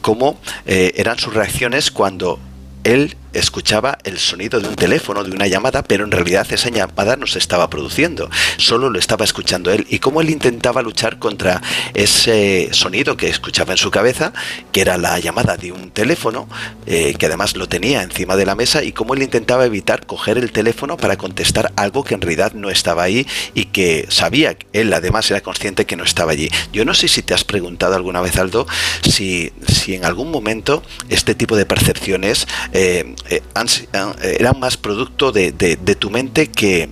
cómo 0.02 0.40
eran 0.66 1.18
sus 1.20 1.34
reacciones 1.34 1.92
cuando 1.92 2.40
él 2.84 3.16
escuchaba 3.34 3.98
el 4.04 4.20
sonido 4.20 4.60
de 4.60 4.68
un 4.68 4.76
teléfono, 4.76 5.24
de 5.24 5.32
una 5.32 5.48
llamada, 5.48 5.84
pero 5.84 6.04
en 6.04 6.12
realidad 6.12 6.48
esa 6.52 6.70
llamada 6.70 7.16
no 7.16 7.28
se 7.28 7.40
estaba 7.40 7.70
produciendo, 7.70 8.30
solo 8.58 8.90
lo 8.90 9.00
estaba 9.00 9.26
escuchando 9.26 9.72
él. 9.72 9.86
Y 9.90 10.00
cómo 10.00 10.22
él 10.22 10.30
intentaba 10.30 10.82
luchar 10.82 11.20
contra 11.20 11.62
ese 11.94 12.70
sonido 12.72 13.18
que 13.18 13.30
escuchaba 13.30 13.74
en 13.74 13.78
su 13.78 13.92
cabeza, 13.92 14.34
que 14.72 14.82
era 14.82 14.98
la 14.98 15.20
llamada 15.20 15.58
de 15.58 15.72
un 15.72 15.92
teléfono, 15.92 16.48
eh, 16.86 17.16
que 17.18 17.26
además 17.28 17.56
lo 17.56 17.68
tenía 17.68 18.04
encima 18.04 18.36
de 18.36 18.46
la 18.46 18.56
mesa, 18.56 18.84
y 18.84 18.92
cómo 18.92 19.14
él 19.14 19.24
intentaba 19.24 19.66
evitar 19.66 20.06
coger 20.06 20.38
el 20.38 20.52
teléfono 20.52 20.98
para 20.98 21.18
contestar 21.18 21.72
algo 21.76 22.04
que 22.04 22.16
en 22.16 22.22
realidad 22.22 22.54
no 22.54 22.70
estaba 22.70 23.04
ahí 23.04 23.28
y 23.54 23.66
que 23.66 24.08
sabía, 24.10 24.58
él 24.74 24.94
además 24.94 25.30
era 25.32 25.42
consciente 25.42 25.86
que 25.86 25.96
no 25.96 26.04
estaba 26.04 26.32
allí. 26.32 26.50
Yo 26.74 26.86
no 26.86 26.94
sé 26.94 27.08
si 27.08 27.22
te 27.22 27.34
has 27.34 27.44
preguntado 27.44 27.96
alguna 27.96 28.22
vez, 28.22 28.38
Aldo, 28.38 28.68
si, 29.08 29.52
si 29.68 29.96
en 29.96 30.06
algún 30.06 30.32
momento 30.32 30.84
este 31.10 31.36
tipo 31.36 31.56
de 31.56 31.66
percepciones 31.66 32.48
eh, 32.74 33.16
eh, 33.30 33.42
eh, 33.56 34.38
eran 34.40 34.60
más 34.60 34.78
producto 34.78 35.32
de, 35.32 35.52
tu 36.00 36.10
mente 36.10 36.50
que, 36.50 36.90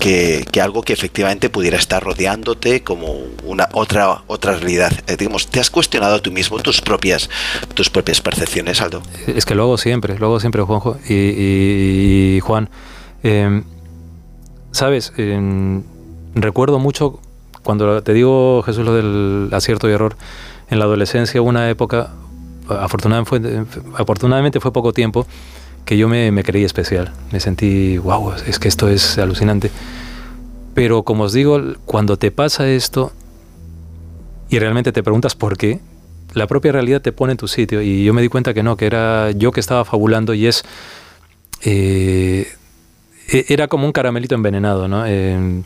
que, 0.00 0.60
algo 0.60 0.82
que 0.82 0.92
efectivamente 0.92 1.50
pudiera 1.50 1.76
estar 1.76 2.02
rodeándote 2.02 2.82
como 2.82 3.14
una 3.44 3.68
otra 3.72 4.22
otra 4.26 4.54
realidad. 4.54 4.92
digamos, 5.18 5.48
¿te 5.48 5.60
has 5.60 5.70
cuestionado 5.70 6.20
tú 6.22 6.32
mismo 6.32 6.58
tus 6.58 6.80
propias 6.80 7.28
tus 7.74 7.90
propias 7.90 8.20
percepciones, 8.20 8.80
Aldo? 8.80 9.02
Es 9.26 9.44
que 9.44 9.54
lo 9.54 9.64
hago 9.64 9.78
siempre, 9.78 10.18
lo 10.18 10.26
hago 10.26 10.40
siempre, 10.40 10.62
Juanjo 10.62 10.98
y, 11.08 12.40
Juan. 12.42 12.68
Em, 13.22 13.64
Sabes, 14.76 15.10
recuerdo 16.34 16.78
mucho 16.78 17.18
cuando 17.62 18.02
te 18.02 18.12
digo, 18.12 18.62
Jesús, 18.62 18.84
lo 18.84 18.94
del 18.94 19.48
acierto 19.52 19.88
y 19.88 19.92
error. 19.92 20.16
En 20.68 20.78
la 20.78 20.84
adolescencia, 20.84 21.40
una 21.40 21.70
época, 21.70 22.10
afortunadamente 22.68 23.30
fue, 23.30 23.82
afortunadamente 23.98 24.60
fue 24.60 24.72
poco 24.72 24.92
tiempo, 24.92 25.26
que 25.86 25.96
yo 25.96 26.08
me, 26.08 26.30
me 26.32 26.42
creí 26.42 26.64
especial. 26.64 27.12
Me 27.32 27.40
sentí, 27.40 27.96
wow, 27.96 28.34
es 28.46 28.58
que 28.58 28.68
esto 28.68 28.88
es 28.88 29.16
alucinante. 29.16 29.70
Pero 30.74 31.04
como 31.04 31.24
os 31.24 31.32
digo, 31.32 31.62
cuando 31.86 32.18
te 32.18 32.30
pasa 32.30 32.68
esto 32.68 33.12
y 34.50 34.58
realmente 34.58 34.92
te 34.92 35.02
preguntas 35.02 35.34
por 35.34 35.56
qué, 35.56 35.80
la 36.34 36.46
propia 36.46 36.72
realidad 36.72 37.00
te 37.00 37.12
pone 37.12 37.32
en 37.32 37.38
tu 37.38 37.48
sitio. 37.48 37.80
Y 37.80 38.04
yo 38.04 38.12
me 38.12 38.20
di 38.20 38.28
cuenta 38.28 38.52
que 38.52 38.62
no, 38.62 38.76
que 38.76 38.86
era 38.86 39.30
yo 39.30 39.52
que 39.52 39.60
estaba 39.60 39.84
fabulando 39.86 40.34
y 40.34 40.46
es... 40.46 40.64
Eh, 41.62 42.46
e, 43.28 43.46
era 43.48 43.68
como 43.68 43.86
un 43.86 43.92
caramelito 43.92 44.34
envenenado, 44.34 44.88
¿no? 44.88 45.04
Eh, 45.06 45.62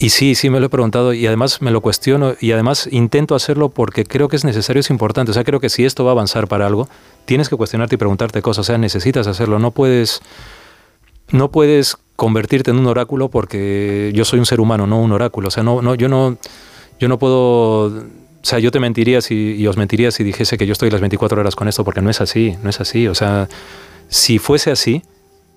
y 0.00 0.10
sí, 0.10 0.36
sí 0.36 0.48
me 0.48 0.60
lo 0.60 0.66
he 0.66 0.68
preguntado 0.68 1.12
y 1.12 1.26
además 1.26 1.60
me 1.60 1.72
lo 1.72 1.80
cuestiono 1.80 2.34
y 2.40 2.52
además 2.52 2.88
intento 2.92 3.34
hacerlo 3.34 3.68
porque 3.68 4.04
creo 4.04 4.28
que 4.28 4.36
es 4.36 4.44
necesario, 4.44 4.78
es 4.78 4.90
importante. 4.90 5.32
O 5.32 5.34
sea, 5.34 5.42
creo 5.42 5.58
que 5.58 5.68
si 5.68 5.84
esto 5.84 6.04
va 6.04 6.12
a 6.12 6.12
avanzar 6.12 6.46
para 6.46 6.68
algo, 6.68 6.88
tienes 7.24 7.48
que 7.48 7.56
cuestionarte 7.56 7.96
y 7.96 7.98
preguntarte 7.98 8.40
cosas. 8.40 8.60
O 8.60 8.64
sea, 8.64 8.78
necesitas 8.78 9.26
hacerlo. 9.26 9.58
No 9.58 9.72
puedes, 9.72 10.20
no 11.32 11.50
puedes 11.50 11.96
convertirte 12.14 12.70
en 12.70 12.78
un 12.78 12.86
oráculo 12.86 13.28
porque 13.28 14.12
yo 14.14 14.24
soy 14.24 14.38
un 14.38 14.46
ser 14.46 14.60
humano, 14.60 14.86
no 14.86 15.00
un 15.00 15.10
oráculo. 15.10 15.48
O 15.48 15.50
sea, 15.50 15.64
no, 15.64 15.82
no, 15.82 15.96
yo 15.96 16.08
no, 16.08 16.38
yo 17.00 17.08
no 17.08 17.18
puedo. 17.18 17.86
O 17.86 18.44
sea, 18.44 18.60
yo 18.60 18.70
te 18.70 18.78
mentiría 18.78 19.20
si, 19.20 19.56
y 19.56 19.66
os 19.66 19.76
mentiría 19.76 20.12
si 20.12 20.22
dijese 20.22 20.56
que 20.58 20.66
yo 20.66 20.74
estoy 20.74 20.90
las 20.90 21.00
24 21.00 21.40
horas 21.40 21.56
con 21.56 21.66
esto 21.66 21.82
porque 21.82 22.02
no 22.02 22.08
es 22.08 22.20
así, 22.20 22.56
no 22.62 22.70
es 22.70 22.80
así. 22.80 23.08
O 23.08 23.16
sea, 23.16 23.48
si 24.08 24.38
fuese 24.38 24.70
así, 24.70 25.02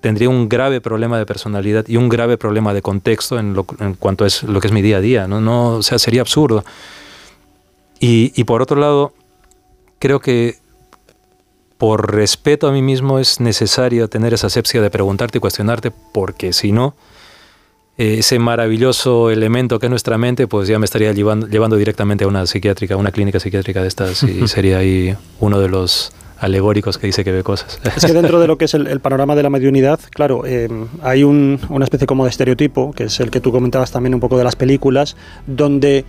tendría 0.01 0.29
un 0.29 0.49
grave 0.49 0.81
problema 0.81 1.17
de 1.17 1.25
personalidad 1.25 1.87
y 1.87 1.95
un 1.95 2.09
grave 2.09 2.37
problema 2.37 2.73
de 2.73 2.81
contexto 2.81 3.39
en, 3.39 3.53
lo, 3.53 3.65
en 3.79 3.93
cuanto 3.93 4.25
es 4.25 4.43
lo 4.43 4.59
que 4.59 4.67
es 4.67 4.73
mi 4.73 4.81
día 4.81 4.97
a 4.97 5.01
día. 5.01 5.27
¿no? 5.27 5.39
No, 5.39 5.75
o 5.75 5.83
sea, 5.83 5.99
sería 5.99 6.21
absurdo. 6.21 6.65
Y, 7.99 8.33
y, 8.35 8.43
por 8.45 8.61
otro 8.61 8.79
lado, 8.79 9.13
creo 9.99 10.19
que 10.19 10.57
por 11.77 12.13
respeto 12.13 12.67
a 12.67 12.71
mí 12.71 12.81
mismo 12.81 13.19
es 13.19 13.39
necesario 13.39 14.07
tener 14.07 14.33
esa 14.33 14.47
asepsia 14.47 14.81
de 14.81 14.89
preguntarte 14.89 15.37
y 15.37 15.41
cuestionarte, 15.41 15.91
porque 16.11 16.51
si 16.53 16.71
no, 16.71 16.95
eh, 17.97 18.17
ese 18.19 18.39
maravilloso 18.39 19.29
elemento 19.29 19.79
que 19.79 19.85
es 19.85 19.89
nuestra 19.89 20.17
mente, 20.17 20.47
pues 20.47 20.67
ya 20.67 20.79
me 20.79 20.85
estaría 20.85 21.11
llevando, 21.11 21.47
llevando 21.47 21.75
directamente 21.75 22.23
a 22.23 22.27
una 22.27 22.45
psiquiátrica, 22.47 22.95
a 22.95 22.97
una 22.97 23.11
clínica 23.11 23.39
psiquiátrica 23.39 23.81
de 23.81 23.87
estas, 23.87 24.23
y 24.23 24.47
sería 24.47 24.79
ahí 24.79 25.15
uno 25.39 25.59
de 25.59 25.69
los 25.69 26.11
alegóricos 26.41 26.97
que 26.97 27.07
dice 27.07 27.23
que 27.23 27.31
ve 27.31 27.43
cosas. 27.43 27.79
Es 27.95 28.05
que 28.05 28.13
dentro 28.13 28.39
de 28.39 28.47
lo 28.47 28.57
que 28.57 28.65
es 28.65 28.73
el, 28.73 28.99
panorama 28.99 29.35
de 29.35 29.43
la 29.43 29.49
mediunidad, 29.49 29.99
claro, 30.09 30.43
eh, 30.45 30.67
hay 31.03 31.23
una 31.23 31.83
especie 31.83 32.07
como 32.07 32.23
de 32.23 32.31
estereotipo, 32.31 32.91
que 32.93 33.05
es 33.05 33.19
el 33.19 33.29
que 33.29 33.39
tú 33.39 33.51
comentabas 33.51 33.91
también 33.91 34.15
un 34.15 34.19
poco 34.19 34.37
de 34.37 34.43
las 34.43 34.55
películas, 34.55 35.15
donde 35.45 36.03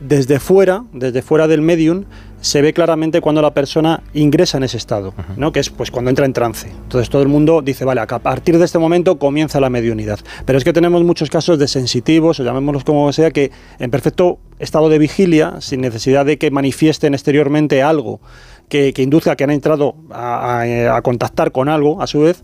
desde 0.00 0.40
fuera, 0.40 0.84
desde 0.92 1.22
fuera 1.22 1.46
del 1.46 1.62
medium, 1.62 2.04
se 2.40 2.60
ve 2.60 2.72
claramente 2.72 3.20
cuando 3.20 3.40
la 3.42 3.54
persona 3.54 4.02
ingresa 4.12 4.58
en 4.58 4.64
ese 4.64 4.76
estado, 4.76 5.14
¿no? 5.36 5.52
que 5.52 5.60
es 5.60 5.70
pues 5.70 5.90
cuando 5.90 6.10
entra 6.10 6.26
en 6.26 6.32
trance. 6.32 6.68
Entonces 6.68 7.08
todo 7.08 7.22
el 7.22 7.28
mundo 7.28 7.62
dice, 7.62 7.84
vale, 7.84 8.02
a 8.02 8.06
partir 8.06 8.58
de 8.58 8.64
este 8.64 8.78
momento 8.78 9.18
comienza 9.18 9.58
la 9.58 9.70
mediunidad. 9.70 10.18
Pero 10.44 10.58
es 10.58 10.64
que 10.64 10.72
tenemos 10.72 11.02
muchos 11.02 11.30
casos 11.30 11.58
de 11.58 11.66
sensitivos, 11.66 12.38
o 12.40 12.44
llamémoslos 12.44 12.84
como 12.84 13.10
sea, 13.12 13.30
que 13.30 13.50
en 13.78 13.90
perfecto 13.90 14.38
estado 14.58 14.88
de 14.88 14.98
vigilia, 14.98 15.60
sin 15.60 15.80
necesidad 15.80 16.26
de 16.26 16.38
que 16.38 16.50
manifiesten 16.50 17.14
exteriormente 17.14 17.82
algo, 17.82 18.20
que, 18.68 18.92
induzca 18.96 19.32
a 19.32 19.36
que 19.36 19.44
han 19.44 19.50
entrado 19.50 19.94
a, 20.10 21.00
contactar 21.02 21.52
con 21.52 21.68
algo, 21.68 22.02
a 22.02 22.06
su 22.06 22.20
vez, 22.20 22.42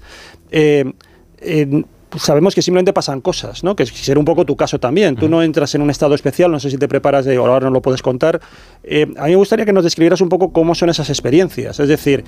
eh, 0.50 0.84
pues 2.12 2.24
sabemos 2.24 2.54
que 2.54 2.60
simplemente 2.60 2.92
pasan 2.92 3.22
cosas, 3.22 3.64
¿no? 3.64 3.74
Que 3.74 3.86
será 3.86 4.18
un 4.20 4.26
poco 4.26 4.44
tu 4.44 4.54
caso 4.54 4.78
también. 4.78 5.16
Tú 5.16 5.30
no 5.30 5.42
entras 5.42 5.74
en 5.74 5.80
un 5.80 5.88
estado 5.88 6.14
especial, 6.14 6.50
no 6.50 6.60
sé 6.60 6.68
si 6.68 6.76
te 6.76 6.86
preparas 6.86 7.24
de, 7.24 7.36
ahora 7.36 7.60
no 7.60 7.70
lo 7.70 7.80
puedes 7.80 8.02
contar. 8.02 8.38
Eh, 8.84 9.06
a 9.16 9.24
mí 9.24 9.30
me 9.30 9.36
gustaría 9.36 9.64
que 9.64 9.72
nos 9.72 9.82
describieras 9.82 10.20
un 10.20 10.28
poco 10.28 10.52
cómo 10.52 10.74
son 10.74 10.90
esas 10.90 11.08
experiencias. 11.08 11.80
Es 11.80 11.88
decir, 11.88 12.22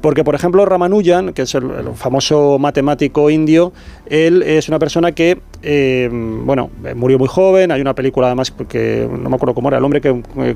porque 0.00 0.24
por 0.24 0.34
ejemplo 0.34 0.64
Ramanujan, 0.64 1.32
que 1.32 1.42
es 1.42 1.54
el, 1.54 1.68
famoso 1.94 2.58
matemático 2.58 3.30
indio, 3.30 3.72
él 4.06 4.42
es 4.42 4.68
una 4.68 4.78
persona 4.78 5.12
que, 5.12 5.40
eh, 5.62 6.08
bueno, 6.12 6.70
murió 6.94 7.18
muy 7.18 7.28
joven. 7.28 7.72
Hay 7.72 7.80
una 7.80 7.94
película 7.94 8.28
además 8.28 8.50
porque 8.50 9.08
no 9.10 9.28
me 9.28 9.36
acuerdo 9.36 9.54
cómo 9.54 9.68
era 9.68 9.78
el 9.78 9.84
hombre 9.84 10.00
que 10.00 10.22
eh, 10.36 10.54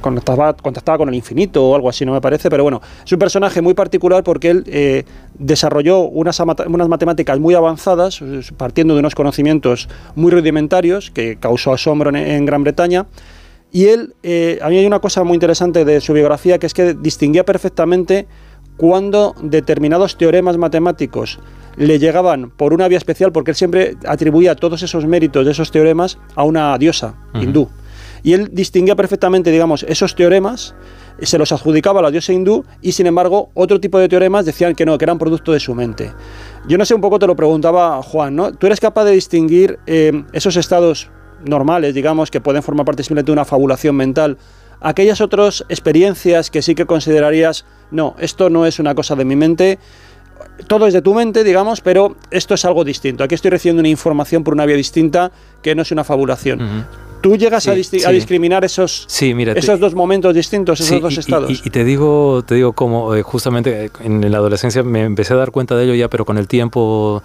contactaba, 0.00 0.54
con 0.98 1.08
el 1.08 1.14
infinito 1.14 1.64
o 1.64 1.74
algo 1.74 1.88
así, 1.88 2.04
no 2.04 2.12
me 2.12 2.20
parece. 2.20 2.50
Pero 2.50 2.62
bueno, 2.62 2.80
es 3.04 3.12
un 3.12 3.18
personaje 3.18 3.60
muy 3.60 3.74
particular 3.74 4.22
porque 4.22 4.50
él 4.50 5.04
desarrolló 5.38 6.00
unas, 6.00 6.40
matemáticas 6.40 7.38
muy 7.38 7.54
avanzadas 7.54 8.22
partiendo 8.56 8.94
de 8.94 9.00
unos 9.00 9.14
conocimientos 9.14 9.88
muy 10.14 10.30
rudimentarios 10.30 11.10
que 11.10 11.36
causó 11.36 11.72
asombro 11.72 12.14
en, 12.14 12.46
Gran 12.46 12.64
Bretaña. 12.64 13.06
Y 13.72 13.86
él, 13.86 14.14
eh, 14.22 14.58
a 14.60 14.68
mí 14.68 14.76
hay 14.76 14.86
una 14.86 15.00
cosa 15.00 15.24
muy 15.24 15.34
interesante 15.34 15.84
de 15.84 16.00
su 16.00 16.12
biografía, 16.12 16.58
que 16.58 16.66
es 16.66 16.74
que 16.74 16.92
distinguía 16.94 17.44
perfectamente 17.44 18.26
cuando 18.76 19.34
determinados 19.42 20.16
teoremas 20.16 20.56
matemáticos 20.56 21.38
le 21.76 21.98
llegaban 21.98 22.50
por 22.50 22.74
una 22.74 22.88
vía 22.88 22.98
especial, 22.98 23.32
porque 23.32 23.52
él 23.52 23.56
siempre 23.56 23.96
atribuía 24.06 24.54
todos 24.54 24.82
esos 24.82 25.06
méritos 25.06 25.44
de 25.44 25.52
esos 25.52 25.70
teoremas 25.70 26.18
a 26.34 26.44
una 26.44 26.76
diosa 26.78 27.14
hindú. 27.34 27.68
Y 28.22 28.34
él 28.34 28.50
distinguía 28.52 28.94
perfectamente, 28.94 29.50
digamos, 29.50 29.84
esos 29.88 30.14
teoremas 30.14 30.74
se 31.20 31.38
los 31.38 31.52
adjudicaba 31.52 32.00
a 32.00 32.02
la 32.02 32.10
diosa 32.10 32.32
hindú 32.32 32.64
y 32.80 32.92
sin 32.92 33.06
embargo 33.06 33.50
otro 33.54 33.80
tipo 33.80 33.98
de 33.98 34.08
teoremas 34.08 34.44
decían 34.44 34.74
que 34.74 34.86
no, 34.86 34.96
que 34.98 35.04
eran 35.04 35.18
producto 35.18 35.52
de 35.52 35.60
su 35.60 35.74
mente. 35.74 36.12
Yo 36.66 36.78
no 36.78 36.84
sé, 36.84 36.94
un 36.94 37.00
poco 37.00 37.18
te 37.18 37.26
lo 37.26 37.36
preguntaba 37.36 38.02
Juan, 38.02 38.36
¿no? 38.36 38.52
¿Tú 38.52 38.66
eres 38.66 38.80
capaz 38.80 39.04
de 39.04 39.12
distinguir 39.12 39.78
eh, 39.86 40.24
esos 40.32 40.56
estados 40.56 41.10
normales, 41.44 41.94
digamos, 41.94 42.30
que 42.30 42.40
pueden 42.40 42.62
formar 42.62 42.86
parte 42.86 43.02
simplemente 43.02 43.30
de 43.30 43.34
una 43.34 43.44
fabulación 43.44 43.96
mental, 43.96 44.38
aquellas 44.82 45.20
otras 45.20 45.64
experiencias 45.68 46.50
que 46.50 46.62
sí 46.62 46.74
que 46.74 46.86
considerarías, 46.86 47.64
no, 47.90 48.16
esto 48.18 48.50
no 48.50 48.66
es 48.66 48.78
una 48.78 48.94
cosa 48.94 49.14
de 49.16 49.24
mi 49.24 49.36
mente, 49.36 49.78
todo 50.66 50.86
es 50.86 50.94
de 50.94 51.02
tu 51.02 51.14
mente, 51.14 51.44
digamos, 51.44 51.80
pero 51.80 52.16
esto 52.30 52.54
es 52.54 52.64
algo 52.64 52.84
distinto. 52.84 53.24
Aquí 53.24 53.34
estoy 53.34 53.50
recibiendo 53.50 53.80
una 53.80 53.88
información 53.88 54.44
por 54.44 54.54
una 54.54 54.66
vía 54.66 54.76
distinta 54.76 55.30
que 55.62 55.74
no 55.74 55.82
es 55.82 55.92
una 55.92 56.04
fabulación. 56.04 56.86
¿Tú 57.20 57.36
llegas 57.36 57.68
a, 57.68 57.74
discriminar 57.74 58.64
esos, 58.64 59.06
esos 59.08 59.78
dos 59.78 59.94
momentos 59.94 60.34
distintos, 60.34 60.80
esos 60.80 61.00
dos 61.00 61.16
estados? 61.16 61.62
Y, 61.64 61.70
te 61.70 61.84
digo, 61.84 62.42
te 62.44 62.56
digo 62.56 62.72
como 62.72 63.14
eh, 63.14 63.22
justamente 63.22 63.92
en 64.00 64.28
la 64.32 64.38
adolescencia 64.38 64.82
me 64.82 65.04
empecé 65.04 65.34
a 65.34 65.36
dar 65.36 65.52
cuenta 65.52 65.76
de 65.76 65.84
ello 65.84 65.94
ya, 65.94 66.08
pero 66.08 66.24
con 66.24 66.36
el 66.36 66.48
tiempo, 66.48 67.22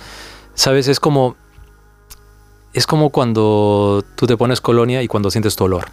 ¿sabes? 0.53 0.87
Es 0.87 0.99
como, 0.99 1.35
es 2.73 2.85
como 2.85 3.09
cuando 3.09 4.03
tú 4.15 4.27
te 4.27 4.37
pones 4.37 4.61
colonia 4.61 5.01
y 5.01 5.07
cuando 5.07 5.31
sientes 5.31 5.55
tu 5.55 5.63
olor. 5.63 5.85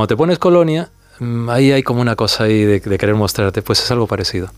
Cuando 0.00 0.14
te 0.14 0.16
pones 0.16 0.38
colonia, 0.38 0.88
mm, 1.18 1.50
ahí 1.50 1.72
hay 1.72 1.82
como 1.82 2.00
una 2.00 2.16
cosa 2.16 2.44
ahí 2.44 2.64
de, 2.64 2.80
de 2.80 2.96
querer 2.96 3.16
mostrarte, 3.16 3.60
pues 3.60 3.82
es 3.82 3.90
algo 3.90 4.06
parecido. 4.06 4.50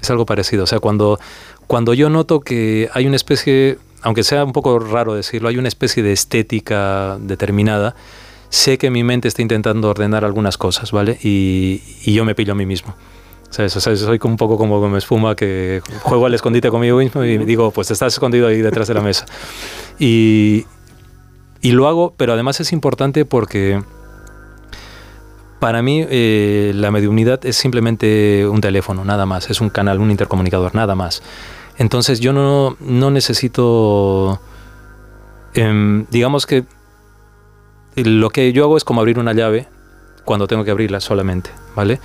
Es 0.00 0.10
algo 0.10 0.26
parecido. 0.26 0.64
O 0.64 0.66
sea, 0.66 0.80
cuando, 0.80 1.20
cuando 1.68 1.94
yo 1.94 2.10
noto 2.10 2.40
que 2.40 2.90
hay 2.92 3.06
una 3.06 3.14
especie 3.14 3.78
aunque 4.02 4.24
sea 4.24 4.44
un 4.44 4.52
poco 4.52 4.80
raro 4.80 5.14
decirlo, 5.14 5.48
hay 5.48 5.56
una 5.56 5.68
especie 5.68 6.02
de 6.02 6.12
estética 6.12 7.16
determinada. 7.20 7.94
Sé 8.48 8.76
que 8.76 8.90
mi 8.90 9.04
mente 9.04 9.28
está 9.28 9.40
intentando 9.40 9.88
ordenar 9.88 10.24
algunas 10.24 10.58
cosas, 10.58 10.90
¿vale? 10.90 11.16
Y, 11.22 11.80
yo 12.04 12.24
me 12.24 12.34
pillo 12.34 12.54
a 12.54 12.56
mí 12.56 12.66
mismo. 12.66 12.96
¿Sabes? 13.50 13.76
O 13.76 13.80
sea, 13.80 13.94
soy 13.94 14.18
un 14.24 14.36
poco 14.36 14.58
como 14.58 14.88
me 14.88 14.98
espuma 14.98 15.36
que 15.36 15.80
juego 16.02 16.26
al 16.26 16.34
escondite 16.34 16.70
conmigo 16.70 16.98
mismo 16.98 17.22
y 17.22 17.38
digo, 17.38 17.70
pues 17.70 17.92
estás 17.92 18.14
escondido 18.14 18.48
ahí 18.48 18.62
detrás 18.62 18.88
de 18.88 18.94
la 18.94 19.00
mesa. 19.00 19.26
Y, 20.00 20.66
y 21.60 21.70
lo 21.70 21.86
hago, 21.86 22.14
pero 22.16 22.32
además 22.32 22.58
es 22.58 22.72
importante 22.72 23.24
porque 23.24 23.80
para 25.62 25.80
mí 25.80 26.04
eh, 26.10 26.72
la 26.74 26.90
mediunidad 26.90 27.46
es 27.46 27.54
simplemente 27.54 28.48
un 28.48 28.60
teléfono, 28.60 29.04
nada 29.04 29.26
más, 29.26 29.48
es 29.48 29.60
un 29.60 29.70
canal, 29.70 30.00
un 30.00 30.10
intercomunicador, 30.10 30.74
nada 30.74 30.96
más. 30.96 31.22
Entonces 31.78 32.18
yo 32.18 32.32
no, 32.32 33.10
necesito, 33.12 34.40
em, 35.54 36.04
digamos 36.10 36.46
que 36.46 36.64
lo 37.94 38.30
que 38.30 38.52
yo 38.52 38.64
hago 38.64 38.76
es 38.76 38.82
como 38.82 39.02
abrir 39.02 39.20
una 39.20 39.34
llave 39.34 39.68
cuando 40.24 40.48
tengo 40.48 40.64
que 40.64 40.72
abrirla 40.72 40.98
solamente, 40.98 41.50
¿vale? 41.76 42.00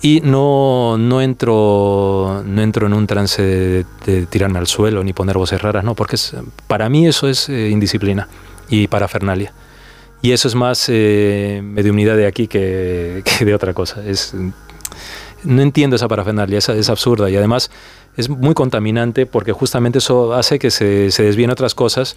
Y 0.00 0.22
no, 0.22 0.96
no, 0.96 1.20
entro, 1.20 2.42
no 2.46 2.62
entro 2.62 2.86
en 2.86 2.94
un 2.94 3.06
trance 3.06 3.84
de, 4.06 4.26
tirarme 4.30 4.60
al 4.60 4.66
suelo 4.66 5.04
ni 5.04 5.12
poner 5.12 5.36
voces 5.36 5.60
raras, 5.60 5.84
no, 5.84 5.94
porque 5.94 6.16
para 6.66 6.88
mí 6.88 7.06
eso 7.06 7.28
es 7.28 7.50
eh, 7.50 7.68
indisciplina 7.68 8.28
y 8.70 8.86
parafernalia. 8.86 9.52
Y 10.24 10.32
eso 10.32 10.48
es 10.48 10.54
más 10.54 10.86
eh, 10.88 11.60
mediunidad 11.62 12.16
de 12.16 12.26
aquí 12.26 12.46
que, 12.46 13.22
de 13.40 13.54
otra 13.54 13.74
cosa. 13.74 14.02
Es, 14.06 14.34
no 15.42 15.60
entiendo 15.60 15.96
esa 15.96 16.08
parafernalia, 16.08 16.56
es, 16.56 16.66
es 16.70 16.88
absurda 16.88 17.28
y 17.28 17.36
además 17.36 17.70
es 18.16 18.30
muy 18.30 18.54
contaminante 18.54 19.26
porque 19.26 19.52
justamente 19.52 19.98
eso 19.98 20.32
hace 20.32 20.58
que 20.58 20.70
se, 20.70 21.10
se 21.10 21.24
desvíen 21.24 21.50
otras 21.50 21.74
cosas 21.74 22.16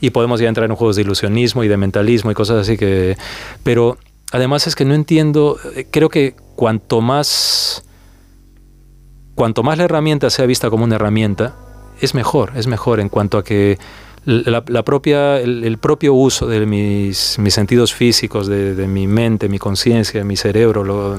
y 0.00 0.10
podemos 0.10 0.38
ya 0.38 0.46
entrar 0.48 0.70
en 0.70 0.76
juegos 0.76 0.94
de 0.94 1.02
ilusionismo 1.02 1.64
y 1.64 1.68
de 1.68 1.76
mentalismo 1.76 2.30
y 2.30 2.34
cosas 2.34 2.58
así 2.58 2.76
que... 2.76 3.16
Pero 3.64 3.98
además 4.30 4.68
es 4.68 4.76
que 4.76 4.84
no 4.84 4.94
entiendo, 4.94 5.58
eh, 5.74 5.84
creo 5.90 6.10
que 6.10 6.36
cuanto 6.54 7.00
más... 7.00 7.84
Cuanto 9.34 9.64
más 9.64 9.78
la 9.78 9.84
herramienta 9.86 10.30
sea 10.30 10.46
vista 10.46 10.70
como 10.70 10.84
una 10.84 10.94
herramienta, 10.94 11.56
es 12.00 12.14
mejor, 12.14 12.52
es 12.54 12.68
mejor 12.68 13.00
en 13.00 13.08
cuanto 13.08 13.36
a 13.36 13.42
que 13.42 13.78
la, 14.28 14.82
propia, 14.82 15.40
el, 15.40 15.78
propio 15.78 16.12
uso 16.12 16.46
de 16.46 16.66
mis, 16.66 17.38
mis 17.38 17.54
sentidos 17.54 17.94
físicos, 17.94 18.46
de, 18.46 18.86
mi 18.86 19.06
mente, 19.06 19.48
mi 19.48 19.58
conciencia, 19.58 20.22
mi 20.22 20.36
cerebro, 20.36 21.18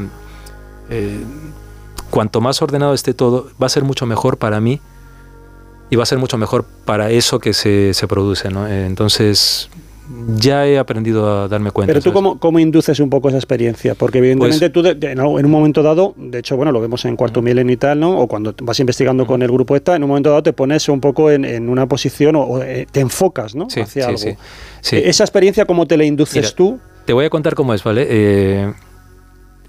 eh, 0.91 1.19
cuanto 2.11 2.39
más 2.39 2.61
ordenado 2.61 2.93
esté 2.93 3.15
todo, 3.15 3.49
va 3.61 3.65
a 3.65 3.69
ser 3.69 3.83
mucho 3.83 4.05
mejor 4.05 4.37
para 4.37 4.61
mí 4.61 4.79
y 5.89 5.95
va 5.95 6.03
a 6.03 6.05
ser 6.05 6.19
mucho 6.19 6.37
mejor 6.37 6.65
para 6.85 7.09
eso 7.09 7.39
que 7.39 7.53
se, 7.53 7.95
se 7.95 8.07
produce. 8.07 8.51
¿no? 8.51 8.67
Entonces, 8.67 9.71
ya 10.37 10.65
he 10.65 10.79
aprendido 10.79 11.43
a 11.43 11.47
darme 11.47 11.71
cuenta. 11.71 11.93
Pero 11.93 12.03
tú, 12.03 12.11
cómo, 12.11 12.39
cómo, 12.39 12.59
induces 12.59 12.99
un 12.99 13.09
poco 13.09 13.29
esa 13.29 13.37
experiencia? 13.37 13.93
Porque 13.93 14.17
evidentemente 14.17 14.69
pues 14.69 14.99
tú, 14.99 15.05
en 15.07 15.45
un 15.45 15.51
momento 15.51 15.83
dado, 15.83 16.15
de 16.17 16.39
hecho, 16.39 16.57
bueno, 16.57 16.71
lo 16.71 16.81
vemos 16.81 17.05
en 17.05 17.15
Cuarto 17.15 17.41
Milenio 17.41 17.73
y 17.73 17.77
tal, 17.77 17.99
¿no? 17.99 18.19
O 18.19 18.27
cuando 18.27 18.55
vas 18.63 18.79
investigando 18.79 19.27
con 19.27 19.41
el 19.41 19.51
grupo 19.51 19.75
ETA, 19.75 19.95
en 19.95 20.03
un 20.03 20.09
momento 20.09 20.29
dado 20.29 20.43
te 20.43 20.53
pones 20.53 20.89
un 20.89 20.99
poco 20.99 21.29
en, 21.29 21.45
en 21.45 21.69
una 21.69 21.87
posición 21.87 22.35
o, 22.35 22.61
eh, 22.63 22.87
te 22.91 23.01
enfocas, 23.01 23.55
¿no? 23.55 23.69
Sí, 23.69 23.81
Hacia 23.81 24.07
algo. 24.07 24.19
¿Esa 24.91 25.23
experiencia 25.23 25.65
cómo 25.65 25.85
te 25.85 25.97
la 25.97 26.05
induces 26.05 26.55
tú? 26.55 26.79
Te 27.05 27.13
voy 27.13 27.25
a 27.25 27.29
contar 27.29 27.53
cómo 27.53 27.73
es, 27.73 27.83
¿vale? 27.83 28.07
Eh, 28.09 28.73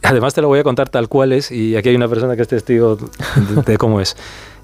además 0.03 0.33
te 0.33 0.41
lo 0.41 0.49
voy 0.49 0.61
a 0.61 0.63
contar 0.63 0.89
tal 0.89 1.09
cual 1.09 1.33
es 1.33 1.51
y 1.51 1.77
aquí 1.77 1.91
hay 1.91 1.97
una 1.97 2.09
persona 2.09 2.37
que 2.37 2.43
es 2.43 2.49
testigo 2.49 2.99
de, 3.67 3.77
cómo 3.77 4.01
es. 4.01 4.17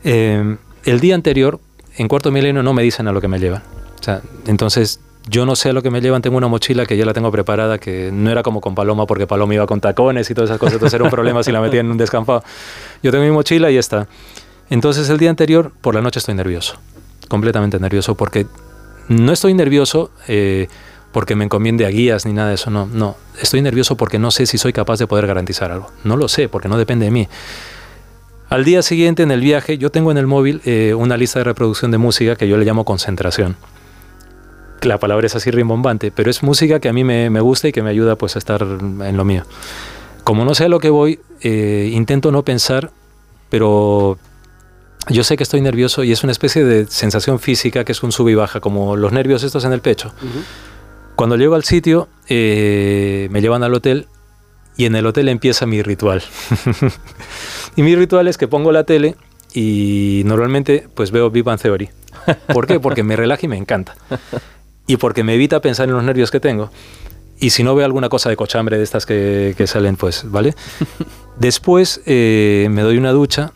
Eh, 0.04 0.56
el 0.84 1.00
día 1.00 1.14
anterior, 1.14 1.60
en 1.96 2.08
Cuarto 2.08 2.30
Milenio, 2.30 2.62
no 2.62 2.72
me 2.72 2.82
dicen 2.82 3.08
a 3.08 3.12
lo 3.12 3.20
que 3.20 3.28
me 3.28 3.38
llevan. 3.38 3.62
O 4.00 4.02
sea, 4.02 4.22
entonces 4.46 5.00
yo 5.28 5.44
no 5.44 5.56
sé 5.56 5.72
lo 5.72 5.82
que 5.82 5.90
me 5.90 6.00
llevan, 6.00 6.22
tengo 6.22 6.36
una 6.36 6.46
mochila 6.46 6.86
que 6.86 6.96
ya 6.96 7.04
la 7.04 7.12
tengo 7.12 7.30
preparada, 7.32 7.78
que 7.78 8.10
no 8.12 8.30
era 8.30 8.42
como 8.42 8.60
con 8.60 8.74
Paloma, 8.74 9.06
porque 9.06 9.26
Paloma 9.26 9.54
iba 9.54 9.66
con 9.66 9.80
tacones 9.80 10.30
y 10.30 10.34
todas 10.34 10.50
esas 10.50 10.58
cosas, 10.58 10.74
entonces 10.74 10.94
era 10.94 11.04
un 11.04 11.10
problema 11.10 11.42
si 11.42 11.50
la 11.50 11.60
metía 11.60 11.80
en 11.80 11.90
un 11.90 11.98
descampado. 11.98 12.44
Yo 13.02 13.10
tengo 13.10 13.24
mi 13.24 13.30
mochila 13.30 13.70
y 13.70 13.76
está. 13.76 14.06
Entonces 14.70 15.08
el 15.10 15.18
día 15.18 15.30
anterior, 15.30 15.72
por 15.80 15.94
la 15.94 16.00
noche 16.00 16.20
estoy 16.20 16.34
nervioso, 16.34 16.78
completamente 17.28 17.78
nervioso, 17.80 18.14
porque 18.14 18.46
no 19.08 19.32
estoy 19.32 19.54
nervioso 19.54 20.10
eh, 20.28 20.68
porque 21.12 21.34
me 21.34 21.44
encomiende 21.44 21.86
a 21.86 21.88
guías 21.88 22.24
ni 22.24 22.32
nada 22.32 22.48
de 22.48 22.54
eso, 22.54 22.70
no, 22.70 22.86
no. 22.86 23.16
Estoy 23.40 23.62
nervioso 23.62 23.96
porque 23.96 24.18
no 24.18 24.30
sé 24.30 24.46
si 24.46 24.58
soy 24.58 24.72
capaz 24.72 24.98
de 24.98 25.08
poder 25.08 25.26
garantizar 25.26 25.72
algo. 25.72 25.90
No 26.04 26.16
lo 26.16 26.28
sé, 26.28 26.48
porque 26.48 26.68
no 26.68 26.78
depende 26.78 27.06
de 27.06 27.10
mí. 27.10 27.28
Al 28.48 28.64
día 28.64 28.80
siguiente 28.82 29.24
en 29.24 29.32
el 29.32 29.40
viaje, 29.40 29.76
yo 29.76 29.90
tengo 29.90 30.12
en 30.12 30.18
el 30.18 30.28
móvil 30.28 30.60
eh, 30.64 30.94
una 30.94 31.16
lista 31.16 31.40
de 31.40 31.44
reproducción 31.44 31.90
de 31.90 31.98
música 31.98 32.36
que 32.36 32.46
yo 32.46 32.56
le 32.56 32.64
llamo 32.64 32.84
concentración 32.84 33.56
la 34.82 34.98
palabra 34.98 35.26
es 35.26 35.34
así 35.36 35.50
rimbombante, 35.50 36.10
pero 36.10 36.30
es 36.30 36.42
música 36.42 36.80
que 36.80 36.88
a 36.88 36.92
mí 36.92 37.04
me, 37.04 37.40
gusta 37.40 37.68
y 37.68 37.72
que 37.72 37.82
me 37.82 37.90
ayuda 37.90 38.16
pues 38.16 38.36
a 38.36 38.38
estar 38.38 38.62
en 38.62 39.16
lo 39.16 39.24
mío. 39.24 39.44
Como 40.24 40.44
no 40.44 40.54
sé 40.54 40.64
a 40.64 40.68
lo 40.68 40.80
que 40.80 40.90
voy, 40.90 41.20
eh, 41.40 41.90
intento 41.92 42.32
no 42.32 42.42
pensar, 42.42 42.90
pero 43.48 44.18
yo 45.08 45.24
sé 45.24 45.36
que 45.36 45.42
estoy 45.42 45.60
nervioso 45.60 46.02
y 46.02 46.12
es 46.12 46.24
una 46.24 46.32
especie 46.32 46.64
de 46.64 46.86
sensación 46.86 47.38
física 47.38 47.84
que 47.84 47.92
es 47.92 48.02
un 48.02 48.12
sub 48.12 48.28
y 48.28 48.34
baja, 48.34 48.60
como 48.60 48.96
los 48.96 49.12
nervios 49.12 49.42
estos 49.42 49.64
en 49.64 49.72
el 49.72 49.80
pecho. 49.80 50.12
Cuando 51.14 51.36
llego 51.36 51.54
al 51.54 51.64
sitio, 51.64 52.08
eh, 52.28 53.28
me 53.30 53.40
llevan 53.40 53.62
al 53.62 53.72
hotel 53.72 54.06
y 54.76 54.84
en 54.86 54.96
el 54.96 55.06
hotel 55.06 55.28
empieza 55.28 55.64
mi 55.64 55.80
ritual. 55.82 56.22
y 57.76 57.82
mi 57.82 57.94
ritual 57.94 58.28
es 58.28 58.36
que 58.36 58.48
pongo 58.48 58.72
la 58.72 58.84
tele 58.84 59.14
y 59.54 60.22
normalmente 60.26 60.88
pues 60.94 61.12
veo 61.12 61.30
Big 61.30 61.44
Bang 61.44 61.60
Theory. 61.60 61.88
¿Por 62.52 62.66
qué? 62.66 62.80
Porque 62.80 63.04
me 63.04 63.14
relaja 63.14 63.42
y 63.44 63.48
me 63.48 63.56
encanta 63.56 63.94
y 64.86 64.96
porque 64.96 65.24
me 65.24 65.34
evita 65.34 65.60
pensar 65.60 65.88
en 65.88 65.94
los 65.94 66.04
nervios 66.04 66.30
que 66.30 66.40
tengo. 66.40 66.70
Y 67.38 67.50
si 67.50 67.62
no 67.62 67.74
veo 67.74 67.84
alguna 67.84 68.08
cosa 68.08 68.30
de 68.30 68.36
cochambre 68.36 68.78
de 68.78 68.84
estas 68.84 69.04
que, 69.04 69.54
salen, 69.66 69.96
pues, 69.96 70.30
¿vale? 70.30 70.54
Después 71.38 72.00
eh, 72.06 72.68
me 72.70 72.82
doy 72.82 72.96
una 72.96 73.12
ducha 73.12 73.52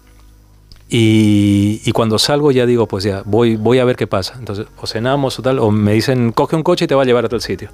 y, 0.93 1.91
cuando 1.93 2.19
salgo 2.19 2.51
ya 2.51 2.67
digo, 2.67 2.87
pues 2.87 3.05
ya, 3.05 3.23
voy, 3.25 3.57
voy 3.57 3.79
a 3.79 3.85
ver 3.85 3.97
qué 3.97 4.07
pasa. 4.07 4.35
Entonces, 4.39 4.67
o 4.77 4.87
cenamos 4.87 5.39
o 5.39 5.43
tal, 5.43 5.61
o 5.61 5.71
me 5.71 5.93
dicen, 5.93 6.33
coge 6.33 6.57
un 6.57 6.63
coche 6.63 6.87
y 6.87 6.89
te 6.89 6.95
va 6.95 7.03
a 7.03 7.07
llevar 7.07 7.25
a 7.25 7.29
tal 7.29 7.41
sitio. 7.41 7.71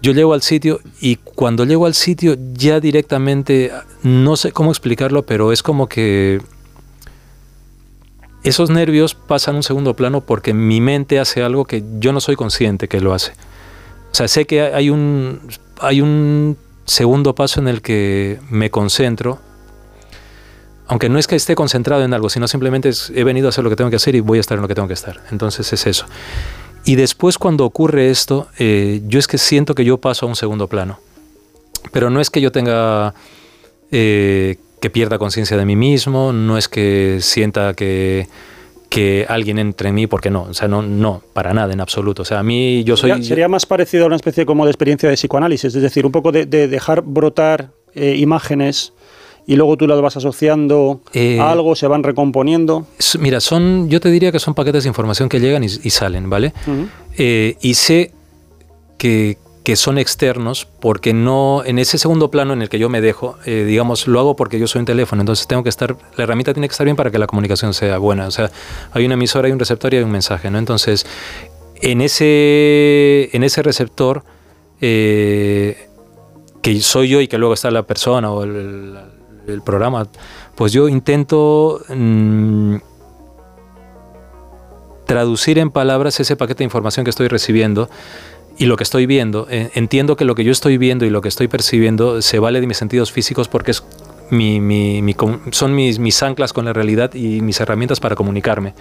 Yo 0.00 0.12
llego 0.12 0.32
al 0.32 0.42
sitio 0.42 0.80
y 1.00 1.16
cuando 1.16 1.64
llego 1.64 1.86
al 1.86 1.94
sitio 1.94 2.36
ya 2.52 2.80
directamente, 2.80 3.72
no 4.02 4.36
sé 4.36 4.52
cómo 4.52 4.70
explicarlo, 4.70 5.26
pero 5.26 5.52
es 5.52 5.62
como 5.62 5.88
que 5.88 6.40
esos 8.48 8.70
nervios 8.70 9.14
pasan 9.14 9.54
a 9.54 9.58
un 9.58 9.62
segundo 9.62 9.94
plano 9.94 10.20
porque 10.20 10.54
mi 10.54 10.80
mente 10.80 11.18
hace 11.18 11.42
algo 11.42 11.64
que 11.64 11.82
yo 11.98 12.12
no 12.12 12.20
soy 12.20 12.36
consciente 12.36 12.88
que 12.88 13.00
lo 13.00 13.12
hace. 13.12 13.32
O 14.12 14.14
sea, 14.14 14.28
sé 14.28 14.46
que 14.46 14.62
hay 14.62 14.88
un, 14.88 15.40
hay 15.80 16.00
un 16.00 16.56
segundo 16.84 17.34
paso 17.34 17.60
en 17.60 17.68
el 17.68 17.82
que 17.82 18.38
me 18.48 18.70
concentro, 18.70 19.40
aunque 20.86 21.08
no 21.08 21.18
es 21.18 21.26
que 21.26 21.34
esté 21.34 21.56
concentrado 21.56 22.04
en 22.04 22.14
algo, 22.14 22.28
sino 22.28 22.46
simplemente 22.46 22.90
he 23.14 23.24
venido 23.24 23.48
a 23.48 23.50
hacer 23.50 23.64
lo 23.64 23.70
que 23.70 23.76
tengo 23.76 23.90
que 23.90 23.96
hacer 23.96 24.14
y 24.14 24.20
voy 24.20 24.38
a 24.38 24.40
estar 24.40 24.56
en 24.56 24.62
lo 24.62 24.68
que 24.68 24.76
tengo 24.76 24.86
que 24.86 24.94
estar. 24.94 25.20
Entonces 25.32 25.72
es 25.72 25.86
eso. 25.86 26.06
Y 26.84 26.94
después 26.94 27.38
cuando 27.38 27.64
ocurre 27.64 28.10
esto, 28.10 28.46
eh, 28.58 29.02
yo 29.06 29.18
es 29.18 29.26
que 29.26 29.38
siento 29.38 29.74
que 29.74 29.84
yo 29.84 29.98
paso 29.98 30.24
a 30.24 30.28
un 30.28 30.36
segundo 30.36 30.68
plano. 30.68 31.00
Pero 31.90 32.10
no 32.10 32.20
es 32.20 32.30
que 32.30 32.40
yo 32.40 32.52
tenga 32.52 33.12
eh, 33.90 34.58
que 34.80 34.90
pierda 34.90 35.18
conciencia 35.18 35.56
de 35.56 35.64
mí 35.64 35.76
mismo, 35.76 36.32
no 36.32 36.58
es 36.58 36.68
que 36.68 37.18
sienta 37.20 37.74
que, 37.74 38.28
que 38.88 39.26
alguien 39.28 39.58
entre 39.58 39.88
en 39.88 39.94
mí, 39.94 40.06
porque 40.06 40.30
no, 40.30 40.42
o 40.42 40.54
sea, 40.54 40.68
no, 40.68 40.82
no, 40.82 41.22
para 41.32 41.52
nada, 41.54 41.72
en 41.72 41.80
absoluto. 41.80 42.22
O 42.22 42.24
sea, 42.24 42.40
a 42.40 42.42
mí 42.42 42.84
yo 42.84 42.96
soy... 42.96 43.22
Sería, 43.24 43.48
más 43.48 43.66
parecido 43.66 44.04
a 44.04 44.06
una 44.06 44.16
especie 44.16 44.46
como 44.46 44.64
de 44.64 44.70
experiencia 44.70 45.08
de 45.08 45.16
psicoanálisis, 45.16 45.74
es 45.74 45.82
decir, 45.82 46.06
un 46.06 46.12
poco 46.12 46.32
de, 46.32 46.46
dejar 46.46 47.02
brotar 47.02 47.70
eh, 47.94 48.16
imágenes 48.18 48.92
y 49.46 49.54
luego 49.56 49.76
tú 49.76 49.86
las 49.86 50.00
vas 50.00 50.16
asociando 50.16 51.00
eh, 51.12 51.38
a 51.38 51.52
algo, 51.52 51.76
se 51.76 51.86
van 51.86 52.02
recomponiendo. 52.02 52.86
Mira, 53.18 53.40
son, 53.40 53.88
yo 53.88 54.00
te 54.00 54.10
diría 54.10 54.32
que 54.32 54.40
son 54.40 54.54
paquetes 54.54 54.84
de 54.84 54.88
información 54.88 55.28
que 55.28 55.40
llegan 55.40 55.62
y, 55.62 55.68
salen, 55.68 56.28
¿vale? 56.28 56.52
Eh, 57.16 57.56
y 57.60 57.74
sé 57.74 58.12
que, 58.98 59.38
que 59.66 59.74
son 59.74 59.98
externos, 59.98 60.68
porque 60.78 61.12
no, 61.12 61.64
en 61.64 61.80
ese 61.80 61.98
segundo 61.98 62.30
plano 62.30 62.52
en 62.52 62.62
el 62.62 62.68
que 62.68 62.78
yo 62.78 62.88
me 62.88 63.00
dejo, 63.00 63.36
eh, 63.46 63.64
digamos, 63.66 64.06
lo 64.06 64.20
hago 64.20 64.36
porque 64.36 64.60
yo 64.60 64.68
soy 64.68 64.78
un 64.78 64.84
teléfono, 64.84 65.22
entonces 65.22 65.48
tengo 65.48 65.64
que 65.64 65.70
estar, 65.70 65.96
la 66.16 66.22
herramienta 66.22 66.54
tiene 66.54 66.68
que 66.68 66.70
estar 66.70 66.84
bien 66.84 66.94
para 66.94 67.10
que 67.10 67.18
la 67.18 67.26
comunicación 67.26 67.74
sea 67.74 67.98
buena, 67.98 68.28
o 68.28 68.30
sea, 68.30 68.48
hay 68.92 69.04
una 69.04 69.14
emisora, 69.14 69.46
hay 69.46 69.52
un 69.52 69.58
receptor 69.58 69.92
y 69.92 69.96
hay 69.96 70.04
un 70.04 70.12
mensaje, 70.12 70.52
¿no? 70.52 70.58
Entonces, 70.58 71.04
en 71.80 72.00
ese, 72.00 73.28
en 73.32 73.42
ese 73.42 73.60
receptor, 73.64 74.22
eh, 74.80 75.88
que 76.62 76.80
soy 76.80 77.08
yo 77.08 77.20
y 77.20 77.26
que 77.26 77.36
luego 77.36 77.54
está 77.54 77.72
la 77.72 77.82
persona 77.82 78.30
o 78.30 78.44
el, 78.44 78.94
programa, 79.64 80.06
pues 80.54 80.70
yo 80.72 80.88
intento... 80.88 81.82
Mm, 81.88 82.76
traducir 85.06 85.58
en 85.58 85.70
palabras 85.70 86.18
ese 86.18 86.34
paquete 86.34 86.58
de 86.58 86.64
información 86.64 87.04
que 87.04 87.10
estoy 87.10 87.28
recibiendo 87.28 87.88
y 88.58 88.66
lo 88.66 88.76
que 88.76 88.84
estoy 88.84 89.06
viendo, 89.06 89.46
eh, 89.50 89.70
entiendo 89.74 90.16
que 90.16 90.24
lo 90.24 90.34
que 90.34 90.44
yo 90.44 90.52
estoy 90.52 90.78
viendo 90.78 91.04
y 91.04 91.10
lo 91.10 91.20
que 91.20 91.28
estoy 91.28 91.48
percibiendo 91.48 92.22
se 92.22 92.38
vale 92.38 92.60
de 92.60 92.66
mis 92.66 92.76
sentidos 92.76 93.12
físicos 93.12 93.48
porque 93.48 93.72
es 93.72 93.84
mi, 94.30 94.60
mi, 94.60 95.14
son 95.50 95.74
mis, 95.74 95.98
mis 95.98 96.22
anclas 96.22 96.52
con 96.52 96.64
la 96.64 96.72
realidad 96.72 97.14
y 97.14 97.40
mis 97.40 97.60
herramientas 97.60 98.00
para 98.00 98.16
comunicarme. 98.16 98.74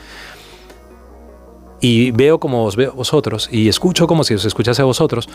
Y 1.82 2.11
veo 2.11 2.39
como 2.39 2.63
os 2.63 2.76
veo 2.76 2.93
vosotros 2.93 3.49
y 3.51 3.67
escucho 3.67 4.07
como 4.07 4.23
si 4.23 4.34
os 4.34 4.45
escuchase 4.45 4.82
a 4.82 4.86
vosotros, 4.86 5.28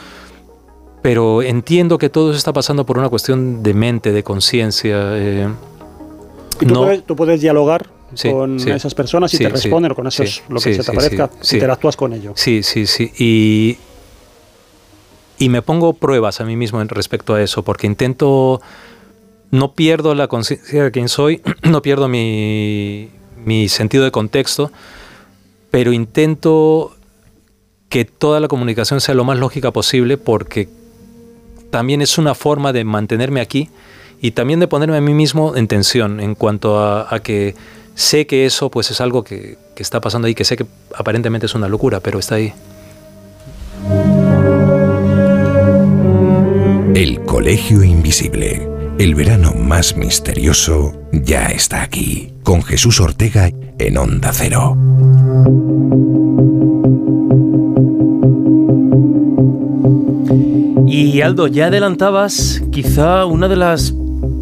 pero 1.02 1.42
entiendo 1.42 1.98
que 1.98 2.08
todo 2.08 2.30
eso 2.30 2.38
está 2.38 2.52
pasando 2.52 2.84
por 2.84 2.98
una 2.98 3.08
cuestión 3.08 3.62
de 3.62 3.74
mente, 3.74 4.12
de 4.12 4.22
conciencia. 4.22 5.16
Eh, 5.16 5.48
¿Y 6.60 6.66
tú, 6.66 6.74
puedes, 6.74 7.04
tú, 7.04 7.16
puedes, 7.16 7.40
dialogar 7.40 7.86
con 8.22 8.58
esas 8.58 8.94
personas 8.94 9.32
y 9.34 9.38
te 9.38 9.48
responden 9.48 9.94
con 9.94 10.06
eso 10.06 10.24
lo 10.48 10.60
que 10.60 10.74
se 10.74 10.82
te 10.82 10.90
aparezca, 10.90 11.30
interactúas 11.52 11.96
con 11.96 12.12
ellos. 12.12 12.32
Sí, 12.36 12.62
sí, 12.62 12.86
sí. 12.86 13.12
Y 13.18 13.78
y 15.40 15.48
me 15.48 15.62
pongo 15.62 15.94
pruebas 15.94 16.42
a 16.42 16.44
mí 16.44 16.54
mismo 16.54 16.84
respecto 16.84 17.34
a 17.34 17.42
eso, 17.42 17.64
porque 17.64 17.86
intento, 17.86 18.60
no 19.50 19.72
pierdo 19.72 20.14
la 20.14 20.28
conciencia 20.28 20.84
de 20.84 20.90
quién 20.90 21.08
soy, 21.08 21.40
no 21.62 21.80
pierdo 21.80 22.08
mi, 22.08 23.08
mi 23.42 23.70
sentido 23.70 24.04
de 24.04 24.10
contexto, 24.10 24.70
pero 25.70 25.94
intento 25.94 26.94
que 27.88 28.04
toda 28.04 28.38
la 28.38 28.48
comunicación 28.48 29.00
sea 29.00 29.14
lo 29.14 29.24
más 29.24 29.38
lógica 29.38 29.72
posible 29.72 30.18
porque 30.18 30.68
también 31.70 32.02
es 32.02 32.18
una 32.18 32.34
forma 32.34 32.74
de 32.74 32.84
mantenerme 32.84 33.40
aquí 33.40 33.70
y 34.20 34.32
también 34.32 34.60
de 34.60 34.68
ponerme 34.68 34.98
a 34.98 35.00
mí 35.00 35.14
mismo 35.14 35.56
en 35.56 35.68
tensión 35.68 36.20
en 36.20 36.34
cuanto 36.34 36.78
a, 36.78 37.18
que 37.20 37.54
sé 37.94 38.26
que 38.26 38.44
eso 38.44 38.70
pues 38.70 38.90
es 38.90 39.00
algo 39.00 39.24
que, 39.24 39.56
que 39.74 39.82
está 39.82 40.02
pasando 40.02 40.26
ahí, 40.28 40.34
que 40.34 40.44
sé 40.44 40.58
que 40.58 40.66
aparentemente 40.94 41.46
es 41.46 41.54
una 41.54 41.66
locura, 41.66 42.00
pero 42.00 42.18
está 42.18 42.34
ahí. 42.34 42.52
El 47.00 47.24
Colegio 47.24 47.82
Invisible, 47.82 48.68
el 48.98 49.14
verano 49.14 49.54
más 49.54 49.96
misterioso, 49.96 50.92
ya 51.12 51.46
está 51.46 51.80
aquí, 51.80 52.34
con 52.42 52.62
Jesús 52.62 53.00
Ortega 53.00 53.50
en 53.78 53.96
Onda 53.96 54.30
Cero. 54.34 54.76
Y 60.86 61.22
Aldo, 61.22 61.46
ya 61.46 61.68
adelantabas 61.68 62.62
quizá 62.70 63.24
una 63.24 63.48
de 63.48 63.56
las 63.56 63.94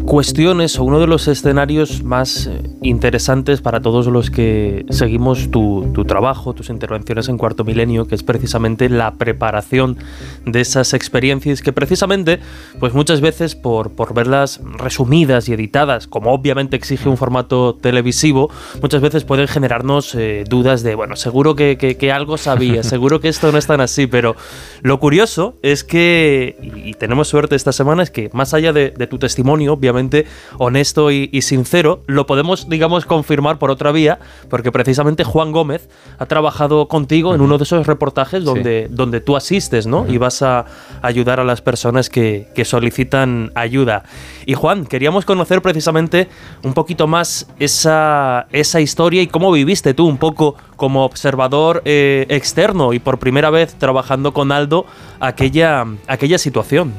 cuestiones 0.05 0.77
o 0.77 0.83
uno 0.83 0.99
de 0.99 1.07
los 1.07 1.29
escenarios 1.29 2.03
más 2.03 2.47
eh, 2.47 2.61
interesantes 2.81 3.61
para 3.61 3.81
todos 3.81 4.07
los 4.07 4.31
que 4.31 4.85
seguimos 4.89 5.51
tu, 5.51 5.91
trabajo, 6.07 6.53
tus 6.53 6.69
intervenciones 6.69 7.27
en 7.27 7.37
Cuarto 7.37 7.63
Milenio, 7.63 8.07
que 8.07 8.15
es 8.15 8.23
precisamente 8.23 8.89
la 8.89 9.15
preparación 9.15 9.97
de 10.45 10.61
esas 10.61 10.93
experiencias 10.93 11.61
que 11.61 11.73
precisamente, 11.73 12.39
pues 12.79 12.93
muchas 12.93 13.21
veces 13.21 13.55
por, 13.55 13.91
por 13.91 14.13
verlas 14.13 14.61
resumidas 14.77 15.49
y 15.49 15.53
editadas, 15.53 16.07
como 16.07 16.31
obviamente 16.31 16.75
exige 16.75 17.09
un 17.09 17.17
formato 17.17 17.75
televisivo, 17.75 18.49
muchas 18.81 19.01
veces 19.01 19.25
pueden 19.25 19.47
generarnos 19.47 20.15
eh, 20.15 20.45
dudas 20.47 20.83
de, 20.83 20.95
bueno, 20.95 21.15
seguro 21.15 21.55
que, 21.55 21.77
que, 21.77 22.11
algo 22.11 22.37
sabía, 22.37 22.83
seguro 22.83 23.19
que 23.19 23.27
esto 23.27 23.51
no 23.51 23.57
es 23.57 23.67
tan 23.67 23.81
así, 23.81 24.07
pero 24.07 24.35
lo 24.81 24.99
curioso 24.99 25.57
es 25.61 25.83
que, 25.83 26.57
y 26.83 26.93
tenemos 26.93 27.27
suerte 27.27 27.55
esta 27.55 27.71
semana, 27.71 28.03
es 28.03 28.11
que 28.11 28.29
más 28.33 28.53
allá 28.53 28.73
de, 28.73 28.91
de 28.91 29.07
tu 29.07 29.19
testimonio, 29.19 29.73
obviamente, 29.73 30.25
honesto 30.57 31.11
y, 31.11 31.41
sincero, 31.41 32.03
lo 32.07 32.25
podemos, 32.25 32.68
digamos, 32.69 33.05
confirmar 33.05 33.57
por 33.57 33.71
otra 33.71 33.91
vía, 33.91 34.19
porque 34.49 34.71
precisamente 34.71 35.23
Juan 35.23 35.51
Gómez 35.51 35.89
ha 36.17 36.25
trabajado 36.25 36.87
contigo 36.87 37.35
en 37.35 37.41
uno 37.41 37.57
de 37.57 37.63
esos 37.63 37.87
reportajes 37.87 38.43
donde, 38.43 38.87
donde 38.89 39.21
tú 39.21 39.35
asistes, 39.35 39.87
¿no? 39.87 40.05
Y 40.07 40.17
vas 40.17 40.41
a 40.41 40.65
ayudar 41.01 41.39
a 41.39 41.43
las 41.43 41.61
personas 41.61 42.09
que, 42.09 42.47
solicitan 42.69 43.51
ayuda. 43.55 44.03
Y 44.45 44.53
Juan, 44.53 44.85
queríamos 44.85 45.25
conocer 45.25 45.61
precisamente 45.61 46.27
un 46.61 46.73
poquito 46.73 47.07
más 47.07 47.47
esa, 47.57 48.47
esa 48.51 48.79
historia 48.81 49.21
y 49.21 49.27
cómo 49.27 49.51
viviste 49.51 49.93
tú 49.93 50.05
un 50.05 50.17
poco 50.17 50.55
como 50.75 51.05
observador 51.05 51.81
eh, 51.85 52.25
externo 52.29 52.93
y 52.93 52.99
por 52.99 53.17
primera 53.17 53.49
vez 53.49 53.75
trabajando 53.75 54.33
con 54.33 54.51
Aldo 54.51 54.85
aquella, 55.19 55.85
aquella 56.07 56.37
situación. 56.37 56.93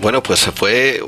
Bueno, 0.00 0.22
pues 0.22 0.40
fue, 0.54 1.02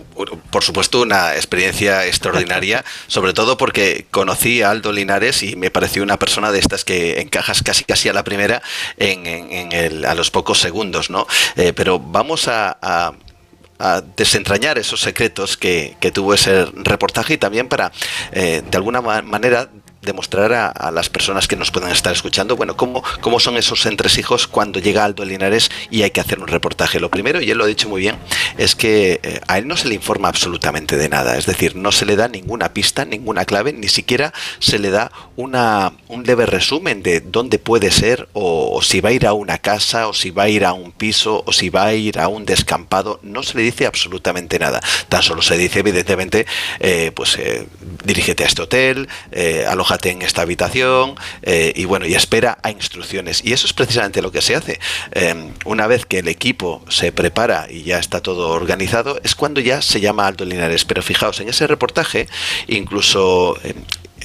por 0.50 0.64
supuesto, 0.64 1.02
una 1.02 1.34
experiencia 1.34 2.06
extraordinaria, 2.06 2.84
sobre 3.06 3.32
todo 3.32 3.56
porque 3.56 4.06
conocí 4.10 4.62
a 4.62 4.70
Aldo 4.70 4.92
Linares 4.92 5.42
y 5.42 5.56
me 5.56 5.70
pareció 5.70 6.02
una 6.02 6.18
persona 6.18 6.52
de 6.52 6.58
estas 6.58 6.84
que 6.84 7.20
encajas 7.20 7.62
casi 7.62 7.84
casi 7.84 8.08
a 8.08 8.12
la 8.12 8.24
primera 8.24 8.62
en, 8.96 9.26
el, 9.72 10.04
a 10.04 10.14
los 10.14 10.30
pocos 10.30 10.60
segundos, 10.60 11.10
¿no? 11.10 11.26
Eh, 11.56 11.72
pero 11.74 11.98
vamos 11.98 12.48
a, 12.48 13.12
desentrañar 14.16 14.78
esos 14.78 15.02
secretos 15.02 15.58
que, 15.58 15.96
tuvo 16.14 16.32
ese 16.32 16.64
reportaje 16.76 17.34
y 17.34 17.36
también 17.36 17.68
para, 17.68 17.92
eh, 18.32 18.62
de 18.66 18.76
alguna 18.78 19.02
manera, 19.02 19.68
demostrar 20.06 20.54
a, 20.54 20.90
las 20.90 21.10
personas 21.10 21.46
que 21.46 21.56
nos 21.56 21.70
puedan 21.70 21.90
estar 21.90 22.12
escuchando, 22.12 22.56
bueno, 22.56 22.76
cómo, 22.76 23.02
cómo 23.20 23.38
son 23.38 23.58
esos 23.58 23.84
entresijos 23.84 24.46
cuando 24.46 24.80
llega 24.80 25.04
Aldo 25.04 25.24
Linares 25.24 25.70
y 25.90 26.02
hay 26.02 26.10
que 26.10 26.20
hacer 26.20 26.38
un 26.38 26.46
reportaje. 26.46 27.00
Lo 27.00 27.10
primero, 27.10 27.42
y 27.42 27.50
él 27.50 27.58
lo 27.58 27.64
ha 27.64 27.66
dicho 27.66 27.88
muy 27.90 28.00
bien, 28.00 28.16
es 28.56 28.74
que 28.74 29.20
eh, 29.22 29.40
a 29.48 29.58
él 29.58 29.68
no 29.68 29.76
se 29.76 29.88
le 29.88 29.94
informa 29.94 30.28
absolutamente 30.28 30.96
de 30.96 31.10
nada, 31.10 31.36
es 31.36 31.44
decir, 31.44 31.76
no 31.76 31.92
se 31.92 32.06
le 32.06 32.16
da 32.16 32.28
ninguna 32.28 32.72
pista, 32.72 33.04
ninguna 33.04 33.44
clave, 33.44 33.74
ni 33.74 33.88
siquiera 33.88 34.32
se 34.58 34.78
le 34.78 34.90
da 34.90 35.12
una, 35.36 35.92
un 36.08 36.24
leve 36.24 36.46
resumen 36.46 37.02
de 37.02 37.20
dónde 37.20 37.58
puede 37.58 37.90
ser, 37.90 38.28
o, 38.32 38.80
si 38.82 39.00
va 39.00 39.10
a 39.10 39.12
ir 39.12 39.26
a 39.26 39.32
una 39.32 39.58
casa, 39.58 40.08
o 40.08 40.14
si 40.14 40.30
va 40.30 40.44
a 40.44 40.48
ir 40.48 40.64
a 40.64 40.72
un 40.72 40.92
piso, 40.92 41.42
o 41.44 41.52
si 41.52 41.68
va 41.68 41.86
a 41.86 41.94
ir 41.94 42.18
a 42.18 42.28
un 42.28 42.46
descampado, 42.46 43.20
no 43.22 43.42
se 43.42 43.56
le 43.56 43.62
dice 43.62 43.86
absolutamente 43.86 44.58
nada. 44.58 44.80
Tan 45.08 45.22
solo 45.22 45.42
se 45.42 45.58
dice, 45.58 45.80
evidentemente, 45.80 46.46
eh, 46.80 47.10
pues 47.14 47.36
eh, 47.38 47.66
dirígete 48.04 48.44
a 48.44 48.46
este 48.46 48.62
hotel, 48.62 49.08
en 50.04 50.22
esta 50.22 50.42
habitación 50.42 51.14
eh, 51.42 51.72
y 51.74 51.84
bueno, 51.84 52.06
y 52.06 52.14
espera 52.14 52.58
a 52.62 52.70
instrucciones. 52.70 53.44
Y 53.44 53.52
eso 53.52 53.66
es 53.66 53.72
precisamente 53.72 54.22
lo 54.22 54.30
que 54.30 54.42
se 54.42 54.56
hace. 54.56 54.78
Em, 55.12 55.52
una 55.64 55.86
vez 55.86 56.06
que 56.06 56.18
el 56.18 56.28
equipo 56.28 56.82
se 56.88 57.12
prepara 57.12 57.66
y 57.70 57.82
ya 57.82 57.98
está 57.98 58.20
todo 58.20 58.50
organizado, 58.50 59.20
es 59.22 59.34
cuando 59.34 59.60
ya 59.60 59.82
se 59.82 60.00
llama 60.00 60.26
Aldo 60.26 60.44
Linares. 60.44 60.84
Pero 60.84 61.02
fijaos, 61.02 61.40
en 61.40 61.48
ese 61.48 61.66
reportaje, 61.66 62.28
incluso 62.68 63.56
em, 63.62 63.74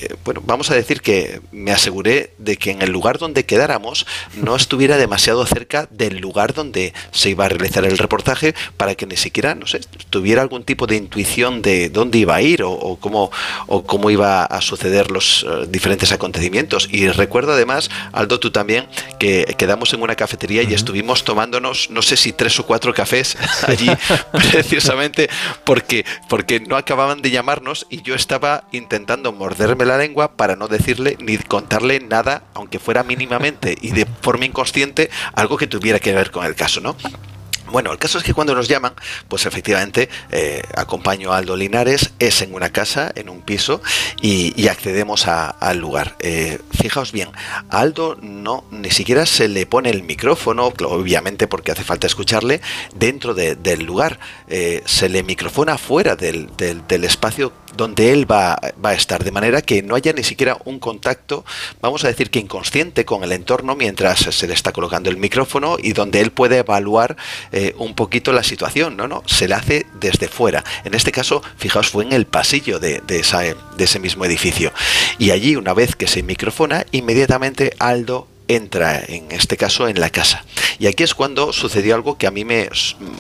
eh, 0.02 0.16
bueno, 0.26 0.42
vamos 0.46 0.72
a 0.72 0.76
decir 0.76 1.02
que 1.02 1.42
me 1.52 1.72
aseguré 1.72 2.34
de 2.38 2.58
que 2.58 2.72
en 2.72 2.82
el 2.82 2.92
lugar 2.92 3.20
donde 3.20 3.46
quedáramos 3.46 4.08
no 4.36 4.56
estuviera 4.56 4.98
demasiado 4.98 5.46
cerca 5.46 5.88
del 5.92 6.18
lugar 6.18 6.54
donde 6.54 6.94
se 7.12 7.30
iba 7.30 7.46
a 7.46 7.50
realizar 7.50 7.86
el 7.86 7.98
reportaje 7.98 8.56
para 8.78 8.96
que 8.96 9.06
ni 9.06 9.16
siquiera, 9.16 9.54
no 9.54 9.68
sé, 9.68 9.82
tuviera 10.10 10.42
algún 10.42 10.64
tipo 10.64 10.88
de 10.88 10.96
intuición 10.96 11.62
de 11.62 11.90
dónde 11.90 12.18
iba 12.18 12.36
a 12.36 12.42
ir 12.42 12.64
o, 12.64 12.98
cómo, 13.00 13.32
o 13.68 13.84
cómo 13.84 14.10
iba 14.10 14.44
a 14.44 14.62
suceder 14.62 15.12
los 15.12 15.46
eh, 15.48 15.68
diferentes 15.70 16.12
acontecimientos. 16.12 16.88
Y 16.92 17.08
recuerdo 17.10 17.54
además, 17.54 17.90
Aldo, 18.12 18.40
tú 18.40 18.52
también, 18.52 18.88
que 19.20 19.56
quedamos 19.58 19.94
en 19.94 20.02
una 20.02 20.16
cafetería 20.16 20.64
y 20.64 20.74
estuvimos 20.74 21.24
tomándonos, 21.24 21.90
no 21.92 22.02
sé 22.02 22.18
si 22.18 22.34
tres 22.34 22.60
o 22.60 22.66
cuatro 22.66 22.94
cafés 22.94 23.38
allí, 23.68 23.90
precisamente 24.52 25.30
porque, 25.64 26.06
porque 26.28 26.60
no 26.60 26.76
acababan 26.76 27.22
de 27.22 27.30
llamarnos 27.30 27.86
y 27.90 28.02
yo 28.02 28.16
estaba 28.16 28.64
intentando 28.72 29.32
morderme 29.32 29.86
la 29.86 29.91
lengua 29.98 30.36
para 30.36 30.56
no 30.56 30.68
decirle 30.68 31.18
ni 31.20 31.38
contarle 31.38 32.00
nada, 32.00 32.44
aunque 32.54 32.80
fuera 32.80 33.04
mínimamente 33.04 33.78
y 33.82 33.92
de 33.92 34.06
forma 34.22 34.46
inconsciente, 34.46 35.10
algo 35.34 35.58
que 35.58 35.68
tuviera 35.68 36.00
que 36.00 36.14
ver 36.14 36.32
con 36.32 36.46
el 36.46 36.56
caso, 36.56 36.82
¿no? 36.82 36.96
Bueno, 37.72 37.94
el 37.94 38.00
caso 38.00 38.18
es 38.18 38.26
que 38.26 38.34
cuando 38.34 38.54
nos 38.54 38.68
llaman, 38.68 38.94
pues 39.30 39.46
efectivamente 39.46 40.10
eh, 40.30 40.62
acompaño 40.76 41.32
a 41.32 41.38
Aldo 41.38 41.56
Linares, 41.56 42.12
es 42.20 42.42
en 42.42 42.54
una 42.54 42.70
casa, 42.70 43.14
en 43.16 43.30
un 43.30 43.42
piso, 43.42 43.82
y, 44.22 44.68
accedemos 44.68 45.28
al 45.28 45.78
lugar. 45.78 46.16
Eh, 46.20 46.60
fijaos 46.72 47.12
bien, 47.12 47.30
a 47.70 47.80
Aldo 47.80 48.18
no, 48.22 48.66
ni 48.72 48.90
siquiera 48.92 49.26
se 49.26 49.48
le 49.48 49.66
pone 49.66 49.90
el 49.90 50.04
micrófono, 50.04 50.74
obviamente 50.84 51.48
porque 51.48 51.72
hace 51.72 51.84
falta 51.84 52.08
escucharle, 52.08 52.62
dentro 52.96 53.34
del 53.34 53.84
lugar. 53.84 54.20
Eh, 54.48 54.82
se 54.86 55.08
le 55.08 55.24
microfona 55.24 55.78
fuera 55.78 56.16
del, 56.16 56.50
del 56.58 57.04
espacio 57.04 57.54
donde 57.76 58.12
él 58.12 58.30
va, 58.30 58.60
a 58.84 58.94
estar, 58.94 59.24
de 59.24 59.32
manera 59.32 59.62
que 59.62 59.84
no 59.84 59.96
haya 59.96 60.14
ni 60.14 60.24
siquiera 60.24 60.58
un 60.66 60.80
contacto, 60.80 61.46
vamos 61.82 62.04
a 62.04 62.08
decir 62.08 62.30
que 62.30 62.40
inconsciente 62.40 63.06
con 63.06 63.24
el 63.24 63.32
entorno 63.32 63.76
mientras 63.76 64.20
se 64.20 64.48
le 64.48 64.54
está 64.54 64.72
colocando 64.72 65.10
el 65.10 65.18
micrófono 65.18 65.78
y 65.82 65.94
donde 65.94 66.22
él 66.22 66.32
puede 66.32 66.58
evaluar 66.60 67.18
eh, 67.52 67.76
un 67.78 67.94
poquito 67.94 68.32
la 68.32 68.44
situación, 68.44 68.98
no, 68.98 69.08
no, 69.08 69.24
se 69.26 69.48
le 69.48 69.56
hace 69.56 69.86
desde 70.00 70.28
fuera. 70.28 70.64
En 70.86 70.94
este 70.94 71.12
caso, 71.12 71.42
fijaos, 71.58 71.90
fue 71.90 72.04
en 72.06 72.14
el 72.14 72.26
pasillo 72.26 72.80
de, 72.80 73.02
de, 73.06 73.22
de 73.78 73.84
ese 73.84 74.00
mismo 74.00 74.26
edificio. 74.26 74.72
Y 75.18 75.32
allí, 75.32 75.56
una 75.56 75.74
vez 75.74 75.96
que 75.96 76.08
se 76.08 76.24
microfona, 76.24 76.86
inmediatamente 76.92 77.74
Aldo 77.80 78.28
entra 78.56 79.02
en 79.08 79.32
este 79.32 79.58
caso 79.58 79.88
en 79.88 80.00
la 80.00 80.10
casa. 80.10 80.44
Y 80.80 80.88
aquí 80.88 81.04
es 81.04 81.14
cuando 81.14 81.54
sucedió 81.54 81.96
algo 81.96 82.18
que 82.18 82.28
a 82.28 82.32
mí 82.32 82.46
me 82.46 82.70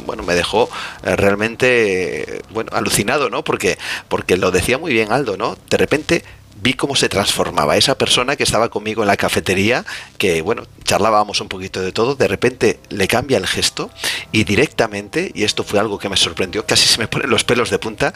bueno, 0.06 0.24
me 0.24 0.36
dejó 0.36 0.70
eh, 1.04 1.16
realmente 1.16 2.42
bueno, 2.52 2.72
alucinado, 2.74 3.30
¿no? 3.30 3.44
Porque 3.44 3.78
porque 4.08 4.38
lo 4.38 4.52
decía 4.52 4.78
muy 4.78 4.94
bien 4.94 5.12
Aldo, 5.12 5.38
¿no? 5.38 5.58
De 5.70 5.78
repente 5.78 6.24
vi 6.62 6.74
cómo 6.74 6.96
se 6.96 7.10
transformaba 7.10 7.76
esa 7.76 7.98
persona 7.98 8.36
que 8.36 8.44
estaba 8.44 8.70
conmigo 8.70 9.02
en 9.02 9.08
la 9.08 9.18
cafetería, 9.18 9.84
que 10.18 10.42
bueno, 10.42 10.64
charlábamos 10.84 11.42
un 11.42 11.50
poquito 11.50 11.82
de 11.82 11.92
todo, 11.92 12.16
de 12.16 12.28
repente 12.28 12.80
le 12.90 13.08
cambia 13.08 13.38
el 13.38 13.48
gesto 13.48 13.90
y 14.32 14.44
directamente, 14.44 15.32
y 15.34 15.44
esto 15.44 15.64
fue 15.64 15.80
algo 15.80 15.98
que 15.98 16.08
me 16.08 16.18
sorprendió, 16.18 16.66
casi 16.66 16.88
se 16.88 17.00
me 17.00 17.08
ponen 17.08 17.30
los 17.30 17.44
pelos 17.44 17.72
de 17.72 17.80
punta, 17.80 18.14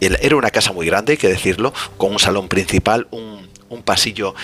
era 0.00 0.34
una 0.34 0.50
casa 0.50 0.72
muy 0.72 0.86
grande, 0.86 1.12
hay 1.12 1.18
que 1.18 1.28
decirlo, 1.28 1.72
con 1.96 2.12
un 2.12 2.18
salón 2.18 2.48
principal, 2.48 3.06
un, 3.12 3.48
un 3.68 3.82
pasillo 3.82 4.34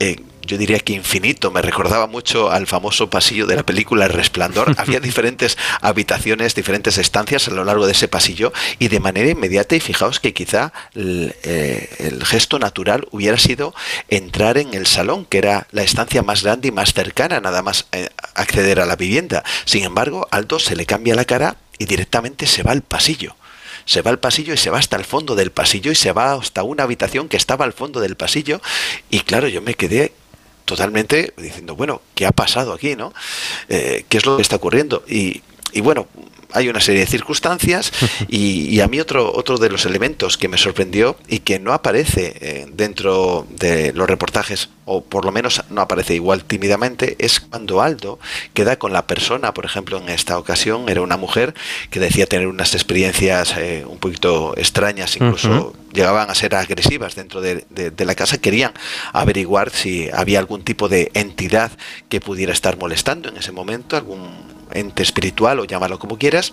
eh, 0.00 0.16
yo 0.48 0.56
diría 0.56 0.80
que 0.80 0.94
infinito, 0.94 1.50
me 1.50 1.60
recordaba 1.60 2.06
mucho 2.06 2.50
al 2.50 2.66
famoso 2.66 3.10
pasillo 3.10 3.46
de 3.46 3.54
la 3.54 3.62
película 3.64 4.06
El 4.06 4.12
Resplandor. 4.12 4.74
Había 4.78 4.98
diferentes 4.98 5.58
habitaciones, 5.82 6.54
diferentes 6.54 6.96
estancias 6.96 7.46
a 7.48 7.50
lo 7.50 7.64
largo 7.64 7.86
de 7.86 7.92
ese 7.92 8.08
pasillo 8.08 8.52
y 8.78 8.88
de 8.88 8.98
manera 8.98 9.28
inmediata, 9.28 9.76
y 9.76 9.80
fijaos 9.80 10.20
que 10.20 10.32
quizá 10.32 10.72
el, 10.94 11.36
eh, 11.44 12.18
gesto 12.24 12.58
natural 12.58 13.06
hubiera 13.10 13.38
sido 13.38 13.74
entrar 14.08 14.56
en 14.56 14.72
el 14.72 14.86
salón, 14.86 15.26
que 15.26 15.38
era 15.38 15.66
la 15.70 15.82
estancia 15.82 16.22
más 16.22 16.42
grande 16.42 16.68
y 16.68 16.72
más 16.72 16.94
cercana, 16.94 17.40
nada 17.40 17.62
más 17.62 17.86
eh, 17.92 18.08
acceder 18.34 18.80
a 18.80 18.86
la 18.86 18.96
vivienda. 18.96 19.44
Sin 19.66 19.84
embargo, 19.84 20.26
Aldo 20.30 20.58
se 20.58 20.76
le 20.76 20.86
cambia 20.86 21.14
la 21.14 21.26
cara 21.26 21.56
y 21.78 21.84
directamente 21.84 22.46
se 22.46 22.62
va 22.62 22.72
al 22.72 22.82
pasillo 22.82 23.36
se 23.84 24.02
va 24.02 24.10
al 24.10 24.18
pasillo 24.18 24.52
y 24.52 24.58
se 24.58 24.68
va 24.68 24.78
hasta 24.78 24.96
el 24.96 25.06
fondo 25.06 25.34
del 25.34 25.50
pasillo 25.50 25.90
y 25.90 25.94
se 25.94 26.12
va 26.12 26.34
hasta 26.34 26.62
una 26.62 26.82
habitación 26.82 27.26
que 27.26 27.38
estaba 27.38 27.64
al 27.64 27.72
fondo 27.72 28.00
del 28.00 28.16
pasillo 28.16 28.60
y 29.08 29.20
claro, 29.20 29.48
yo 29.48 29.62
me 29.62 29.72
quedé 29.72 30.12
totalmente 30.68 31.32
diciendo, 31.38 31.74
bueno, 31.74 32.02
¿qué 32.14 32.26
ha 32.26 32.30
pasado 32.30 32.74
aquí, 32.74 32.94
no? 32.94 33.14
Eh, 33.70 34.04
¿Qué 34.06 34.18
es 34.18 34.26
lo 34.26 34.36
que 34.36 34.42
está 34.42 34.56
ocurriendo? 34.56 35.02
Y, 35.08 35.40
y 35.72 35.80
bueno, 35.80 36.08
hay 36.52 36.68
una 36.68 36.80
serie 36.80 37.00
de 37.00 37.06
circunstancias 37.06 37.92
y, 38.28 38.80
a 38.80 38.88
mí 38.88 39.00
otro, 39.00 39.32
otro 39.34 39.58
de 39.58 39.70
los 39.70 39.86
elementos 39.86 40.36
que 40.36 40.48
me 40.48 40.58
sorprendió 40.58 41.16
y 41.28 41.40
que 41.40 41.58
no 41.58 41.72
aparece 41.72 42.34
eh, 42.40 42.66
dentro 42.72 43.46
de 43.50 43.92
los 43.92 44.08
reportajes, 44.08 44.70
o 44.84 45.02
por 45.02 45.24
lo 45.24 45.32
menos 45.32 45.62
no 45.70 45.80
aparece 45.80 46.14
igual 46.14 46.44
tímidamente, 46.44 47.16
es 47.18 47.40
cuando 47.40 47.82
Aldo 47.82 48.18
queda 48.54 48.78
con 48.78 48.92
la 48.92 49.06
persona, 49.06 49.52
por 49.52 49.64
ejemplo, 49.64 49.98
en 49.98 50.08
esta 50.08 50.38
ocasión 50.38 50.88
era 50.88 51.02
una 51.02 51.16
mujer 51.16 51.54
que 51.90 52.00
decía 52.00 52.26
tener 52.26 52.46
unas 52.46 52.74
experiencias 52.74 53.54
eh, 53.56 53.84
un 53.86 53.98
poquito 53.98 54.54
extrañas, 54.56 55.16
incluso 55.16 55.74
llegaban 55.92 56.30
a 56.30 56.34
ser 56.34 56.54
agresivas 56.54 57.14
dentro 57.14 57.40
de, 57.40 57.64
de 57.70 58.04
la 58.04 58.14
casa, 58.14 58.38
querían 58.38 58.72
averiguar 59.12 59.70
si 59.70 60.08
había 60.12 60.38
algún 60.38 60.62
tipo 60.62 60.88
de 60.88 61.10
entidad 61.14 61.72
que 62.08 62.20
pudiera 62.20 62.52
estar 62.52 62.78
molestando 62.78 63.28
en 63.28 63.36
ese 63.36 63.52
momento, 63.52 63.96
algún 63.96 64.57
ente 64.72 65.02
espiritual 65.02 65.60
o 65.60 65.64
llámalo 65.64 65.98
como 65.98 66.18
quieras, 66.18 66.52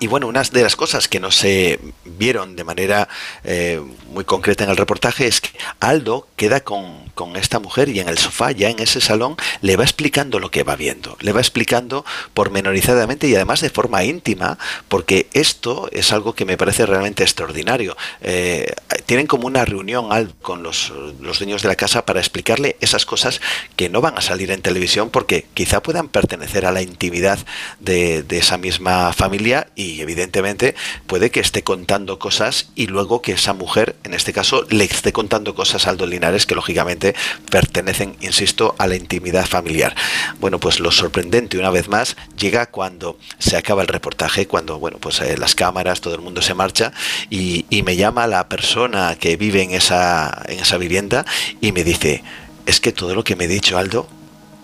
y 0.00 0.06
bueno, 0.06 0.28
una 0.28 0.42
de 0.42 0.62
las 0.62 0.76
cosas 0.76 1.08
que 1.08 1.18
no 1.18 1.30
se 1.30 1.80
vieron 2.04 2.56
de 2.56 2.64
manera 2.64 3.08
eh, 3.42 3.80
muy 4.10 4.24
concreta 4.24 4.64
en 4.64 4.70
el 4.70 4.76
reportaje 4.76 5.26
es 5.26 5.40
que 5.40 5.50
Aldo 5.80 6.28
queda 6.36 6.60
con, 6.60 7.08
esta 7.34 7.58
mujer 7.58 7.88
y 7.88 7.98
en 7.98 8.08
el 8.08 8.16
sofá, 8.16 8.52
ya 8.52 8.70
en 8.70 8.78
ese 8.78 9.00
salón, 9.00 9.36
le 9.60 9.76
va 9.76 9.82
explicando 9.82 10.38
lo 10.38 10.52
que 10.52 10.62
va 10.62 10.76
viendo, 10.76 11.16
le 11.20 11.32
va 11.32 11.40
explicando 11.40 12.04
pormenorizadamente 12.32 13.26
y 13.26 13.34
además 13.34 13.60
de 13.60 13.70
forma 13.70 14.04
íntima, 14.04 14.56
porque 14.86 15.26
esto 15.32 15.88
es 15.90 16.12
algo 16.12 16.34
que 16.34 16.44
me 16.44 16.56
parece 16.56 16.86
realmente 16.86 17.24
extraordinario. 17.24 17.96
Eh, 18.20 18.72
tienen 19.06 19.26
como 19.26 19.48
una 19.48 19.64
reunión 19.64 20.08
con 20.42 20.62
los, 20.62 20.92
dueños 21.20 21.62
de 21.62 21.68
la 21.68 21.74
casa 21.74 22.06
para 22.06 22.20
explicarle 22.20 22.76
esas 22.80 23.04
cosas 23.04 23.40
que 23.74 23.88
no 23.88 24.00
van 24.00 24.16
a 24.16 24.20
salir 24.20 24.52
en 24.52 24.62
televisión 24.62 25.10
porque 25.10 25.46
quizá 25.54 25.82
puedan 25.82 26.08
pertenecer 26.08 26.66
a 26.66 26.72
la 26.72 26.82
intimidad 26.82 27.40
de, 27.80 28.22
de 28.22 28.38
esa 28.38 28.58
misma 28.58 29.12
familia 29.12 29.66
y 29.78 30.00
evidentemente 30.00 30.74
puede 31.06 31.30
que 31.30 31.38
esté 31.38 31.62
contando 31.62 32.18
cosas 32.18 32.70
y 32.74 32.88
luego 32.88 33.22
que 33.22 33.32
esa 33.32 33.54
mujer, 33.54 33.94
en 34.02 34.12
este 34.12 34.32
caso, 34.32 34.66
le 34.70 34.82
esté 34.84 35.12
contando 35.12 35.54
cosas 35.54 35.86
a 35.86 35.90
Aldo 35.90 36.04
Linares 36.04 36.46
que 36.46 36.56
lógicamente 36.56 37.14
pertenecen, 37.48 38.16
insisto, 38.20 38.74
a 38.78 38.88
la 38.88 38.96
intimidad 38.96 39.46
familiar. 39.46 39.94
Bueno, 40.40 40.58
pues 40.58 40.80
lo 40.80 40.90
sorprendente 40.90 41.58
una 41.58 41.70
vez 41.70 41.88
más 41.88 42.16
llega 42.36 42.66
cuando 42.66 43.18
se 43.38 43.56
acaba 43.56 43.82
el 43.82 43.88
reportaje, 43.88 44.48
cuando, 44.48 44.80
bueno, 44.80 44.98
pues 44.98 45.20
eh, 45.20 45.38
las 45.38 45.54
cámaras, 45.54 46.00
todo 46.00 46.16
el 46.16 46.22
mundo 46.22 46.42
se 46.42 46.54
marcha 46.54 46.92
y, 47.30 47.64
y 47.70 47.84
me 47.84 47.94
llama 47.94 48.26
la 48.26 48.48
persona 48.48 49.14
que 49.14 49.36
vive 49.36 49.62
en 49.62 49.70
esa, 49.70 50.42
en 50.48 50.58
esa 50.58 50.76
vivienda 50.76 51.24
y 51.60 51.70
me 51.70 51.84
dice, 51.84 52.24
es 52.66 52.80
que 52.80 52.90
todo 52.90 53.14
lo 53.14 53.22
que 53.22 53.36
me 53.36 53.44
ha 53.44 53.48
dicho 53.48 53.78
Aldo 53.78 54.08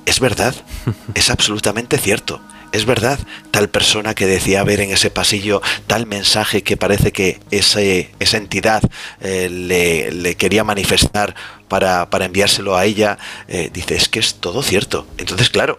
es 0.07 0.19
verdad, 0.19 0.57
es 1.15 1.31
absolutamente 1.31 1.99
cierto 1.99 2.41
es 2.75 2.87
verdad, 2.87 3.20
tal 3.53 3.68
persona 3.68 4.14
que 4.14 4.27
decía 4.27 4.64
ver 4.64 4.81
en 4.81 4.91
ese 4.91 5.09
pasillo 5.09 5.62
tal 5.87 6.07
mensaje 6.07 6.64
que 6.64 6.77
parece 6.77 7.12
que 7.12 7.39
esa 7.53 8.37
entidad 8.37 8.83
eh, 9.20 9.49
le, 9.49 10.35
quería 10.35 10.64
manifestar 10.64 11.37
para, 11.68 12.09
enviárselo 12.20 12.77
a 12.77 12.85
ella, 12.85 13.16
eh, 13.47 13.70
dice, 13.72 13.95
es 13.95 14.09
que 14.09 14.18
es 14.18 14.35
todo 14.35 14.61
cierto. 14.64 15.07
Entonces, 15.18 15.51
claro, 15.51 15.79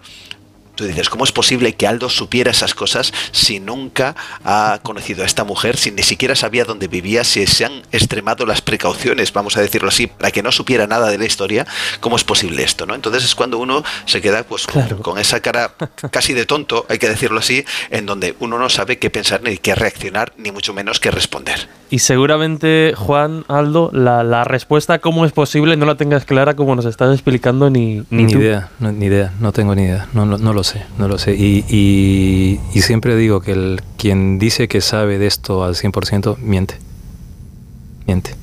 Tú 0.76 0.86
dices, 0.86 1.10
¿cómo 1.10 1.24
es 1.24 1.32
posible 1.32 1.74
que 1.74 1.88
Aldo 1.88 2.10
supiera 2.10 2.52
esas 2.52 2.74
cosas 2.76 3.14
si 3.32 3.60
nunca 3.60 4.16
ha 4.44 4.80
conocido 4.84 5.24
a 5.24 5.26
esta 5.26 5.44
mujer, 5.44 5.78
si 5.78 5.92
ni 5.92 6.04
siquiera 6.04 6.36
sabía 6.36 6.66
dónde 6.66 6.88
vivía, 6.88 7.24
si 7.24 7.46
se 7.48 7.66
han 7.66 7.82
extremado 7.92 8.46
las 8.46 8.62
precauciones, 8.62 9.32
vamos 9.32 9.58
a 9.58 9.62
decirlo 9.62 9.90
así, 9.90 10.08
para 10.08 10.32
que 10.32 10.44
no 10.44 10.52
supiera 10.52 10.88
nada 10.88 11.10
de 11.10 11.18
la 11.18 11.26
historia? 11.26 11.66
¿Cómo 12.00 12.16
es 12.18 12.24
posible 12.24 12.64
esto? 12.64 12.86
¿no? 12.86 12.96
Entonces 12.96 13.24
es 13.24 13.36
cuando 13.36 13.58
uno 13.58 13.84
se 14.06 14.22
queda 14.22 14.44
pues, 14.44 14.68
con, 15.02 15.18
esa 15.18 15.40
cara 15.40 15.74
casi 16.12 16.34
de 16.34 16.46
tonto, 16.46 16.86
hay 16.90 17.00
que 17.00 17.10
decirlo 17.10 17.40
así, 17.40 17.66
en 17.90 18.06
donde 18.06 18.36
uno 18.40 18.60
no 18.60 18.70
sabe 18.70 19.00
qué 19.00 19.10
pensar 19.10 19.42
ni 19.44 19.58
qué 19.58 19.76
reaccionar, 19.76 20.34
ni 20.38 20.52
mucho 20.52 20.74
menos 20.74 21.00
qué 21.00 21.12
responder. 21.12 21.70
Y 21.90 22.00
seguramente, 22.00 22.94
Juan, 22.98 23.46
Aldo, 23.48 23.92
la, 23.94 24.44
respuesta 24.44 25.00
cómo 25.00 25.26
es 25.26 25.32
posible 25.32 25.78
no 25.78 25.86
la 25.86 25.96
tengas 25.96 26.26
clara 26.26 26.56
como 26.56 26.76
nos 26.76 26.86
estás 26.86 27.14
explicando 27.14 27.70
ni, 27.70 28.04
ni, 28.10 28.24
idea, 28.24 28.70
ni 28.80 29.06
idea, 29.06 29.32
no 29.40 29.52
tengo 29.52 29.74
ni 29.76 29.84
idea, 29.84 30.08
no, 30.14 30.26
no, 30.26 30.38
no 30.38 30.54
lo 30.54 30.64
sé, 30.66 30.86
no 30.98 31.08
lo 31.08 31.18
sé. 31.18 31.34
Y, 31.36 31.64
y, 32.74 32.82
siempre 32.82 33.16
digo 33.16 33.40
que 33.40 33.54
el, 33.54 33.82
quien 33.98 34.38
dice 34.38 34.68
que 34.68 34.82
sabe 34.82 35.18
de 35.18 35.28
esto 35.28 35.64
al 35.64 35.76
100% 35.76 36.38
miente. 36.40 36.76
Miente. 38.06 38.36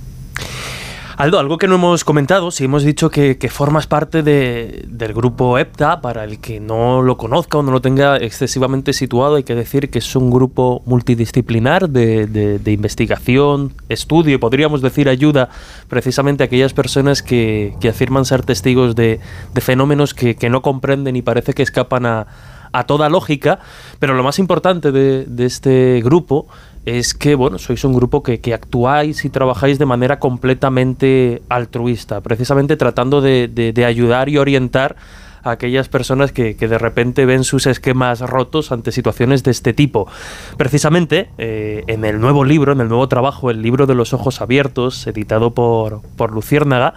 Aldo, 1.22 1.38
algo 1.38 1.56
que 1.56 1.68
no 1.68 1.76
hemos 1.76 2.02
comentado, 2.02 2.50
si 2.50 2.64
hemos 2.64 2.82
dicho 2.82 3.08
que, 3.08 3.36
formas 3.48 3.86
parte 3.86 4.24
de, 4.24 4.84
del 4.88 5.12
grupo 5.12 5.56
EPTA, 5.56 6.00
para 6.00 6.24
el 6.24 6.40
que 6.40 6.58
no 6.58 7.00
lo 7.00 7.16
conozca 7.16 7.58
o 7.58 7.62
no 7.62 7.70
lo 7.70 7.80
tenga 7.80 8.16
excesivamente 8.16 8.92
situado, 8.92 9.36
hay 9.36 9.44
que 9.44 9.54
decir 9.54 9.88
que 9.88 10.00
es 10.00 10.16
un 10.16 10.32
grupo 10.32 10.82
multidisciplinar 10.84 11.88
de, 11.90 12.26
de, 12.26 12.72
investigación, 12.72 13.72
estudio 13.88 14.34
y 14.34 14.38
podríamos 14.38 14.82
decir 14.82 15.08
ayuda 15.08 15.48
precisamente 15.86 16.42
a 16.42 16.46
aquellas 16.46 16.72
personas 16.72 17.22
que, 17.22 17.76
que 17.80 17.90
afirman 17.90 18.24
ser 18.24 18.42
testigos 18.42 18.96
de, 18.96 19.20
fenómenos 19.60 20.14
que, 20.14 20.34
que 20.34 20.50
no 20.50 20.60
comprenden 20.60 21.14
y 21.14 21.22
parece 21.22 21.52
que 21.52 21.62
escapan 21.62 22.04
a, 22.04 22.26
a 22.72 22.84
toda 22.84 23.08
lógica, 23.08 23.60
pero 24.00 24.14
lo 24.14 24.24
más 24.24 24.40
importante 24.40 24.90
de, 24.90 25.24
de 25.26 25.44
este 25.44 26.00
grupo 26.02 26.48
es 26.84 27.14
que, 27.14 27.34
bueno, 27.34 27.58
sois 27.58 27.84
un 27.84 27.94
grupo 27.94 28.22
que, 28.22 28.40
actuáis 28.52 29.24
y 29.24 29.30
trabajáis 29.30 29.78
de 29.78 29.86
manera 29.86 30.18
completamente 30.18 31.42
altruista, 31.48 32.20
precisamente 32.20 32.76
tratando 32.76 33.20
de, 33.20 33.84
ayudar 33.86 34.28
y 34.28 34.38
orientar 34.38 34.96
a 35.44 35.52
aquellas 35.52 35.88
personas 35.88 36.32
que, 36.32 36.54
de 36.54 36.78
repente 36.78 37.24
ven 37.24 37.44
sus 37.44 37.66
esquemas 37.66 38.20
rotos 38.20 38.72
ante 38.72 38.90
situaciones 38.90 39.44
de 39.44 39.52
este 39.52 39.72
tipo. 39.72 40.08
Precisamente 40.56 41.30
eh, 41.38 41.84
en 41.86 42.04
el 42.04 42.20
nuevo 42.20 42.44
libro, 42.44 42.72
en 42.72 42.80
el 42.80 42.88
nuevo 42.88 43.08
trabajo, 43.08 43.50
el 43.50 43.62
libro 43.62 43.86
de 43.86 43.94
los 43.94 44.12
ojos 44.12 44.40
abiertos, 44.40 45.06
editado 45.06 45.52
por, 45.52 46.02
por 46.16 46.32
Luciérnaga, 46.32 46.94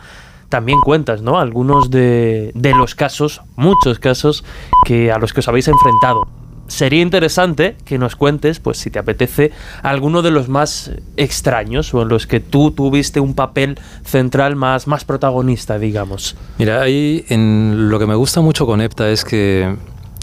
también 0.50 0.80
cuentas, 0.80 1.22
¿no? 1.22 1.40
Algunos 1.40 1.90
de, 1.90 2.52
de 2.56 2.74
los 2.74 2.96
casos, 2.96 3.42
muchos 3.56 4.00
casos, 4.00 4.46
que 4.86 5.12
a 5.12 5.18
los 5.18 5.34
que 5.34 5.42
os 5.42 5.48
habéis 5.48 5.68
enfrentado 5.68 6.28
sería 6.68 7.02
interesante 7.02 7.76
que 7.86 7.98
nos 7.98 8.16
cuentes, 8.16 8.60
pues 8.60 8.78
si 8.78 8.90
te 8.90 9.00
apetece, 9.00 9.52
alguno 9.84 10.22
de 10.22 10.32
los 10.32 10.50
más 10.50 10.92
extraños 11.18 11.94
o 11.94 12.02
en 12.02 12.10
los 12.10 12.28
que 12.28 12.40
tú 12.40 12.72
tuviste 12.72 13.20
un 13.20 13.34
papel 13.34 13.78
central 14.04 14.56
más, 14.56 14.88
más 14.88 15.06
protagonista, 15.06 15.78
digamos. 15.78 16.36
Mira, 16.58 16.82
ahí 16.82 17.26
en 17.30 17.90
lo 17.90 18.00
que 18.00 18.08
me 18.08 18.16
gusta 18.16 18.42
mucho 18.42 18.66
con 18.66 18.82
EPTA 18.82 19.10
es 19.10 19.24
que 19.24 19.76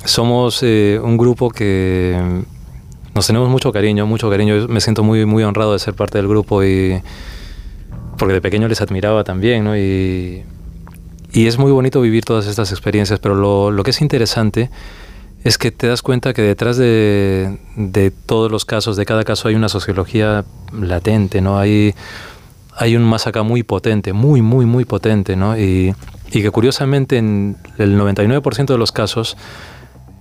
somos 0.05 0.62
eh, 0.62 1.01
un 1.03 1.16
grupo 1.16 1.51
que 1.51 2.45
nos 3.14 3.26
tenemos 3.26 3.49
mucho 3.49 3.72
cariño, 3.72 4.07
mucho 4.07 4.30
cariño. 4.30 4.66
me 4.68 4.80
siento 4.80 5.03
muy, 5.03 5.26
muy 5.26 5.45
honrado 5.45 5.72
de 5.72 5.78
ser 5.78 5.95
parte 5.95 6.18
del 6.18 6.28
grupo 6.28 6.64
y 6.64 7.01
porque 8.18 8.34
de 8.34 8.40
pequeño 8.40 8.68
les 8.68 8.80
admiraba 8.80 9.24
también, 9.24 9.64
¿no? 9.64 9.76
Y, 9.76 10.45
y 11.32 11.47
es 11.47 11.59
muy 11.59 11.72
bonito 11.72 12.01
vivir 12.01 12.24
todas 12.24 12.47
estas 12.47 12.72
experiencias, 12.72 13.20
pero 13.20 13.34
lo, 13.34 13.70
lo 13.70 13.82
que 13.82 13.90
es 13.90 14.01
interesante 14.01 14.70
es 15.45 15.59
que 15.59 15.70
te 15.70 15.88
das 15.88 16.03
cuenta 16.03 16.32
que 16.32 16.43
detrás 16.43 16.76
de, 16.76 18.12
todos 18.26 18.51
los 18.51 18.64
casos, 18.64 18.97
de 18.97 19.05
cada 19.05 19.24
caso, 19.24 19.49
hay 19.49 19.55
una 19.55 19.68
sociología 19.68 20.45
latente, 20.72 21.40
¿no? 21.40 21.59
Hay, 21.59 21.95
un 22.97 23.03
más 23.03 23.28
muy 23.45 23.62
potente, 23.62 24.12
muy, 24.12 24.40
muy, 24.40 24.66
muy 24.66 24.84
potente, 24.84 25.36
¿no? 25.36 25.59
Y, 25.59 25.95
que 26.30 26.51
curiosamente 26.51 27.18
en 27.18 27.57
el 27.76 27.99
99% 27.99 28.66
de 28.66 28.78
los 28.78 28.90
casos, 28.90 29.36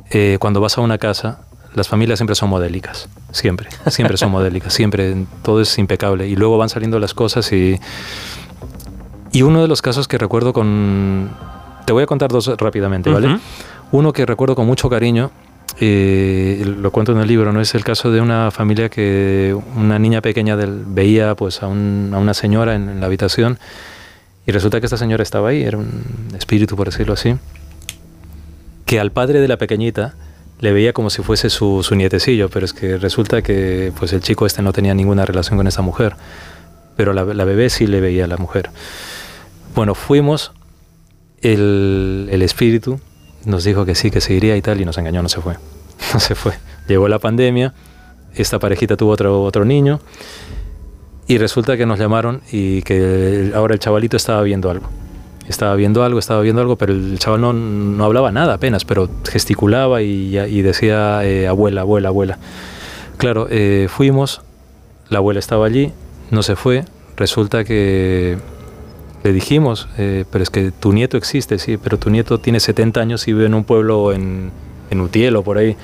eh, 0.10 0.38
cuando 0.42 0.60
vas 0.60 0.78
a 0.78 0.82
una 0.82 0.98
casa, 0.98 1.42
las 1.74 1.88
familias 1.88 2.20
siempre 2.20 2.36
son 2.36 2.50
modélicas, 2.50 3.08
siempre, 3.32 3.70
siempre 3.88 4.18
son 4.18 4.32
modélicas, 4.32 4.74
siempre, 4.74 5.26
todo 5.44 5.62
es 5.62 5.78
impecable. 5.78 6.28
Y 6.28 6.36
luego 6.36 6.58
van 6.58 6.70
saliendo 6.70 7.00
las 7.00 7.14
cosas 7.14 7.52
y... 7.54 7.80
Y 9.34 9.44
uno 9.44 9.62
de 9.62 9.70
los 9.70 9.82
casos 9.82 10.10
que 10.10 10.18
recuerdo 10.18 10.52
con... 10.52 11.30
Te 11.86 11.94
voy 11.94 12.04
a 12.04 12.06
contar 12.06 12.30
dos 12.30 12.48
rápidamente, 12.58 13.10
¿vale? 13.10 13.40
Uno 13.92 14.14
que 14.14 14.26
recuerdo 14.26 14.56
con 14.56 14.66
mucho 14.66 14.90
cariño, 14.90 15.32
eh, 15.80 16.64
lo 16.66 16.92
cuento 16.92 17.12
en 17.12 17.20
el 17.20 17.28
libro, 17.28 17.52
¿no? 17.52 17.60
es 17.60 17.76
el 17.76 17.84
caso 17.84 18.12
de 18.12 18.22
una 18.22 18.50
familia 18.52 18.90
que 18.90 19.56
una 19.76 20.00
niña 20.00 20.22
pequeña 20.22 20.56
del, 20.56 20.84
veía 20.86 21.36
pues, 21.36 21.62
a, 21.62 21.68
una 21.68 22.34
señora 22.34 22.76
en, 22.76 23.00
la 23.00 23.06
habitación 23.08 23.60
Y 24.46 24.52
resulta 24.52 24.80
que 24.80 24.86
esta 24.86 24.98
señora 24.98 25.24
estaba 25.24 25.50
ahí, 25.50 25.64
era 25.64 25.78
un 25.78 26.04
espíritu, 26.38 26.78
por 26.78 26.90
decirlo 26.90 27.14
así, 27.14 27.36
que 28.86 29.00
al 29.00 29.12
padre 29.12 29.42
de 29.42 29.48
la 29.50 29.58
pequeñita 29.58 30.16
le 30.60 30.72
veía 30.72 30.94
como 30.94 31.10
si 31.10 31.22
fuese 31.22 31.50
su, 31.50 31.84
nietecillo, 31.94 32.50
pero 32.50 32.66
es 32.66 32.74
que 32.74 32.98
resulta 32.98 33.42
que 33.42 33.92
pues 33.98 34.14
el 34.14 34.22
chico 34.22 34.46
este 34.46 34.62
no 34.62 34.72
tenía 34.72 34.94
ninguna 34.94 35.26
relación 35.26 35.58
con 35.58 35.68
esta 35.68 35.82
mujer, 35.82 36.16
pero 36.96 37.12
la, 37.12 37.26
la 37.26 37.44
bebé 37.44 37.70
sí 37.70 37.88
le 37.88 38.00
veía 38.00 38.24
a 38.24 38.28
la 38.28 38.38
mujer. 38.38 38.70
Bueno, 39.76 39.96
fuimos, 39.96 40.54
el 41.42 42.42
espíritu 42.42 43.00
nos 43.46 43.64
dijo 43.64 43.86
que 43.86 43.96
sí, 43.96 44.12
que 44.12 44.22
se 44.22 44.34
iría 44.34 44.56
y 44.58 44.62
tal, 44.62 44.82
y 44.82 44.86
nos 44.86 44.98
engañó, 44.98 45.22
no 45.22 45.30
se 45.30 45.42
fue. 45.42 45.56
No 46.14 46.20
se 46.20 46.36
fue. 46.36 46.54
Llegó 46.88 47.08
la 47.08 47.20
pandemia, 47.20 47.74
esta 48.36 48.60
parejita 48.60 48.98
tuvo 48.98 49.12
otro, 49.12 49.44
otro 49.44 49.66
niño, 49.66 50.00
y 51.28 51.38
resulta 51.38 51.78
que 51.78 51.86
nos 51.86 52.00
llamaron 52.00 52.42
y 52.52 52.82
que 52.82 53.52
ahora 53.56 53.74
el 53.76 53.80
chavalito 53.80 54.18
estaba 54.18 54.42
viendo 54.42 54.70
algo. 54.70 54.90
Estaba 55.48 55.76
viendo 55.76 56.04
algo, 56.04 56.20
estaba 56.20 56.42
viendo 56.42 56.62
algo, 56.62 56.76
pero 56.76 56.94
el 56.94 57.18
chaval 57.20 57.42
no, 57.42 57.54
no 57.54 58.04
hablaba 58.04 58.32
nada 58.32 58.56
apenas, 58.56 58.84
pero 58.84 59.10
gesticulaba 59.30 60.02
y, 60.02 60.38
y 60.38 60.62
decía 60.62 61.24
eh, 61.24 61.48
abuela, 61.48 61.82
abuela, 61.82 62.10
abuela. 62.10 62.38
Claro, 63.18 63.48
eh, 63.50 63.88
fuimos, 63.90 64.42
la 65.10 65.20
abuela 65.20 65.40
estaba 65.40 65.66
allí, 65.66 65.92
no 66.32 66.44
se 66.44 66.56
fue, 66.56 66.86
resulta 67.16 67.64
que 67.64 68.38
le 69.24 69.34
dijimos, 69.34 69.88
eh, 69.98 70.26
pero 70.32 70.44
es 70.44 70.50
que 70.50 70.72
tu 70.72 70.94
nieto 70.94 71.18
existe, 71.18 71.60
sí, 71.60 71.78
pero 71.78 71.98
tu 71.98 72.10
nieto 72.10 72.40
tiene 72.40 72.60
70 72.60 73.00
años 73.00 73.28
y 73.28 73.34
vive 73.34 73.46
en 73.46 73.54
un 73.54 73.64
pueblo 73.64 74.14
en, 74.14 74.52
en 74.90 75.02
Utiel 75.02 75.36
o 75.36 75.44
por 75.44 75.58
ahí, 75.58 75.76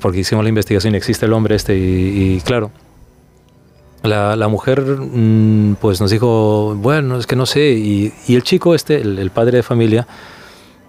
porque 0.00 0.20
hicimos 0.20 0.42
la 0.44 0.48
investigación 0.48 0.94
existe 0.94 1.26
el 1.26 1.34
hombre 1.34 1.56
este 1.56 1.76
y, 1.76 2.36
y 2.36 2.40
claro, 2.40 2.70
la, 4.02 4.36
la 4.36 4.48
mujer 4.48 4.82
mm, 4.82 5.76
pues 5.80 6.00
nos 6.00 6.10
dijo, 6.10 6.74
bueno, 6.76 7.18
es 7.18 7.26
que 7.26 7.36
no 7.36 7.46
sé, 7.46 7.70
y, 7.72 8.12
y 8.26 8.34
el 8.34 8.42
chico 8.42 8.74
este, 8.74 9.00
el, 9.00 9.18
el, 9.18 9.30
padre 9.30 9.58
de 9.58 9.62
familia, 9.62 10.06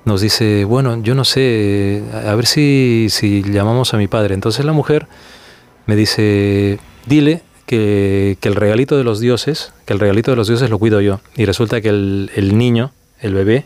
nos 0.03 0.21
dice, 0.21 0.65
bueno, 0.65 1.01
yo 1.01 1.15
no 1.15 1.23
sé, 1.23 2.03
a 2.13 2.35
ver 2.35 2.45
si, 2.45 3.07
si 3.09 3.41
llamamos 3.41 3.93
a 3.93 3.97
mi 3.97 4.07
padre. 4.07 4.35
Entonces 4.35 4.63
la 4.63 4.71
mujer 4.71 5.07
me 5.87 5.95
dice, 5.95 6.79
dile 7.07 7.41
que, 7.65 8.37
que, 8.39 8.49
el 8.49 8.55
regalito 8.55 8.97
de 8.97 9.03
los 9.03 9.19
dioses, 9.19 9.73
que 9.85 9.93
el 9.93 9.99
regalito 9.99 10.31
de 10.31 10.37
los 10.37 10.47
dioses 10.47 10.69
lo 10.69 10.79
cuido 10.79 11.01
yo. 11.01 11.19
Y 11.35 11.45
resulta 11.45 11.81
que 11.81 11.89
el, 11.89 12.31
el 12.35 12.57
niño, 12.57 12.91
el 13.19 13.33
bebé, 13.33 13.65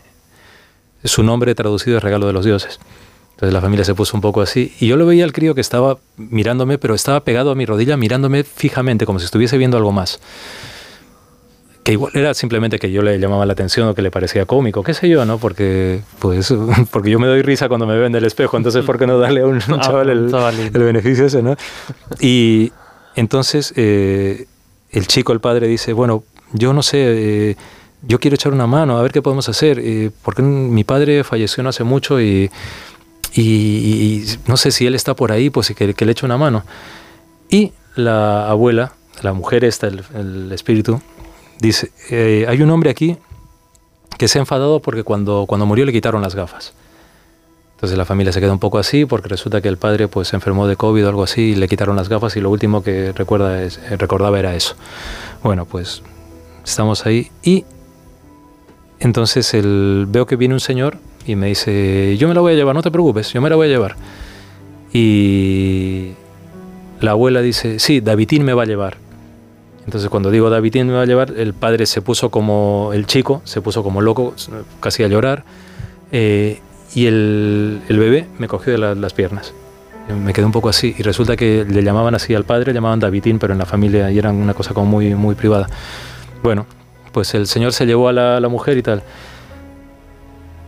su 1.04 1.22
nombre 1.22 1.54
traducido 1.54 1.96
es 1.98 2.02
regalo 2.02 2.26
de 2.26 2.32
los 2.32 2.44
dioses. 2.44 2.78
Entonces 3.40 3.54
la 3.54 3.62
familia 3.62 3.86
se 3.86 3.94
puso 3.94 4.14
un 4.18 4.20
poco 4.20 4.42
así. 4.42 4.74
Y 4.80 4.86
yo 4.86 4.98
lo 4.98 5.06
veía 5.06 5.24
al 5.24 5.32
crío 5.32 5.54
que 5.54 5.62
estaba 5.62 5.96
mirándome, 6.18 6.76
pero 6.76 6.94
estaba 6.94 7.20
pegado 7.20 7.50
a 7.50 7.54
mi 7.54 7.64
rodilla, 7.64 7.96
mirándome 7.96 8.44
fijamente, 8.44 9.06
como 9.06 9.18
si 9.18 9.24
estuviese 9.24 9.56
viendo 9.56 9.78
algo 9.78 9.92
más. 9.92 10.20
Que 11.82 11.92
igual 11.92 12.12
era 12.14 12.34
simplemente 12.34 12.78
que 12.78 12.92
yo 12.92 13.00
le 13.00 13.18
llamaba 13.18 13.46
la 13.46 13.54
atención 13.54 13.88
o 13.88 13.94
que 13.94 14.02
le 14.02 14.10
parecía 14.10 14.44
cómico, 14.44 14.82
qué 14.82 14.92
sé 14.92 15.08
yo, 15.08 15.24
¿no? 15.24 15.38
Porque, 15.38 16.02
pues, 16.18 16.52
porque 16.90 17.08
yo 17.08 17.18
me 17.18 17.28
doy 17.28 17.40
risa 17.40 17.68
cuando 17.68 17.86
me 17.86 17.96
ven 17.96 18.12
del 18.12 18.26
espejo, 18.26 18.58
entonces, 18.58 18.84
¿por 18.84 18.98
qué 18.98 19.06
no 19.06 19.18
darle 19.18 19.40
a 19.40 19.46
un, 19.46 19.54
un 19.68 19.80
chaval 19.80 20.10
el, 20.10 20.34
el, 20.74 20.82
beneficio 20.82 21.24
ese, 21.24 21.42
¿no? 21.42 21.56
Y 22.20 22.72
entonces 23.20 23.74
eh, 23.76 24.46
el 24.90 25.06
chico, 25.06 25.32
el 25.32 25.40
padre, 25.40 25.68
dice, 25.68 25.92
bueno, 25.92 26.24
yo 26.52 26.72
no 26.72 26.82
sé. 26.82 26.98
Eh, 27.50 27.56
yo 28.02 28.18
quiero 28.18 28.34
echar 28.34 28.54
una 28.54 28.66
mano, 28.66 28.96
a 28.96 29.02
ver 29.02 29.12
qué 29.12 29.20
podemos 29.20 29.46
hacer, 29.50 29.78
eh, 29.78 30.10
porque 30.22 30.40
mi 30.40 30.84
padre 30.84 31.22
falleció 31.22 31.62
no 31.62 31.68
hace 31.68 31.84
mucho 31.84 32.18
y, 32.18 32.50
no 34.46 34.56
sé 34.56 34.70
si 34.70 34.86
él 34.86 34.94
está 34.94 35.14
por 35.14 35.32
ahí, 35.32 35.50
pues 35.50 35.74
que, 35.76 35.92
que 35.92 36.06
le 36.06 36.12
eche 36.12 36.24
una 36.24 36.38
mano. 36.38 36.64
Y 37.50 37.74
la 37.96 38.48
abuela, 38.48 38.94
la 39.20 39.34
mujer 39.34 39.64
esta, 39.66 39.86
el, 39.86 40.02
el 40.14 40.50
espíritu, 40.52 41.02
dice, 41.58 41.92
hay 42.48 42.62
un 42.62 42.70
hombre 42.70 42.88
aquí 42.88 43.18
que 44.16 44.28
se 44.28 44.38
ha 44.38 44.40
enfadado 44.40 44.80
porque 44.80 45.04
cuando, 45.04 45.44
cuando 45.46 45.66
murió 45.66 45.84
le 45.84 45.92
quitaron 45.92 46.22
las 46.22 46.34
gafas. 46.34 46.72
Entonces 47.80 47.96
la 47.96 48.04
familia 48.04 48.30
se 48.30 48.42
queda 48.42 48.52
un 48.52 48.58
poco 48.58 48.76
así 48.76 49.06
porque 49.06 49.28
resulta 49.28 49.62
que 49.62 49.68
el 49.68 49.78
padre 49.78 50.06
pues 50.06 50.28
se 50.28 50.36
enfermó 50.36 50.66
de 50.66 50.76
COVID 50.76 51.06
o 51.06 51.08
algo 51.08 51.22
así 51.22 51.40
y 51.40 51.54
le 51.54 51.66
quitaron 51.66 51.96
las 51.96 52.10
gafas 52.10 52.36
y 52.36 52.40
lo 52.42 52.50
último 52.50 52.82
que 52.82 53.12
recuerda 53.12 53.62
es, 53.62 53.78
eh, 53.78 53.96
recordaba 53.96 54.38
era 54.38 54.54
eso. 54.54 54.74
Bueno, 55.42 55.64
pues 55.64 56.02
estamos 56.62 57.06
ahí 57.06 57.30
y 57.42 57.64
entonces 58.98 59.54
el, 59.54 60.04
veo 60.10 60.26
que 60.26 60.36
viene 60.36 60.52
un 60.52 60.60
señor 60.60 60.98
y 61.24 61.36
me 61.36 61.46
dice, 61.46 62.18
yo 62.18 62.28
me 62.28 62.34
la 62.34 62.42
voy 62.42 62.52
a 62.52 62.56
llevar, 62.56 62.74
no 62.74 62.82
te 62.82 62.90
preocupes, 62.90 63.32
yo 63.32 63.40
me 63.40 63.48
la 63.48 63.56
voy 63.56 63.68
a 63.68 63.70
llevar. 63.70 63.96
Y 64.92 66.10
la 67.00 67.12
abuela 67.12 67.40
dice, 67.40 67.78
sí, 67.78 68.02
Davidín 68.02 68.44
me 68.44 68.52
va 68.52 68.64
a 68.64 68.66
llevar. 68.66 68.98
Entonces 69.86 70.10
cuando 70.10 70.30
digo 70.30 70.50
Davidín 70.50 70.88
me 70.88 70.92
va 70.92 71.00
a 71.00 71.06
llevar, 71.06 71.32
el 71.34 71.54
padre 71.54 71.86
se 71.86 72.02
puso 72.02 72.30
como, 72.30 72.90
el 72.92 73.06
chico 73.06 73.40
se 73.44 73.62
puso 73.62 73.82
como 73.82 74.02
loco, 74.02 74.34
casi 74.80 75.02
a 75.02 75.08
llorar, 75.08 75.44
eh, 76.12 76.60
y 76.94 77.06
el, 77.06 77.82
el, 77.88 77.98
bebé 77.98 78.26
me 78.38 78.48
cogió 78.48 78.72
de 78.72 78.78
la, 78.78 78.94
las 78.94 79.12
piernas. 79.12 79.52
Me 80.24 80.32
quedé 80.32 80.44
un 80.44 80.52
poco 80.52 80.68
así 80.68 80.94
y 80.98 81.02
resulta 81.02 81.36
que 81.36 81.64
le 81.64 81.82
llamaban 81.82 82.14
así 82.16 82.34
al 82.34 82.44
padre, 82.44 82.72
le 82.72 82.74
llamaban 82.74 82.98
Davidín, 82.98 83.38
pero 83.38 83.52
en 83.52 83.60
la 83.60 83.66
familia 83.66 84.10
y 84.10 84.18
era 84.18 84.32
una 84.32 84.54
cosa 84.54 84.74
como 84.74 84.86
muy, 84.86 85.14
muy 85.14 85.36
privada. 85.36 85.68
Bueno, 86.42 86.66
pues 87.12 87.34
el 87.34 87.46
señor 87.46 87.72
se 87.72 87.86
llevó 87.86 88.08
a 88.08 88.12
la, 88.12 88.40
la 88.40 88.48
mujer 88.48 88.76
y 88.76 88.82
tal. 88.82 89.02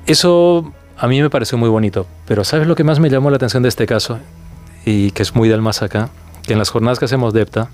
Eso 0.07 0.73
a 0.97 1.09
mí 1.09 1.20
me 1.20 1.31
pareció 1.31 1.59
muy 1.59 1.68
bonito, 1.68 2.07
pero 2.27 2.45
¿sabes 2.45 2.68
lo 2.68 2.77
que 2.77 2.85
más 2.85 3.01
me 3.01 3.11
llamó 3.11 3.31
la 3.31 3.37
atención 3.37 3.62
de 3.62 3.68
este 3.68 3.87
caso? 3.87 4.18
Y 4.85 5.11
que 5.12 5.23
es 5.23 5.35
muy 5.35 5.49
del 5.49 5.62
más 5.62 5.83
acá, 5.83 6.11
que 6.43 6.53
en 6.53 6.59
las 6.59 6.70
jornadas 6.70 6.99
que 6.99 7.07
hacemos 7.07 7.33
de 7.33 7.43
EPTA, 7.43 7.68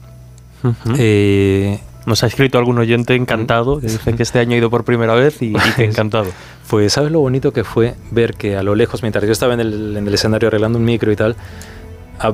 uh 0.63 0.69
-huh. 0.69 0.97
eh, 0.99 1.81
nos 2.09 2.25
ha 2.25 2.27
escrito 2.27 2.59
algún 2.59 2.79
oyente 2.79 3.15
encantado, 3.15 3.81
que 3.81 3.87
dice 3.87 4.15
que 4.15 4.23
este 4.23 4.39
año 4.39 4.55
ha 4.55 4.59
ido 4.59 4.71
por 4.71 4.85
primera 4.85 5.15
vez 5.15 5.41
y, 5.43 5.53
y 5.57 5.73
que 5.77 5.85
encantado. 5.93 6.27
Pues 6.69 6.93
sabes 6.93 7.13
lo 7.13 7.21
bonito 7.21 7.53
que 7.53 7.65
fue 7.65 7.95
ver 8.11 8.35
que 8.35 8.57
a 8.57 8.63
lo 8.63 8.75
lejos, 8.75 9.03
mientras 9.03 9.25
yo 9.25 9.33
estaba 9.33 9.55
en 9.55 9.61
el, 9.61 9.97
en 9.97 10.07
el 10.07 10.15
escenario 10.15 10.49
arreglando 10.49 10.79
un 10.79 10.85
micro 10.85 11.11
y 11.13 11.17
tal, 11.17 11.37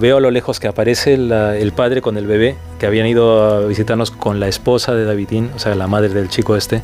veo 0.00 0.16
a 0.16 0.20
lo 0.20 0.30
lejos 0.30 0.60
que 0.60 0.66
aparece 0.66 1.16
la, 1.16 1.56
el 1.56 1.72
padre 1.72 2.00
con 2.00 2.16
el 2.16 2.26
bebé, 2.26 2.56
que 2.78 2.86
habían 2.86 3.06
ido 3.06 3.42
a 3.44 3.66
visitarnos 3.66 4.10
con 4.10 4.40
la 4.40 4.48
esposa 4.48 4.94
de 4.94 5.04
Davidín, 5.04 5.50
o 5.54 5.58
sea, 5.58 5.74
la 5.74 5.86
madre 5.86 6.08
del 6.08 6.28
chico 6.28 6.56
este, 6.56 6.82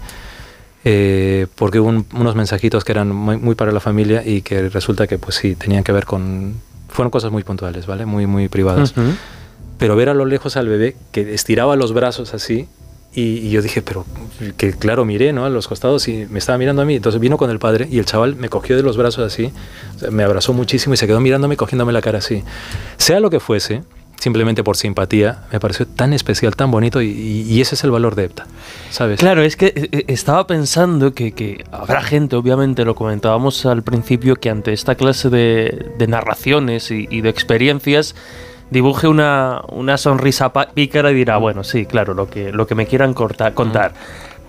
eh, 0.84 1.47
porque 1.57 1.80
hubo 1.80 1.88
un, 1.88 2.07
unos 2.14 2.34
mensajitos 2.34 2.84
que 2.84 2.93
eran 2.93 3.11
muy, 3.14 3.36
muy, 3.36 3.55
para 3.55 3.72
la 3.72 3.80
familia 3.80 4.22
y 4.24 4.43
que 4.43 4.68
resulta 4.68 5.07
que 5.07 5.18
pues 5.18 5.36
sí, 5.36 5.55
tenían 5.55 5.84
que 5.84 5.93
ver 5.93 6.05
con... 6.05 6.55
Fueron 6.88 7.11
cosas 7.11 7.30
muy 7.30 7.45
puntuales, 7.45 7.86
¿vale? 7.86 8.05
Muy, 8.05 8.26
muy 8.26 8.49
privadas. 8.49 8.95
Uh 8.97 9.01
-huh. 9.01 9.14
Pero 9.78 9.97
ver 9.97 10.09
a 10.09 10.14
lo 10.14 10.26
lejos 10.26 10.57
al 10.57 10.68
bebé 10.68 10.97
que 11.12 11.34
estiraba 11.34 11.76
los 11.76 11.93
brazos 11.93 12.34
así 12.34 12.68
y, 13.12 13.38
y, 13.38 13.50
yo 13.50 13.61
dije, 13.62 13.82
pero 13.82 14.04
que 14.56 14.72
claro, 14.72 15.04
miré 15.04 15.32
¿no? 15.32 15.44
a 15.44 15.50
los 15.50 15.66
costados 15.66 16.06
y 16.08 16.26
me 16.30 16.38
estaba 16.38 16.58
mirando 16.58 16.82
a 16.82 16.84
mí. 16.84 16.94
Entonces 16.94 17.20
vino 17.20 17.36
con 17.36 17.50
el 17.50 17.58
padre 17.58 17.88
y 17.90 17.98
el 17.98 18.04
chaval 18.04 18.36
me 18.36 18.48
cogió 18.48 18.76
de 18.76 18.82
los 18.82 18.96
brazos 18.96 19.32
así, 19.32 19.52
me 20.11 20.22
abrazó 20.22 20.52
muchísimo 20.52 20.94
y 20.94 20.96
se 20.96 21.06
quedó 21.06 21.20
mirándome, 21.20 21.56
cogiéndome 21.56 21.92
la 21.92 22.02
cara 22.02 22.18
así. 22.18 22.44
Sea 22.98 23.18
lo 23.18 23.30
que 23.30 23.40
fuese, 23.40 23.82
simplemente 24.20 24.62
por 24.62 24.76
simpatía, 24.76 25.44
me 25.50 25.58
pareció 25.58 25.86
tan 25.86 26.12
especial, 26.12 26.54
tan 26.54 26.70
bonito 26.70 27.02
y, 27.02 27.08
y, 27.08 27.61
ese 27.61 27.74
es 27.74 27.84
el 27.84 27.90
valor 27.90 28.14
de 28.14 28.24
EPTA, 28.24 28.46
¿sabes? 28.90 29.18
Claro, 29.18 29.42
es 29.42 29.56
que 29.56 29.72
eh, 29.74 30.04
estaba 30.08 30.46
pensando 30.46 31.14
que, 31.14 31.32
que, 31.32 31.64
habrá 31.72 32.02
gente, 32.02 32.36
obviamente, 32.36 32.84
lo 32.84 32.94
comentábamos 32.94 33.64
al 33.66 33.82
principio, 33.82 34.36
que 34.36 34.50
ante 34.50 34.72
esta 34.72 34.94
clase 34.94 35.30
de, 35.30 35.92
de 35.98 36.06
narraciones 36.06 36.90
y, 36.90 37.08
y, 37.11 37.22
de 37.22 37.30
experiencias 37.30 38.14
dibuje 38.70 39.08
una, 39.08 39.62
una 39.70 39.96
sonrisa 39.96 40.52
pícara 40.52 41.10
y 41.10 41.14
dirá, 41.14 41.36
bueno, 41.36 41.64
sí, 41.64 41.86
claro, 41.86 42.14
lo 42.14 42.28
que, 42.28 42.52
lo 42.52 42.66
que 42.66 42.74
me 42.74 42.86
quieran 42.86 43.14
contar. 43.14 43.92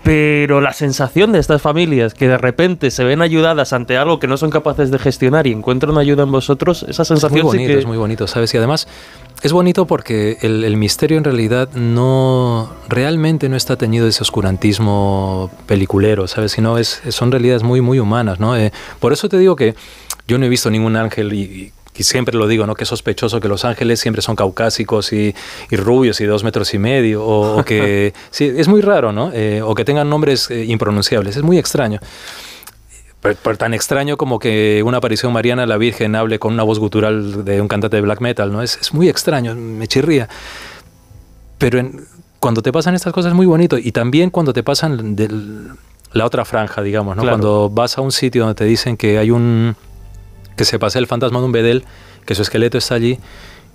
Pero 0.03 0.61
la 0.61 0.73
sensación 0.73 1.31
de 1.31 1.37
estas 1.37 1.61
familias 1.61 2.15
que 2.15 2.27
de 2.27 2.37
repente 2.37 2.89
se 2.89 3.03
ven 3.03 3.21
ayudadas 3.21 3.71
ante 3.71 3.97
algo 3.97 4.19
que 4.19 4.25
no 4.25 4.35
son 4.35 4.49
capaces 4.49 4.89
de 4.89 4.97
gestionar 4.97 5.45
y 5.45 5.51
encuentran 5.51 5.95
ayuda 5.97 6.23
en 6.23 6.31
vosotros, 6.31 6.83
esa 6.89 7.05
sensación 7.05 7.37
es 7.39 7.43
muy 7.43 7.51
bonito, 7.51 7.67
sí 7.67 7.73
que... 7.73 7.79
es 7.79 7.85
muy 7.85 7.97
bonito, 7.97 8.25
¿sabes? 8.25 8.51
Y 8.55 8.57
además 8.57 8.87
es 9.43 9.53
bonito 9.53 9.85
porque 9.85 10.37
el, 10.41 10.63
el, 10.63 10.75
misterio 10.75 11.19
en 11.19 11.23
realidad 11.23 11.69
no 11.73 12.71
realmente 12.89 13.47
no 13.47 13.55
está 13.55 13.75
teñido 13.75 14.05
de 14.05 14.09
ese 14.09 14.23
oscurantismo 14.23 15.51
peliculero, 15.67 16.27
¿sabes? 16.27 16.53
Sino 16.53 16.79
es, 16.79 17.03
son 17.09 17.31
realidades 17.31 17.61
muy, 17.61 17.81
muy 17.81 17.99
humanas, 17.99 18.39
¿no? 18.39 18.57
Eh, 18.57 18.71
por 18.99 19.13
eso 19.13 19.29
te 19.29 19.37
digo 19.37 19.55
que 19.55 19.75
yo 20.27 20.39
no 20.39 20.47
he 20.47 20.49
visto 20.49 20.71
ningún 20.71 20.95
ángel 20.95 21.31
y, 21.33 21.41
y 21.41 21.71
y 21.95 22.03
siempre 22.03 22.37
lo 22.37 22.47
digo, 22.47 22.65
¿no? 22.65 22.75
Que 22.75 22.83
es 22.83 22.89
sospechoso 22.89 23.39
que 23.39 23.47
los 23.47 23.65
ángeles 23.65 23.99
siempre 23.99 24.21
son 24.21 24.35
caucásicos 24.35 25.13
y, 25.13 25.35
y 25.69 25.75
rubios 25.75 26.21
y 26.21 26.25
dos 26.25 26.43
metros 26.43 26.73
y 26.73 26.79
medio, 26.79 27.23
o, 27.23 27.59
o 27.59 27.65
que... 27.65 28.13
sí, 28.31 28.51
es 28.55 28.67
muy 28.67 28.81
raro, 28.81 29.11
¿no? 29.11 29.31
Eh, 29.33 29.61
o 29.61 29.75
que 29.75 29.85
tengan 29.85 30.09
nombres 30.09 30.49
eh, 30.49 30.65
impronunciables, 30.65 31.35
es 31.35 31.43
muy 31.43 31.57
extraño. 31.57 31.99
Pero, 33.21 33.37
pero, 33.43 33.57
tan 33.57 33.73
extraño 33.73 34.17
como 34.17 34.39
que 34.39 34.81
una 34.83 34.97
aparición 34.97 35.31
mariana 35.31 35.65
la 35.67 35.77
Virgen 35.77 36.15
hable 36.15 36.39
con 36.39 36.53
una 36.53 36.63
voz 36.63 36.79
gutural 36.79 37.45
de 37.45 37.61
un 37.61 37.67
cantante 37.67 37.97
de 37.97 38.01
black 38.01 38.19
metal, 38.19 38.51
¿no? 38.51 38.63
Es, 38.63 38.79
es 38.81 38.93
muy 38.93 39.09
extraño, 39.09 39.53
me 39.53 39.87
chirría. 39.87 40.27
Pero 41.59 41.77
en, 41.77 42.07
cuando 42.41 42.63
te 42.63 42.71
pasan 42.71 42.95
estas 42.95 43.13
cosas 43.13 43.29
es 43.31 43.35
muy 43.35 43.45
bonito. 43.45 43.77
Y 43.77 43.91
también 43.91 44.31
cuando 44.31 44.51
te 44.51 44.63
pasan 44.63 45.15
de 45.15 45.29
la 46.11 46.25
otra 46.25 46.43
franja, 46.43 46.81
digamos, 46.81 47.15
¿no? 47.15 47.21
Claro. 47.21 47.37
Cuando 47.37 47.69
vas 47.69 47.97
a 47.99 48.01
un 48.01 48.11
sitio 48.11 48.41
donde 48.41 48.55
te 48.55 48.65
dicen 48.65 48.97
que 48.97 49.19
hay 49.19 49.29
un 49.29 49.75
que 50.61 50.65
se 50.65 50.77
pase 50.77 50.99
el 50.99 51.07
fantasma 51.07 51.39
de 51.39 51.45
un 51.45 51.51
bedel, 51.51 51.85
que 52.23 52.35
su 52.35 52.43
esqueleto 52.43 52.77
está 52.77 52.93
allí, 52.93 53.17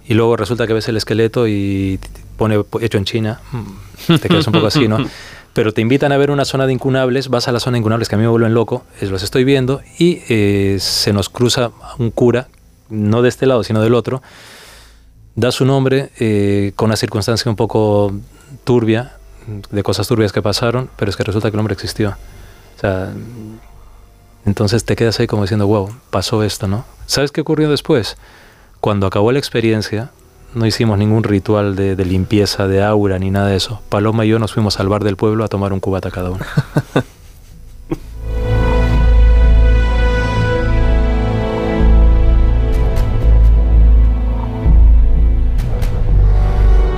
y 0.07 0.15
luego 0.15 0.37
resulta 0.37 0.69
que 0.69 0.73
ves 0.73 0.87
el 0.87 0.97
esqueleto 0.97 1.49
y 1.49 1.99
pone 2.37 2.63
hecho 2.81 2.97
en 2.97 3.05
China, 3.05 3.41
mm, 3.51 4.15
te 4.21 4.29
quedas 4.29 4.47
un 4.47 4.53
poco 4.53 4.69
así, 4.69 4.87
¿no? 4.87 4.99
pero 5.53 5.75
te 5.75 5.81
invitan 5.81 6.13
a 6.13 6.17
ver 6.17 6.31
una 6.31 6.45
zona 6.45 6.65
de 6.69 6.73
incunables, 6.73 7.29
vas 7.29 7.49
a 7.49 7.53
la 7.53 7.59
zona 7.59 7.75
de 7.75 7.79
incunables 7.81 8.09
que 8.09 8.15
a 8.15 8.19
mí 8.19 8.23
me 8.23 8.29
vuelven 8.29 8.55
loco, 8.55 8.85
los 9.01 9.25
estoy 9.25 9.43
viendo 9.43 9.81
y 9.99 10.21
eh, 10.29 10.77
se 10.79 11.13
nos 11.13 11.29
cruza 11.29 11.73
un 11.99 12.13
cura, 12.13 12.47
no 12.89 13.21
de 13.21 13.31
este 13.31 13.47
lado, 13.47 13.65
sino 13.65 13.83
del 13.83 13.95
otro, 13.95 14.23
da 15.35 15.51
su 15.51 15.65
nombre 15.65 16.11
eh, 16.21 16.71
con 16.77 16.87
una 16.91 16.97
circunstancia 16.97 17.51
un 17.51 17.57
poco 17.57 18.15
turbia, 18.63 19.17
de 19.73 19.83
cosas 19.83 20.07
turbias 20.07 20.31
que 20.31 20.41
pasaron, 20.41 20.89
pero 20.97 21.11
es 21.11 21.17
que 21.17 21.25
resulta 21.25 21.51
que 21.51 21.57
el 21.57 21.59
hombre 21.59 21.75
existió. 21.75 22.11
O 22.77 22.81
sea, 22.81 23.13
entonces 24.47 24.85
te 24.85 24.95
quedas 24.95 25.19
ahí 25.19 25.27
como 25.27 25.43
diciendo, 25.43 25.67
wow, 25.67 25.91
pasó 26.11 26.45
esto, 26.45 26.69
¿no? 26.69 26.85
¿Sabes 27.07 27.33
qué 27.33 27.41
ocurrió 27.41 27.69
después? 27.69 28.17
Cuando 28.81 29.09
acabó 29.09 29.33
la 29.33 29.41
experiencia, 29.41 30.13
no 30.55 30.67
hicimos 30.67 30.99
ningún 30.99 31.25
ritual 31.25 31.75
de, 31.75 31.97
limpieza 32.05 32.69
de 32.69 32.81
aura 32.83 33.19
ni 33.19 33.33
nada 33.33 33.49
de 33.49 33.57
eso. 33.57 33.83
Paloma 33.89 34.25
y 34.25 34.29
yo 34.29 34.39
nos 34.39 34.53
fuimos 34.55 34.79
al 34.79 34.89
bar 34.89 35.03
del 35.03 35.17
pueblo 35.17 35.43
a 35.45 35.49
tomar 35.49 35.73
un 35.73 35.81
cubata 35.81 36.13
cada 36.13 36.31
uno. 36.31 36.45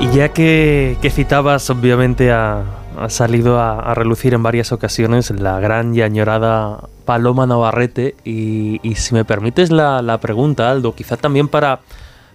y 0.02 0.10
ya 0.14 0.28
que, 0.34 0.98
citabas, 1.10 1.70
obviamente 1.70 2.30
ha, 2.30 2.64
salido 3.08 3.58
a, 3.58 3.94
relucir 3.94 4.34
en 4.34 4.42
varias 4.42 4.70
ocasiones 4.70 5.30
la 5.30 5.58
gran 5.60 5.94
y 5.94 6.02
añorada 6.02 6.80
Paloma 7.08 7.46
Navarrete. 7.46 8.16
Y, 8.22 8.82
si 8.96 9.14
me 9.14 9.24
permites 9.24 9.70
la, 9.70 10.02
la 10.02 10.20
pregunta, 10.20 10.70
Aldo, 10.70 10.94
quizá 10.94 11.16
también 11.16 11.48
para 11.48 11.80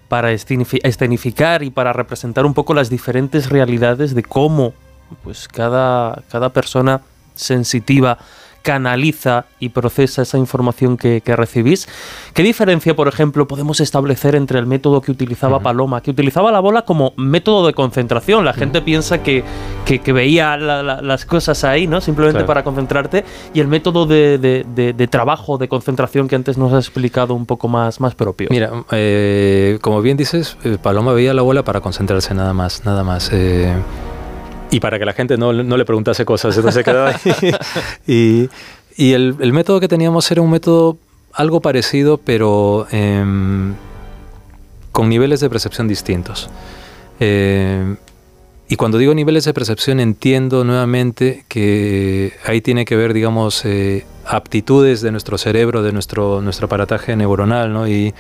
para 0.08 0.32
escenificar 0.32 1.64
y 1.64 1.72
para 1.72 1.92
representar 1.92 2.46
un 2.46 2.54
poco 2.54 2.76
las 2.76 2.90
diferentes 2.90 3.50
realidades 3.50 4.14
de 4.14 4.22
cómo 4.22 4.74
pues 5.24 5.48
cada, 5.48 6.22
cada 6.30 6.50
persona 6.50 7.02
sensitiva 7.34 8.20
canaliza 8.64 9.45
y 9.59 9.70
procesa 9.70 10.24
esa 10.24 10.38
información 10.38 10.97
que, 10.97 11.22
recibís. 11.36 11.88
¿Qué 12.34 12.43
diferencia, 12.43 12.95
por 12.95 13.07
ejemplo, 13.07 13.47
podemos 13.47 13.80
establecer 13.82 14.36
entre 14.36 14.57
el 14.57 14.66
método 14.66 15.01
que 15.01 15.11
utilizaba 15.11 15.59
Paloma, 15.59 16.01
que 16.01 16.11
utilizaba 16.11 16.51
la 16.51 16.59
bola 16.59 16.84
como 16.84 17.14
método 17.18 17.68
de 17.68 17.74
concentración? 17.74 18.45
La 18.45 18.53
gente 18.53 18.82
piensa 18.82 19.22
que, 19.22 19.43
que, 19.86 20.14
veía 20.14 20.57
las 20.57 21.26
cosas 21.26 21.64
ahí, 21.64 21.88
¿no? 21.88 22.01
Simplemente 22.01 22.43
para 22.45 22.64
concentrarte, 22.64 23.26
y 23.53 23.59
el 23.59 23.68
método 23.68 24.05
de, 24.05 25.07
trabajo, 25.11 25.57
de 25.57 25.68
concentración 25.68 26.28
que 26.28 26.36
antes 26.36 26.57
nos 26.57 26.72
has 26.74 26.86
explicado 26.86 27.34
un 27.34 27.45
poco 27.45 27.68
más, 27.68 27.99
más 27.99 28.16
propio. 28.16 28.47
Mira, 28.49 28.72
eh, 28.91 29.78
como 29.82 30.01
bien 30.01 30.16
dices, 30.16 30.57
eh, 30.64 30.78
Paloma 30.82 31.11
veía 31.14 31.34
la 31.34 31.41
bola 31.41 31.64
para 31.64 31.82
concentrarse 31.82 32.34
nada 32.34 32.53
más, 32.53 32.86
nada 32.86 33.03
más. 33.03 33.30
Eh, 33.34 33.74
y 34.74 34.80
para 34.80 34.98
que 34.98 35.06
la 35.06 35.14
gente 35.14 35.38
no, 35.38 35.54
no 35.54 35.78
le 35.78 35.86
preguntase 35.86 36.26
cosas, 36.26 36.58
entonces 36.58 36.84
quedaba 36.84 37.10
ahí. 37.10 37.54
y, 38.08 38.50
y 38.98 39.14
el, 39.14 39.36
el, 39.40 39.54
método 39.54 39.80
que 39.80 39.88
teníamos 39.88 40.32
era 40.32 40.42
un 40.42 40.50
método 40.50 40.98
algo 41.32 41.62
parecido, 41.62 42.18
pero 42.18 42.88
em, 42.90 43.76
con 44.92 45.10
niveles 45.10 45.42
de 45.42 45.50
percepción 45.52 45.88
distintos. 45.88 46.50
Em, 47.20 47.98
y 48.68 48.76
cuando 48.76 48.98
digo 48.98 49.14
niveles 49.14 49.46
de 49.46 49.54
percepción 49.54 50.00
entiendo 50.00 50.64
nuevamente 50.64 51.46
que 51.48 52.34
ahí 52.44 52.60
tiene 52.62 52.86
que 52.86 52.96
ver, 52.96 53.14
digamos, 53.14 53.66
eh, 53.66 54.06
aptitudes 54.26 55.02
de 55.02 55.12
nuestro 55.12 55.38
cerebro, 55.38 55.84
de 55.84 55.92
nuestro, 55.92 56.42
nuestro 56.42 56.66
aparataje 56.66 57.16
neuronal, 57.16 57.72
¿no? 57.72 57.88
Y, 57.88 58.16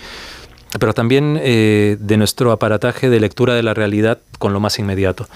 pero 0.79 0.93
también 0.93 1.39
eh, 1.41 1.97
de 1.99 2.17
nuestro 2.17 2.51
aparataje 2.51 3.09
de 3.09 3.19
lectura 3.19 3.55
de 3.55 3.63
la 3.63 3.73
realidad 3.73 4.19
con 4.37 4.53
lo 4.53 4.59
más 4.59 4.77
inmediato. 4.77 5.27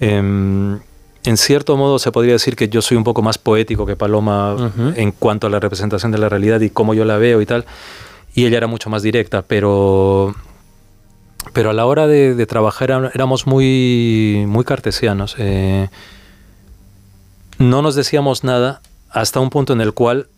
Em, 0.00 0.78
en 1.24 1.36
cierto 1.36 1.76
modo 1.76 1.98
se 1.98 2.12
podría 2.12 2.34
decir 2.34 2.54
que 2.54 2.68
yo 2.68 2.82
soy 2.82 2.96
un 2.96 3.04
poco 3.04 3.22
más 3.22 3.38
poético 3.38 3.84
que 3.84 3.96
Paloma 3.96 4.72
en 4.94 5.10
cuanto 5.10 5.48
a 5.48 5.50
la 5.50 5.58
representación 5.58 6.12
de 6.12 6.18
la 6.18 6.28
realidad 6.28 6.60
y 6.60 6.70
cómo 6.70 6.94
yo 6.94 7.04
la 7.04 7.16
veo 7.16 7.40
y 7.40 7.46
tal. 7.46 7.64
Y 8.34 8.46
ella 8.46 8.58
era 8.58 8.66
mucho 8.66 8.90
más 8.90 9.02
directa, 9.02 9.42
pero, 9.42 10.34
pero 11.52 11.70
a 11.70 11.72
la 11.72 11.86
hora 11.86 12.06
de, 12.06 12.46
trabajar 12.46 13.10
éramos 13.12 13.46
muy, 13.46 14.44
muy 14.46 14.64
cartesianos. 14.64 15.34
Eh, 15.38 15.88
no 17.58 17.82
nos 17.82 17.94
decíamos 17.94 18.44
nada 18.44 18.80
hasta 19.10 19.40
un 19.40 19.50
punto 19.50 19.72
en 19.72 19.80
el 19.80 19.94
cual 19.94 20.28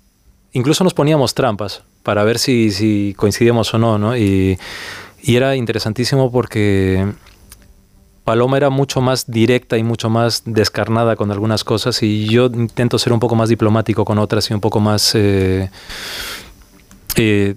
incluso 0.52 0.84
nos 0.84 0.94
poníamos 0.94 1.34
trampas 1.34 1.82
para 2.02 2.24
ver 2.24 2.38
si, 2.38 2.70
si 2.70 3.14
coincidíamos 3.18 3.74
o 3.74 3.78
no, 3.78 3.98
¿no? 3.98 4.16
Y, 4.16 4.58
y 5.22 5.36
era 5.36 5.56
interesantísimo 5.56 6.30
porque 6.30 7.12
Paloma 8.28 8.58
era 8.58 8.68
mucho 8.68 9.00
más 9.00 9.30
directa 9.30 9.78
y 9.78 9.82
mucho 9.82 10.10
más 10.10 10.42
descarnada 10.44 11.16
con 11.16 11.30
algunas 11.30 11.64
cosas 11.64 12.02
y 12.02 12.26
yo 12.26 12.44
intento 12.44 12.98
ser 12.98 13.14
un 13.14 13.20
poco 13.20 13.34
más 13.36 13.48
diplomático 13.48 14.04
con 14.04 14.18
otras 14.18 14.50
y 14.50 14.52
un 14.52 14.60
poco 14.60 14.80
más 14.80 15.14
eh, 15.14 15.70
eh, 17.16 17.54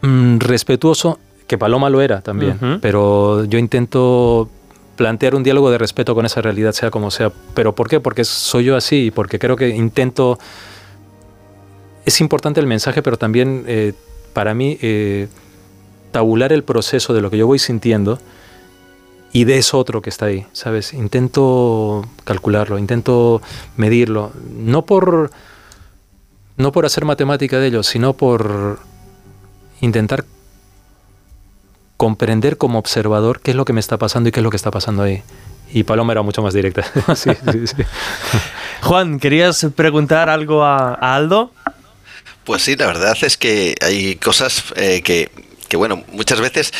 mm, 0.00 0.38
respetuoso, 0.38 1.18
que 1.46 1.58
Paloma 1.58 1.90
lo 1.90 2.00
era 2.00 2.22
también, 2.22 2.78
pero 2.80 3.44
yo 3.44 3.58
intento 3.58 4.48
plantear 4.96 5.34
un 5.34 5.42
diálogo 5.42 5.70
de 5.70 5.76
respeto 5.76 6.14
con 6.14 6.24
esa 6.24 6.40
realidad, 6.40 6.72
sea 6.72 6.90
como 6.90 7.10
sea. 7.10 7.30
¿Pero 7.52 7.74
por 7.74 7.90
qué? 7.90 8.00
Porque 8.00 8.24
soy 8.24 8.64
yo 8.64 8.74
así, 8.74 9.12
porque 9.14 9.38
creo 9.38 9.54
que 9.54 9.68
intento... 9.68 10.38
Es 12.06 12.22
importante 12.22 12.58
el 12.58 12.66
mensaje, 12.66 13.02
pero 13.02 13.18
también 13.18 13.64
eh, 13.66 13.92
para 14.32 14.54
mí 14.54 14.78
tabular 16.10 16.54
el 16.54 16.64
proceso 16.64 17.12
de 17.12 17.20
lo 17.20 17.28
que 17.28 17.36
yo 17.36 17.46
voy 17.46 17.58
sintiendo 17.58 18.18
y 19.32 19.44
de 19.44 19.58
eso 19.58 19.78
otro 19.78 20.02
que 20.02 20.10
está 20.10 20.26
ahí, 20.26 20.46
¿sabes? 20.52 20.92
Intento 20.92 22.06
calcularlo, 22.24 22.78
intento 22.78 23.40
medirlo, 23.76 24.32
no 24.50 24.84
por 24.84 25.30
no 26.58 26.70
por 26.70 26.84
hacer 26.84 27.06
matemática 27.06 27.58
de 27.58 27.68
ello, 27.68 27.82
sino 27.82 28.12
por 28.12 28.78
intentar 29.80 30.26
comprender 31.96 32.58
como 32.58 32.78
observador 32.78 33.40
qué 33.40 33.52
es 33.52 33.56
lo 33.56 33.64
que 33.64 33.72
me 33.72 33.80
está 33.80 33.96
pasando 33.96 34.28
y 34.28 34.32
qué 34.32 34.40
es 34.40 34.44
lo 34.44 34.50
que 34.50 34.56
está 34.56 34.70
pasando 34.70 35.02
ahí. 35.02 35.22
Y 35.72 35.84
Paloma 35.84 36.12
era 36.12 36.22
mucho 36.22 36.42
más 36.42 36.52
directa. 36.52 36.84
Juan, 38.82 39.18
¿querías 39.18 39.66
preguntar 39.74 40.28
algo 40.28 40.62
a, 40.62 40.92
Aldo? 40.92 41.52
Pues 42.44 42.62
sí, 42.62 42.76
la 42.76 42.86
verdad 42.86 43.16
es 43.22 43.38
que 43.38 43.76
hay 43.80 44.16
cosas 44.16 44.64
eh, 44.76 45.00
que 45.02 45.30
que 45.72 45.78
bueno, 45.78 46.04
muchas 46.12 46.38
veces 46.38 46.70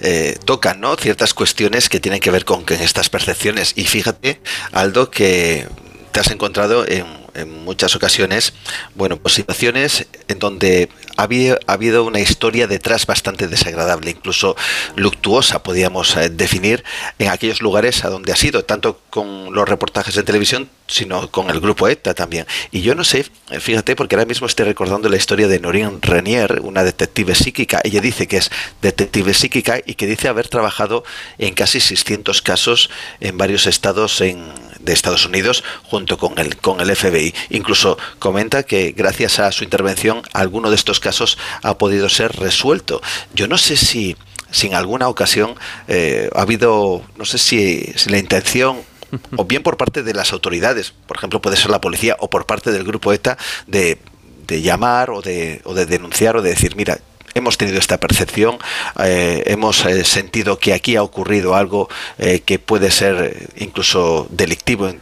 eh, 0.00 0.36
tocan 0.44 0.78
¿no? 0.78 0.94
ciertas 0.96 1.32
cuestiones 1.32 1.88
que 1.88 2.00
tienen 2.00 2.20
que 2.20 2.30
ver 2.30 2.44
con, 2.44 2.66
con 2.66 2.76
estas 2.76 3.08
percepciones. 3.08 3.72
Y 3.76 3.84
fíjate, 3.84 4.42
Aldo, 4.72 5.10
que 5.10 5.66
te 6.10 6.20
has 6.20 6.30
encontrado 6.30 6.86
en 6.86 7.21
en 7.34 7.64
muchas 7.64 7.96
ocasiones, 7.96 8.52
bueno, 8.94 9.16
pues 9.16 9.34
situaciones 9.34 10.06
en 10.28 10.38
donde 10.38 10.88
ha 11.16 11.24
habido, 11.24 11.58
ha 11.66 11.72
habido 11.72 12.04
una 12.04 12.20
historia 12.20 12.66
detrás 12.66 13.06
bastante 13.06 13.48
desagradable, 13.48 14.10
incluso 14.10 14.56
luctuosa, 14.96 15.62
podríamos 15.62 16.16
eh, 16.16 16.28
definir, 16.30 16.84
en 17.18 17.28
aquellos 17.28 17.62
lugares 17.62 18.04
a 18.04 18.10
donde 18.10 18.32
ha 18.32 18.36
sido, 18.36 18.64
tanto 18.64 19.00
con 19.10 19.54
los 19.54 19.68
reportajes 19.68 20.16
en 20.16 20.24
televisión, 20.24 20.70
sino 20.86 21.30
con 21.30 21.50
el 21.50 21.60
grupo 21.60 21.88
ETA 21.88 22.14
también. 22.14 22.46
Y 22.70 22.82
yo 22.82 22.94
no 22.94 23.04
sé, 23.04 23.26
fíjate, 23.60 23.96
porque 23.96 24.14
ahora 24.14 24.26
mismo 24.26 24.46
estoy 24.46 24.66
recordando 24.66 25.08
la 25.08 25.16
historia 25.16 25.48
de 25.48 25.58
Noreen 25.58 26.02
Renier, 26.02 26.60
una 26.62 26.84
detective 26.84 27.34
psíquica. 27.34 27.80
Ella 27.84 28.00
dice 28.00 28.26
que 28.26 28.38
es 28.38 28.50
detective 28.82 29.32
psíquica 29.34 29.80
y 29.84 29.94
que 29.94 30.06
dice 30.06 30.28
haber 30.28 30.48
trabajado 30.48 31.04
en 31.38 31.54
casi 31.54 31.80
600 31.80 32.42
casos 32.42 32.90
en 33.20 33.38
varios 33.38 33.66
estados 33.66 34.20
en, 34.20 34.52
de 34.82 34.92
Estados 34.92 35.26
Unidos 35.26 35.64
junto 35.84 36.18
con 36.18 36.38
el, 36.38 36.56
con 36.56 36.80
el 36.80 36.94
FBI. 36.94 37.34
Incluso 37.50 37.98
comenta 38.18 38.62
que 38.62 38.92
gracias 38.92 39.38
a 39.38 39.52
su 39.52 39.64
intervención 39.64 40.22
alguno 40.32 40.70
de 40.70 40.76
estos 40.76 41.00
casos 41.00 41.38
ha 41.62 41.78
podido 41.78 42.08
ser 42.08 42.36
resuelto. 42.36 43.00
Yo 43.34 43.46
no 43.46 43.58
sé 43.58 43.76
si, 43.76 44.16
si 44.50 44.66
en 44.66 44.74
alguna 44.74 45.08
ocasión 45.08 45.54
eh, 45.88 46.30
ha 46.34 46.42
habido, 46.42 47.02
no 47.16 47.24
sé 47.24 47.38
si, 47.38 47.92
si 47.96 48.10
la 48.10 48.18
intención 48.18 48.80
o 49.36 49.44
bien 49.44 49.62
por 49.62 49.76
parte 49.76 50.02
de 50.02 50.14
las 50.14 50.32
autoridades, 50.32 50.92
por 51.06 51.16
ejemplo 51.16 51.40
puede 51.40 51.56
ser 51.56 51.70
la 51.70 51.80
policía, 51.80 52.16
o 52.18 52.30
por 52.30 52.46
parte 52.46 52.72
del 52.72 52.84
grupo 52.84 53.12
ETA, 53.12 53.36
de, 53.66 53.98
de 54.46 54.62
llamar 54.62 55.10
o 55.10 55.20
de, 55.22 55.60
o 55.64 55.74
de 55.74 55.86
denunciar 55.86 56.36
o 56.36 56.42
de 56.42 56.50
decir, 56.50 56.76
mira, 56.76 56.98
hemos 57.42 57.58
tenido 57.58 57.78
esta 57.78 57.98
percepción, 57.98 58.58
eh, 59.02 59.42
hemos 59.46 59.84
eh, 59.84 60.04
sentido 60.04 60.58
que 60.58 60.72
aquí 60.72 60.96
ha 60.96 61.02
ocurrido 61.02 61.54
algo 61.54 61.88
eh, 62.18 62.40
que 62.40 62.58
puede 62.58 62.90
ser 62.90 63.48
incluso 63.56 64.26
delictivo 64.30 64.88
en 64.88 65.00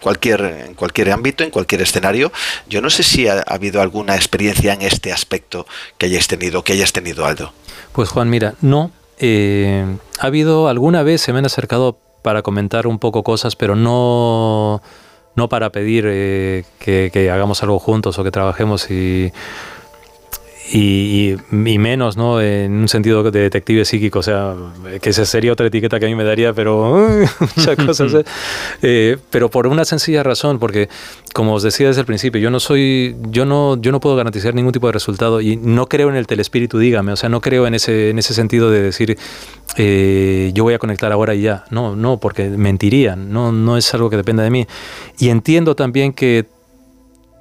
cualquier, 0.00 0.64
en 0.68 0.74
cualquier 0.74 1.10
ámbito, 1.10 1.44
en 1.44 1.50
cualquier 1.50 1.82
escenario. 1.82 2.32
Yo 2.68 2.80
no 2.80 2.88
sé 2.88 3.02
si 3.02 3.28
ha, 3.28 3.42
habido 3.46 3.82
alguna 3.82 4.16
experiencia 4.16 4.72
en 4.72 4.82
este 4.82 5.12
aspecto 5.12 5.66
que 5.98 6.06
hayáis 6.06 6.28
tenido, 6.28 6.64
que 6.64 6.72
hayas 6.72 6.92
tenido, 6.92 7.26
Aldo. 7.26 7.52
Pues 7.92 8.08
Juan, 8.08 8.30
mira, 8.30 8.54
no. 8.62 8.90
ha 9.20 10.26
habido 10.26 10.68
alguna 10.68 11.02
vez, 11.02 11.20
se 11.20 11.32
me 11.32 11.40
han 11.40 11.46
acercado 11.46 11.98
para 12.22 12.42
comentar 12.42 12.86
un 12.86 12.98
poco 12.98 13.22
cosas, 13.22 13.54
pero 13.54 13.76
no, 13.76 14.80
no 15.34 15.48
para 15.48 15.70
pedir 15.70 16.04
que, 16.04 17.10
que 17.12 17.30
hagamos 17.30 17.62
algo 17.62 17.78
juntos 17.78 18.18
o 18.18 18.24
que 18.24 18.30
trabajemos 18.30 18.90
y 18.90 19.32
y, 20.72 21.36
menos, 21.50 22.16
¿no? 22.16 22.40
En 22.40 22.72
un 22.72 22.88
sentido 22.88 23.22
de 23.30 23.40
detective 23.40 23.84
psíquico, 23.84 24.18
o 24.18 24.22
sea, 24.22 24.54
que 25.00 25.10
esa 25.10 25.24
sería 25.24 25.52
otra 25.52 25.66
etiqueta 25.66 26.00
que 26.00 26.06
a 26.06 26.08
mí 26.08 26.14
me 26.14 26.24
daría, 26.24 26.52
pero 26.52 27.08
muchas 27.56 27.76
cosas. 27.86 28.14
¿eh? 28.14 28.24
Eh, 28.82 29.16
pero 29.30 29.48
por 29.48 29.66
una 29.66 29.84
sencilla 29.84 30.22
razón, 30.22 30.58
porque 30.58 30.88
como 31.32 31.54
os 31.54 31.62
decía 31.62 31.86
desde 31.86 32.00
el 32.00 32.06
principio, 32.06 32.40
yo 32.40 32.50
no 32.50 32.58
soy, 32.58 33.16
yo 33.30 33.44
no, 33.44 33.80
yo 33.80 33.92
no 33.92 34.00
puedo 34.00 34.16
garantizar 34.16 34.54
ningún 34.54 34.72
tipo 34.72 34.88
de 34.88 34.92
resultado 34.92 35.40
y 35.40 35.56
no 35.56 35.86
creo 35.86 36.08
en 36.08 36.16
el 36.16 36.26
telespíritu, 36.26 36.78
dígame, 36.78 37.12
o 37.12 37.16
sea, 37.16 37.28
no 37.28 37.40
creo 37.40 37.66
en 37.66 37.74
ese, 37.74 38.10
en 38.10 38.18
ese 38.18 38.34
sentido 38.34 38.70
de 38.70 38.82
decir, 38.82 39.16
eh, 39.76 40.50
yo 40.54 40.64
voy 40.64 40.74
a 40.74 40.78
conectar 40.78 41.12
ahora 41.12 41.34
y 41.34 41.42
ya. 41.42 41.64
No, 41.70 41.94
no, 41.94 42.18
porque 42.18 42.48
mentirían, 42.48 43.32
no, 43.32 43.52
no 43.52 43.76
es 43.76 43.92
algo 43.94 44.10
que 44.10 44.16
dependa 44.16 44.42
de 44.42 44.50
mí. 44.50 44.66
Y 45.18 45.28
entiendo 45.28 45.76
también 45.76 46.12
que 46.12 46.55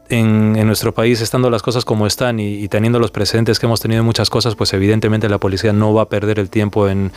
en, 0.09 0.67
nuestro 0.67 0.93
país, 0.93 1.21
estando 1.21 1.49
las 1.49 1.61
cosas 1.61 1.85
como 1.85 2.07
están 2.07 2.39
y, 2.39 2.67
teniendo 2.67 2.99
los 2.99 3.11
precedentes 3.11 3.59
que 3.59 3.65
hemos 3.65 3.81
tenido 3.81 4.01
en 4.01 4.05
muchas 4.05 4.29
cosas, 4.29 4.55
pues 4.55 4.73
evidentemente 4.73 5.29
la 5.29 5.37
policía 5.39 5.73
no 5.73 5.93
va 5.93 6.03
a 6.03 6.09
perder 6.09 6.39
el 6.39 6.49
tiempo 6.49 6.87
en, 6.87 7.11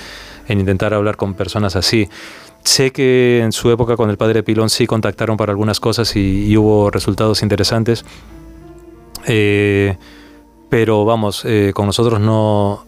intentar 0.48 0.94
hablar 0.94 1.16
con 1.16 1.34
personas 1.34 1.76
así. 1.76 2.08
Sé 2.64 2.90
que 2.92 3.40
en 3.42 3.52
su 3.52 3.70
época 3.70 3.96
con 3.96 4.10
el 4.10 4.16
padre 4.16 4.42
Pilón 4.42 4.70
sí 4.70 4.86
contactaron 4.86 5.36
para 5.36 5.52
algunas 5.52 5.80
cosas 5.80 6.14
y, 6.16 6.56
hubo 6.56 6.90
resultados 6.90 7.42
interesantes. 7.42 8.04
Eh, 9.26 9.96
pero 10.70 11.04
vamos, 11.04 11.44
eh, 11.44 11.72
con 11.74 11.86
nosotros 11.86 12.20
no... 12.20 12.86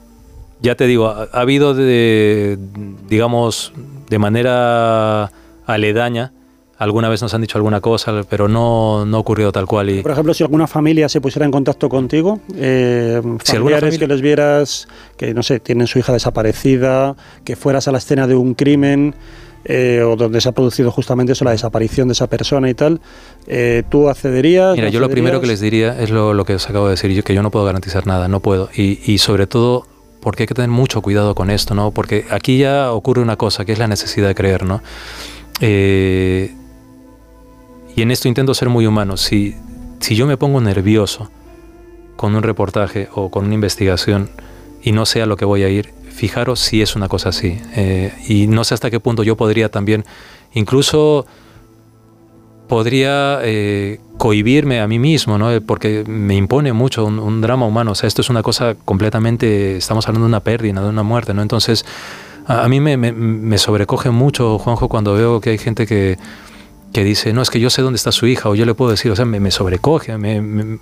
Ya 0.63 0.75
te 0.75 0.87
digo, 0.87 1.09
ha, 1.09 1.29
ha 1.33 1.41
habido 1.41 1.75
digamos, 1.75 3.73
de 4.11 4.19
manera 4.19 5.33
aledaña, 5.65 6.33
alguna 6.81 7.11
vez 7.11 7.21
nos 7.21 7.35
han 7.35 7.43
dicho 7.43 7.59
alguna 7.59 7.81
cosa, 7.83 8.23
pero 8.29 8.49
no, 8.49 9.05
no 9.05 9.19
ha 9.19 9.21
ocurrido 9.21 9.53
tal 9.53 9.67
cual. 9.67 9.91
Y... 9.91 10.03
Por 10.03 10.13
ejemplo, 10.13 10.33
si 10.33 10.43
alguna 10.43 10.67
familia 10.67 11.11
se 11.11 11.21
pusiera 11.21 11.45
en 11.45 11.53
contacto 11.53 11.91
contigo, 11.91 12.41
eh, 12.57 13.21
si 13.45 13.57
familiares 13.57 13.99
que 13.99 14.07
les 14.07 14.23
vieras, 14.23 14.89
que 15.19 15.35
no 15.35 15.43
sé, 15.43 15.61
tienen 15.61 15.87
su 15.87 15.99
hija 15.99 16.15
desaparecida, 16.15 17.17
que 17.45 17.55
fueras 17.55 17.87
a 17.87 17.93
la 17.93 17.99
escena 17.99 18.27
de 18.27 18.35
un 18.35 18.55
crimen, 18.55 19.15
eh, 19.67 20.03
o 20.03 20.17
donde 20.17 20.41
se 20.41 20.49
ha 20.49 20.53
producido 20.53 20.91
justamente 20.91 21.35
eso, 21.35 21.45
la 21.45 21.51
desaparición 21.51 22.09
de 22.09 22.13
esa 22.13 22.29
persona 22.29 22.71
y 22.71 22.75
tal, 22.75 23.03
eh, 23.47 23.83
¿tú 23.91 24.09
accederías? 24.09 24.75
Mira, 24.75 24.89
yo 24.89 25.01
lo 25.01 25.11
primero 25.11 25.39
que 25.43 25.47
les 25.47 25.61
diría 25.61 26.01
es 26.01 26.09
lo, 26.09 26.33
lo, 26.33 26.47
que 26.47 26.55
os 26.55 26.67
acabo 26.71 26.87
de 26.87 26.93
decir, 26.93 27.11
yo, 27.11 27.23
que 27.23 27.35
yo 27.35 27.43
no 27.43 27.51
puedo 27.51 27.67
garantizar 27.67 28.07
nada, 28.07 28.27
no 28.27 28.41
puedo. 28.41 28.71
Y, 28.75 29.01
y 29.05 29.19
sobre 29.19 29.47
todo 29.47 29.87
porque 30.23 30.45
hay 30.45 30.47
que 30.47 30.55
tener 30.55 30.71
mucho 30.71 31.03
cuidado 31.03 31.35
con 31.35 31.51
esto, 31.51 31.75
¿no? 31.75 31.91
Porque 31.91 32.25
aquí 32.31 32.57
ya 32.57 32.91
ocurre 32.93 33.21
una 33.21 33.37
cosa, 33.37 33.67
que 33.67 33.73
es 33.73 33.79
la 33.79 33.87
necesidad 33.87 34.29
de 34.29 34.35
creer, 34.35 34.65
¿no? 34.65 34.83
Eh, 35.61 36.55
y 38.01 38.03
en 38.03 38.11
esto 38.11 38.29
intento 38.29 38.55
ser 38.55 38.71
muy 38.71 38.87
humano. 38.87 39.19
Si, 39.19 39.55
si 39.99 40.15
yo 40.15 40.27
me 40.27 40.39
pongo 40.39 40.59
nervioso 40.63 41.31
con 42.17 42.35
un 42.35 42.43
reportaje 42.43 43.11
o 43.15 43.31
con 43.31 43.45
una 43.45 43.53
investigación 43.53 44.31
y 44.83 44.93
no 44.93 45.05
sé 45.05 45.21
a 45.21 45.27
lo 45.27 45.37
que 45.37 45.45
voy 45.45 45.65
a 45.65 45.69
ir, 45.69 45.93
fijaros 46.09 46.61
si 46.61 46.81
es 46.81 46.97
una 46.97 47.09
cosa 47.09 47.29
así. 47.29 47.61
Eh, 47.77 48.11
y 48.27 48.47
no 48.47 48.65
sé 48.65 48.73
hasta 48.73 48.91
qué 48.91 49.01
punto 49.01 49.23
yo 49.23 49.37
podría 49.37 49.71
también, 49.71 50.07
incluso 50.55 51.27
podría 52.69 53.41
eh, 53.43 54.01
cohibirme 54.17 54.81
a 54.81 54.89
mí 54.89 54.99
mismo, 54.99 55.37
¿no? 55.37 55.61
porque 55.61 56.03
me 56.07 56.37
impone 56.37 56.73
mucho 56.73 57.05
un, 57.05 57.43
drama 57.43 57.67
humano. 57.67 57.93
O 57.93 57.95
sea, 57.95 58.09
esto 58.09 58.23
es 58.23 58.31
una 58.31 58.43
cosa 58.43 58.77
completamente, 58.83 59.77
estamos 59.77 60.09
hablando 60.09 60.25
de 60.25 60.31
una 60.31 60.41
pérdida, 60.41 60.81
de 60.81 60.89
una 60.89 61.03
muerte, 61.03 61.35
¿no? 61.35 61.43
Entonces, 61.43 61.85
a, 62.47 62.67
mí 62.67 62.81
me, 62.81 63.59
sobrecoge 63.59 64.09
mucho, 64.09 64.59
Juanjo, 64.59 64.89
cuando 64.89 65.13
veo 65.13 65.39
que 65.43 65.51
hay 65.51 65.59
gente 65.59 65.87
que 65.87 66.17
que 66.93 67.05
dice, 67.05 67.33
no, 67.33 67.43
es 67.43 67.51
que 67.51 67.61
yo 67.61 67.71
sé 67.71 67.83
dónde 67.83 67.97
está 67.97 68.13
su 68.13 68.27
hija, 68.27 68.49
o 68.49 68.55
yo 68.55 68.67
le 68.67 68.75
puedo 68.75 68.91
decir, 68.91 69.11
o 69.13 69.17
sea, 69.17 69.25
me, 69.25 69.51
sobrecoge. 69.51 70.17
Me, 70.19 70.79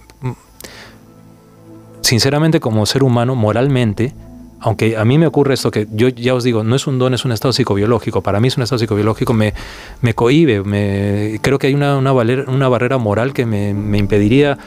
sinceramente, 2.01 2.61
como 2.61 2.87
ser 2.87 3.03
humano, 3.03 3.35
moralmente, 3.35 4.15
aunque 4.61 4.97
a 4.97 5.05
mí 5.05 5.19
me 5.19 5.27
ocurre 5.27 5.55
esto 5.55 5.71
que 5.71 5.87
yo 5.93 6.09
ya 6.09 6.35
os 6.35 6.45
digo, 6.45 6.65
no 6.65 6.75
es 6.75 6.87
un 6.87 6.99
don, 6.99 7.15
es 7.15 7.25
un 7.25 7.33
estado 7.33 7.53
psicobiológico, 7.53 8.23
para 8.23 8.41
mí 8.41 8.49
es 8.49 8.57
un 8.57 8.63
estado 8.63 8.79
psicobiológico, 8.79 9.33
me, 9.33 9.55
me 10.01 10.15
cohíbe, 10.15 10.65
me, 10.65 11.39
creo 11.43 11.59
que 11.59 11.69
hay 11.69 11.75
una, 11.75 11.97
una, 11.97 12.69
barrera 12.69 12.99
moral 12.99 13.33
que 13.33 13.47
me, 13.47 13.75
me, 13.75 13.99
impediría 13.99 14.59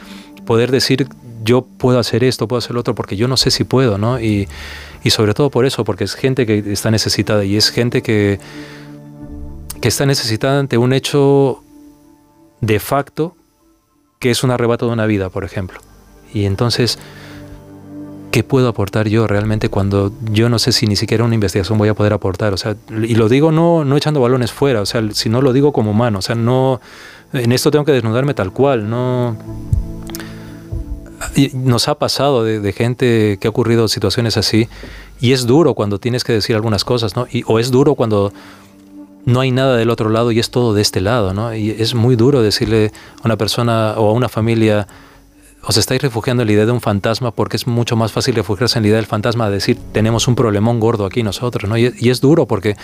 poder 0.45 0.71
decir 0.71 1.07
yo 1.43 1.63
puedo 1.63 1.99
hacer 1.99 2.23
esto, 2.23 2.47
puedo 2.47 2.59
hacer 2.59 2.73
lo 2.73 2.81
otro, 2.81 2.95
porque 2.95 3.17
yo 3.17 3.27
no 3.27 3.35
sé 3.35 3.51
si 3.51 3.63
puedo, 3.63 3.97
¿no? 3.97 4.19
Y, 4.19 4.47
y 5.03 5.09
sobre 5.09 5.33
todo 5.33 5.49
por 5.49 5.65
eso, 5.65 5.83
porque 5.83 6.03
es 6.03 6.13
gente 6.13 6.45
que 6.45 6.59
está 6.71 6.91
necesitada 6.91 7.43
y 7.43 7.57
es 7.57 7.69
gente 7.69 8.01
que 8.01 8.39
que 9.81 9.87
está 9.87 10.05
necesitada 10.05 10.59
ante 10.59 10.77
un 10.77 10.93
hecho 10.93 11.63
de 12.61 12.79
facto 12.79 13.35
que 14.19 14.29
es 14.29 14.43
un 14.43 14.51
arrebato 14.51 14.85
de 14.85 14.93
una 14.93 15.07
vida, 15.07 15.29
por 15.29 15.43
ejemplo. 15.43 15.79
Y 16.31 16.45
entonces, 16.45 16.99
¿qué 18.31 18.43
puedo 18.43 18.67
aportar 18.67 19.07
yo 19.09 19.25
realmente 19.25 19.69
cuando 19.69 20.13
yo 20.31 20.47
no 20.47 20.59
sé 20.59 20.71
si 20.71 20.85
ni 20.85 20.95
siquiera 20.95 21.23
una 21.23 21.33
investigación 21.33 21.79
voy 21.79 21.89
a 21.89 21.95
poder 21.95 22.13
aportar? 22.13 22.53
O 22.53 22.57
sea, 22.57 22.75
y 22.89 23.15
lo 23.15 23.27
digo 23.27 23.51
no, 23.51 23.83
no 23.83 23.97
echando 23.97 24.21
balones 24.21 24.51
fuera, 24.51 24.81
o 24.81 24.85
sea, 24.85 25.01
si 25.11 25.29
lo 25.29 25.51
digo 25.53 25.73
como 25.73 25.91
humano, 25.91 26.19
o 26.19 26.21
sea, 26.21 26.35
no, 26.35 26.79
en 27.33 27.51
esto 27.51 27.71
tengo 27.71 27.83
que 27.83 27.91
desnudarme 27.91 28.33
tal 28.33 28.51
cual, 28.53 28.89
no... 28.89 29.35
Nos 31.53 31.87
ha 31.87 31.95
pasado 31.95 32.43
de, 32.43 32.73
gente 32.73 33.37
que 33.39 33.47
ha 33.47 33.51
ocurrido 33.51 33.87
situaciones 33.87 34.37
así 34.37 34.67
y 35.19 35.33
es 35.33 35.45
duro 35.45 35.75
cuando 35.75 35.99
tienes 35.99 36.23
que 36.23 36.33
decir 36.33 36.55
algunas 36.55 36.83
cosas, 36.83 37.15
¿no? 37.15 37.27
Y, 37.31 37.43
o 37.45 37.59
es 37.59 37.69
duro 37.69 37.93
cuando 37.93 38.33
no 39.25 39.39
hay 39.39 39.51
nada 39.51 39.77
del 39.77 39.89
otro 39.89 40.09
lado 40.09 40.31
y 40.31 40.39
es 40.39 40.49
todo 40.49 40.73
de 40.73 40.81
este 40.81 41.01
lado, 41.01 41.33
¿no? 41.33 41.53
Y 41.53 41.71
es 41.71 41.93
muy 41.93 42.15
duro 42.15 42.41
decirle 42.41 42.91
a 43.21 43.25
una 43.25 43.37
persona 43.37 43.93
o 43.97 44.09
a 44.09 44.13
una 44.13 44.29
familia, 44.29 44.87
os 45.63 45.77
estáis 45.77 46.01
refugiando 46.01 46.43
en 46.43 46.47
la 46.47 46.53
idea 46.53 46.65
de 46.65 46.71
un 46.71 46.81
fantasma 46.81 47.31
porque 47.31 47.57
es 47.57 47.67
mucho 47.67 47.95
más 47.95 48.11
fácil 48.11 48.35
refugiarse 48.35 48.79
en 48.79 48.83
la 48.83 48.87
idea 48.89 48.97
del 48.97 49.05
fantasma 49.05 49.45
a 49.45 49.49
decir, 49.49 49.77
tenemos 49.91 50.27
un 50.27 50.35
problemón 50.35 50.79
gordo 50.79 51.05
aquí 51.05 51.23
nosotros, 51.23 51.69
¿no? 51.69 51.77
Y, 51.77 52.09
es 52.09 52.21
duro 52.21 52.47
porque, 52.47 52.75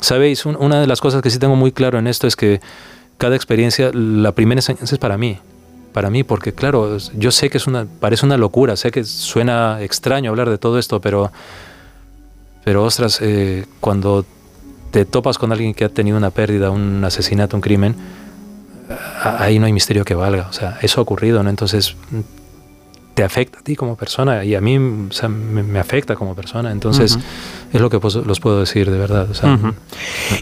¿sabéis? 0.00 0.46
una 0.46 0.80
de 0.80 0.86
las 0.86 1.00
cosas 1.00 1.22
que 1.22 1.30
sí 1.30 1.38
tengo 1.38 1.56
muy 1.56 1.72
claro 1.72 1.98
en 1.98 2.06
esto 2.06 2.26
es 2.26 2.36
que 2.36 2.60
cada 3.18 3.36
experiencia, 3.36 3.90
la 3.92 4.32
primera 4.32 4.58
enseñanza 4.58 4.94
es 4.94 4.98
para 4.98 5.16
mí, 5.18 5.38
para 5.92 6.10
mí, 6.10 6.24
porque 6.24 6.52
claro, 6.52 6.98
yo 7.16 7.30
sé 7.30 7.50
que 7.50 7.58
es 7.58 7.66
una, 7.66 7.86
parece 7.86 8.26
una 8.26 8.36
locura, 8.36 8.76
sé 8.76 8.90
que 8.90 9.04
suena 9.04 9.80
extraño 9.80 10.30
hablar 10.30 10.50
de 10.50 10.58
todo 10.58 10.78
esto, 10.78 11.00
pero, 11.00 11.30
pero 12.64 12.84
ostras, 12.84 13.20
eh, 13.22 13.64
cuando 13.80 14.24
te 14.94 15.04
topas 15.04 15.38
con 15.38 15.50
alguien 15.50 15.74
que 15.74 15.84
ha 15.84 15.88
tenido 15.88 16.16
una 16.16 16.30
pérdida, 16.30 16.70
un 16.70 17.02
asesinato, 17.04 17.56
un 17.56 17.60
crimen, 17.60 17.96
ahí 19.24 19.58
no 19.58 19.66
hay 19.66 19.72
misterio 19.72 20.04
que 20.04 20.14
valga. 20.14 20.46
O 20.48 20.52
sea, 20.52 20.78
eso 20.82 21.00
ha 21.00 21.02
ocurrido, 21.02 21.42
¿no? 21.42 21.50
Entonces, 21.50 21.96
te 23.14 23.22
afecta 23.22 23.60
a 23.60 23.62
ti 23.62 23.76
como 23.76 23.96
persona 23.96 24.44
y 24.44 24.54
a 24.54 24.60
mí 24.60 24.78
me, 24.78 25.78
afecta 25.78 26.16
como 26.16 26.34
persona. 26.34 26.72
Entonces, 26.72 27.18
es 27.72 27.80
lo 27.80 27.88
que 27.88 28.00
los 28.26 28.40
puedo 28.40 28.60
decir 28.60 28.90
de 28.90 28.98
verdad. 28.98 29.28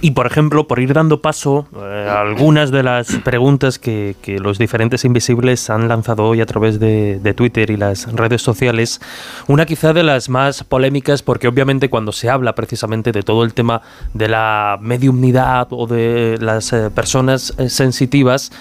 Y 0.00 0.12
por 0.12 0.26
ejemplo, 0.26 0.66
por 0.66 0.78
ir 0.78 0.94
dando 0.94 1.20
paso 1.20 1.66
eh, 1.76 2.06
a 2.08 2.20
algunas 2.20 2.70
de 2.70 2.82
las 2.82 3.16
preguntas 3.24 3.78
que, 3.78 4.16
los 4.42 4.58
diferentes 4.58 5.04
invisibles 5.04 5.68
han 5.68 5.88
lanzado 5.88 6.24
hoy 6.24 6.40
a 6.40 6.46
través 6.46 6.80
de, 6.80 7.34
Twitter 7.36 7.70
y 7.70 7.76
las 7.76 8.10
redes 8.12 8.42
sociales, 8.42 9.00
una 9.46 9.66
quizá 9.66 9.92
de 9.92 10.02
las 10.02 10.28
más 10.28 10.64
polémicas, 10.64 11.22
porque 11.22 11.48
obviamente 11.48 11.88
cuando 11.88 12.12
se 12.12 12.28
habla 12.28 12.54
precisamente 12.54 13.12
de 13.12 13.22
todo 13.22 13.44
el 13.44 13.54
tema 13.54 13.82
de 14.14 14.28
la 14.28 14.78
mediumnidad 14.80 15.68
o 15.70 15.86
de 15.86 16.38
las 16.40 16.72
eh, 16.72 16.90
personas 16.90 17.54
eh, 17.58 17.68
sensitivas, 17.68 18.52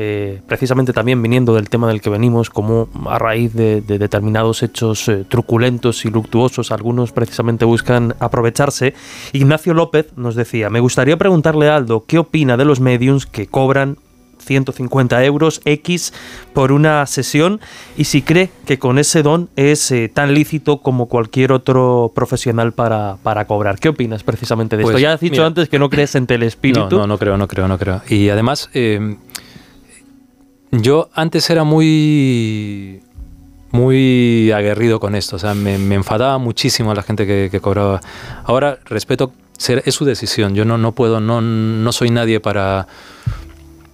eh, 0.00 0.40
precisamente 0.46 0.92
también 0.92 1.20
viniendo 1.20 1.56
del 1.56 1.68
tema 1.68 1.88
del 1.88 2.00
que 2.00 2.08
venimos, 2.08 2.50
como 2.50 2.88
a 3.10 3.18
raíz 3.18 3.52
de, 3.52 3.80
determinados 3.80 4.62
hechos 4.62 5.08
eh, 5.08 5.24
truculentos 5.28 6.04
y 6.04 6.08
luctuosos, 6.08 6.70
algunos 6.70 7.10
precisamente 7.10 7.64
buscan 7.64 8.14
aprovecharse. 8.20 8.94
Ignacio 9.32 9.74
López 9.74 10.12
nos 10.14 10.36
decía, 10.36 10.70
me 10.70 10.78
gustaría 10.78 11.16
preguntarle 11.16 11.68
a 11.68 11.74
Aldo 11.74 12.04
qué 12.06 12.18
opina 12.18 12.56
de 12.56 12.64
los 12.64 12.78
mediums 12.78 13.26
que 13.26 13.48
cobran 13.48 13.96
150 14.38 15.24
euros 15.24 15.60
X 15.64 16.12
por 16.52 16.70
una 16.70 17.04
sesión 17.06 17.60
y 17.96 18.04
si 18.04 18.22
cree 18.22 18.50
que 18.66 18.78
con 18.78 18.98
ese 18.98 19.24
don 19.24 19.50
es 19.56 19.90
eh, 19.90 20.08
tan 20.08 20.32
lícito 20.32 20.78
como 20.78 21.06
cualquier 21.06 21.50
otro 21.50 22.12
profesional 22.14 22.72
para, 22.72 23.16
para 23.24 23.46
cobrar. 23.46 23.80
¿Qué 23.80 23.88
opinas 23.88 24.22
precisamente 24.22 24.76
de 24.76 24.84
esto? 24.84 24.92
Pues 24.92 25.02
ya 25.02 25.12
has 25.14 25.20
dicho 25.20 25.44
antes 25.44 25.68
que 25.68 25.80
no 25.80 25.90
crees 25.90 26.14
en 26.14 26.26
telespíritu. 26.28 26.96
No, 26.96 26.98
no, 26.98 27.06
no 27.08 27.18
creo, 27.18 27.36
no 27.36 27.48
creo, 27.48 27.66
no 27.66 27.78
creo. 27.78 28.00
Y 28.08 28.28
además, 28.28 28.70
yo 30.70 31.08
antes 31.14 31.48
era 31.50 31.64
muy 31.64 33.00
muy 33.70 34.50
aguerrido 34.52 34.98
con 34.98 35.14
esto, 35.14 35.36
o 35.36 35.38
sea, 35.38 35.54
me, 35.54 35.74
enfadaba 35.94 36.38
muchísimo 36.38 36.94
la 36.94 37.02
gente 37.02 37.26
que, 37.26 37.60
cobraba. 37.60 38.00
Ahora 38.44 38.78
respeto, 38.86 39.32
es 39.58 39.94
su 39.94 40.04
decisión, 40.04 40.54
yo 40.54 40.64
no, 40.64 40.78
no 40.78 40.92
puedo, 40.92 41.20
no, 41.20 41.40
no 41.40 41.92
soy 41.92 42.10
nadie 42.10 42.40
para, 42.40 42.86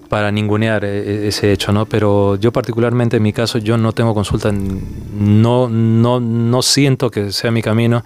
para 0.08 0.30
ningunear 0.30 0.84
e, 0.84 1.24
e, 1.24 1.28
ese 1.28 1.52
hecho, 1.52 1.72
¿no? 1.72 1.86
Pero 1.86 2.36
yo 2.36 2.52
particularmente 2.52 3.16
en 3.16 3.24
mi 3.24 3.32
caso, 3.32 3.58
yo 3.58 3.76
no 3.76 3.92
tengo 3.92 4.14
consulta, 4.14 4.52
no, 4.52 5.68
no, 5.68 6.20
no 6.20 6.62
siento 6.62 7.10
que 7.10 7.32
sea 7.32 7.50
mi 7.50 7.62
camino 7.62 8.04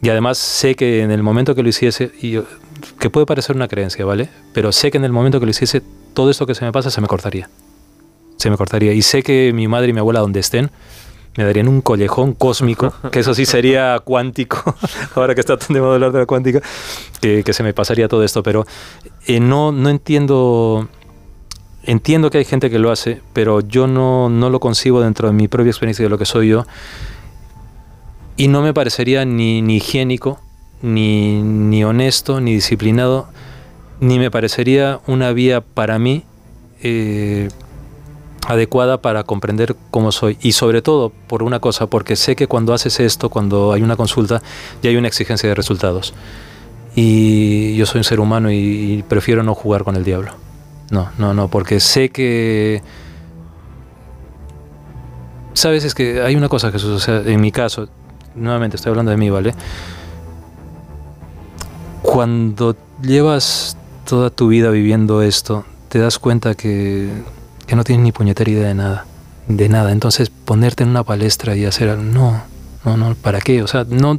y 0.00 0.08
además 0.10 0.38
sé 0.38 0.76
que 0.76 1.02
en 1.02 1.10
el 1.10 1.22
momento 1.22 1.54
que 1.54 1.62
lo 1.62 1.68
hiciese, 1.68 2.12
y, 2.22 2.38
que 3.00 3.10
puede 3.10 3.26
parecer 3.26 3.56
una 3.56 3.66
creencia, 3.66 4.04
¿vale? 4.04 4.28
Pero 4.52 4.70
sé 4.70 4.90
que 4.90 4.98
en 4.98 5.04
el 5.04 5.12
momento 5.12 5.40
que 5.40 5.46
lo 5.46 5.50
hiciese 5.50 5.82
todo 6.18 6.30
esto 6.30 6.46
que 6.46 6.56
se 6.56 6.64
me 6.64 6.72
pasa 6.72 6.90
se 6.90 7.00
me 7.00 7.06
cortaría. 7.06 7.48
Se 8.38 8.50
me 8.50 8.56
cortaría. 8.56 8.92
Y 8.92 9.02
sé 9.02 9.22
que 9.22 9.52
mi 9.54 9.68
madre 9.68 9.90
y 9.90 9.92
mi 9.92 10.00
abuela, 10.00 10.18
donde 10.18 10.40
estén, 10.40 10.68
me 11.36 11.44
darían 11.44 11.68
un 11.68 11.80
collejón 11.80 12.32
cósmico, 12.32 12.92
que 13.12 13.20
eso 13.20 13.34
sí 13.34 13.46
sería 13.46 14.00
cuántico, 14.00 14.74
ahora 15.14 15.36
que 15.36 15.40
está 15.40 15.56
tan 15.56 15.74
de 15.74 15.80
moda 15.80 15.94
hablar 15.94 16.10
de 16.10 16.18
la 16.18 16.26
cuántica, 16.26 16.60
que, 17.20 17.44
se 17.52 17.62
me 17.62 17.72
pasaría 17.72 18.08
todo 18.08 18.24
esto, 18.24 18.42
pero 18.42 18.66
eh, 19.28 19.38
no, 19.38 19.70
no 19.70 19.88
entiendo... 19.90 20.88
Entiendo 21.84 22.30
que 22.30 22.38
hay 22.38 22.44
gente 22.44 22.68
que 22.68 22.80
lo 22.80 22.90
hace, 22.90 23.22
pero 23.32 23.60
yo 23.60 23.86
no, 23.86 24.28
no 24.28 24.50
lo 24.50 24.58
concibo 24.58 25.00
dentro 25.00 25.28
de 25.28 25.34
mi 25.34 25.46
propia 25.46 25.70
experiencia 25.70 26.02
de 26.02 26.08
lo 26.08 26.18
que 26.18 26.26
soy 26.26 26.48
yo. 26.48 26.66
Y 28.36 28.48
no 28.48 28.60
me 28.60 28.74
parecería 28.74 29.24
ni, 29.24 29.62
ni 29.62 29.76
higiénico, 29.76 30.40
ni, 30.82 31.40
ni 31.40 31.84
honesto, 31.84 32.40
ni 32.40 32.54
disciplinado, 32.54 33.28
ni 34.00 34.18
me 34.18 34.30
parecería 34.30 35.00
una 35.06 35.32
vía 35.32 35.60
para 35.60 35.98
mí 35.98 36.24
eh, 36.82 37.48
adecuada 38.46 39.02
para 39.02 39.24
comprender 39.24 39.76
cómo 39.90 40.12
soy. 40.12 40.38
Y 40.40 40.52
sobre 40.52 40.82
todo 40.82 41.10
por 41.26 41.42
una 41.42 41.60
cosa, 41.60 41.86
porque 41.86 42.16
sé 42.16 42.36
que 42.36 42.46
cuando 42.46 42.72
haces 42.72 43.00
esto, 43.00 43.28
cuando 43.28 43.72
hay 43.72 43.82
una 43.82 43.96
consulta, 43.96 44.42
ya 44.82 44.90
hay 44.90 44.96
una 44.96 45.08
exigencia 45.08 45.48
de 45.48 45.54
resultados. 45.54 46.14
Y 46.94 47.76
yo 47.76 47.86
soy 47.86 47.98
un 47.98 48.04
ser 48.04 48.20
humano 48.20 48.50
y, 48.50 49.04
prefiero 49.08 49.42
no 49.42 49.54
jugar 49.54 49.84
con 49.84 49.96
el 49.96 50.04
diablo. 50.04 50.32
No, 50.90 51.10
no, 51.18 51.34
no, 51.34 51.48
porque 51.48 51.80
sé 51.80 52.08
que... 52.08 52.82
Sabes, 55.52 55.84
es 55.84 55.94
que 55.94 56.22
hay 56.22 56.36
una 56.36 56.48
cosa, 56.48 56.70
Jesús, 56.70 56.90
o 56.90 57.00
sea, 57.00 57.20
en 57.20 57.40
mi 57.40 57.50
caso, 57.50 57.88
nuevamente 58.34 58.76
estoy 58.76 58.90
hablando 58.90 59.10
de 59.10 59.16
mí, 59.16 59.28
¿vale? 59.28 59.54
Cuando 62.02 62.76
llevas 63.02 63.77
toda 64.08 64.30
tu 64.30 64.48
vida 64.48 64.70
viviendo 64.70 65.20
esto, 65.20 65.66
te 65.90 65.98
das 65.98 66.18
cuenta 66.18 66.54
que, 66.54 67.10
no 67.76 67.84
tienes 67.84 68.02
ni 68.02 68.10
puñetera 68.10 68.50
idea 68.50 68.68
de 68.68 68.74
nada. 68.74 69.04
De 69.48 69.68
nada. 69.68 69.92
Entonces, 69.92 70.30
ponerte 70.30 70.82
en 70.82 70.90
una 70.90 71.04
palestra 71.04 71.54
y 71.54 71.66
hacer 71.66 71.90
algo. 71.90 72.02
No, 72.02 72.42
no, 72.86 72.96
no, 72.96 73.14
¿para 73.14 73.40
qué? 73.40 73.62
O 73.62 73.66
sea, 73.66 73.84
no. 73.86 74.18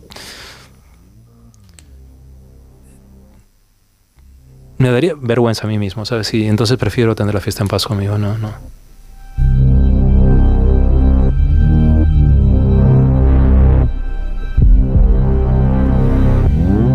Me 4.78 4.92
daría 4.92 5.16
vergüenza 5.20 5.66
a 5.66 5.68
mí 5.68 5.80
mismo, 5.80 6.06
¿sabes? 6.06 6.34
Y 6.36 6.46
entonces 6.46 6.78
prefiero 6.78 7.16
tener 7.16 7.34
la 7.34 7.42
fiesta 7.42 7.64
en 7.64 7.68
paz 7.68 7.86
conmigo, 7.86 8.20
no, 8.20 8.38
no. 8.38 8.54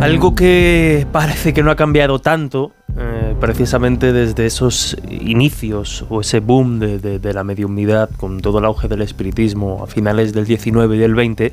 Algo 0.01 0.35
que 0.35 1.07
parece 1.11 1.53
que 1.53 1.62
no 1.62 1.71
ha 1.71 1.77
cambiado 1.77 2.21
tanto 2.21 2.73
eh, 2.97 3.35
precisamente 3.41 4.12
desde 4.12 4.47
esos 4.47 4.97
inicios 5.11 6.05
o 6.11 6.21
ese 6.21 6.39
boom 6.39 6.79
de, 6.79 7.33
la 7.35 7.43
mediunidad 7.43 8.09
con 8.16 8.41
todo 8.41 8.61
el 8.61 8.65
auge 8.65 8.87
del 8.87 9.03
espiritismo 9.03 9.83
a 9.83 9.89
finales 9.89 10.33
del 10.33 10.45
19 10.45 10.95
y 10.95 10.99
del 11.01 11.16
20 11.16 11.53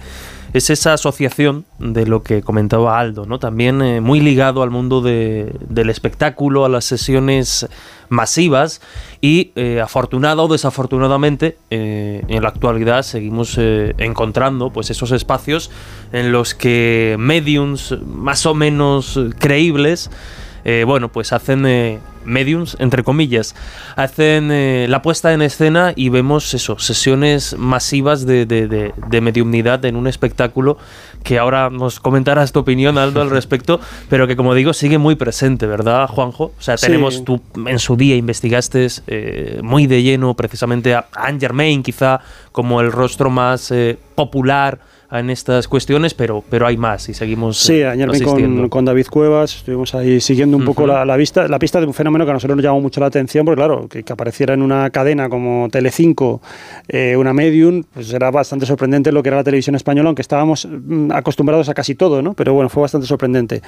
es 0.54 0.70
esa 0.70 0.94
asociación 0.94 1.66
de 1.80 2.06
lo 2.06 2.22
que 2.22 2.44
comentaba 2.44 3.00
Aldo, 3.00 3.26
¿no? 3.26 3.40
también 3.40 3.82
eh, 3.82 4.02
muy 4.02 4.20
ligado 4.20 4.62
al 4.62 4.70
mundo 4.70 5.02
del 5.02 5.90
espectáculo, 5.90 6.64
a 6.64 6.70
las 6.70 6.86
sesiones 6.86 7.68
masivas 8.10 8.80
y 9.20 9.52
eh, 9.56 9.82
afortunado 9.82 10.44
o 10.44 10.48
desafortunadamente 10.48 11.58
en 11.72 12.44
la 12.44 12.50
actualidad 12.50 13.02
seguimos 13.02 13.58
encontrando 13.58 14.70
pues 14.70 14.92
esos 14.92 15.12
espacios 15.12 15.72
en 16.12 16.32
los 16.32 16.54
que 16.54 17.16
mediums 17.18 17.98
más 18.06 18.46
o 18.46 18.54
menos 18.54 19.20
creíbles 19.40 20.12
eh, 20.64 20.84
bueno, 20.86 21.10
pues 21.10 21.34
hacen 21.34 21.66
eh, 21.66 22.00
mediums, 22.24 22.78
entre 22.80 23.04
comillas, 23.04 23.56
hacen 23.96 24.52
eh, 24.52 24.86
la 24.90 25.02
puesta 25.02 25.34
en 25.34 25.42
escena 25.42 25.94
y 25.96 26.10
vemos 26.10 26.54
eso, 26.54 26.78
sesiones 26.78 27.56
masivas 27.58 28.26
de, 28.26 28.46
de, 28.46 29.22
mediumnidad 29.22 29.84
en 29.86 29.96
un 29.96 30.08
espectáculo 30.08 30.78
que 31.24 31.40
ahora 31.40 31.70
nos 31.70 32.00
comentarás 32.00 32.52
tu 32.52 32.60
opinión, 32.60 32.98
Aldo, 32.98 33.22
al 33.22 33.30
respecto, 33.32 33.80
pero 34.10 34.28
que 34.28 34.36
como 34.36 34.54
digo, 34.54 34.74
sigue 34.74 34.98
muy 34.98 35.16
presente, 35.16 35.66
¿verdad, 35.66 36.08
Juanjo? 36.08 36.54
O 36.58 36.62
sea, 36.62 36.76
tenemos, 36.76 37.24
tú 37.24 37.42
en 37.66 37.80
su 37.80 37.96
día 37.96 38.16
investigaste 38.16 38.88
muy 39.64 39.88
de 39.88 40.04
lleno 40.04 40.36
precisamente 40.36 40.94
a 40.94 41.08
Anne 41.14 41.40
Germain, 41.40 41.84
quizá 41.84 42.20
como 42.52 42.82
el 42.82 42.92
rostro 42.92 43.30
más 43.30 43.74
popular 44.16 44.80
en 45.12 45.30
estas 45.30 45.68
cuestiones, 45.68 46.14
pero, 46.14 46.44
pero 46.50 46.66
hay 46.66 46.78
más 46.78 47.10
y 47.10 47.14
seguimos. 47.14 47.58
Sí, 47.58 47.84
ayer 47.84 48.10
con, 48.24 48.70
con, 48.70 48.86
David 48.86 49.08
Cuevas 49.08 49.58
estuvimos 49.58 49.94
ahí 49.94 50.22
siguiendo 50.22 50.56
un 50.56 50.64
poco 50.64 50.88
la, 50.88 51.04
la, 51.04 51.18
vista, 51.18 51.48
la 51.48 51.60
pista 51.60 51.82
de 51.82 51.86
un 51.86 51.94
fenómeno 51.94 52.24
que 52.24 52.32
a 52.32 52.34
nosotros 52.34 52.56
nos 52.56 52.64
llamó 52.64 52.80
mucho 52.80 53.02
la 53.02 53.08
atención, 53.08 53.46
porque 53.46 53.60
claro, 53.60 53.88
que, 53.90 54.06
apareciera 54.12 54.54
en 54.54 54.62
una 54.62 54.90
cadena 54.90 55.28
como 55.28 55.68
Telecinco 55.70 56.42
eh, 56.88 57.16
una 57.18 57.34
medium, 57.34 57.84
pues 57.94 58.14
era 58.14 58.32
bastante 58.32 58.66
sorprendente 58.66 59.12
lo 59.12 59.22
que 59.22 59.30
era 59.30 59.38
la 59.38 59.44
televisión 59.44 59.76
española, 59.76 60.10
aunque 60.10 60.22
estábamos 60.22 60.66
mm, 60.66 61.12
acostumbrados 61.12 61.68
a 61.68 61.74
casi 61.74 61.96
todo, 61.96 62.22
¿no? 62.22 62.34
Pero 62.34 62.54
bueno, 62.54 62.70
fue 62.70 62.82
bastante 62.82 63.06
sorprendente. 63.06 63.62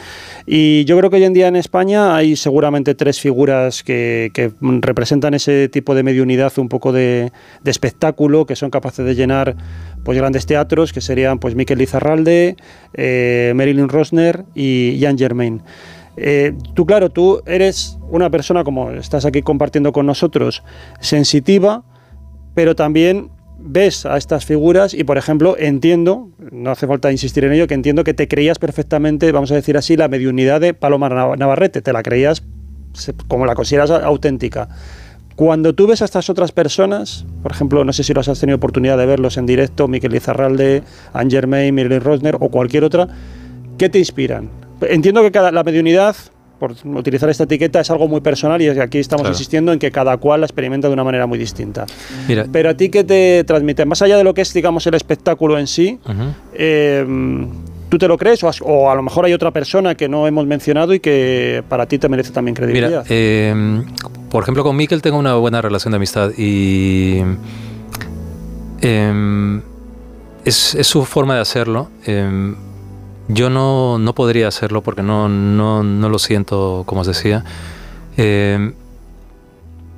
Y 0.45 0.85
yo 0.85 0.97
creo 0.97 1.09
que 1.09 1.17
hoy 1.17 1.23
en 1.25 1.33
día 1.33 1.47
en 1.49 1.57
España 1.57 2.15
hay 2.15 2.37
seguramente 2.37 2.95
tres 2.95 3.19
figuras 3.19 3.83
que, 3.83 4.31
que 4.33 4.51
representan 4.61 5.33
ese 5.33 5.67
tipo 5.67 5.93
de 5.93 6.03
mediunidad, 6.03 6.53
un 6.57 6.69
poco 6.69 6.93
de, 6.93 7.31
de 7.63 7.71
espectáculo, 7.71 8.45
que 8.45 8.55
son 8.55 8.69
capaces 8.69 9.05
de 9.05 9.15
llenar 9.15 9.55
pues 10.03 10.17
grandes 10.17 10.45
teatros 10.45 10.93
que 10.93 11.01
serían 11.01 11.39
pues 11.39 11.55
Miquel 11.55 11.79
Lizarralde, 11.79 12.55
eh, 12.93 13.53
Marilyn 13.55 13.89
Rosner 13.89 14.45
y 14.53 14.99
Jan 15.01 15.17
Germain. 15.17 15.61
Eh, 16.15 16.53
tú, 16.75 16.85
claro, 16.85 17.09
tú 17.09 17.41
eres 17.45 17.97
una 18.09 18.29
persona, 18.29 18.63
como 18.63 18.91
estás 18.91 19.25
aquí 19.25 19.41
compartiendo 19.41 19.91
con 19.91 20.05
nosotros, 20.05 20.63
sensitiva, 20.99 21.83
pero 22.53 22.75
también 22.75 23.31
ves 23.57 24.05
a 24.05 24.17
estas 24.17 24.45
figuras 24.45 24.93
y, 24.93 25.03
por 25.03 25.17
ejemplo, 25.17 25.55
entiendo, 25.57 26.29
no 26.51 26.71
hace 26.71 26.85
falta 26.85 27.11
insistir 27.11 27.45
en 27.45 27.53
ello, 27.53 27.67
que 27.67 27.73
entiendo 27.73 28.03
que 28.03 28.13
te 28.13 28.27
creías 28.27 28.59
perfectamente, 28.59 29.31
vamos 29.31 29.51
a 29.51 29.55
decir 29.55 29.77
así, 29.77 29.95
la 29.95 30.07
mediunidad 30.07 30.61
de 30.61 30.73
Paloma 30.73 31.35
Navarrete, 31.35 31.81
te 31.81 31.93
la 31.93 32.03
creías 32.03 32.43
como 33.27 33.45
la 33.45 33.55
consideras 33.55 33.89
auténtica. 33.89 34.69
Cuando 35.35 35.73
tú 35.73 35.87
ves 35.87 36.01
a 36.01 36.05
estas 36.05 36.29
otras 36.29 36.51
personas, 36.51 37.25
por 37.41 37.51
ejemplo, 37.51 37.83
no 37.83 37.93
sé 37.93 38.03
si 38.03 38.13
los 38.13 38.27
has 38.27 38.39
tenido 38.39 38.57
oportunidad 38.57 38.97
de 38.97 39.05
verlos 39.05 39.37
en 39.37 39.45
directo, 39.45 39.87
Miquel 39.87 40.15
Izarralde, 40.15 40.83
Anne 41.11 41.31
Germain, 41.31 41.73
Marilyn 41.73 42.01
Rosner 42.01 42.37
o 42.39 42.49
cualquier 42.49 42.83
otra, 42.83 43.07
¿qué 43.77 43.89
te 43.89 43.99
inspiran? 43.99 44.49
Entiendo 44.81 45.21
que 45.23 45.31
cada, 45.31 45.51
la 45.51 45.63
mediunidad, 45.63 46.15
por 46.59 46.75
utilizar 46.85 47.29
esta 47.29 47.45
etiqueta, 47.45 47.79
es 47.79 47.89
algo 47.89 48.07
muy 48.07 48.21
personal 48.21 48.61
y 48.61 48.67
aquí 48.69 48.99
estamos 48.99 49.27
insistiendo 49.27 49.73
en 49.73 49.79
que 49.79 49.91
cada 49.91 50.17
cual 50.17 50.41
la 50.41 50.45
experimenta 50.45 50.87
de 50.87 50.93
una 50.93 51.03
manera 51.03 51.25
muy 51.25 51.39
distinta. 51.39 51.85
Pero 52.51 52.69
a 52.69 52.73
ti, 52.75 52.89
¿qué 52.89 53.03
te 53.03 53.43
transmite? 53.43 53.85
Más 53.85 54.01
allá 54.01 54.17
de 54.17 54.23
lo 54.23 54.33
que 54.33 54.41
es, 54.41 54.53
digamos, 54.53 54.85
el 54.87 54.93
espectáculo 54.93 55.57
en 55.57 55.67
sí, 55.67 55.99
¿Tú 57.93 57.99
te 57.99 58.07
lo 58.07 58.17
crees? 58.17 58.43
O, 58.43 58.89
a 58.89 58.95
lo 58.95 59.03
mejor 59.03 59.25
hay 59.25 59.33
otra 59.33 59.51
persona 59.51 59.93
que 59.93 60.09
no 60.09 60.25
hemos 60.25 60.47
mencionado 60.47 60.95
y 60.95 60.99
que 60.99 61.63
para 61.69 61.85
ti 61.85 61.99
te 61.99 62.09
merece 62.09 62.31
también 62.31 62.55
credibilidad. 62.55 63.05
Em, 63.07 63.85
por 64.31 64.41
ejemplo, 64.41 64.63
con 64.63 64.75
Miquel 64.75 65.03
tengo 65.03 65.19
una 65.19 65.35
buena 65.35 65.61
relación 65.61 65.91
de 65.91 65.97
amistad 65.97 66.31
y 66.35 67.21
em, 68.81 69.61
es, 70.43 70.75
su 70.81 71.05
forma 71.05 71.35
de 71.35 71.41
hacerlo. 71.41 71.91
Em, 72.07 72.55
yo 73.27 73.51
no, 73.51 73.99
no, 73.99 74.15
podría 74.15 74.47
hacerlo 74.47 74.81
porque 74.81 75.03
no, 75.03 75.29
no, 75.29 75.83
no, 75.83 76.09
lo 76.09 76.17
siento, 76.17 76.81
como 76.87 77.01
os 77.01 77.07
decía. 77.07 77.43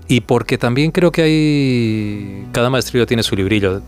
Y 0.08 0.22
porque 0.22 0.58
también 0.58 0.92
creo 0.92 1.12
que 1.12 1.22
hay. 1.22 2.48
Cada 2.52 2.70
maestrillo 2.70 3.06
tiene 3.06 3.24
su 3.24 3.36
librillo 3.36 3.82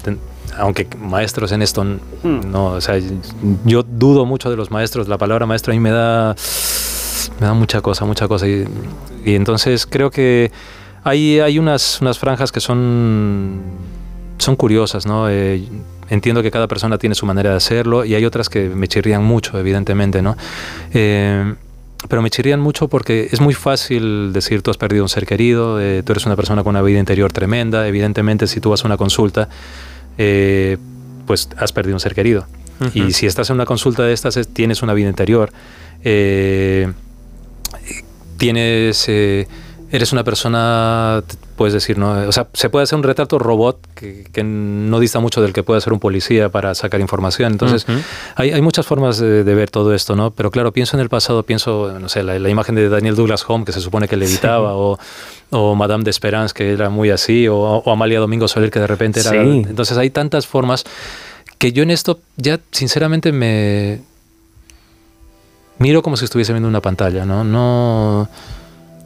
aunque 0.58 0.88
maestros 1.00 1.52
en 1.52 1.62
esto 1.62 1.84
hmm. 1.84 2.52
no, 2.52 2.68
o 2.68 2.82
sea, 2.82 3.00
yo 3.66 3.84
dudo 3.84 4.26
mucho 4.26 4.50
de 4.50 4.56
los 4.56 4.72
maestros, 4.72 5.08
la 5.08 5.18
palabra 5.18 5.46
maestro 5.46 5.72
a 5.72 5.76
mí 5.76 5.80
me 5.80 5.92
da, 5.92 6.36
me 7.40 7.48
da 7.48 7.54
mucha 7.54 7.82
cosa, 7.82 8.06
mucha 8.06 8.28
cosa. 8.28 8.48
Y, 8.48 8.66
entonces 9.26 9.86
creo 9.86 10.10
que 10.10 10.52
hay, 11.04 11.40
hay 11.40 11.60
unas, 11.60 12.02
unas 12.02 12.18
franjas 12.18 12.52
que 12.52 12.60
son, 12.60 13.62
son 14.38 14.56
curiosas, 14.56 15.06
¿no? 15.06 15.30
Eh, 15.30 15.64
entiendo 16.10 16.42
que 16.42 16.52
cada 16.52 16.68
persona 16.68 16.98
tiene 16.98 17.14
su 17.14 17.26
manera 17.26 17.52
de 17.52 17.58
hacerlo 17.58 18.06
y 18.06 18.16
hay 18.16 18.26
otras 18.26 18.50
que 18.50 18.70
me 18.70 18.88
chirrían 18.88 19.24
mucho, 19.24 19.60
evidentemente, 19.60 20.22
¿no? 20.22 20.38
Eh, 20.94 21.54
pero 22.10 22.22
me 22.22 22.30
chirrían 22.30 22.60
mucho 22.60 22.88
porque 22.88 23.28
es 23.32 23.42
muy 23.42 23.54
fácil 23.54 24.32
decir 24.34 24.62
tú 24.62 24.72
has 24.72 24.78
perdido 24.78 25.04
un 25.04 25.10
ser 25.10 25.26
querido, 25.26 25.82
eh, 25.82 26.04
tú 26.06 26.14
eres 26.14 26.26
una 26.26 26.36
persona 26.36 26.64
con 26.64 26.72
una 26.72 26.82
vida 26.82 27.00
interior 27.00 27.32
tremenda, 27.34 27.88
evidentemente 27.88 28.48
si 28.48 28.60
tú 28.60 28.70
vas 28.70 28.84
a 28.84 28.88
una 28.88 28.98
consulta, 28.98 29.50
eh, 30.18 30.78
pues 31.26 31.50
has 31.58 31.72
perdido 31.72 31.96
un 31.96 32.00
ser 32.00 32.16
querido. 32.16 32.48
Y 32.94 33.12
si 33.12 33.26
estás 33.26 33.50
en 33.50 33.56
una 33.56 33.66
consulta 33.66 34.04
de 34.04 34.14
estas, 34.14 34.40
tienes 34.54 34.84
una 34.84 34.94
vida 34.94 35.10
interior, 35.10 35.52
eh, 36.04 36.92
tienes, 38.38 39.10
eres 39.92 40.12
una 40.12 40.24
persona, 40.24 41.24
puedes 41.56 41.74
decir, 41.74 41.98
¿no? 41.98 42.12
O 42.28 42.32
sea, 42.32 42.48
se 42.54 42.70
puede 42.70 42.84
hacer 42.84 42.98
un 42.98 43.04
retrato 43.04 43.40
robot 43.40 43.80
que, 43.96 44.44
no 44.44 45.00
dista 45.00 45.20
mucho 45.20 45.42
del 45.42 45.54
que 45.54 45.64
puede 45.64 45.78
hacer 45.78 45.94
un 45.94 46.00
policía 46.00 46.50
para 46.50 46.76
sacar 46.76 47.00
información. 47.02 47.52
Entonces, 47.54 47.86
hay, 48.36 48.62
muchas 48.62 48.86
formas 48.86 49.18
de, 49.18 49.44
ver 49.44 49.70
todo 49.70 49.94
esto, 49.94 50.16
¿no? 50.16 50.32
Pero 50.32 50.52
claro, 50.52 50.72
pienso 50.72 50.98
en 50.98 51.02
el 51.02 51.10
pasado, 51.10 51.44
pienso, 51.44 51.98
no 52.00 52.10
sé, 52.10 52.24
la, 52.24 52.50
imagen 52.50 52.76
de 52.76 52.90
Daniel 52.90 53.16
Douglas 53.16 53.46
Home, 53.48 53.66
que 53.66 53.72
se 53.72 53.82
supone 53.82 54.08
que 54.08 54.18
le 54.18 54.26
editaba, 54.26 54.76
o 54.76 54.98
o 55.50 55.76
Madame 55.76 56.04
de 56.04 56.10
Esperance, 56.10 56.54
que 56.54 56.74
era 56.74 56.90
muy 56.90 57.10
así, 57.10 57.48
o, 57.48 57.90
Amalia 57.90 58.20
Domingo 58.20 58.48
Soler, 58.48 58.70
que 58.70 58.80
de 58.80 58.88
repente 58.88 59.22
era... 59.22 59.32
Entonces 59.32 59.98
hay 59.98 60.10
tantas 60.10 60.46
formas 60.46 60.84
que 61.58 61.72
yo 61.72 61.84
en 61.84 61.92
esto 61.92 62.20
ya 62.36 62.60
sinceramente 62.72 63.32
me 63.32 64.02
miro 65.80 66.02
como 66.02 66.18
si 66.18 66.26
estuviese 66.26 66.54
viendo 66.54 66.68
una 66.68 66.82
pantalla, 66.82 67.26
¿no? 67.26 67.44
No... 67.44 68.30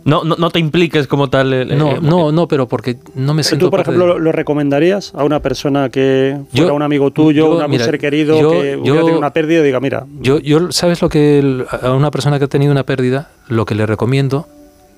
No, 0.03 0.23
no, 0.23 0.49
te 0.49 0.60
impliques 0.60 1.07
como 1.07 1.30
tal. 1.30 1.68
no, 1.78 1.99
no, 2.02 2.32
no, 2.32 2.48
pero 2.48 2.68
porque 2.68 2.98
no 3.15 3.34
me 3.34 3.44
siento. 3.44 3.68
¿Tú, 3.68 3.72
por 3.72 3.82
ejemplo, 3.82 4.19
lo 4.19 4.32
recomendarías 4.32 5.14
a 5.15 5.23
una 5.23 5.41
persona 5.41 5.90
que 5.90 6.40
fuera 6.53 6.73
un 6.73 6.82
amigo 6.82 7.11
tuyo, 7.11 7.65
un 7.65 7.80
ser 7.80 7.99
querido, 7.99 8.36
que 8.36 8.78
hubiera 8.78 9.02
tenido 9.02 9.18
una 9.18 9.34
pérdida 9.34 9.61
y 9.61 9.64
diga, 9.64 9.80
mira. 9.80 10.06
Yo, 10.19 10.40
yo, 10.40 10.72
¿sabes 10.72 11.02
lo 11.02 11.10
que 11.10 11.65
a 11.82 11.91
una 11.91 12.11
persona 12.11 12.40
que 12.40 12.45
ha 12.45 12.48
tenido 12.48 12.72
una 12.72 12.84
pérdida, 12.84 13.30
lo 13.48 13.65
que 13.65 13.76
le 13.76 13.86
recomiendo 13.86 14.48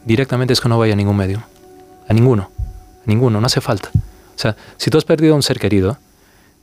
directamente 0.05 0.53
es 0.53 0.61
que 0.61 0.69
no 0.69 0.77
vaya 0.77 0.93
a 0.93 0.97
ningún 0.97 1.17
medio? 1.17 1.43
A 2.07 2.13
ninguno. 2.13 2.49
A 3.05 3.05
ninguno, 3.05 3.39
no 3.39 3.45
hace 3.45 3.61
falta. 3.61 3.89
O 3.93 4.39
sea, 4.39 4.55
si 4.77 4.89
tú 4.89 4.97
has 4.97 5.05
perdido 5.05 5.33
a 5.33 5.35
un 5.35 5.43
ser 5.43 5.59
querido 5.59 5.97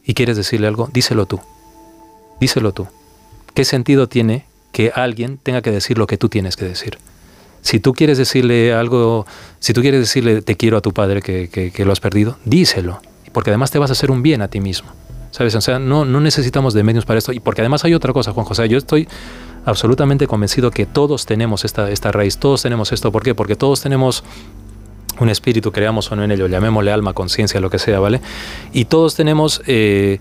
y 0.04 0.14
quieres 0.14 0.36
decirle 0.36 0.66
algo, 0.66 0.88
díselo 0.92 1.26
tú. 1.26 1.40
Díselo 2.40 2.72
tú. 2.72 2.88
¿Qué 3.54 3.64
sentido 3.64 4.08
tiene 4.08 4.46
que 4.72 4.92
alguien 4.94 5.38
tenga 5.38 5.62
que 5.62 5.70
decir 5.70 5.98
lo 5.98 6.06
que 6.06 6.16
tú 6.16 6.28
tienes 6.28 6.56
que 6.56 6.64
decir? 6.64 6.98
Si 7.62 7.80
tú 7.80 7.92
quieres 7.92 8.18
decirle 8.18 8.72
algo, 8.72 9.26
si 9.58 9.72
tú 9.72 9.80
quieres 9.80 10.00
decirle 10.00 10.42
te 10.42 10.56
quiero 10.56 10.76
a 10.76 10.80
tu 10.80 10.92
padre 10.92 11.22
que, 11.22 11.72
lo 11.84 11.92
has 11.92 12.00
perdido, 12.00 12.36
díselo. 12.44 13.00
Porque 13.32 13.50
además 13.50 13.70
te 13.70 13.78
vas 13.78 13.90
a 13.90 13.92
hacer 13.92 14.10
un 14.10 14.22
bien 14.22 14.42
a 14.42 14.48
ti 14.48 14.60
mismo. 14.60 14.90
¿Sabes? 15.30 15.54
O 15.54 15.60
sea, 15.60 15.78
no, 15.78 16.04
no 16.04 16.20
necesitamos 16.20 16.74
de 16.74 16.82
medios 16.82 17.04
para 17.04 17.18
esto. 17.18 17.32
Y 17.32 17.38
porque 17.38 17.60
además 17.60 17.84
hay 17.84 17.94
otra 17.94 18.12
cosa, 18.12 18.32
Juan 18.32 18.46
José. 18.46 18.68
Yo 18.68 18.78
estoy 18.78 19.06
absolutamente 19.64 20.26
convencido 20.26 20.70
que 20.70 20.86
todos 20.86 21.26
tenemos 21.26 21.64
esta, 21.64 21.90
esta 21.90 22.10
raíz, 22.10 22.38
todos 22.38 22.62
tenemos 22.62 22.92
esto. 22.92 23.12
¿Por 23.12 23.22
qué? 23.22 23.34
Porque 23.34 23.54
todos 23.54 23.80
tenemos 23.80 24.24
un 25.20 25.28
espíritu, 25.28 25.70
creamos 25.70 26.10
o 26.10 26.16
no 26.16 26.24
en 26.24 26.32
ello, 26.32 26.46
llamémosle 26.46 26.90
alma, 26.90 27.12
conciencia, 27.12 27.60
lo 27.60 27.70
que 27.70 27.78
sea, 27.78 28.00
¿vale? 28.00 28.20
Y 28.72 28.86
todos 28.86 29.14
tenemos 29.14 29.62
eh, 29.66 30.18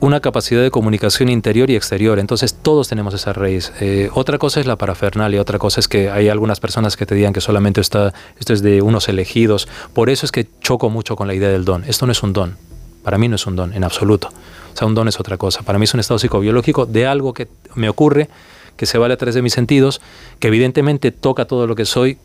una 0.00 0.20
capacidad 0.20 0.62
de 0.62 0.70
comunicación 0.70 1.28
interior 1.28 1.70
y 1.70 1.76
exterior, 1.76 2.18
entonces 2.18 2.54
todos 2.54 2.88
tenemos 2.88 3.14
esa 3.14 3.32
raíz. 3.32 3.72
Eh, 3.80 4.10
otra 4.12 4.38
cosa 4.38 4.60
es 4.60 4.66
la 4.66 4.76
parafernalia, 4.76 5.40
otra 5.40 5.58
cosa 5.58 5.80
es 5.80 5.88
que 5.88 6.10
hay 6.10 6.28
algunas 6.28 6.60
personas 6.60 6.96
que 6.96 7.06
te 7.06 7.14
digan 7.14 7.32
que 7.32 7.40
solamente 7.40 7.80
está, 7.80 8.12
esto 8.38 8.52
es 8.52 8.62
de 8.62 8.82
unos 8.82 9.08
elegidos, 9.08 9.68
por 9.92 10.10
eso 10.10 10.26
es 10.26 10.32
que 10.32 10.46
choco 10.60 10.90
mucho 10.90 11.16
con 11.16 11.26
la 11.26 11.34
idea 11.34 11.48
del 11.48 11.64
don. 11.64 11.84
Esto 11.84 12.06
no 12.06 12.12
es 12.12 12.22
un 12.22 12.32
don, 12.32 12.56
para 13.02 13.18
mí 13.18 13.28
no 13.28 13.36
es 13.36 13.46
un 13.46 13.56
don, 13.56 13.72
en 13.72 13.84
absoluto. 13.84 14.28
O 14.28 14.76
sea, 14.76 14.86
un 14.86 14.94
don 14.94 15.08
es 15.08 15.20
otra 15.20 15.36
cosa, 15.36 15.62
para 15.62 15.78
mí 15.78 15.84
es 15.84 15.94
un 15.94 16.00
estado 16.00 16.18
psicobiológico 16.18 16.86
de 16.86 17.06
algo 17.06 17.32
que 17.32 17.48
me 17.74 17.88
ocurre, 17.88 18.28
que 18.76 18.86
se 18.86 18.98
vale 18.98 19.14
a 19.14 19.16
través 19.16 19.34
de 19.34 19.42
mis 19.42 19.52
sentidos, 19.52 20.00
que 20.40 20.48
evidentemente 20.48 21.12
toca 21.12 21.44
todo 21.44 21.66
lo 21.66 21.76
que 21.76 21.84
soy 21.84 22.18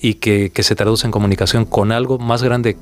y 0.00 0.14
que, 0.14 0.50
que 0.52 0.62
se 0.64 0.74
traduce 0.74 1.06
en 1.06 1.12
comunicación 1.12 1.64
con 1.64 1.92
algo 1.92 2.18
más 2.18 2.42
grande 2.42 2.76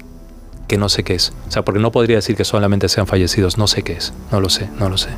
que 0.72 0.78
no 0.78 0.88
sé 0.88 1.04
qué 1.04 1.14
es. 1.14 1.34
O 1.48 1.50
sea, 1.50 1.66
porque 1.66 1.80
no 1.80 1.92
podría 1.92 2.16
decir 2.16 2.34
que 2.34 2.46
solamente 2.46 2.88
sean 2.88 3.06
fallecidos, 3.06 3.58
no 3.58 3.66
sé 3.66 3.82
qué 3.82 3.92
es, 3.92 4.14
no 4.30 4.40
lo 4.40 4.48
sé, 4.48 4.70
no 4.78 4.88
lo 4.88 4.96
sé. 4.96 5.10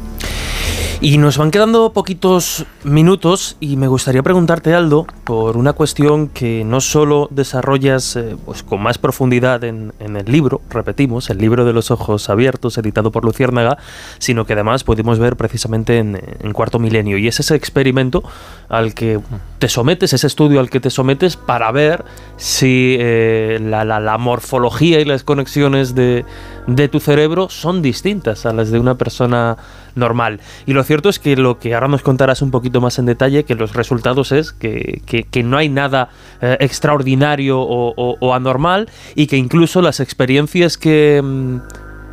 Y 1.00 1.18
nos 1.18 1.36
van 1.36 1.50
quedando 1.50 1.92
poquitos 1.92 2.64
minutos 2.82 3.56
y 3.60 3.76
me 3.76 3.88
gustaría 3.88 4.22
preguntarte, 4.22 4.74
Aldo, 4.74 5.06
por 5.24 5.56
una 5.56 5.74
cuestión 5.74 6.28
que 6.28 6.64
no 6.64 6.80
solo 6.80 7.28
desarrollas 7.30 8.16
eh, 8.16 8.36
pues, 8.44 8.62
con 8.62 8.82
más 8.82 8.96
profundidad 8.96 9.64
en, 9.64 9.92
el 10.00 10.24
libro, 10.24 10.62
repetimos, 10.70 11.28
el 11.30 11.38
libro 11.38 11.64
de 11.64 11.72
los 11.72 11.90
ojos 11.90 12.30
abiertos, 12.30 12.78
editado 12.78 13.12
por 13.12 13.24
Luciérnaga, 13.24 13.76
sino 14.18 14.46
que 14.46 14.54
además 14.54 14.82
pudimos 14.82 15.18
ver 15.18 15.36
precisamente 15.36 15.98
en, 15.98 16.18
Cuarto 16.52 16.78
Milenio. 16.78 17.18
Y 17.18 17.28
es 17.28 17.38
ese 17.38 17.54
experimento 17.54 18.24
al 18.70 18.94
que 18.94 19.20
te 19.58 19.68
sometes, 19.68 20.14
ese 20.14 20.26
estudio 20.26 20.58
al 20.58 20.70
que 20.70 20.80
te 20.80 20.88
sometes 20.88 21.36
para 21.36 21.70
ver 21.70 22.04
si 22.38 22.96
eh, 22.98 23.58
la, 23.60 23.84
la 23.84 24.18
morfología 24.18 25.00
y 25.00 25.04
las 25.04 25.22
conexiones 25.22 25.43
de, 25.44 26.88
tu 26.90 27.00
cerebro 27.00 27.48
son 27.48 27.82
distintas 27.82 28.46
a 28.46 28.52
las 28.52 28.70
de 28.70 28.78
una 28.78 28.96
persona 28.96 29.56
normal. 29.94 30.40
Y 30.66 30.72
lo 30.72 30.82
cierto 30.82 31.08
es 31.08 31.18
que 31.18 31.36
lo 31.36 31.58
que 31.58 31.74
ahora 31.74 31.88
nos 31.88 32.02
contarás 32.02 32.42
un 32.42 32.50
poquito 32.50 32.80
más 32.80 32.98
en 32.98 33.06
detalle, 33.06 33.44
que 33.44 33.54
los 33.54 33.74
resultados 33.74 34.32
es 34.32 34.52
que, 34.52 35.26
no 35.44 35.56
hay 35.56 35.68
nada 35.68 36.08
eh, 36.40 36.56
extraordinario 36.60 37.60
o, 37.60 38.34
anormal 38.34 38.88
y 39.14 39.26
que 39.26 39.36
incluso 39.36 39.82
las 39.82 40.00
experiencias 40.00 40.78
que, 40.78 41.20
mm, 41.22 41.58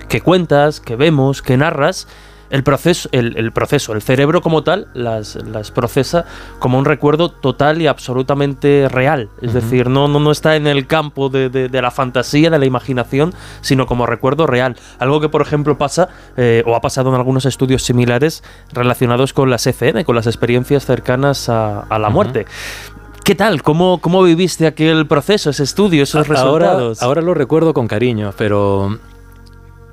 que 0.07 0.21
cuentas, 0.21 0.79
que 0.79 0.95
vemos, 0.95 1.41
que 1.41 1.57
narras, 1.57 2.07
el 2.51 2.63
proceso, 2.63 3.09
el, 3.13 3.51
proceso, 3.53 3.93
el 3.93 4.01
cerebro 4.01 4.41
como 4.41 4.63
tal, 4.63 4.87
las, 4.93 5.35
las, 5.35 5.71
procesa 5.71 6.25
como 6.59 6.77
un 6.77 6.85
recuerdo 6.85 7.29
total 7.29 7.81
y 7.81 7.87
absolutamente 7.87 8.87
real. 8.89 9.29
Es 9.41 9.53
decir, 9.53 9.89
no, 9.89 10.07
no, 10.07 10.19
no 10.19 10.31
está 10.31 10.57
en 10.57 10.67
el 10.67 10.85
campo 10.85 11.29
de, 11.29 11.49
de, 11.49 11.81
la 11.81 11.91
fantasía, 11.91 12.49
de 12.49 12.59
la 12.59 12.65
imaginación, 12.65 13.33
sino 13.61 13.87
como 13.87 14.05
recuerdo 14.05 14.47
real. 14.47 14.75
Algo 14.99 15.21
que, 15.21 15.29
por 15.29 15.41
ejemplo, 15.41 15.77
pasa 15.77 16.09
eh, 16.35 16.61
o 16.65 16.75
ha 16.75 16.81
pasado 16.81 17.09
en 17.09 17.15
algunos 17.15 17.45
estudios 17.45 17.83
similares 17.83 18.43
relacionados 18.73 19.31
con 19.31 19.49
las 19.49 19.65
ECN, 19.65 20.03
con 20.03 20.15
las 20.15 20.27
experiencias 20.27 20.85
cercanas 20.85 21.47
a, 21.47 21.85
la 21.89 22.09
muerte. 22.09 22.45
¿Qué 23.23 23.35
tal? 23.35 23.61
¿Cómo, 23.63 23.99
¿Cómo 24.01 24.23
viviste 24.23 24.67
aquel 24.67 25.07
proceso, 25.07 25.51
ese 25.51 25.63
estudio, 25.63 26.03
esos 26.03 26.27
resultados? 26.27 27.01
Ahora 27.01 27.21
lo 27.21 27.33
recuerdo 27.33 27.73
con 27.73 27.87
cariño, 27.87 28.33
pero 28.35 28.97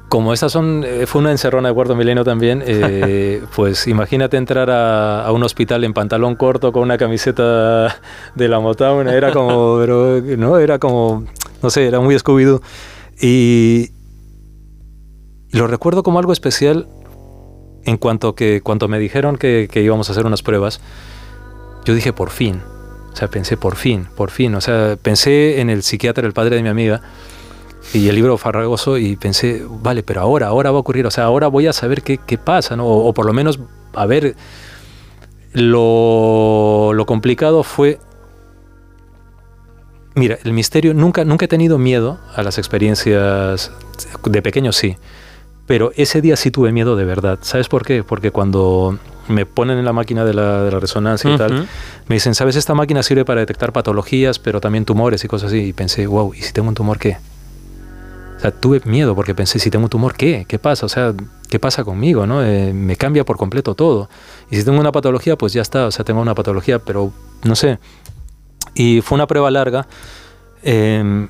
como 0.09 0.33
estas 0.33 0.53
son, 0.53 0.85
eh, 0.87 1.07
fue 1.07 1.21
una 1.21 1.31
encerrona 1.31 1.69
de 1.69 1.75
Cuarto 1.75 1.95
Milenio 1.95 2.25
también, 2.25 2.63
eh, 2.67 3.43
pues 3.57 3.87
imagínate 3.87 4.37
entrar 4.37 4.71
a, 4.71 5.31
un 5.33 5.43
hospital 5.43 5.85
en 5.85 5.93
pantalón 5.93 6.35
corto 6.37 6.73
con 6.73 6.83
una 6.83 6.97
camiseta 6.97 8.01
de 8.35 8.49
la 8.49 8.61
Motown, 8.61 9.09
era 9.09 9.33
como, 9.33 9.79
pero, 9.81 10.21
no, 10.37 10.59
era 10.59 10.79
como, 10.79 11.25
no 11.63 11.71
sé, 11.71 11.87
era 11.87 12.01
muy 12.01 12.19
scooby 12.19 12.59
Y, 13.21 13.91
lo 15.51 15.67
recuerdo 15.67 16.03
como 16.03 16.19
algo 16.19 16.33
especial 16.33 16.89
en 17.85 17.97
cuanto 17.97 18.35
que 18.35 18.61
cuando 18.61 18.87
me 18.87 18.99
dijeron 18.99 19.37
que, 19.37 19.67
que 19.71 19.83
íbamos 19.83 20.09
a 20.09 20.13
hacer 20.13 20.27
unas 20.27 20.43
pruebas, 20.43 20.81
yo 21.87 21.95
dije, 21.95 22.13
por 22.13 22.31
fin, 22.31 22.61
o 23.13 23.17
sea, 23.17 23.29
pensé, 23.29 23.57
por 23.57 23.77
fin, 23.77 24.07
por 24.15 24.31
fin, 24.31 24.55
o 24.55 24.61
sea, 24.61 24.97
pensé 25.01 25.61
en 25.61 25.71
el 25.71 25.83
psiquiatra, 25.83 26.27
el 26.27 26.35
padre 26.35 26.57
de 26.57 26.63
mi 26.63 26.69
amiga, 26.69 27.01
y 27.94 28.09
el 28.09 28.15
libro 28.15 28.36
farragoso 28.36 28.98
y 28.98 29.16
pensé, 29.16 29.65
vale, 29.69 30.02
pero 30.02 30.20
ahora, 30.20 30.48
ahora 30.48 30.70
va 30.70 30.77
a 30.77 30.81
ocurrir, 30.81 31.06
o 31.06 31.10
sea, 31.10 31.24
ahora 31.24 31.48
voy 31.48 31.66
a 31.66 31.73
saber 31.73 32.02
qué, 32.02 32.19
qué 32.19 32.36
pasa, 32.36 32.77
¿no? 32.77 32.86
O, 32.86 33.12
por 33.15 33.27
lo 33.27 33.32
menos, 33.32 33.59
a 33.94 34.06
ver, 34.06 34.36
lo, 35.52 36.93
lo, 36.93 37.06
complicado 37.06 37.62
fue, 37.62 37.98
mira, 40.15 40.39
el 40.44 40.52
misterio, 40.52 40.93
nunca, 40.93 41.24
nunca 41.24 41.47
he 41.47 41.48
tenido 41.48 41.78
miedo 41.78 42.19
a 42.35 42.43
las 42.43 42.59
experiencias, 42.59 43.73
de 44.24 44.43
pequeño 44.43 44.73
sí, 44.73 44.97
pero 45.66 45.93
ese 45.97 46.20
día 46.20 46.36
sí 46.36 46.51
tuve 46.51 46.73
miedo 46.73 46.97
de 46.97 47.05
verdad. 47.05 47.39
¿Sabes 47.43 47.69
por 47.69 47.85
qué? 47.85 48.02
Porque 48.02 48.31
cuando 48.31 48.98
me 49.28 49.44
ponen 49.44 49.78
en 49.78 49.85
la 49.85 49.93
máquina 49.93 50.24
de 50.24 50.32
la, 50.32 50.62
de 50.62 50.70
la 50.70 50.81
resonancia 50.81 51.31
y 51.31 51.36
tal, 51.36 51.69
me 52.06 52.16
dicen, 52.16 52.35
¿sabes? 52.35 52.56
Esta 52.56 52.74
máquina 52.74 53.02
sirve 53.02 53.27
para 53.27 53.40
detectar 53.40 53.73
patologías, 53.73 54.39
pero 54.39 54.60
también 54.62 54.86
tumores 54.86 55.24
y 55.24 55.28
cosas 55.28 55.48
así. 55.48 55.59
Y 55.59 55.73
pensé, 55.74 56.06
wow, 56.06 56.32
¿y 56.32 56.40
si 56.40 56.52
tengo 56.55 56.69
un 56.69 56.74
tumor 56.74 56.98
qué? 56.98 57.19
O 58.39 58.40
sea, 58.40 58.52
tuve 58.52 58.81
miedo 58.85 59.15
porque 59.15 59.35
pensé, 59.35 59.59
si 59.59 59.69
tengo 59.69 59.86
un 59.86 59.90
tumor, 59.90 60.15
¿qué? 60.15 60.47
¿Qué 60.48 60.59
pasa? 60.59 60.86
O 60.86 60.89
sea, 60.89 61.12
¿qué 61.51 61.59
pasa 61.59 61.85
conmigo? 61.85 62.27
¿no? 62.27 62.44
Eh, 62.44 62.73
me 62.73 62.97
cambia 62.97 63.24
por 63.24 63.36
completo 63.36 63.74
todo. 63.74 64.09
Y 64.51 64.56
si 64.56 64.65
tengo 64.65 64.78
una 64.78 64.93
patología, 64.93 65.36
pues 65.36 65.52
ya 65.52 65.62
está. 65.62 65.86
O 65.86 65.90
sea, 65.90 66.05
tengo 66.05 66.20
una 66.20 66.35
patología, 66.35 66.78
pero 66.78 67.12
no 67.43 67.56
sé. 67.56 67.78
Y 68.74 69.01
fue 69.01 69.16
una 69.16 69.27
prueba 69.27 69.51
larga. 69.51 69.89
Eh, 70.62 71.28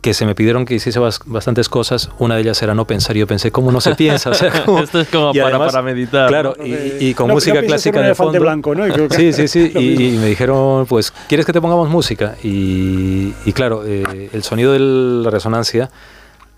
que 0.00 0.14
se 0.14 0.24
me 0.24 0.34
pidieron 0.34 0.64
que 0.64 0.74
hiciese 0.74 0.98
bastantes 1.26 1.68
cosas. 1.68 2.10
Una 2.18 2.36
de 2.36 2.42
ellas 2.42 2.62
era 2.62 2.74
no 2.74 2.86
pensar. 2.86 3.16
Y 3.16 3.20
yo 3.20 3.26
pensé, 3.26 3.50
¿cómo 3.50 3.70
no 3.70 3.80
se 3.80 3.94
piensa? 3.94 4.30
Esto 4.82 5.00
es 5.00 5.08
como 5.08 5.32
para, 5.32 5.82
meditar. 5.82 6.28
Claro, 6.28 6.54
y, 6.62 7.12
con 7.14 7.30
música 7.30 7.62
clásica 7.62 8.00
de 8.00 8.14
fondo. 8.14 8.40
Blanco, 8.40 8.74
¿no? 8.74 8.84
sí, 9.10 9.32
sí, 9.32 9.48
sí. 9.48 9.72
y, 9.74 10.18
me 10.18 10.28
dijeron, 10.28 10.86
pues, 10.86 11.12
¿quieres 11.28 11.44
que 11.44 11.52
te 11.52 11.60
pongamos 11.60 11.88
música? 11.88 12.36
Y, 12.42 13.32
claro, 13.52 13.82
eh, 13.84 14.30
el 14.32 14.42
sonido 14.42 14.72
de 14.72 14.78
la 14.78 15.30
resonancia 15.30 15.90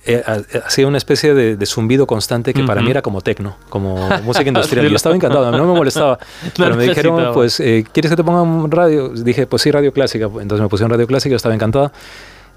eh, 0.05 0.21
hacía 0.67 0.89
una 0.89 0.99
especie 0.99 1.33
de, 1.33 1.67
zumbido 1.67 2.09
constante 2.09 2.53
que 2.53 2.65
para 2.65 2.83
mí 2.83 2.91
era 2.91 3.03
como 3.03 3.21
tecno, 3.21 3.57
como 3.69 3.97
música 4.25 4.49
industrial. 4.49 4.89
yo 4.89 4.97
estaba 4.97 5.15
encantado, 5.15 5.47
a 5.47 5.53
mí 5.53 5.57
no 5.57 5.67
me 5.67 5.75
molestaba. 5.75 6.19
pero 6.57 6.75
me 6.77 6.85
dijeron, 6.85 7.33
pues, 7.33 7.61
eh, 7.61 7.85
¿quieres 7.93 8.11
que 8.11 8.17
te 8.17 8.25
ponga 8.25 8.43
un 8.43 8.71
radio? 8.71 9.11
Dije, 9.11 9.47
pues 9.47 9.63
sí, 9.63 9.71
radio 9.71 9.93
clásica. 9.93 10.25
Entonces 10.25 10.61
me 10.61 10.69
pusieron 10.69 10.91
radio 10.91 11.07
clásica, 11.07 11.31
yo 11.31 11.37
estaba 11.37 11.55
encantada. 11.55 11.93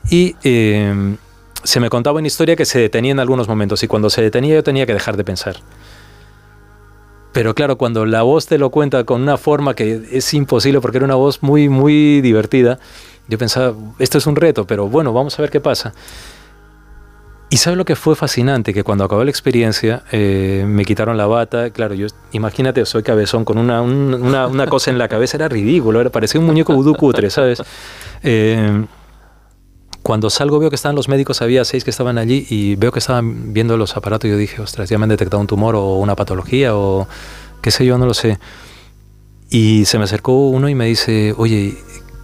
Y 0.10 0.36
em, 0.44 1.18
se 1.64 1.80
me 1.80 1.90
contaba 1.90 2.20
una 2.20 2.28
historia 2.28 2.56
que 2.56 2.66
se 2.66 2.80
detenía 2.80 3.12
en 3.12 3.20
algunos 3.20 3.48
momentos 3.48 3.82
y 3.84 3.88
cuando 3.88 4.10
se 4.10 4.22
detenía 4.22 4.56
yo 4.56 4.64
tenía 4.64 4.86
que 4.86 4.94
dejar 4.94 5.18
de 5.18 5.24
pensar. 5.24 5.58
Pero 7.34 7.54
claro, 7.54 7.78
cuando 7.78 8.06
la 8.06 8.22
voz 8.22 8.46
te 8.46 8.58
lo 8.58 8.70
cuenta 8.70 9.04
con 9.04 9.22
una 9.22 9.38
forma 9.38 9.74
que 9.74 10.08
es 10.12 10.34
imposible 10.34 10.80
porque 10.80 10.98
era 11.00 11.06
una 11.06 11.16
voz 11.16 11.44
muy, 11.44 11.68
muy 11.68 12.22
divertida, 12.22 12.80
yo 13.28 13.38
pensaba, 13.38 13.74
esto 14.00 14.18
es 14.18 14.28
un 14.28 14.36
reto, 14.36 14.66
pero 14.66 14.88
bueno, 14.88 15.12
vamos 15.12 15.38
a 15.38 15.42
ver 15.42 15.52
qué 15.52 15.60
pasa. 15.60 15.94
Y 17.50 17.58
sabe 17.58 17.76
lo 17.76 17.86
que 17.86 17.96
fue 17.96 18.16
fascinante, 18.16 18.74
que 18.74 18.84
cuando 18.84 19.04
acabó 19.04 19.24
la 19.24 19.30
experiencia 19.30 20.04
eh, 20.12 20.66
me 20.68 20.86
quitaron 20.86 21.18
la 21.18 21.26
bata, 21.26 21.72
claro, 21.72 21.94
yo 21.94 22.08
imagínate, 22.32 22.86
soy 22.86 23.04
cabezón 23.04 23.44
con 23.44 23.58
una, 23.58 23.82
una, 23.82 24.48
una 24.48 24.68
cosa 24.68 24.92
en 24.92 24.98
la 24.98 25.08
cabeza, 25.08 25.38
era 25.38 25.48
ridículo, 25.48 26.02
era, 26.02 26.10
parecía 26.10 26.40
un 26.40 26.48
muñeco 26.48 26.74
vudú 26.74 26.96
cutre, 26.96 27.30
¿sabes? 27.30 27.62
Eh, 28.24 28.86
cuando 30.06 30.30
salgo 30.30 30.60
veo 30.60 30.70
que 30.70 30.76
estaban 30.76 30.96
los 30.96 31.10
médicos, 31.10 31.42
había 31.42 31.66
seis 31.66 31.84
que 31.84 31.90
estaban 31.90 32.20
allí 32.20 32.46
y 32.52 32.76
veo 32.76 32.92
que 32.92 33.00
estaban 33.00 33.54
viendo 33.54 33.76
los 33.76 33.98
aparatos 33.98 34.28
y 34.28 34.32
yo 34.32 34.38
dije, 34.38 34.62
ostras, 34.62 34.88
ya 34.88 35.00
me 35.00 35.06
han 35.06 35.10
detectado 35.10 35.42
un 35.42 35.48
tumor 35.48 35.76
o 35.76 35.96
una 35.96 36.16
patología 36.16 36.76
o 36.76 37.08
qué 37.64 37.72
sé 37.72 37.88
yo, 37.88 37.98
no 37.98 38.06
lo 38.06 38.14
sé. 38.14 38.38
Y 39.50 39.86
se 39.86 39.98
me 39.98 40.04
acercó 40.04 40.50
uno 40.50 40.70
y 40.70 40.76
me 40.76 40.86
dice, 40.86 41.34
oye, 41.36 41.76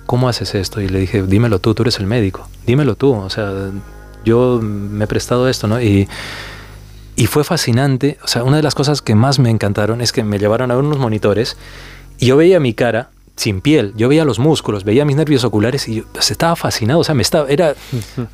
¿cómo 0.06 0.30
haces 0.30 0.54
esto? 0.54 0.80
Y 0.80 0.90
le 0.90 1.00
dije, 1.00 1.24
dímelo 1.24 1.58
tú, 1.58 1.74
tú 1.74 1.82
eres 1.82 1.98
el 1.98 2.06
médico, 2.06 2.48
dímelo 2.68 2.94
tú, 2.94 3.14
o 3.14 3.32
sea 3.32 3.52
yo 4.24 4.60
me 4.62 5.06
he 5.06 5.08
prestado 5.08 5.50
esto, 5.50 5.68
¿no? 5.68 5.82
Y, 5.82 6.08
y 7.16 7.26
fue 7.26 7.44
fascinante, 7.44 8.20
o 8.24 8.28
sea, 8.28 8.44
una 8.44 8.58
de 8.58 8.64
las 8.64 8.76
cosas 8.76 9.02
que 9.02 9.16
más 9.16 9.40
me 9.40 9.50
encantaron 9.50 10.02
es 10.02 10.12
que 10.12 10.24
me 10.24 10.38
llevaron 10.38 10.70
a 10.70 10.76
ver 10.76 10.84
unos 10.84 11.00
monitores 11.00 11.58
y 12.20 12.28
yo 12.28 12.38
veía 12.38 12.60
mi 12.60 12.76
cara 12.76 13.10
sin 13.36 13.62
piel, 13.62 13.94
yo 13.96 14.10
veía 14.10 14.26
los 14.26 14.40
músculos, 14.40 14.84
veía 14.84 15.06
mis 15.06 15.16
nervios 15.16 15.44
oculares 15.44 15.88
y 15.88 15.96
yo 15.96 16.04
pues, 16.12 16.32
estaba 16.32 16.56
fascinado, 16.56 17.00
o 17.00 17.04
sea, 17.04 17.16
me 17.16 17.24
estaba, 17.24 17.50
era, 17.50 17.76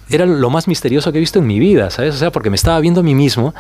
era 0.09 0.25
lo 0.25 0.49
más 0.49 0.67
misterioso 0.67 1.11
que 1.11 1.17
he 1.17 1.21
visto 1.21 1.39
en 1.39 1.47
mi 1.47 1.59
vida, 1.59 1.89
¿sabes? 1.89 2.15
O 2.15 2.17
sea, 2.17 2.31
porque 2.31 2.49
me 2.49 2.55
estaba 2.55 2.79
viendo 2.79 3.01
a 3.01 3.03
mí 3.03 3.15
mismo 3.15 3.53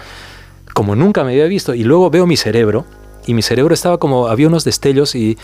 como 0.73 0.95
nunca 0.95 1.23
me 1.23 1.31
había 1.31 1.45
visto 1.45 1.73
y 1.73 1.83
luego 1.83 2.09
veo 2.09 2.27
mi 2.27 2.37
cerebro 2.37 2.85
y 3.25 3.33
mi 3.33 3.41
cerebro 3.41 3.73
estaba 3.73 3.97
como, 3.97 4.27
había 4.27 4.47
unos 4.47 4.63
destellos 4.63 5.15
y, 5.15 5.37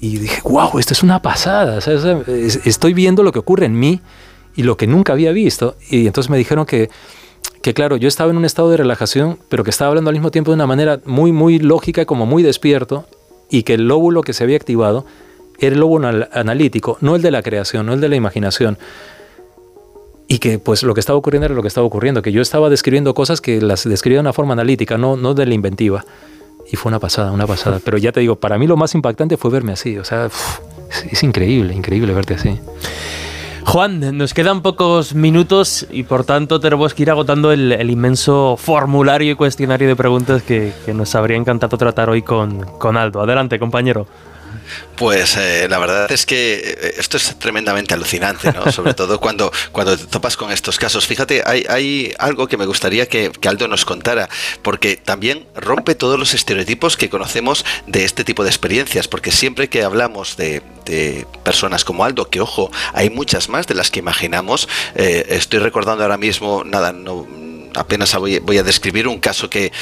y 0.00 0.18
dije, 0.18 0.40
wow, 0.44 0.78
esto 0.78 0.92
es 0.92 1.02
una 1.02 1.22
pasada, 1.22 1.80
¿sabes? 1.80 2.26
estoy 2.66 2.94
viendo 2.94 3.22
lo 3.22 3.32
que 3.32 3.38
ocurre 3.38 3.66
en 3.66 3.78
mí 3.78 4.00
y 4.56 4.62
lo 4.62 4.76
que 4.76 4.86
nunca 4.86 5.12
había 5.12 5.32
visto. 5.32 5.76
Y 5.88 6.06
entonces 6.06 6.30
me 6.30 6.36
dijeron 6.36 6.66
que, 6.66 6.90
que, 7.62 7.74
claro, 7.74 7.96
yo 7.96 8.08
estaba 8.08 8.30
en 8.30 8.36
un 8.36 8.44
estado 8.44 8.70
de 8.70 8.76
relajación, 8.76 9.38
pero 9.48 9.64
que 9.64 9.70
estaba 9.70 9.88
hablando 9.88 10.10
al 10.10 10.14
mismo 10.14 10.30
tiempo 10.30 10.50
de 10.50 10.56
una 10.56 10.66
manera 10.66 11.00
muy, 11.04 11.32
muy 11.32 11.58
lógica, 11.58 12.04
como 12.04 12.26
muy 12.26 12.42
despierto, 12.42 13.06
y 13.54 13.62
que 13.62 13.74
el 13.74 13.86
lóbulo 13.86 14.22
que 14.22 14.32
se 14.32 14.42
había 14.42 14.56
activado 14.56 15.06
era 15.60 15.74
el 15.74 15.80
lóbulo 15.80 16.08
analítico, 16.32 16.98
no 17.00 17.14
el 17.14 17.22
de 17.22 17.30
la 17.30 17.40
creación, 17.40 17.86
no 17.86 17.92
el 17.92 18.00
de 18.00 18.08
la 18.08 18.16
imaginación. 18.16 18.78
Y 20.26 20.38
que 20.38 20.58
pues 20.58 20.82
lo 20.82 20.92
que 20.92 20.98
estaba 20.98 21.16
ocurriendo 21.16 21.46
era 21.46 21.54
lo 21.54 21.62
que 21.62 21.68
estaba 21.68 21.86
ocurriendo, 21.86 22.20
que 22.20 22.32
yo 22.32 22.42
estaba 22.42 22.68
describiendo 22.68 23.14
cosas 23.14 23.40
que 23.40 23.60
las 23.60 23.88
describía 23.88 24.16
de 24.16 24.22
una 24.22 24.32
forma 24.32 24.54
analítica, 24.54 24.98
no, 24.98 25.16
no 25.16 25.34
de 25.34 25.46
la 25.46 25.54
inventiva. 25.54 26.04
Y 26.72 26.74
fue 26.74 26.90
una 26.90 26.98
pasada, 26.98 27.30
una 27.30 27.46
pasada. 27.46 27.78
Pero 27.84 27.96
ya 27.96 28.10
te 28.10 28.18
digo, 28.18 28.34
para 28.34 28.58
mí 28.58 28.66
lo 28.66 28.76
más 28.76 28.92
impactante 28.96 29.36
fue 29.36 29.52
verme 29.52 29.70
así. 29.70 29.98
O 29.98 30.04
sea, 30.04 30.28
es, 31.12 31.22
increíble, 31.22 31.74
increíble 31.74 32.12
verte 32.12 32.34
así. 32.34 32.58
Juan, 33.66 34.16
nos 34.16 34.34
quedan 34.34 34.62
pocos 34.62 35.14
minutos 35.14 35.86
y 35.90 36.04
por 36.04 36.24
tanto 36.24 36.60
tenemos 36.60 36.94
que 36.94 37.02
ir 37.02 37.10
agotando 37.10 37.50
el, 37.50 37.90
inmenso 37.90 38.56
formulario 38.56 39.32
y 39.32 39.34
cuestionario 39.34 39.88
de 39.88 39.96
preguntas 39.96 40.42
que, 40.42 40.72
nos 40.94 41.14
habría 41.14 41.36
encantado 41.36 41.76
tratar 41.76 42.08
hoy 42.08 42.22
con, 42.22 42.60
con 42.78 42.96
Aldo. 42.96 43.20
Adelante, 43.20 43.58
compañero. 43.58 44.06
Pues 44.96 45.36
eh, 45.36 45.66
la 45.68 45.78
verdad 45.78 46.10
es 46.10 46.26
que 46.26 46.54
eh, 46.54 46.94
esto 46.98 47.16
es 47.16 47.36
tremendamente 47.38 47.94
alucinante, 47.94 48.52
¿no? 48.52 48.70
Sobre 48.70 48.94
todo 48.94 49.20
cuando, 49.20 49.52
cuando 49.72 49.96
te 49.96 50.06
topas 50.06 50.36
con 50.36 50.52
estos 50.52 50.78
casos. 50.78 51.06
Fíjate, 51.06 51.42
hay, 51.44 51.64
hay 51.68 52.14
algo 52.18 52.46
que 52.46 52.56
me 52.56 52.66
gustaría 52.66 53.08
que, 53.08 53.32
Aldo 53.44 53.68
nos 53.68 53.84
contara, 53.84 54.28
porque 54.62 54.96
también 54.96 55.46
rompe 55.54 55.94
todos 55.94 56.18
los 56.18 56.34
estereotipos 56.34 56.96
que 56.96 57.10
conocemos 57.10 57.64
de 57.86 58.04
este 58.04 58.24
tipo 58.24 58.42
de 58.42 58.50
experiencias, 58.50 59.06
porque 59.06 59.30
siempre 59.30 59.68
que 59.68 59.82
hablamos 59.82 60.36
de, 60.36 60.62
personas 61.44 61.84
como 61.84 62.04
Aldo, 62.04 62.28
que 62.28 62.40
ojo, 62.40 62.70
hay 62.92 63.08
muchas 63.08 63.48
más 63.48 63.66
de 63.66 63.74
las 63.74 63.90
que 63.90 64.00
imaginamos, 64.00 64.68
eh, 64.94 65.26
estoy 65.30 65.60
recordando 65.60 66.02
ahora 66.02 66.18
mismo, 66.18 66.62
nada, 66.64 66.92
no 66.92 67.26
apenas 67.74 68.14
voy, 68.14 68.58
a 68.58 68.62
describir 68.62 69.08
un 69.08 69.18
caso 69.18 69.50
que, 69.50 69.72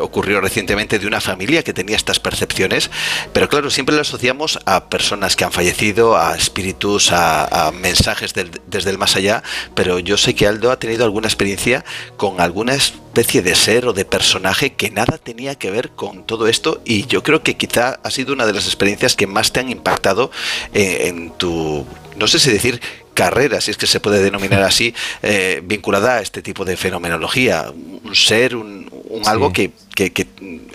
ocurrió 0.00 0.40
recientemente 0.40 0.98
de 0.98 1.06
una 1.06 1.20
familia 1.20 1.62
que 1.62 1.72
tenía 1.72 1.96
estas 1.96 2.20
percepciones, 2.20 2.90
pero 3.32 3.48
claro, 3.48 3.70
siempre 3.70 3.94
lo 3.94 4.02
asociamos 4.02 4.58
a 4.66 4.88
personas 4.88 5.36
que 5.36 5.44
han 5.44 5.52
fallecido, 5.52 6.16
a 6.16 6.36
espíritus, 6.36 7.10
a, 7.12 7.70
mensajes 7.72 8.32
desde 8.34 8.90
el 8.90 8.98
más 8.98 9.16
allá, 9.16 9.42
pero 9.74 9.98
yo 9.98 10.16
sé 10.16 10.34
que 10.34 10.46
Aldo 10.46 10.70
ha 10.70 10.78
tenido 10.78 11.04
alguna 11.04 11.28
experiencia 11.28 11.84
con 12.16 12.40
alguna 12.40 12.74
especie 12.74 13.42
de 13.42 13.54
ser 13.54 13.86
o 13.86 13.92
de 13.92 14.04
personaje 14.04 14.74
que 14.74 14.90
nada 14.90 15.18
tenía 15.18 15.54
que 15.54 15.70
ver 15.70 15.90
con 15.90 16.24
todo 16.26 16.48
esto 16.48 16.80
y 16.84 17.06
yo 17.06 17.22
creo 17.22 17.42
que 17.42 17.56
quizá 17.56 18.00
ha 18.02 18.10
sido 18.10 18.32
una 18.32 18.46
de 18.46 18.52
las 18.52 18.66
experiencias 18.66 19.16
que 19.16 19.26
más 19.26 19.52
te 19.52 19.60
han 19.60 19.70
impactado 19.70 20.30
eh, 20.72 21.08
en 21.08 21.30
tu, 21.32 21.86
no 22.16 22.26
sé 22.26 22.38
si 22.38 22.50
decir 22.50 22.80
carrera, 23.14 23.60
si 23.60 23.70
es 23.70 23.76
que 23.76 23.86
se 23.86 24.00
puede 24.00 24.22
denominar 24.22 24.62
así, 24.62 24.94
eh, 25.22 25.62
vinculada 25.64 26.16
a 26.16 26.20
este 26.20 26.42
tipo 26.42 26.64
de 26.64 26.76
fenomenología, 26.76 27.70
un 27.70 28.14
ser, 28.14 28.56
un, 28.56 28.90
algo 29.26 29.52
que, 29.52 29.72
que, 29.94 30.26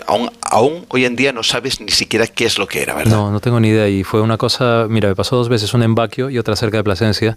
aún, 0.06 0.30
aún, 0.42 0.86
hoy 0.88 1.04
en 1.04 1.16
día 1.16 1.32
no 1.32 1.42
sabes 1.42 1.80
ni 1.80 1.90
siquiera 1.90 2.26
qué 2.26 2.44
es 2.46 2.58
lo 2.58 2.66
que 2.66 2.82
era, 2.82 2.94
¿verdad? 2.94 3.16
No, 3.16 3.30
no 3.30 3.40
tengo 3.40 3.60
ni 3.60 3.68
idea. 3.68 3.88
Y 3.88 4.04
fue 4.04 4.20
una 4.20 4.36
cosa, 4.36 4.86
mira, 4.88 5.08
me 5.08 5.16
pasó 5.16 5.36
dos 5.36 5.48
veces, 5.48 5.74
una 5.74 5.84
en 5.84 5.94
Baquio 5.94 6.30
y 6.30 6.38
otra 6.38 6.56
cerca 6.56 6.76
de 6.76 6.84
Plasencia, 6.84 7.36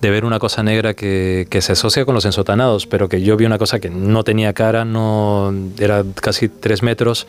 de 0.00 0.10
ver 0.10 0.24
una 0.24 0.38
cosa 0.38 0.62
negra 0.62 0.94
que, 0.94 1.46
que, 1.48 1.62
se 1.62 1.72
asocia 1.72 2.04
con 2.04 2.14
los 2.14 2.24
ensotanados, 2.24 2.86
pero 2.86 3.08
que 3.08 3.22
yo 3.22 3.36
vi 3.36 3.46
una 3.46 3.58
cosa 3.58 3.78
que 3.78 3.88
no 3.88 4.24
tenía 4.24 4.52
cara, 4.52 4.84
no 4.84 5.54
era 5.78 6.04
casi 6.20 6.48
tres 6.48 6.82
metros, 6.82 7.26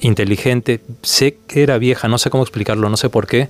inteligente, 0.00 0.80
sé 1.02 1.38
que 1.48 1.62
era 1.62 1.78
vieja, 1.78 2.06
no 2.08 2.18
sé 2.18 2.30
cómo 2.30 2.44
explicarlo, 2.44 2.88
no 2.88 2.96
sé 2.96 3.08
por 3.08 3.26
qué 3.26 3.48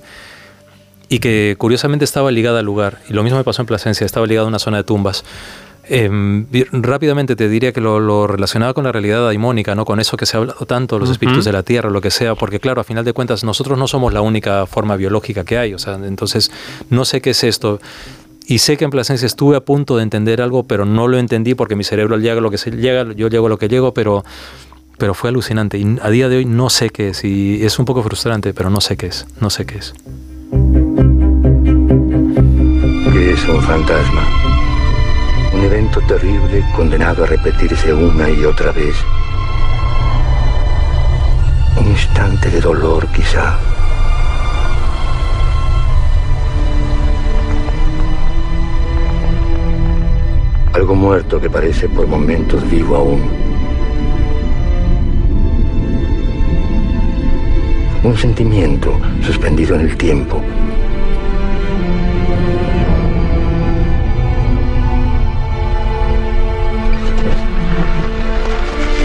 y 1.09 1.19
que 1.19 1.55
curiosamente 1.57 2.05
estaba 2.05 2.31
ligada 2.31 2.59
al 2.59 2.65
lugar. 2.65 2.99
Y 3.09 3.13
lo 3.13 3.23
mismo 3.23 3.37
me 3.37 3.43
pasó 3.43 3.61
en 3.61 3.67
Plasencia, 3.67 4.05
estaba 4.05 4.25
ligada 4.25 4.45
a 4.45 4.49
una 4.49 4.59
zona 4.59 4.77
de 4.77 4.83
tumbas. 4.83 5.23
Em, 5.87 6.47
rápidamente 6.71 7.35
te 7.35 7.47
diría 7.47 7.71
que 7.71 7.79
lo, 7.79 8.25
relacionaba 8.25 8.73
con 8.73 8.85
la 8.85 8.91
realidad 8.91 9.23
daimónica, 9.23 9.75
¿no? 9.75 9.85
con 9.85 9.99
eso 9.99 10.17
que 10.17 10.25
se 10.25 10.35
ha 10.35 10.39
hablado 10.39 10.65
tanto, 10.65 10.97
los 10.97 11.11
espíritus 11.11 11.45
de 11.45 11.51
la 11.51 11.61
tierra, 11.61 11.91
lo 11.91 12.01
que 12.01 12.09
sea, 12.09 12.33
porque 12.33 12.59
claro, 12.59 12.81
a 12.81 12.83
final 12.83 13.05
de 13.05 13.13
cuentas 13.13 13.43
nosotros 13.43 13.77
no 13.77 13.87
somos 13.87 14.11
la 14.11 14.21
única 14.21 14.65
forma 14.65 14.95
biológica 14.95 15.43
que 15.43 15.59
hay, 15.59 15.75
o 15.75 15.79
sea, 15.79 15.93
entonces 15.95 16.51
no 16.89 17.05
sé 17.05 17.21
qué 17.21 17.31
es 17.31 17.43
esto. 17.43 17.79
Y 18.47 18.59
sé 18.59 18.77
que 18.77 18.85
en 18.85 18.91
Plasencia 18.91 19.25
estuve 19.25 19.57
a 19.57 19.61
punto 19.61 19.97
de 19.97 20.03
entender 20.03 20.41
algo, 20.41 20.63
pero 20.63 20.85
no 20.85 21.07
lo 21.07 21.17
entendí 21.17 21.55
porque 21.55 21.75
mi 21.75 21.83
cerebro 21.83 22.17
llega 22.17 22.37
a 22.37 22.41
lo 22.41 22.51
que 22.51 22.57
se 22.57 22.71
llega, 22.71 23.11
yo 23.13 23.27
llego 23.27 23.47
a 23.47 23.49
lo 23.49 23.57
que 23.57 23.67
llego, 23.67 23.93
pero, 23.93 24.23
pero 24.97 25.13
fue 25.13 25.29
alucinante. 25.29 25.77
Y 25.77 25.97
a 26.01 26.09
día 26.09 26.29
de 26.29 26.37
hoy 26.37 26.45
no 26.45 26.69
sé 26.69 26.89
qué 26.89 27.09
es, 27.09 27.23
y 27.23 27.63
es 27.63 27.77
un 27.79 27.85
poco 27.85 28.03
frustrante, 28.03 28.53
pero 28.53 28.69
no 28.69 28.81
sé 28.81 28.97
qué 28.97 29.07
es, 29.07 29.27
no 29.39 29.49
sé 29.49 29.65
qué 29.65 29.79
es. 29.79 29.93
¿Qué 33.15 33.31
es 33.31 33.47
un 33.47 33.61
fantasma? 33.61 34.27
Un 35.53 35.63
evento 35.63 36.01
terrible 36.01 36.61
condenado 36.75 37.23
a 37.23 37.27
repetirse 37.27 37.93
una 37.93 38.29
y 38.29 38.43
otra 38.43 38.73
vez. 38.73 38.93
Un 41.79 41.87
instante 41.87 42.49
de 42.49 42.59
dolor 42.59 43.07
quizá. 43.15 43.57
Algo 50.73 50.95
muerto 50.95 51.39
que 51.39 51.49
parece 51.49 51.87
por 51.87 52.07
momentos 52.07 52.69
vivo 52.69 52.97
aún. 52.97 53.21
Un 58.03 58.17
sentimiento 58.17 58.99
suspendido 59.21 59.75
en 59.75 59.81
el 59.87 59.95
tiempo 59.95 60.41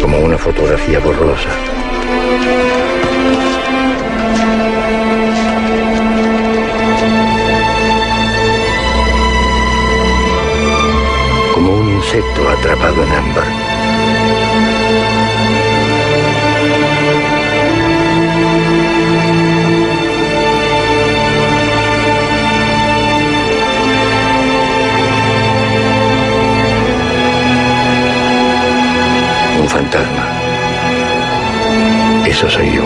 como 0.00 0.18
una 0.18 0.38
fotografía 0.38 0.98
borrosa. 1.00 1.48
Como 11.54 11.72
un 11.72 11.88
insecto 11.96 12.48
atrapado 12.48 13.02
en 13.02 13.12
ámbar. 13.12 13.69
Fantasma. 29.70 30.26
Eso 32.26 32.50
soy 32.50 32.74
yo. 32.74 32.82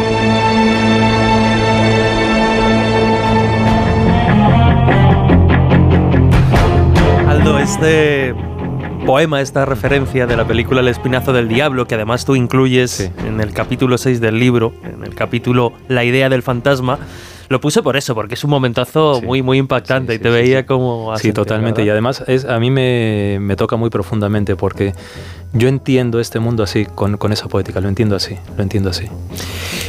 Aldo, 7.26 7.58
este 7.58 8.34
poema, 9.06 9.40
esta 9.40 9.64
referencia 9.64 10.26
de 10.26 10.36
la 10.36 10.46
película 10.46 10.80
El 10.80 10.88
Espinazo 10.88 11.32
del 11.32 11.48
Diablo, 11.48 11.86
que 11.86 11.94
además 11.94 12.26
tú 12.26 12.36
incluyes 12.36 13.10
en 13.26 13.40
el 13.40 13.54
capítulo 13.54 13.96
6 13.96 14.20
del 14.20 14.38
libro, 14.38 14.74
en 14.84 15.04
el 15.04 15.14
capítulo 15.14 15.72
La 15.88 16.04
idea 16.04 16.28
del 16.28 16.42
fantasma, 16.42 16.98
lo 17.54 17.60
puse 17.60 17.84
por 17.84 17.96
eso, 17.96 18.16
porque 18.16 18.34
es 18.34 18.42
un 18.42 18.50
momentazo 18.50 19.22
muy, 19.22 19.40
muy 19.40 19.58
impactante 19.58 20.12
y 20.12 20.18
te 20.18 20.28
veía 20.28 20.66
como... 20.66 21.16
Sí, 21.18 21.32
totalmente. 21.32 21.84
Y 21.84 21.88
además 21.88 22.24
es, 22.26 22.44
a 22.46 22.58
mí 22.58 22.68
me, 22.68 23.38
me, 23.40 23.54
toca 23.54 23.76
muy 23.76 23.90
profundamente 23.90 24.56
porque 24.56 24.92
yo 25.52 25.68
entiendo 25.68 26.18
este 26.18 26.40
mundo 26.40 26.64
así, 26.64 26.84
con, 26.84 27.16
con 27.16 27.32
esa 27.32 27.46
poética, 27.46 27.80
lo 27.80 27.88
entiendo 27.88 28.16
así, 28.16 28.36
lo 28.56 28.64
entiendo 28.64 28.90
así. 28.90 29.06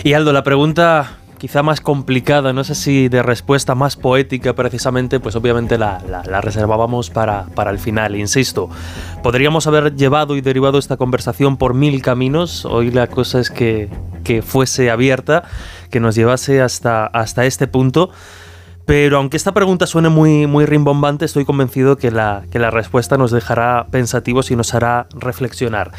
Y 0.03 0.13
Aldo, 0.13 0.31
la 0.31 0.43
pregunta 0.43 1.17
quizá 1.37 1.63
más 1.63 1.81
complicada, 1.81 2.53
no 2.53 2.63
sé 2.63 2.75
si 2.75 3.09
de 3.09 3.23
respuesta 3.23 3.75
más 3.75 3.95
poética 3.95 4.53
precisamente, 4.53 5.19
pues 5.19 5.35
obviamente 5.35 5.77
la, 5.77 6.01
la, 6.25 6.41
reservábamos 6.41 7.09
para, 7.09 7.45
para, 7.55 7.71
el 7.71 7.79
final, 7.79 8.15
insisto. 8.15 8.69
Podríamos 9.23 9.67
haber 9.67 9.95
llevado 9.95 10.35
y 10.35 10.41
derivado 10.41 10.77
esta 10.77 10.97
conversación 10.97 11.57
por 11.57 11.73
mil 11.73 12.01
caminos, 12.01 12.65
hoy 12.65 12.91
la 12.91 13.07
cosa 13.07 13.39
es 13.39 13.49
que, 13.49 13.89
que 14.23 14.41
fuese 14.41 14.89
abierta, 14.89 15.43
que 15.89 15.99
nos 15.99 16.15
llevase 16.15 16.61
hasta, 16.61 17.05
hasta 17.05 17.45
este 17.45 17.67
punto. 17.67 18.09
Pero 18.85 19.17
aunque 19.17 19.37
esta 19.37 19.51
pregunta 19.51 19.87
suene 19.87 20.09
muy, 20.09 20.45
muy 20.45 20.65
rimbombante, 20.65 21.25
estoy 21.25 21.43
convencido 21.43 21.97
que 21.97 22.11
la, 22.11 22.43
que 22.51 22.59
la 22.59 22.69
respuesta 22.69 23.17
nos 23.17 23.31
dejará 23.31 23.87
pensativos 23.89 24.51
y 24.51 24.55
nos 24.55 24.75
hará 24.75 25.07
reflexionar. 25.11 25.91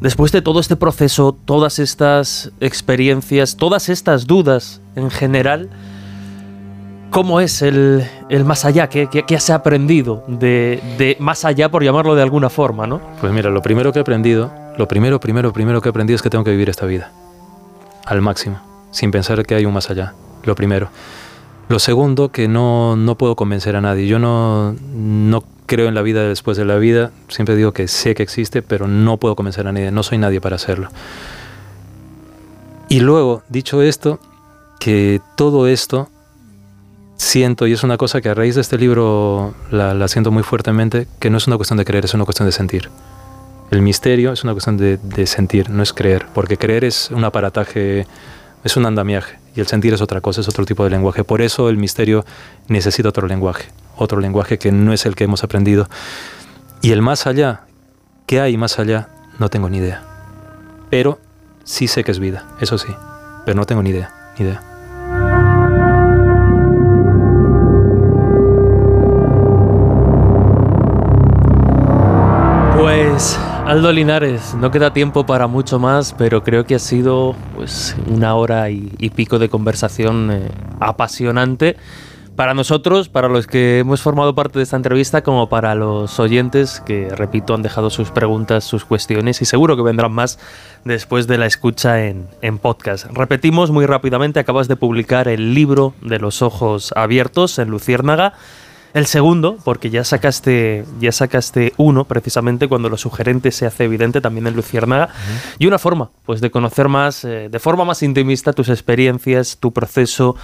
Después 0.00 0.30
de 0.30 0.42
todo 0.42 0.60
este 0.60 0.76
proceso, 0.76 1.36
todas 1.44 1.80
estas 1.80 2.52
experiencias, 2.60 3.56
todas 3.56 3.88
estas 3.88 4.26
dudas 4.28 4.80
en 4.94 5.10
general, 5.10 5.70
¿cómo 7.10 7.40
es 7.40 7.62
el, 7.62 8.04
más 8.44 8.64
allá? 8.64 8.88
¿Qué, 8.88 9.24
has 9.34 9.50
aprendido 9.50 10.22
de, 10.28 10.80
de, 10.98 11.16
más 11.18 11.44
allá, 11.44 11.68
por 11.68 11.82
llamarlo 11.82 12.14
de 12.14 12.22
alguna 12.22 12.48
forma, 12.48 12.86
no? 12.86 13.00
Pues 13.20 13.32
mira, 13.32 13.50
lo 13.50 13.60
primero 13.60 13.92
que 13.92 13.98
he 13.98 14.02
aprendido, 14.02 14.52
lo 14.76 14.86
primero, 14.86 15.18
primero, 15.18 15.52
primero 15.52 15.80
que 15.80 15.88
he 15.88 15.90
aprendido 15.90 16.14
es 16.14 16.22
que 16.22 16.30
tengo 16.30 16.44
que 16.44 16.52
vivir 16.52 16.68
esta 16.68 16.86
vida 16.86 17.10
al 18.06 18.22
máximo, 18.22 18.60
sin 18.92 19.10
pensar 19.10 19.44
que 19.44 19.56
hay 19.56 19.66
un 19.66 19.74
más 19.74 19.90
allá. 19.90 20.14
Lo 20.44 20.54
primero. 20.54 20.88
Lo 21.68 21.78
segundo, 21.78 22.30
que 22.30 22.48
no, 22.48 22.96
no 22.96 23.16
puedo 23.16 23.34
convencer 23.34 23.76
a 23.76 23.80
nadie. 23.80 24.06
Yo 24.06 24.18
no, 24.18 24.74
no 24.94 25.42
creo 25.68 25.86
en 25.86 25.94
la 25.94 26.02
vida 26.02 26.26
después 26.26 26.56
de 26.56 26.64
la 26.64 26.76
vida. 26.78 27.12
Siempre 27.28 27.54
digo 27.54 27.72
que 27.72 27.86
sé 27.86 28.16
que 28.16 28.24
existe, 28.24 28.62
pero 28.62 28.88
no 28.88 29.18
puedo 29.18 29.36
convencer 29.36 29.68
a 29.68 29.72
nadie. 29.72 29.92
No 29.92 30.02
soy 30.02 30.18
nadie 30.18 30.40
para 30.40 30.56
hacerlo. 30.56 30.88
Y 32.88 33.00
luego, 33.00 33.44
dicho 33.48 33.82
esto, 33.82 34.18
que 34.80 35.20
todo 35.36 35.68
esto 35.68 36.08
siento, 37.16 37.66
y 37.66 37.72
es 37.72 37.84
una 37.84 37.98
cosa 37.98 38.20
que 38.20 38.30
a 38.30 38.34
raíz 38.34 38.54
de 38.54 38.62
este 38.62 38.78
libro 38.78 39.54
la, 39.70 40.08
siento 40.08 40.30
muy 40.30 40.42
fuertemente, 40.42 41.06
que 41.20 41.30
no 41.30 41.36
es 41.36 41.46
una 41.46 41.56
cuestión 41.56 41.76
de 41.76 41.84
creer, 41.84 42.06
es 42.06 42.14
una 42.14 42.24
cuestión 42.24 42.48
de 42.48 42.52
sentir. 42.52 42.88
El 43.70 43.82
misterio 43.82 44.32
es 44.32 44.44
una 44.44 44.54
cuestión 44.54 44.78
de, 44.78 44.96
de 44.96 45.26
sentir, 45.26 45.68
no 45.68 45.82
es 45.82 45.92
creer, 45.92 46.26
porque 46.32 46.56
creer 46.56 46.84
es 46.84 47.10
un 47.10 47.24
aparataje, 47.24 48.06
es 48.64 48.76
un 48.78 48.86
andamiaje, 48.86 49.38
y 49.54 49.60
el 49.60 49.66
sentir 49.66 49.92
es 49.92 50.00
otra 50.00 50.22
cosa, 50.22 50.40
es 50.40 50.48
otro 50.48 50.64
tipo 50.64 50.84
de 50.84 50.90
lenguaje. 50.90 51.24
Por 51.24 51.42
eso 51.42 51.68
el 51.68 51.76
misterio 51.76 52.24
necesita 52.68 53.10
otro 53.10 53.26
lenguaje 53.26 53.66
otro 53.98 54.20
lenguaje 54.20 54.58
que 54.58 54.72
no 54.72 54.92
es 54.92 55.04
el 55.06 55.14
que 55.14 55.24
hemos 55.24 55.44
aprendido. 55.44 55.88
Y 56.80 56.92
el 56.92 57.02
más 57.02 57.26
allá, 57.26 57.62
¿qué 58.26 58.40
hay 58.40 58.56
más 58.56 58.78
allá? 58.78 59.08
No 59.38 59.48
tengo 59.48 59.68
ni 59.68 59.78
idea. 59.78 60.02
Pero 60.90 61.18
sí 61.64 61.88
sé 61.88 62.04
que 62.04 62.12
es 62.12 62.18
vida, 62.18 62.46
eso 62.60 62.78
sí, 62.78 62.94
pero 63.44 63.56
no 63.56 63.66
tengo 63.66 63.82
ni 63.82 63.90
idea, 63.90 64.10
ni 64.38 64.46
idea. 64.46 64.62
Pues 72.76 73.38
Aldo 73.66 73.92
Linares, 73.92 74.54
no 74.54 74.70
queda 74.70 74.94
tiempo 74.94 75.26
para 75.26 75.46
mucho 75.46 75.78
más, 75.78 76.14
pero 76.16 76.42
creo 76.42 76.64
que 76.64 76.74
ha 76.74 76.78
sido 76.78 77.36
pues 77.54 77.94
una 78.06 78.34
hora 78.34 78.70
y, 78.70 79.10
pico 79.14 79.38
de 79.38 79.50
conversación 79.50 80.30
eh, 80.32 80.50
apasionante 80.80 81.76
para 82.38 82.54
nosotros, 82.54 83.08
para 83.08 83.26
los 83.26 83.48
que 83.48 83.80
hemos 83.80 84.00
formado 84.00 84.36
parte 84.36 84.60
de 84.60 84.62
esta 84.62 84.76
entrevista, 84.76 85.24
como 85.24 85.48
para 85.48 85.74
los 85.74 86.20
oyentes 86.20 86.80
que, 86.86 87.08
repito, 87.08 87.52
han 87.52 87.62
dejado 87.62 87.90
sus 87.90 88.12
preguntas, 88.12 88.62
sus 88.62 88.84
cuestiones 88.84 89.42
y 89.42 89.44
seguro 89.44 89.74
que 89.74 89.82
vendrán 89.82 90.12
más 90.12 90.38
después 90.84 91.26
de 91.26 91.36
la 91.36 91.46
escucha 91.46 92.06
en, 92.06 92.58
podcast. 92.58 93.06
Repetimos 93.06 93.72
muy 93.72 93.86
rápidamente, 93.86 94.38
acabas 94.38 94.68
de 94.68 94.76
publicar 94.76 95.26
el 95.26 95.52
libro 95.52 95.94
de 96.00 96.20
los 96.20 96.40
ojos 96.40 96.92
abiertos 96.94 97.58
en 97.58 97.70
Luciérnaga. 97.70 98.34
El 98.94 99.06
segundo, 99.06 99.58
porque 99.64 99.90
ya 99.90 100.04
sacaste, 100.04 100.84
ya 101.00 101.10
sacaste 101.10 101.72
uno 101.76 102.04
precisamente 102.04 102.68
cuando 102.68 102.88
lo 102.88 102.98
sugerente 102.98 103.50
se 103.50 103.66
hace 103.66 103.82
evidente 103.82 104.20
también 104.20 104.46
en 104.46 104.54
Luciérnaga. 104.54 105.08
Y 105.58 105.66
una 105.66 105.80
forma, 105.80 106.10
pues 106.24 106.40
de 106.40 106.52
conocer 106.52 106.86
más, 106.88 107.24
eh, 107.24 107.48
de 107.50 107.58
forma 107.58 107.84
más 107.84 108.04
intimista 108.04 108.52
tus 108.52 108.68
experiencias, 108.68 109.58
tu 109.58 109.72
proceso 109.72 110.36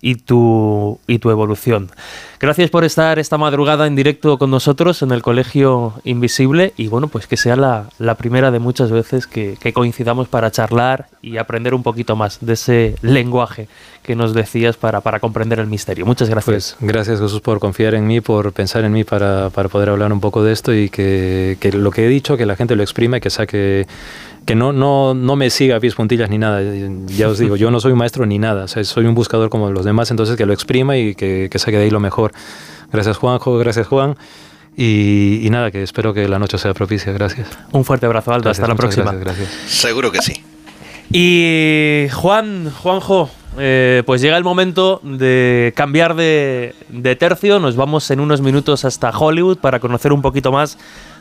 y 0.00 0.16
tu, 0.16 0.98
y 1.06 1.18
tu 1.18 1.30
evolución. 1.30 1.90
Gracias 2.38 2.70
por 2.70 2.84
estar 2.84 3.18
esta 3.18 3.36
madrugada 3.36 3.86
en 3.86 3.94
directo 3.94 4.38
con 4.38 4.50
nosotros 4.50 5.02
en 5.02 5.10
el 5.10 5.20
Colegio 5.20 5.94
Invisible 6.04 6.72
y 6.76 6.88
bueno, 6.88 7.08
pues 7.08 7.26
que 7.26 7.36
sea 7.36 7.54
la, 7.54 7.90
la 7.98 8.14
primera 8.14 8.50
de 8.50 8.58
muchas 8.58 8.90
veces 8.90 9.26
que, 9.26 9.58
que, 9.60 9.74
coincidamos 9.74 10.26
para 10.28 10.50
charlar 10.50 11.08
y 11.20 11.36
aprender 11.36 11.74
un 11.74 11.82
poquito 11.82 12.16
más 12.16 12.38
de 12.40 12.54
ese 12.54 12.94
lenguaje 13.02 13.68
que 14.02 14.16
nos 14.16 14.32
decías 14.32 14.78
para, 14.78 15.02
para 15.02 15.20
comprender 15.20 15.58
el 15.58 15.66
misterio. 15.66 16.06
Muchas 16.06 16.30
gracias. 16.30 16.76
Pues 16.78 16.90
gracias 16.90 17.20
Jesús 17.20 17.42
por 17.42 17.60
confiar 17.60 17.94
en 17.94 18.06
mí, 18.06 18.22
por 18.22 18.52
pensar 18.52 18.84
en 18.84 18.92
mí 18.92 19.04
para, 19.04 19.50
para 19.50 19.68
poder 19.68 19.90
hablar 19.90 20.10
un 20.12 20.20
poco 20.20 20.42
de 20.42 20.52
esto 20.52 20.74
y 20.74 20.88
que, 20.88 21.58
que 21.60 21.72
lo 21.72 21.90
que 21.90 22.06
he 22.06 22.08
dicho, 22.08 22.38
que 22.38 22.46
la 22.46 22.56
gente 22.56 22.74
lo 22.74 22.82
exprima 22.82 23.18
y 23.18 23.20
que 23.20 23.30
saque 23.30 23.86
que 24.50 24.56
no, 24.56 24.72
no, 24.72 25.14
no 25.14 25.36
me 25.36 25.48
siga 25.48 25.76
a 25.76 25.80
pies 25.80 25.94
puntillas 25.94 26.28
ni 26.28 26.36
nada. 26.36 26.60
Ya 27.06 27.28
os 27.28 27.38
digo, 27.38 27.54
yo 27.54 27.70
no 27.70 27.78
soy 27.78 27.92
un 27.92 27.98
maestro 27.98 28.26
ni 28.26 28.40
nada, 28.40 28.66
soy 28.66 29.04
un 29.04 29.14
buscador 29.14 29.48
como 29.48 29.70
los 29.70 29.84
demás, 29.84 30.10
entonces 30.10 30.36
que 30.36 30.44
lo 30.44 30.52
exprima 30.52 30.96
y 30.96 31.14
que, 31.14 31.46
que 31.48 31.58
saque 31.60 31.76
de 31.76 31.84
ahí 31.84 31.90
lo 31.90 32.00
mejor. 32.00 32.32
Gracias 32.92 33.16
Juanjo, 33.16 33.58
gracias 33.58 33.86
Juan. 33.86 34.16
Y, 34.76 35.46
nada, 35.52 35.70
que 35.70 35.84
espero 35.84 36.12
que 36.12 36.26
la 36.26 36.40
noche 36.40 36.58
sea 36.58 36.74
propicia. 36.74 37.12
Gracias. 37.12 37.46
Un 37.70 37.84
fuerte 37.84 38.06
abrazo, 38.06 38.32
Aldo. 38.32 38.50
Hasta 38.50 38.66
la 38.66 38.74
próxima. 38.74 39.12
Gracias, 39.12 39.48
Seguro 39.68 40.10
que 40.10 40.20
sí. 40.20 40.42
Y 41.12 42.08
Juan, 42.12 42.72
Juanjo, 42.72 43.30
eh, 43.56 44.02
pues 44.04 44.20
llega 44.20 44.36
el 44.36 44.42
momento 44.42 45.00
de 45.04 45.72
cambiar 45.76 46.16
de, 46.16 46.74
de 46.88 47.14
tercio. 47.14 47.60
Nos 47.60 47.76
vamos 47.76 48.10
en 48.10 48.18
unos 48.18 48.40
minutos 48.40 48.84
hasta 48.84 49.10
Hollywood 49.10 49.58
para 49.58 49.78
conocer 49.78 50.12
un 50.12 50.22
poquito 50.22 50.50
más 50.50 50.76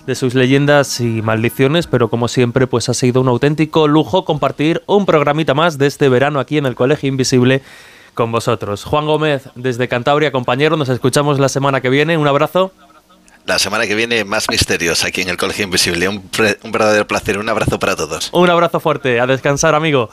de 0.09 0.15
sus 0.15 0.33
leyendas 0.33 1.01
y 1.01 1.21
maldiciones, 1.21 1.85
pero 1.85 2.09
como 2.09 2.27
siempre, 2.27 2.65
pues 2.65 2.89
ha 2.89 2.95
sido 2.95 3.21
un 3.21 3.27
auténtico 3.27 3.87
lujo 3.87 4.25
compartir 4.25 4.81
un 4.87 5.05
programita 5.05 5.53
más 5.53 5.77
de 5.77 5.85
este 5.85 6.09
verano 6.09 6.39
aquí 6.39 6.57
en 6.57 6.65
el 6.65 6.73
Colegio 6.73 7.07
Invisible 7.07 7.61
con 8.15 8.31
vosotros. 8.31 8.85
Juan 8.85 9.05
Gómez, 9.05 9.49
desde 9.53 9.87
Cantabria, 9.87 10.31
compañero, 10.31 10.77
nos 10.77 10.89
escuchamos 10.89 11.37
la 11.37 11.47
semana 11.47 11.79
que 11.79 11.91
viene. 11.91 12.17
Un 12.17 12.27
abrazo. 12.27 12.73
La 13.45 13.59
semana 13.59 13.85
que 13.85 13.93
viene 13.93 14.25
más 14.25 14.49
misterios 14.49 15.05
aquí 15.05 15.21
en 15.21 15.29
el 15.29 15.37
Colegio 15.37 15.65
Invisible. 15.65 16.09
Un, 16.09 16.27
un 16.63 16.71
verdadero 16.71 17.05
placer. 17.05 17.37
Un 17.37 17.47
abrazo 17.47 17.77
para 17.77 17.95
todos. 17.95 18.31
Un 18.33 18.49
abrazo 18.49 18.79
fuerte. 18.79 19.19
A 19.19 19.27
descansar, 19.27 19.75
amigo. 19.75 20.09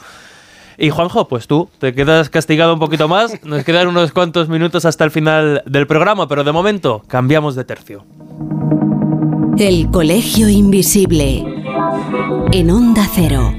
Y 0.77 0.91
Juanjo, 0.91 1.27
pues 1.27 1.47
tú 1.47 1.71
te 1.79 1.95
quedas 1.95 2.29
castigado 2.29 2.71
un 2.71 2.79
poquito 2.79 3.07
más. 3.07 3.43
Nos 3.43 3.63
quedan 3.63 3.87
unos 3.87 4.11
cuantos 4.11 4.47
minutos 4.47 4.85
hasta 4.85 5.03
el 5.03 5.09
final 5.09 5.63
del 5.65 5.87
programa, 5.87 6.27
pero 6.27 6.43
de 6.43 6.51
momento 6.51 7.01
cambiamos 7.07 7.55
de 7.55 7.63
tercio. 7.63 8.05
El 9.59 9.89
Colegio 9.89 10.49
Invisible. 10.49 11.43
En 12.51 12.69
Onda 12.69 13.07
Cero. 13.11 13.55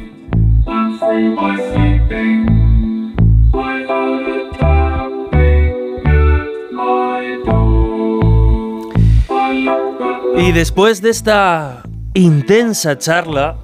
Y 10.37 10.53
después 10.53 11.03
de 11.03 11.11
esta 11.11 11.83
intensa 12.15 12.97
charla 12.99 13.57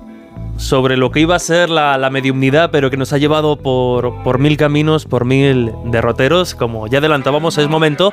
sobre 0.57 0.97
lo 0.97 1.13
que 1.13 1.21
iba 1.21 1.37
a 1.37 1.39
ser 1.39 1.71
la, 1.71 1.97
la 1.99 2.11
pero 2.71 2.91
que 2.91 2.97
nos 2.97 3.13
ha 3.13 3.19
llevado 3.19 3.57
por, 3.57 4.23
por 4.25 4.39
mil 4.39 4.57
caminos, 4.57 5.05
por 5.05 5.25
mil 5.25 5.73
derroteros, 5.85 6.57
como 6.57 6.89
ya 6.89 6.99
adelantábamos, 6.99 7.59
es 7.59 7.69
momento 7.69 8.13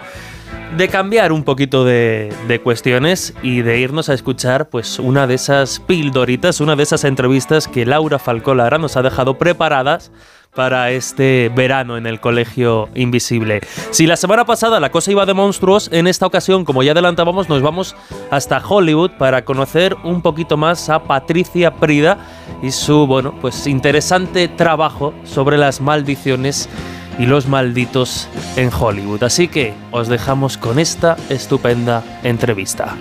de 0.78 0.88
cambiar 0.88 1.32
un 1.32 1.44
poquito 1.44 1.84
de, 1.84 2.62
cuestiones 2.64 3.34
y 3.44 3.62
de 3.62 3.80
irnos 3.80 4.10
a 4.10 4.14
escuchar 4.14 4.70
pues 4.70 5.00
una 5.00 5.28
de 5.28 5.36
esas 5.36 5.80
pildoritas, 5.80 6.62
una 6.62 6.76
de 6.76 6.84
esas 6.84 7.04
entrevistas 7.04 7.68
que 7.68 7.86
Laura 7.86 8.20
Falcolara 8.20 8.78
nos 8.78 8.96
ha 8.96 9.02
dejado 9.02 9.38
preparadas 9.38 10.12
para 10.56 10.92
este 10.92 11.52
verano 11.56 11.98
en 11.98 12.06
el 12.06 12.20
Colegio 12.20 12.90
Invisible. 12.96 13.62
Si 13.92 14.06
la 14.06 14.18
semana 14.18 14.46
pasada 14.46 14.80
la 14.80 14.92
cosa 14.92 15.12
iba 15.12 15.26
de 15.26 15.34
monstruos, 15.34 15.90
en 15.94 16.08
esta 16.08 16.26
ocasión, 16.26 16.66
como 16.66 16.84
ya 16.84 16.92
adelantábamos, 16.92 17.48
nos 17.48 17.62
vamos 17.62 17.96
hasta 18.30 18.62
Hollywood 18.66 19.12
para 19.18 19.46
conocer 19.46 19.96
un 20.04 20.22
poquito 20.22 20.58
más 20.58 20.90
a 20.90 21.04
Patricia 21.04 21.76
Prida 21.76 22.18
y 22.62 22.72
su, 22.72 23.08
bueno, 23.08 23.34
pues 23.42 23.66
interesante 23.66 24.48
trabajo 24.50 25.14
sobre 25.24 25.58
las 25.58 25.80
maldiciones 25.80 26.70
y 27.22 27.28
los 27.28 27.48
malditos 27.48 28.28
en 28.56 28.72
Hollywood. 28.74 29.24
Así 29.24 29.48
que 29.48 29.76
os 29.92 30.08
dejamos 30.08 30.58
con 30.58 30.80
esta 30.80 31.16
estupenda 31.30 32.04
entrevista. 32.24 32.96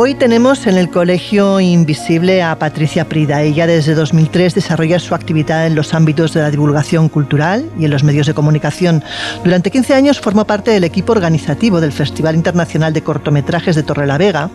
Hoy 0.00 0.14
tenemos 0.14 0.68
en 0.68 0.76
el 0.76 0.90
Colegio 0.90 1.58
Invisible 1.58 2.40
a 2.40 2.56
Patricia 2.56 3.08
Prida. 3.08 3.42
Ella 3.42 3.66
desde 3.66 3.96
2003 3.96 4.54
desarrolla 4.54 5.00
su 5.00 5.12
actividad 5.12 5.66
en 5.66 5.74
los 5.74 5.92
ámbitos 5.92 6.32
de 6.34 6.40
la 6.40 6.52
divulgación 6.52 7.08
cultural 7.08 7.68
y 7.76 7.84
en 7.84 7.90
los 7.90 8.04
medios 8.04 8.28
de 8.28 8.32
comunicación. 8.32 9.02
Durante 9.42 9.72
15 9.72 9.94
años 9.94 10.20
formó 10.20 10.44
parte 10.44 10.70
del 10.70 10.84
equipo 10.84 11.10
organizativo 11.10 11.80
del 11.80 11.90
Festival 11.90 12.36
Internacional 12.36 12.92
de 12.92 13.02
Cortometrajes 13.02 13.74
de 13.74 13.82
Torrelavega. 13.82 14.50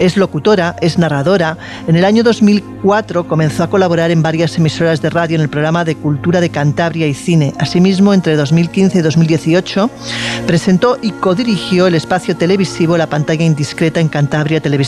Es 0.00 0.16
locutora, 0.16 0.74
es 0.80 0.98
narradora. 0.98 1.56
En 1.86 1.94
el 1.94 2.04
año 2.04 2.24
2004 2.24 3.28
comenzó 3.28 3.62
a 3.62 3.70
colaborar 3.70 4.10
en 4.10 4.24
varias 4.24 4.58
emisoras 4.58 5.00
de 5.00 5.10
radio 5.10 5.36
en 5.36 5.42
el 5.42 5.48
programa 5.48 5.84
de 5.84 5.94
Cultura 5.94 6.40
de 6.40 6.50
Cantabria 6.50 7.06
y 7.06 7.14
Cine. 7.14 7.54
Asimismo, 7.60 8.14
entre 8.14 8.34
2015 8.34 8.98
y 8.98 9.02
2018 9.02 9.90
presentó 10.48 10.98
y 11.00 11.12
codirigió 11.12 11.86
el 11.86 11.94
espacio 11.94 12.36
televisivo 12.36 12.96
La 12.96 13.06
pantalla 13.06 13.44
indiscreta 13.44 14.00
en 14.00 14.08
Cantabria 14.08 14.60
Televisión 14.60 14.87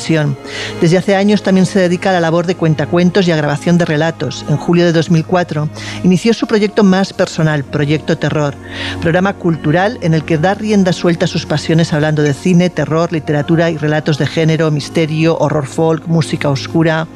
desde 0.80 0.96
hace 0.96 1.14
años 1.14 1.42
también 1.42 1.66
se 1.66 1.78
dedica 1.78 2.10
a 2.10 2.12
la 2.14 2.20
labor 2.20 2.46
de 2.46 2.54
cuentacuentos 2.54 3.28
y 3.28 3.32
a 3.32 3.36
grabación 3.36 3.76
de 3.76 3.84
relatos. 3.84 4.46
En 4.48 4.56
julio 4.56 4.86
de 4.86 4.92
2004 4.92 5.68
inició 6.04 6.32
su 6.32 6.46
proyecto 6.46 6.82
más 6.84 7.12
personal, 7.12 7.64
Proyecto 7.64 8.16
Terror, 8.16 8.54
programa 9.02 9.34
cultural 9.34 9.98
en 10.00 10.14
el 10.14 10.24
que 10.24 10.38
da 10.38 10.54
rienda 10.54 10.94
suelta 10.94 11.26
a 11.26 11.28
sus 11.28 11.44
pasiones 11.44 11.92
hablando 11.92 12.22
de 12.22 12.32
cine, 12.32 12.70
terror, 12.70 13.12
literatura 13.12 13.70
y 13.70 13.76
relatos 13.76 14.16
de 14.16 14.26
género, 14.26 14.70
misterio, 14.70 15.36
horror 15.38 15.66
folk, 15.66 16.06
música 16.06 16.48
oscura. 16.48 17.06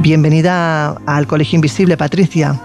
Bienvenida 0.00 0.96
al 1.06 1.26
Colegio 1.26 1.56
Invisible, 1.56 1.96
Patricia. 1.96 2.60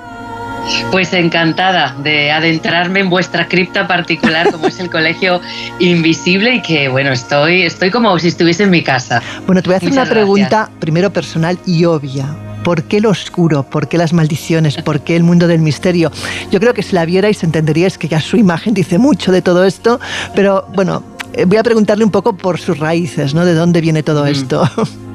Pues 0.91 1.13
encantada 1.13 1.95
de 2.03 2.31
adentrarme 2.31 2.99
en 3.01 3.09
vuestra 3.09 3.47
cripta 3.47 3.88
particular 3.88 4.51
como 4.51 4.67
es 4.67 4.79
el 4.79 4.89
Colegio 4.91 5.41
Invisible 5.79 6.55
y 6.55 6.61
que 6.61 6.88
bueno, 6.88 7.11
estoy, 7.11 7.63
estoy 7.63 7.89
como 7.91 8.17
si 8.19 8.27
estuviese 8.27 8.63
en 8.63 8.69
mi 8.69 8.83
casa. 8.83 9.21
Bueno, 9.45 9.61
te 9.61 9.69
voy 9.69 9.75
a 9.75 9.77
hacer 9.77 9.91
una 9.91 10.05
pregunta 10.05 10.69
primero 10.79 11.11
personal 11.11 11.57
y 11.65 11.85
obvia. 11.85 12.27
¿Por 12.63 12.83
qué 12.83 13.01
lo 13.01 13.09
oscuro? 13.09 13.63
¿Por 13.63 13.88
qué 13.88 13.97
las 13.97 14.13
maldiciones? 14.13 14.77
¿Por 14.77 15.01
qué 15.01 15.15
el 15.15 15.23
mundo 15.23 15.47
del 15.47 15.61
misterio? 15.61 16.11
Yo 16.51 16.59
creo 16.59 16.73
que 16.73 16.83
si 16.83 16.93
la 16.93 17.05
vierais 17.05 17.43
entenderíais 17.43 17.97
que 17.97 18.07
ya 18.07 18.21
su 18.21 18.38
imagen 18.38 18.73
dice 18.73 18.99
mucho 18.99 19.31
de 19.31 19.41
todo 19.41 19.65
esto, 19.65 19.99
pero 20.35 20.67
bueno, 20.75 21.03
eh, 21.33 21.45
voy 21.45 21.57
a 21.57 21.63
preguntarle 21.63 22.03
un 22.03 22.11
poco 22.11 22.33
por 22.38 22.59
sus 22.59 22.77
raíces, 22.77 23.33
¿no? 23.33 23.45
¿De 23.45 23.55
dónde 23.55 23.81
viene 23.81 24.03
todo 24.03 24.27
esto? 24.27 24.69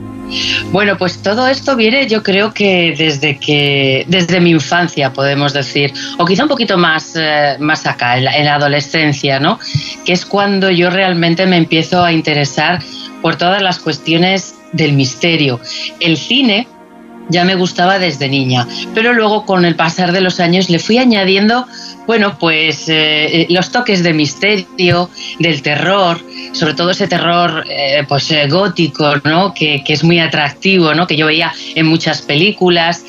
Bueno, 0.72 0.96
pues 0.98 1.22
todo 1.22 1.46
esto 1.48 1.76
viene, 1.76 2.06
yo 2.06 2.22
creo 2.22 2.52
que 2.52 2.94
desde 2.96 3.38
que 3.38 4.04
desde 4.08 4.40
mi 4.40 4.50
infancia 4.50 5.12
podemos 5.12 5.52
decir, 5.52 5.92
o 6.18 6.24
quizá 6.24 6.42
un 6.42 6.48
poquito 6.48 6.76
más 6.76 7.14
eh, 7.16 7.56
más 7.60 7.86
acá, 7.86 8.16
en 8.16 8.24
la, 8.24 8.54
adolescencia, 8.54 9.38
¿no? 9.38 9.58
Que 10.04 10.12
es 10.12 10.26
cuando 10.26 10.70
yo 10.70 10.90
realmente 10.90 11.46
me 11.46 11.56
empiezo 11.56 12.04
a 12.04 12.12
interesar 12.12 12.82
por 13.22 13.36
todas 13.36 13.62
las 13.62 13.78
cuestiones 13.78 14.54
del 14.72 14.92
misterio. 14.92 15.60
El 16.00 16.16
cine 16.16 16.66
ya 17.28 17.44
me 17.44 17.54
gustaba 17.54 17.98
desde 17.98 18.28
niña, 18.28 18.66
pero 18.94 19.12
luego 19.12 19.44
con 19.44 19.64
el 19.64 19.74
pasar 19.74 20.12
de 20.12 20.20
los 20.20 20.40
años 20.40 20.70
le 20.70 20.78
fui 20.78 20.98
añadiendo 20.98 21.66
bueno, 22.06 22.36
pues 22.38 22.88
eh, 22.88 23.42
eh, 23.42 23.46
los 23.50 23.72
toques 23.72 24.02
de 24.02 24.12
misterio, 24.12 25.10
del 25.38 25.62
terror, 25.62 26.20
sobre 26.52 26.74
todo 26.74 26.90
ese 26.90 27.08
terror 27.08 27.64
eh, 27.68 28.04
pues 28.08 28.32
gótico, 28.48 29.16
¿no? 29.24 29.52
Que, 29.52 29.82
que, 29.84 29.92
es 29.92 30.04
muy 30.04 30.20
atractivo, 30.20 30.94
¿no? 30.94 31.06
Que 31.06 31.16
yo 31.16 31.26
veía 31.26 31.52
en 31.74 31.86
muchas 31.86 32.22
películas. 32.22 33.04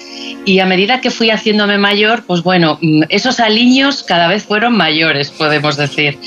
Y 0.45 0.59
a 0.59 0.65
medida 0.65 1.01
que 1.01 1.11
fui 1.11 1.29
haciéndome 1.29 1.77
mayor, 1.77 2.23
pues 2.25 2.41
bueno, 2.41 2.79
mm, 2.81 3.03
esos 3.09 3.39
aliños 3.39 4.03
cada 4.03 4.27
vez 4.27 4.43
fueron 4.43 4.75
mayores, 4.75 5.29
podemos 5.29 5.77
decir. 5.77 6.17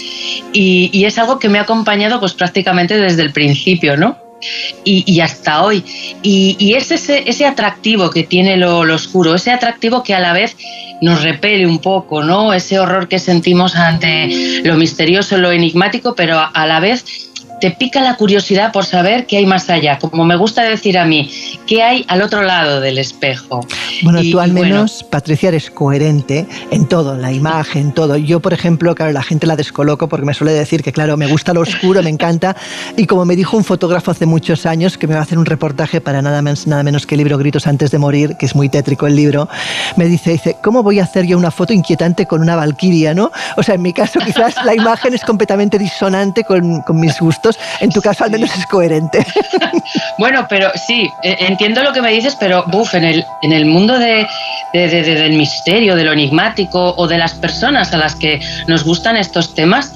Y, 0.52 0.90
y 0.92 1.04
es 1.06 1.18
algo 1.18 1.38
que 1.38 1.48
me 1.48 1.58
ha 1.58 1.62
acompañado 1.62 2.20
pues 2.20 2.34
prácticamente 2.34 2.98
desde 2.98 3.22
el 3.22 3.32
principio, 3.32 3.96
¿no? 3.96 4.18
Y, 4.84 5.20
hasta 5.20 5.62
hoy. 5.62 5.84
Y, 6.22 6.56
y 6.58 6.74
es 6.74 6.90
ese, 6.90 7.24
ese, 7.26 7.44
atractivo 7.44 8.08
que 8.10 8.22
tiene 8.22 8.56
lo, 8.56 8.84
lo, 8.84 8.94
oscuro, 8.94 9.34
ese 9.34 9.50
atractivo 9.50 10.02
que 10.02 10.14
a 10.14 10.20
la 10.20 10.32
vez 10.32 10.56
nos 11.00 11.22
repele 11.22 11.66
un 11.66 11.78
poco, 11.78 12.22
¿no? 12.22 12.52
Ese 12.52 12.78
horror 12.78 13.08
que 13.08 13.18
sentimos 13.18 13.76
ante 13.76 14.62
lo 14.64 14.76
misterioso, 14.76 15.38
lo 15.38 15.50
enigmático, 15.50 16.14
pero 16.14 16.38
a 16.52 16.66
la 16.66 16.80
vez 16.80 17.29
te 17.60 17.70
pica 17.70 18.00
la 18.00 18.16
curiosidad 18.16 18.72
por 18.72 18.84
saber 18.84 19.26
qué 19.26 19.36
hay 19.36 19.46
más 19.46 19.68
allá, 19.68 19.98
como 19.98 20.24
me 20.24 20.36
gusta 20.36 20.64
decir 20.64 20.98
a 20.98 21.04
mí, 21.04 21.30
qué 21.66 21.82
hay 21.82 22.04
al 22.08 22.22
otro 22.22 22.42
lado 22.42 22.80
del 22.80 22.98
espejo. 22.98 23.60
Bueno, 24.02 24.20
tú 24.30 24.40
al 24.40 24.52
menos, 24.52 25.04
Patricia, 25.04 25.50
eres 25.50 25.70
coherente 25.70 26.46
en 26.70 26.88
todo, 26.88 27.16
la 27.16 27.32
imagen, 27.32 27.92
todo. 27.92 28.16
Yo, 28.16 28.40
por 28.40 28.54
ejemplo, 28.54 28.94
claro, 28.94 29.12
la 29.12 29.22
gente 29.22 29.46
la 29.46 29.56
descoloco 29.56 30.08
porque 30.08 30.24
me 30.24 30.34
suele 30.34 30.52
decir 30.52 30.82
que, 30.82 30.92
claro, 30.92 31.16
me 31.16 31.26
gusta 31.26 31.52
lo 31.52 31.60
oscuro, 31.60 32.02
me 32.02 32.10
encanta, 32.10 32.56
y 32.96 33.06
como 33.06 33.24
me 33.24 33.36
dijo 33.36 33.56
un 33.56 33.64
fotógrafo 33.64 34.10
hace 34.10 34.26
muchos 34.26 34.64
años 34.64 34.96
que 34.96 35.06
me 35.06 35.14
va 35.14 35.20
a 35.20 35.22
hacer 35.24 35.38
un 35.38 35.46
reportaje 35.46 36.00
para 36.00 36.22
nada 36.22 36.40
menos, 36.42 36.66
nada 36.66 36.82
menos 36.82 37.06
que 37.06 37.14
el 37.14 37.18
libro 37.18 37.36
Gritos 37.36 37.66
antes 37.66 37.90
de 37.90 37.98
morir, 37.98 38.36
que 38.38 38.46
es 38.46 38.54
muy 38.54 38.68
tétrico 38.68 39.06
el 39.06 39.16
libro, 39.16 39.48
me 39.96 40.06
dice, 40.06 40.32
dice, 40.32 40.56
¿cómo 40.62 40.82
voy 40.82 40.98
a 40.98 41.04
hacer 41.04 41.26
yo 41.26 41.36
una 41.36 41.50
foto 41.50 41.72
inquietante 41.72 42.26
con 42.26 42.40
una 42.40 42.56
valquiria, 42.56 43.14
no? 43.14 43.30
O 43.56 43.62
sea, 43.62 43.74
en 43.74 43.82
mi 43.82 43.92
caso 43.92 44.18
quizás 44.20 44.54
la 44.64 44.74
imagen 44.74 45.12
es 45.14 45.24
completamente 45.24 45.78
disonante 45.78 46.44
con, 46.44 46.80
con 46.82 46.98
mis 46.98 47.20
gustos 47.20 47.49
en 47.80 47.90
tu 47.90 48.00
caso 48.00 48.24
al 48.24 48.30
menos 48.30 48.50
es 48.56 48.66
coherente. 48.66 49.24
bueno, 50.18 50.46
pero 50.48 50.70
sí, 50.74 51.08
e, 51.22 51.36
entiendo 51.46 51.82
lo 51.82 51.92
que 51.92 52.02
me 52.02 52.12
dices, 52.12 52.36
pero 52.38 52.64
buf, 52.66 52.94
en 52.94 53.04
el, 53.04 53.24
en 53.42 53.52
el 53.52 53.66
mundo 53.66 53.98
de, 53.98 54.26
del 54.72 55.32
misterio, 55.32 55.96
de 55.96 56.04
lo 56.04 56.12
enigmático 56.12 56.94
o 56.96 57.06
de 57.06 57.18
las 57.18 57.34
personas 57.34 57.92
a 57.92 57.98
las 57.98 58.14
que 58.14 58.40
nos 58.66 58.84
gustan 58.84 59.16
estos 59.16 59.54
temas, 59.54 59.92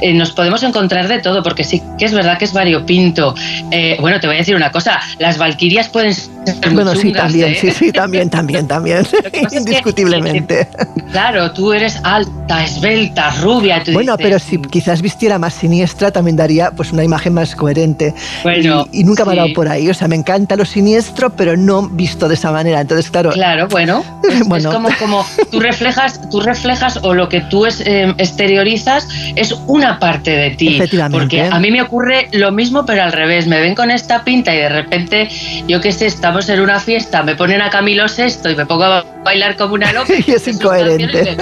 eh, 0.00 0.12
nos 0.14 0.32
podemos 0.32 0.62
encontrar 0.62 1.08
de 1.08 1.20
todo, 1.20 1.42
porque 1.42 1.64
sí 1.64 1.82
que 1.98 2.04
es 2.04 2.12
verdad 2.12 2.38
que 2.38 2.44
es 2.44 2.52
variopinto. 2.52 3.34
Eh, 3.70 3.96
bueno, 4.00 4.20
te 4.20 4.26
voy 4.26 4.36
a 4.36 4.38
decir 4.40 4.54
una 4.54 4.70
cosa, 4.70 5.00
las 5.18 5.38
valquirias 5.38 5.88
pueden 5.88 6.14
ser 6.14 6.32
muy 6.66 6.74
Bueno, 6.74 6.94
sí, 6.94 7.12
también, 7.12 7.52
¿eh? 7.52 7.58
sí, 7.60 7.70
sí, 7.70 7.92
también, 7.92 8.30
también, 8.30 8.66
también, 8.66 9.06
indiscutiblemente. 9.50 10.68
claro, 11.10 11.52
tú 11.52 11.72
eres 11.72 12.00
alta, 12.04 12.64
esbelta, 12.64 13.30
rubia. 13.42 13.82
bueno, 13.92 14.16
pero 14.16 14.38
si 14.38 14.58
quizás 14.58 15.02
vistiera 15.02 15.38
más 15.38 15.54
siniestra, 15.54 16.10
también 16.10 16.36
daría 16.36 16.70
pues 16.70 16.92
una 16.98 17.04
imagen 17.04 17.32
más 17.32 17.54
coherente. 17.54 18.12
Bueno, 18.42 18.86
y, 18.92 19.04
nunca 19.04 19.24
me 19.24 19.32
ha 19.32 19.36
dado 19.36 19.52
por 19.54 19.68
ahí. 19.68 19.88
O 19.88 19.94
sea, 19.94 20.08
me 20.08 20.16
encanta 20.16 20.56
lo 20.56 20.64
siniestro, 20.64 21.30
pero 21.30 21.56
no 21.56 21.88
visto 21.88 22.28
de 22.28 22.34
esa 22.34 22.50
manera. 22.50 22.80
Entonces, 22.80 23.10
claro. 23.10 23.30
Claro, 23.30 23.68
bueno. 23.68 24.04
Es, 24.28 24.46
bueno. 24.46 24.70
como, 24.70 24.90
como 24.98 25.26
tú 25.50 25.58
reflejas, 25.58 26.20
tú 26.30 26.40
reflejas 26.40 26.98
o 27.02 27.14
lo 27.14 27.30
que 27.30 27.40
tú 27.40 27.64
es, 27.64 27.80
eh, 27.80 28.14
exteriorizas 28.18 29.08
es 29.36 29.54
una 29.66 29.98
parte 29.98 30.32
de 30.32 30.50
ti. 30.50 30.76
Efectivamente. 30.76 31.18
Porque 31.18 31.42
a 31.42 31.58
mí 31.58 31.70
me 31.70 31.80
ocurre 31.80 32.28
lo 32.32 32.52
mismo, 32.52 32.84
pero 32.84 33.04
al 33.04 33.12
revés. 33.12 33.46
Me 33.46 33.60
ven 33.60 33.74
con 33.74 33.90
esta 33.90 34.24
pinta 34.24 34.54
y 34.54 34.58
de 34.58 34.68
repente, 34.68 35.28
yo 35.66 35.80
qué 35.80 35.92
sé, 35.92 36.06
estamos 36.06 36.48
en 36.50 36.60
una 36.60 36.78
fiesta, 36.78 37.22
me 37.22 37.36
ponen 37.36 37.62
a 37.62 37.70
Camilo 37.70 38.06
Sesto 38.08 38.50
y 38.50 38.56
me 38.56 38.66
pongo 38.66 38.84
a 38.84 39.04
bailar 39.24 39.56
como 39.56 39.74
una 39.74 39.92
loca. 39.92 40.12
y 40.26 40.30
es 40.30 40.46
incoherente. 40.48 41.36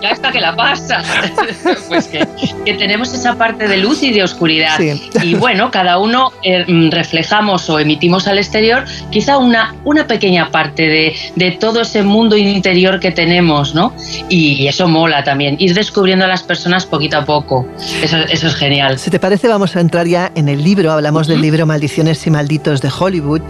ya 0.00 0.10
está 0.10 0.30
que 0.30 0.40
la 0.40 0.54
pasa. 0.54 1.02
pues 1.88 2.06
que, 2.06 2.28
que 2.64 2.74
tenemos 2.74 3.12
esa 3.12 3.34
parte 3.34 3.66
de 3.66 3.78
luz 3.78 4.02
y 4.02 4.12
de 4.12 4.22
oscuridad. 4.22 4.76
Sí. 4.76 4.89
Y 5.22 5.34
bueno, 5.34 5.70
cada 5.70 5.98
uno 5.98 6.32
eh, 6.42 6.64
mm, 6.66 6.90
reflejamos 6.90 7.68
o 7.70 7.78
emitimos 7.78 8.26
al 8.26 8.38
exterior 8.38 8.84
quizá 9.10 9.38
una, 9.38 9.74
una 9.84 10.06
pequeña 10.06 10.50
parte 10.50 10.82
de, 10.82 11.14
de, 11.36 11.50
todo 11.52 11.82
ese 11.82 12.02
mundo 12.02 12.36
interior 12.36 13.00
que 13.00 13.10
tenemos, 13.10 13.74
¿no? 13.74 13.92
Y, 14.28 14.66
eso 14.66 14.86
mola 14.86 15.24
también, 15.24 15.56
ir 15.58 15.74
descubriendo 15.74 16.24
a 16.24 16.28
las 16.28 16.42
personas 16.42 16.86
poquito 16.86 17.18
a 17.18 17.24
poco. 17.24 17.66
Eso, 18.02 18.18
eso, 18.18 18.46
es 18.46 18.54
genial. 18.54 18.98
Si 18.98 19.10
te 19.10 19.18
parece, 19.18 19.48
vamos 19.48 19.74
a 19.74 19.80
entrar 19.80 20.06
ya 20.06 20.30
en 20.34 20.48
el 20.48 20.62
libro. 20.62 20.92
Hablamos 20.92 21.26
del 21.26 21.40
libro 21.40 21.66
Maldiciones 21.66 22.24
y 22.26 22.30
Malditos 22.30 22.80
de 22.80 22.90
Hollywood. 22.96 23.40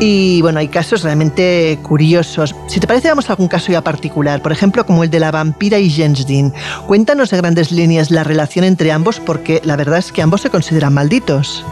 Y 0.00 0.42
bueno, 0.42 0.58
hay 0.58 0.68
casos 0.68 1.02
realmente 1.02 1.78
curiosos. 1.82 2.54
Si 2.68 2.80
te 2.80 2.86
parece, 2.86 3.08
vamos 3.08 3.30
a 3.30 3.32
algún 3.32 3.48
caso 3.48 3.72
ya 3.72 3.80
particular. 3.80 4.42
Por 4.42 4.52
ejemplo, 4.52 4.84
como 4.84 5.04
el 5.04 5.10
de 5.10 5.20
la 5.20 5.30
vampira 5.30 5.78
y 5.78 5.90
James 5.90 6.26
Dean. 6.26 6.52
Cuéntanos 6.86 7.30
de 7.30 7.36
grandes 7.38 7.72
líneas 7.72 8.10
la 8.10 8.24
relación 8.24 8.64
entre 8.64 8.92
ambos, 8.92 9.20
porque 9.20 9.60
la 9.64 9.76
verdad 9.76 9.98
es 9.98 10.12
que 10.12 10.22
ambos 10.22 10.40
se 10.40 10.50
consideran 10.50 10.75
malditos. 10.90 11.64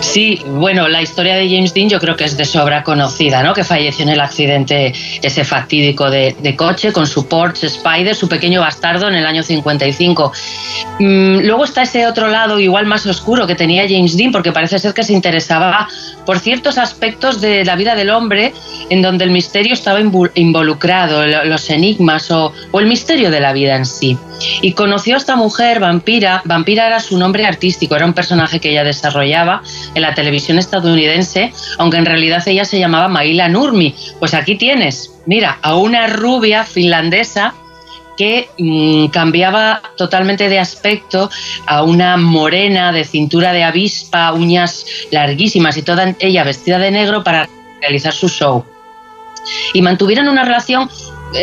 Sí, 0.00 0.40
bueno, 0.46 0.86
la 0.86 1.02
historia 1.02 1.34
de 1.34 1.48
James 1.48 1.74
Dean 1.74 1.88
yo 1.88 1.98
creo 1.98 2.14
que 2.14 2.24
es 2.24 2.36
de 2.36 2.44
sobra 2.44 2.84
conocida, 2.84 3.42
¿no? 3.42 3.52
Que 3.52 3.64
falleció 3.64 4.04
en 4.04 4.10
el 4.10 4.20
accidente 4.20 4.92
ese 5.20 5.44
fatídico 5.44 6.08
de, 6.08 6.54
coche 6.56 6.92
con 6.92 7.06
su 7.06 7.26
Porsche 7.26 7.66
Spider, 7.66 8.14
su 8.14 8.28
pequeño 8.28 8.60
bastardo 8.60 9.08
en 9.08 9.16
el 9.16 9.26
año 9.26 9.42
55. 9.42 10.32
Mm, 11.00 11.38
luego 11.40 11.64
está 11.64 11.82
ese 11.82 12.06
otro 12.06 12.28
lado 12.28 12.60
igual 12.60 12.86
más 12.86 13.04
oscuro 13.06 13.46
que 13.46 13.56
tenía 13.56 13.88
James 13.88 14.16
Dean, 14.16 14.30
porque 14.30 14.52
parece 14.52 14.78
ser 14.78 14.94
que 14.94 15.02
se 15.02 15.12
interesaba 15.12 15.88
por 16.24 16.38
ciertos 16.38 16.78
aspectos 16.78 17.40
de 17.40 17.64
la 17.64 17.74
vida 17.74 17.96
del 17.96 18.10
hombre 18.10 18.52
en 18.90 19.02
donde 19.02 19.24
el 19.24 19.30
misterio 19.30 19.74
estaba 19.74 19.98
involucrado, 20.00 21.26
los 21.26 21.70
enigmas 21.70 22.30
o, 22.30 22.52
o 22.70 22.78
el 22.78 22.86
misterio 22.86 23.32
de 23.32 23.40
la 23.40 23.52
vida 23.52 23.74
en 23.74 23.84
sí. 23.84 24.16
Y 24.62 24.72
conoció 24.74 25.14
a 25.14 25.18
esta 25.18 25.34
mujer, 25.34 25.80
Vampira. 25.80 26.42
Vampira 26.44 26.86
era 26.86 27.00
su 27.00 27.18
nombre 27.18 27.44
artístico, 27.46 27.96
era 27.96 28.06
un 28.06 28.12
personaje 28.12 28.60
que 28.60 28.70
ella 28.70 28.84
desarrollaba 28.84 29.62
en 29.94 30.02
la 30.02 30.14
televisión 30.14 30.58
estadounidense, 30.58 31.52
aunque 31.78 31.98
en 31.98 32.06
realidad 32.06 32.42
ella 32.46 32.64
se 32.64 32.78
llamaba 32.78 33.08
Maila 33.08 33.48
Nurmi. 33.48 33.94
Pues 34.18 34.34
aquí 34.34 34.56
tienes, 34.56 35.12
mira, 35.26 35.58
a 35.62 35.76
una 35.76 36.06
rubia 36.06 36.64
finlandesa 36.64 37.54
que 38.16 38.48
mm, 38.58 39.06
cambiaba 39.06 39.82
totalmente 39.96 40.48
de 40.48 40.58
aspecto 40.58 41.30
a 41.66 41.82
una 41.82 42.16
morena 42.16 42.92
de 42.92 43.04
cintura 43.04 43.52
de 43.52 43.64
avispa, 43.64 44.32
uñas 44.32 44.86
larguísimas 45.10 45.76
y 45.76 45.82
toda 45.82 46.14
ella 46.18 46.44
vestida 46.44 46.78
de 46.78 46.90
negro 46.90 47.24
para 47.24 47.48
realizar 47.80 48.12
su 48.12 48.28
show. 48.28 48.64
Y 49.72 49.82
mantuvieron 49.82 50.28
una 50.28 50.44
relación 50.44 50.88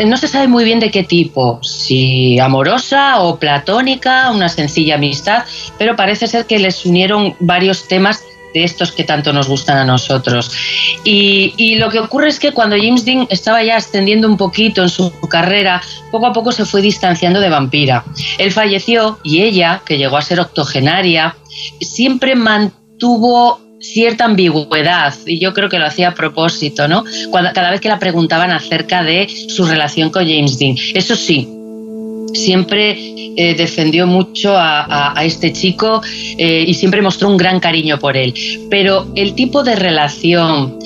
no 0.05 0.18
se 0.18 0.27
sabe 0.27 0.47
muy 0.47 0.63
bien 0.63 0.80
de 0.80 0.91
qué 0.91 1.03
tipo, 1.03 1.59
si 1.63 2.39
amorosa 2.39 3.22
o 3.22 3.38
platónica, 3.38 4.31
una 4.31 4.49
sencilla 4.49 4.95
amistad, 4.95 5.43
pero 5.77 5.95
parece 5.95 6.27
ser 6.27 6.45
que 6.45 6.59
les 6.59 6.85
unieron 6.85 7.35
varios 7.39 7.88
temas 7.88 8.23
de 8.53 8.63
estos 8.63 8.91
que 8.91 9.03
tanto 9.03 9.34
nos 9.34 9.47
gustan 9.47 9.77
a 9.77 9.85
nosotros. 9.85 10.51
Y, 11.03 11.76
lo 11.76 11.89
que 11.89 11.99
ocurre 11.99 12.27
es 12.27 12.39
que 12.39 12.51
cuando 12.51 12.76
James 12.77 13.05
Dean 13.05 13.27
estaba 13.30 13.63
ya 13.63 13.77
ascendiendo 13.77 14.27
un 14.27 14.38
poquito 14.38 14.81
en 14.84 14.89
su 14.89 15.11
carrera, 15.30 15.81
poco 16.11 16.27
a 16.27 16.34
poco 16.34 16.51
se 16.51 16.65
fue 16.65 16.81
distanciando 16.81 17.39
de 17.39 17.49
Vampira. 17.49 18.03
Él 18.38 18.51
falleció 18.51 19.19
y 19.23 19.41
ella, 19.41 19.81
que 19.85 19.97
llegó 19.97 20.18
a 20.18 20.22
ser 20.22 20.39
octogenaria, 20.39 21.35
siempre 21.80 22.35
mantuvo 22.35 23.61
cierta 23.81 24.25
ambigüedad 24.25 25.13
y 25.25 25.39
yo 25.39 25.53
creo 25.53 25.69
que 25.69 25.79
lo 25.79 25.85
hacía 25.85 26.09
a 26.09 26.13
propósito, 26.15 26.87
¿no? 26.87 27.03
Cuando, 27.29 27.51
cada 27.53 27.71
vez 27.71 27.81
que 27.81 27.89
la 27.89 27.99
preguntaban 27.99 28.51
acerca 28.51 29.03
de 29.03 29.27
su 29.27 29.65
relación 29.65 30.09
con 30.09 30.23
James 30.27 30.57
Dean. 30.57 30.75
Eso 30.93 31.15
sí, 31.15 31.47
siempre 32.33 32.97
eh, 33.37 33.55
defendió 33.55 34.07
mucho 34.07 34.53
a, 34.57 35.13
este 35.23 35.53
chico 35.53 36.01
eh, 36.37 36.65
y 36.67 36.73
siempre 36.73 37.01
mostró 37.01 37.29
un 37.29 37.37
gran 37.37 37.59
cariño 37.59 37.97
por 37.99 38.17
él. 38.17 38.33
Pero 38.69 39.07
el 39.15 39.35
tipo 39.35 39.63
de 39.63 39.75
relación, 39.75 40.77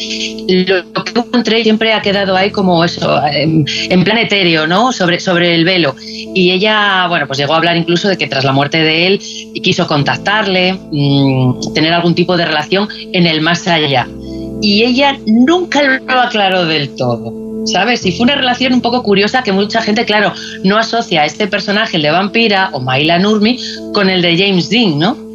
lo 0.47 1.03
que 1.03 1.19
encontré 1.19 1.63
siempre 1.63 1.93
ha 1.93 2.01
quedado 2.01 2.35
ahí 2.35 2.51
como 2.51 2.83
eso, 2.83 3.19
en, 3.25 4.03
plan 4.03 4.17
etéreo, 4.17 4.67
¿no? 4.67 4.91
Sobre, 4.91 5.19
sobre 5.19 5.55
el 5.55 5.65
velo. 5.65 5.95
Y 5.99 6.51
ella, 6.51 7.07
bueno, 7.07 7.27
pues 7.27 7.39
llegó 7.39 7.53
a 7.53 7.57
hablar 7.57 7.77
incluso 7.77 8.09
de 8.09 8.17
que 8.17 8.27
tras 8.27 8.43
la 8.43 8.51
muerte 8.51 8.77
de 8.77 9.07
él 9.07 9.21
quiso 9.63 9.87
contactarle, 9.87 10.73
mm, 10.91 11.73
tener 11.73 11.93
algún 11.93 12.13
tipo 12.13 12.37
de 12.37 12.45
relación 12.45 12.87
en 13.13 13.25
el 13.25 13.41
más 13.41 13.67
allá. 13.67 14.07
Y 14.61 14.83
ella 14.83 15.17
nunca 15.25 15.81
lo 15.83 16.21
aclaró 16.21 16.65
del 16.65 16.95
todo. 16.95 17.44
¿Sabes? 17.65 18.05
Y 18.05 18.11
fue 18.11 18.25
una 18.25 18.35
relación 18.35 18.73
un 18.73 18.81
poco 18.81 19.03
curiosa 19.03 19.43
que 19.43 19.51
mucha 19.51 19.81
gente, 19.81 20.05
claro, 20.05 20.33
no 20.63 20.77
asocia 20.77 21.21
a 21.21 21.25
este 21.25 21.47
personaje, 21.47 21.97
el 21.97 22.03
de 22.03 22.11
Vampira 22.11 22.69
o 22.73 22.79
Maila 22.79 23.19
Nurmi, 23.19 23.59
con 23.93 24.09
el 24.09 24.21
de 24.21 24.37
James 24.37 24.69
Dean, 24.69 24.99
¿no? 24.99 25.25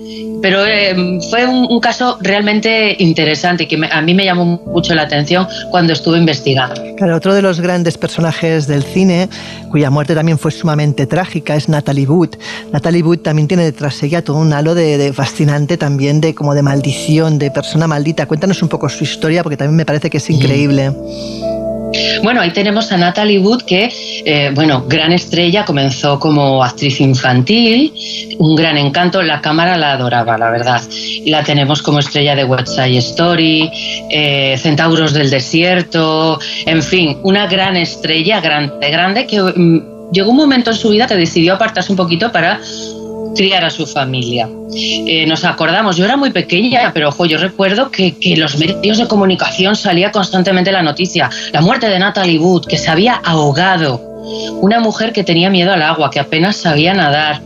Pero 0.42 0.64
eh, 0.64 1.20
fue 1.28 1.46
un, 1.46 1.80
caso 1.80 2.18
realmente 2.20 2.96
interesante 2.98 3.64
y 3.64 3.66
que 3.66 3.78
a 3.90 4.00
mí 4.02 4.14
me 4.14 4.24
llamó 4.24 4.60
mucho 4.66 4.94
la 4.94 5.02
atención 5.02 5.46
cuando 5.70 5.92
estuve 5.92 6.18
investigando. 6.18 6.80
Claro, 6.96 7.16
otro 7.16 7.34
de 7.34 7.42
los 7.42 7.60
grandes 7.60 7.98
personajes 7.98 8.66
del 8.66 8.82
cine, 8.82 9.28
cuya 9.70 9.90
muerte 9.90 10.14
también 10.14 10.38
fue 10.38 10.50
sumamente 10.50 11.06
trágica, 11.06 11.56
es 11.56 11.68
Natalie 11.68 12.06
Wood. 12.06 12.36
Natalie 12.72 13.02
Wood 13.02 13.18
también 13.18 13.48
tiene 13.48 13.64
detrás 13.64 14.02
ella 14.02 14.22
todo 14.22 14.38
un 14.38 14.52
halo 14.52 14.74
de, 14.74 15.12
fascinante 15.12 15.76
también, 15.76 16.20
de 16.20 16.34
como 16.34 16.54
de 16.54 16.62
maldición, 16.62 17.38
de 17.38 17.50
persona 17.50 17.86
maldita. 17.86 18.26
Cuéntanos 18.26 18.62
un 18.62 18.68
poco 18.68 18.88
su 18.88 19.04
historia 19.04 19.42
porque 19.42 19.56
también 19.56 19.76
me 19.76 19.84
parece 19.84 20.10
que 20.10 20.18
es 20.18 20.30
increíble. 20.30 20.92
Bueno, 22.22 22.40
ahí 22.40 22.52
tenemos 22.52 22.92
a 22.92 22.96
Natalie 22.96 23.38
Wood, 23.38 23.62
que, 23.62 23.92
eh, 24.24 24.50
bueno, 24.54 24.84
gran 24.86 25.12
estrella, 25.12 25.64
comenzó 25.64 26.18
como 26.18 26.62
actriz 26.62 27.00
infantil, 27.00 27.92
un 28.38 28.54
gran 28.54 28.76
encanto, 28.76 29.22
la 29.22 29.40
cámara 29.40 29.76
la 29.76 29.92
adoraba, 29.92 30.38
la 30.38 30.50
verdad. 30.50 30.80
La 31.26 31.42
tenemos 31.42 31.82
como 31.82 31.98
estrella 31.98 32.34
de 32.34 32.44
West 32.44 32.68
Side 32.68 32.98
Story, 32.98 33.70
eh, 34.10 34.56
Centauros 34.58 35.12
del 35.12 35.30
Desierto, 35.30 36.38
en 36.66 36.82
fin, 36.82 37.18
una 37.22 37.46
gran 37.46 37.76
estrella, 37.76 38.40
grande, 38.40 38.90
grande, 38.90 39.26
que 39.26 39.40
mm, 39.40 40.12
llegó 40.12 40.30
un 40.30 40.36
momento 40.36 40.70
en 40.70 40.76
su 40.76 40.90
vida 40.90 41.06
que 41.06 41.16
decidió 41.16 41.54
apartarse 41.54 41.92
un 41.92 41.96
poquito 41.96 42.30
para 42.30 42.60
criar 43.34 43.64
a 43.64 43.70
su 43.70 43.86
familia. 43.86 44.48
Eh, 44.74 45.26
nos 45.26 45.44
acordamos, 45.44 45.96
yo 45.96 46.04
era 46.04 46.16
muy 46.16 46.30
pequeña, 46.30 46.90
pero 46.92 47.08
ojo, 47.08 47.26
yo 47.26 47.38
recuerdo 47.38 47.90
que, 47.90 48.16
que 48.16 48.36
los 48.36 48.56
medios 48.58 48.98
de 48.98 49.08
comunicación 49.08 49.76
salía 49.76 50.10
constantemente 50.10 50.72
la 50.72 50.82
noticia, 50.82 51.30
la 51.52 51.60
muerte 51.60 51.88
de 51.88 51.98
Natalie 51.98 52.38
Wood, 52.38 52.66
que 52.66 52.78
se 52.78 52.90
había 52.90 53.14
ahogado, 53.14 54.00
una 54.60 54.80
mujer 54.80 55.12
que 55.12 55.24
tenía 55.24 55.50
miedo 55.50 55.72
al 55.72 55.82
agua, 55.82 56.10
que 56.10 56.20
apenas 56.20 56.56
sabía 56.56 56.94
nadar. 56.94 57.42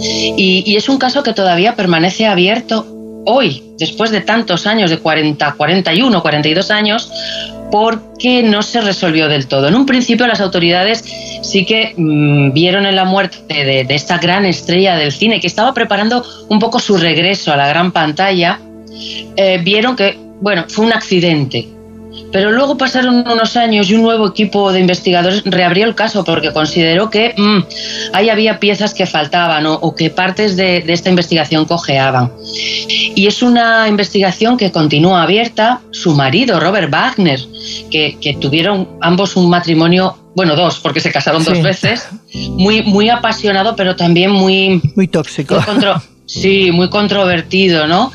Y, 0.00 0.62
y 0.66 0.76
es 0.76 0.88
un 0.88 0.98
caso 0.98 1.22
que 1.22 1.32
todavía 1.32 1.74
permanece 1.74 2.26
abierto 2.26 2.86
hoy, 3.24 3.74
después 3.78 4.10
de 4.10 4.20
tantos 4.20 4.66
años, 4.66 4.90
de 4.90 4.98
40, 4.98 5.52
41, 5.52 6.22
42 6.22 6.70
años, 6.70 7.10
porque 7.70 8.42
no 8.42 8.62
se 8.62 8.80
resolvió 8.80 9.28
del 9.28 9.46
todo. 9.46 9.68
En 9.68 9.74
un 9.74 9.86
principio 9.86 10.26
las 10.26 10.40
autoridades 10.40 11.04
sí 11.42 11.64
que 11.64 11.94
mm, 11.96 12.52
vieron 12.52 12.86
en 12.86 12.96
la 12.96 13.04
muerte 13.04 13.64
de, 13.64 13.86
esta 13.94 14.18
gran 14.18 14.44
estrella 14.44 14.96
del 14.96 15.12
cine 15.12 15.40
que 15.40 15.46
estaba 15.46 15.74
preparando 15.74 16.24
un 16.48 16.58
poco 16.58 16.78
su 16.78 16.96
regreso 16.96 17.52
a 17.52 17.56
la 17.56 17.68
gran 17.68 17.92
pantalla, 17.92 18.60
eh, 19.36 19.60
vieron 19.62 19.96
que, 19.96 20.18
bueno, 20.40 20.64
fue 20.68 20.86
un 20.86 20.92
accidente, 20.92 21.68
pero 22.32 22.52
luego 22.52 22.76
pasaron 22.76 23.26
unos 23.26 23.56
años 23.56 23.88
y 23.90 23.94
un 23.94 24.02
nuevo 24.02 24.28
equipo 24.28 24.72
de 24.72 24.80
investigadores 24.80 25.42
reabrió 25.44 25.84
el 25.86 25.94
caso 25.94 26.24
porque 26.24 26.52
consideró 26.52 27.10
que 27.10 27.34
mm, 27.36 27.58
ahí 28.12 28.28
había 28.28 28.58
piezas 28.60 28.94
que 28.94 29.06
faltaban 29.06 29.64
o, 29.66 29.94
que 29.94 30.10
partes 30.10 30.56
de, 30.56 30.84
esta 30.86 31.08
investigación 31.08 31.64
cojeaban. 31.64 32.32
Y 33.14 33.26
es 33.26 33.42
una 33.42 33.88
investigación 33.88 34.56
que 34.56 34.70
continúa 34.70 35.22
abierta. 35.22 35.80
Su 35.90 36.14
marido, 36.14 36.60
Robert 36.60 36.90
Wagner, 36.90 37.40
que, 37.90 38.36
tuvieron 38.40 38.88
ambos 39.00 39.36
un 39.36 39.48
matrimonio 39.48 40.16
bueno, 40.34 40.54
dos, 40.54 40.78
porque 40.78 41.00
se 41.00 41.10
casaron 41.10 41.42
dos 41.42 41.60
veces, 41.62 42.08
muy, 42.32 42.82
muy 42.82 43.08
apasionado, 43.08 43.74
pero 43.74 43.96
también 43.96 44.30
muy... 44.30 44.80
Muy 44.94 45.08
tóxico. 45.08 45.58
sí, 46.26 46.70
muy 46.70 46.88
controvertido, 46.90 47.88
¿no? 47.88 48.12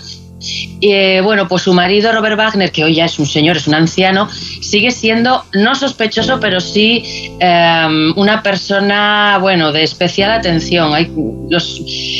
Eh, 0.81 1.21
bueno, 1.21 1.47
pues 1.47 1.63
su 1.63 1.73
marido 1.73 2.11
Robert 2.11 2.37
Wagner, 2.37 2.71
que 2.71 2.83
hoy 2.83 2.95
ya 2.95 3.05
es 3.05 3.17
un 3.19 3.25
señor, 3.25 3.57
es 3.57 3.67
un 3.67 3.75
anciano, 3.75 4.29
sigue 4.29 4.91
siendo 4.91 5.45
no 5.53 5.75
sospechoso, 5.75 6.39
pero 6.39 6.59
sí 6.59 7.31
em, 7.39 8.13
una 8.17 8.43
persona, 8.43 9.37
bueno, 9.39 9.71
de 9.71 9.83
especial 9.83 10.31
atención. 10.31 10.91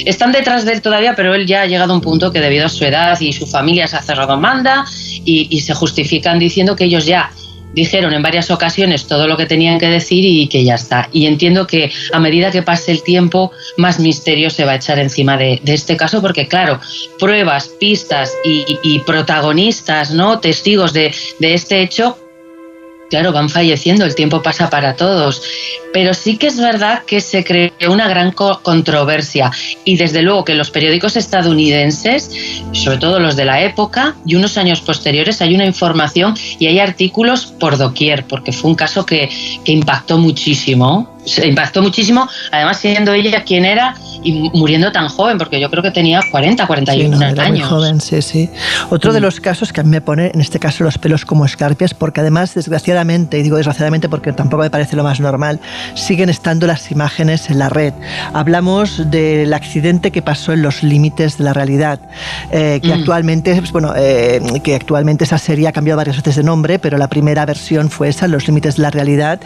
Están 0.05 0.31
detrás 0.31 0.65
de 0.65 0.73
él 0.73 0.81
todavía, 0.81 1.15
pero 1.15 1.33
él 1.35 1.45
ya 1.45 1.61
ha 1.61 1.65
llegado 1.65 1.93
a 1.93 1.95
un 1.95 2.01
punto 2.01 2.31
que 2.31 2.39
debido 2.39 2.65
a 2.65 2.69
su 2.69 2.85
edad 2.85 3.19
y 3.19 3.33
su 3.33 3.45
familia 3.45 3.87
se 3.87 3.97
ha 3.97 4.01
cerrado 4.01 4.37
manda 4.37 4.85
y 5.25 5.61
se 5.61 5.73
justifican 5.73 6.39
diciendo 6.39 6.75
que 6.75 6.85
ellos 6.85 7.05
ya 7.05 7.31
dijeron 7.73 8.13
en 8.13 8.21
varias 8.21 8.51
ocasiones 8.51 9.07
todo 9.07 9.27
lo 9.27 9.37
que 9.37 9.45
tenían 9.45 9.79
que 9.79 9.87
decir 9.87 10.23
y 10.25 10.47
que 10.47 10.63
ya 10.63 10.75
está. 10.75 11.09
Y 11.11 11.25
entiendo 11.25 11.67
que 11.67 11.91
a 12.11 12.19
medida 12.19 12.51
que 12.51 12.61
pase 12.61 12.91
el 12.91 13.03
tiempo, 13.03 13.51
más 13.77 13.99
misterio 13.99 14.49
se 14.49 14.65
va 14.65 14.73
a 14.73 14.75
echar 14.75 14.99
encima 14.99 15.37
de, 15.37 15.61
este 15.65 15.97
caso, 15.97 16.21
porque 16.21 16.47
claro, 16.47 16.79
pruebas, 17.19 17.67
pistas 17.79 18.31
y, 18.43 18.99
protagonistas, 18.99 20.11
¿no? 20.11 20.39
Testigos 20.39 20.93
de, 20.93 21.13
este 21.39 21.81
hecho 21.81 22.17
claro, 23.14 23.31
van 23.31 23.48
falleciendo, 23.48 24.06
el 24.06 24.15
tiempo 24.15 24.41
pasa 24.41 24.72
para 24.72 24.95
todos. 24.95 25.44
Pero 25.94 26.15
sí 26.15 26.38
que 26.38 26.48
es 26.48 26.57
verdad 26.57 27.03
que 27.06 27.22
se 27.22 27.44
creó 27.44 27.91
una 27.91 28.07
gran 28.07 28.31
controversia 28.31 29.52
y 29.85 29.98
desde 29.98 30.23
luego 30.23 30.44
que 30.44 30.56
los 30.56 30.72
periódicos 30.72 31.15
estadounidenses, 31.15 32.31
sobre 32.72 32.98
todo 32.98 33.19
los 33.19 33.35
de 33.35 33.45
la 33.45 33.61
época 33.61 34.15
y 34.26 34.34
unos 34.34 34.57
años 34.57 34.81
posteriores, 34.81 35.44
hay 35.44 35.53
una 35.53 35.68
información 35.68 36.34
y 36.57 36.65
hay 36.65 36.80
artículos 36.80 37.45
por 37.45 37.77
doquier, 37.77 38.26
porque 38.26 38.52
fue 38.52 38.72
un 38.72 38.76
caso 38.76 39.06
que, 39.06 39.30
que 39.64 39.72
impactó 39.72 40.18
muchísimo. 40.18 41.12
Se 41.25 41.47
impactó 41.47 41.81
muchísimo, 41.81 42.27
además 42.51 42.77
siendo 42.77 43.13
ella 43.13 43.43
quien 43.43 43.65
era 43.65 43.95
y 44.23 44.49
muriendo 44.53 44.91
tan 44.91 45.07
joven, 45.09 45.37
porque 45.37 45.59
yo 45.59 45.69
creo 45.69 45.83
que 45.83 45.91
tenía 45.91 46.21
40, 46.31 46.65
41 46.65 47.17
sí, 47.17 47.23
años. 47.23 47.49
Muy 47.49 47.61
joven, 47.61 48.01
sí, 48.01 48.21
sí. 48.21 48.49
Otro 48.89 49.13
de 49.13 49.19
mm. 49.19 49.23
los 49.23 49.39
casos 49.39 49.73
que 49.73 49.81
a 49.81 49.83
mí 49.83 49.89
me 49.89 50.01
pone, 50.01 50.31
en 50.33 50.41
este 50.41 50.59
caso, 50.59 50.83
los 50.83 50.97
pelos 50.97 51.25
como 51.25 51.45
escarpias, 51.45 51.93
porque 51.93 52.21
además, 52.21 52.53
desgraciadamente, 52.53 53.39
y 53.39 53.43
digo 53.43 53.57
desgraciadamente 53.57 54.09
porque 54.09 54.31
tampoco 54.31 54.63
me 54.63 54.69
parece 54.69 54.95
lo 54.95 55.03
más 55.03 55.19
normal, 55.19 55.59
siguen 55.95 56.29
estando 56.29 56.67
las 56.67 56.91
imágenes 56.91 57.49
en 57.49 57.59
la 57.59 57.69
red. 57.69 57.93
Hablamos 58.33 59.09
del 59.11 59.53
accidente 59.53 60.11
que 60.11 60.21
pasó 60.21 60.53
en 60.53 60.61
los 60.61 60.83
límites 60.83 61.37
de 61.37 61.43
la 61.43 61.53
realidad, 61.53 61.99
eh, 62.51 62.79
que 62.81 62.89
mm. 62.89 62.99
actualmente, 62.99 63.55
pues, 63.55 63.71
bueno, 63.71 63.93
eh, 63.95 64.41
que 64.63 64.75
actualmente 64.75 65.25
esa 65.25 65.37
serie 65.37 65.67
ha 65.67 65.71
cambiado 65.71 65.97
varias 65.97 66.17
veces 66.17 66.35
de 66.37 66.43
nombre, 66.43 66.79
pero 66.79 66.97
la 66.97 67.07
primera 67.07 67.45
versión 67.45 67.89
fue 67.89 68.09
esa, 68.09 68.27
Los 68.27 68.47
límites 68.47 68.77
de 68.77 68.83
la 68.83 68.89
realidad. 68.89 69.39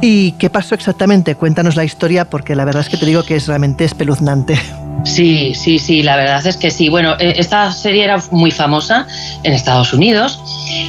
¿Y 0.00 0.32
qué 0.32 0.50
pasó 0.50 0.74
exactamente? 0.74 1.19
Cuéntanos 1.36 1.76
la 1.76 1.84
historia, 1.84 2.24
porque 2.24 2.54
la 2.54 2.64
verdad 2.64 2.82
es 2.82 2.88
que 2.88 2.96
te 2.96 3.06
digo 3.06 3.22
que 3.22 3.36
es 3.36 3.46
realmente 3.46 3.84
espeluznante 3.84 4.58
Sí, 5.04 5.54
sí, 5.54 5.78
sí, 5.78 6.02
la 6.02 6.16
verdad 6.16 6.46
es 6.46 6.56
que 6.56 6.70
sí. 6.70 6.88
Bueno, 6.88 7.14
eh, 7.18 7.34
esta 7.36 7.72
serie 7.72 8.04
era 8.04 8.22
muy 8.30 8.50
famosa 8.50 9.06
en 9.42 9.52
Estados 9.52 9.92
Unidos. 9.92 10.40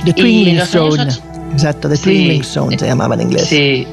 The 0.06 0.14
Twinkling 0.14 0.60
Zone. 0.66 1.12
Exacto, 1.53 1.90
The 1.90 1.98
Twinkling 1.98 2.44
Zone 2.44 2.78
se 2.78 2.88
llamaba 2.88 3.16
en 3.16 3.22
inglés. 3.22 3.45
Sí, 3.45 3.88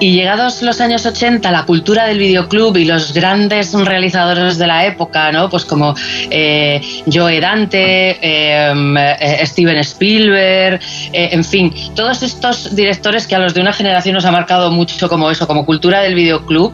Y 0.00 0.12
llegados 0.12 0.62
los 0.62 0.80
años 0.80 1.06
80, 1.06 1.50
la 1.50 1.64
cultura 1.64 2.06
del 2.06 2.18
videoclub 2.18 2.76
y 2.76 2.84
los 2.84 3.12
grandes 3.12 3.72
realizadores 3.72 4.58
de 4.58 4.66
la 4.66 4.86
época, 4.86 5.32
¿no? 5.32 5.48
Pues 5.48 5.64
como 5.64 5.94
eh, 6.30 6.80
Joe 7.12 7.40
Dante, 7.40 8.18
eh, 8.20 9.46
Steven 9.46 9.78
Spielberg, 9.78 10.80
eh, 11.12 11.30
en 11.32 11.44
fin, 11.44 11.72
todos 11.94 12.22
estos 12.22 12.74
directores 12.74 13.26
que 13.26 13.34
a 13.34 13.38
los 13.38 13.54
de 13.54 13.60
una 13.60 13.72
generación 13.72 14.14
nos 14.14 14.24
ha 14.24 14.30
marcado 14.30 14.70
mucho 14.70 15.08
como 15.08 15.30
eso, 15.30 15.46
como 15.46 15.66
cultura 15.66 16.00
del 16.00 16.14
videoclub 16.14 16.72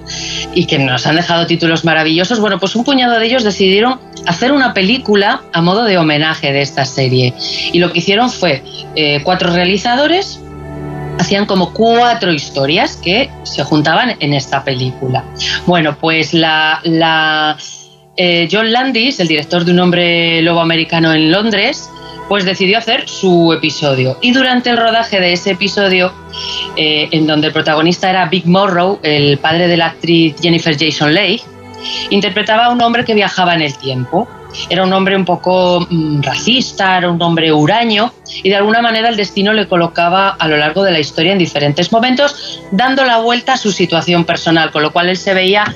y 0.55 0.67
que 0.67 0.79
nos 0.79 1.07
han 1.07 1.17
dejado 1.17 1.47
títulos 1.47 1.85
maravillosos, 1.85 2.41
bueno, 2.41 2.59
pues 2.59 2.77
un 2.77 2.85
puñado 2.85 3.19
de 3.19 3.27
ellos 3.27 3.45
decidieron 3.45 3.99
hacer 4.27 4.53
una 4.53 4.75
película 4.75 5.43
a 5.53 5.63
modo 5.63 5.85
de 5.85 5.99
homenaje 5.99 6.53
de 6.53 6.61
esta 6.61 6.85
serie. 6.85 7.35
Y 7.73 7.79
lo 7.79 7.93
que 7.93 7.99
hicieron 7.99 8.31
fue 8.31 8.63
cuatro 9.23 9.53
realizadores, 9.53 10.41
hacían 11.19 11.47
como 11.47 11.73
cuatro 11.73 12.33
historias 12.33 12.97
que 12.97 13.31
se 13.45 13.63
juntaban 13.65 14.17
en 14.21 14.35
esta 14.35 14.65
película. 14.65 15.25
Bueno, 15.67 15.97
pues 16.01 16.35
la, 16.35 17.57
eh, 18.17 18.49
John 18.51 18.73
Landis, 18.73 19.21
el 19.21 19.29
director 19.29 19.65
de 19.65 19.73
Un 19.73 19.81
hombre 19.81 20.43
lobo 20.43 20.61
americano 20.61 21.13
en 21.13 21.31
Londres, 21.31 21.89
pues 22.29 22.45
decidió 22.45 22.79
hacer 22.79 23.09
su 23.09 23.53
episodio. 23.53 24.17
Y 24.23 24.33
durante 24.33 24.71
el 24.71 24.77
rodaje 24.77 25.21
de 25.21 25.33
ese 25.33 25.53
episodio, 25.53 26.13
eh, 26.77 27.09
en 27.11 27.27
donde 27.27 27.49
el 27.49 27.53
protagonista 27.53 28.11
era 28.11 28.27
Big 28.27 28.47
Morrow, 28.47 28.99
el 29.03 29.39
padre 29.39 29.69
de 29.69 29.77
la 29.77 29.87
actriz 29.87 30.35
Jennifer 30.41 30.77
Jason 30.79 31.13
Leigh, 31.13 31.43
interpretaba 32.11 32.67
a 32.67 32.71
un 32.71 32.81
hombre 32.81 33.05
que 33.05 33.15
viajaba 33.15 33.55
en 33.55 33.63
el 33.63 33.77
tiempo. 33.77 34.29
Era 34.69 34.85
un 34.85 34.93
hombre 34.93 35.17
un 35.17 35.25
poco 35.25 35.87
mm, 35.89 36.23
racista, 36.23 36.99
era 36.99 37.11
un 37.11 37.21
hombre 37.21 37.53
huraño 37.53 38.13
y 38.43 38.49
de 38.49 38.57
alguna 38.57 38.83
manera 38.83 39.09
el 39.09 39.17
destino 39.17 39.53
le 39.53 39.69
colocaba 39.69 40.31
a 40.31 40.49
lo 40.49 40.57
largo 40.57 40.83
de 40.83 40.93
la 40.93 41.01
historia 41.01 41.33
en 41.33 41.39
diferentes 41.39 41.93
momentos, 41.93 42.61
dando 42.71 43.05
la 43.05 43.19
vuelta 43.19 43.55
a 43.55 43.57
su 43.57 43.73
situación 43.73 44.25
personal, 44.25 44.71
con 44.71 44.83
lo 44.83 44.93
cual 44.93 45.09
él 45.09 45.17
se 45.17 45.35
veía 45.35 45.75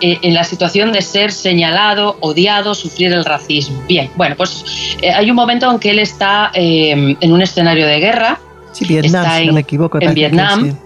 eh, 0.00 0.18
en 0.22 0.34
la 0.34 0.44
situación 0.44 0.92
de 0.92 1.02
ser 1.02 1.32
señalado, 1.32 2.16
odiado, 2.20 2.74
sufrir 2.74 3.12
el 3.12 3.24
racismo. 3.24 3.82
Bien, 3.88 4.10
bueno, 4.14 4.36
pues 4.36 4.96
eh, 5.02 5.12
hay 5.12 5.28
un 5.28 5.36
momento 5.36 5.70
en 5.70 5.78
que 5.80 5.90
él 5.90 5.98
está 5.98 6.52
eh, 6.54 7.16
en 7.20 7.32
un 7.32 7.42
escenario 7.42 7.86
de 7.86 7.98
guerra. 7.98 8.38
Sí, 8.72 8.84
Vietnam, 8.84 9.24
está 9.24 9.38
si 9.38 9.46
no 9.46 9.52
me 9.54 9.60
equivoco. 9.60 9.98
En 10.00 10.14
Vietnam. 10.14 10.78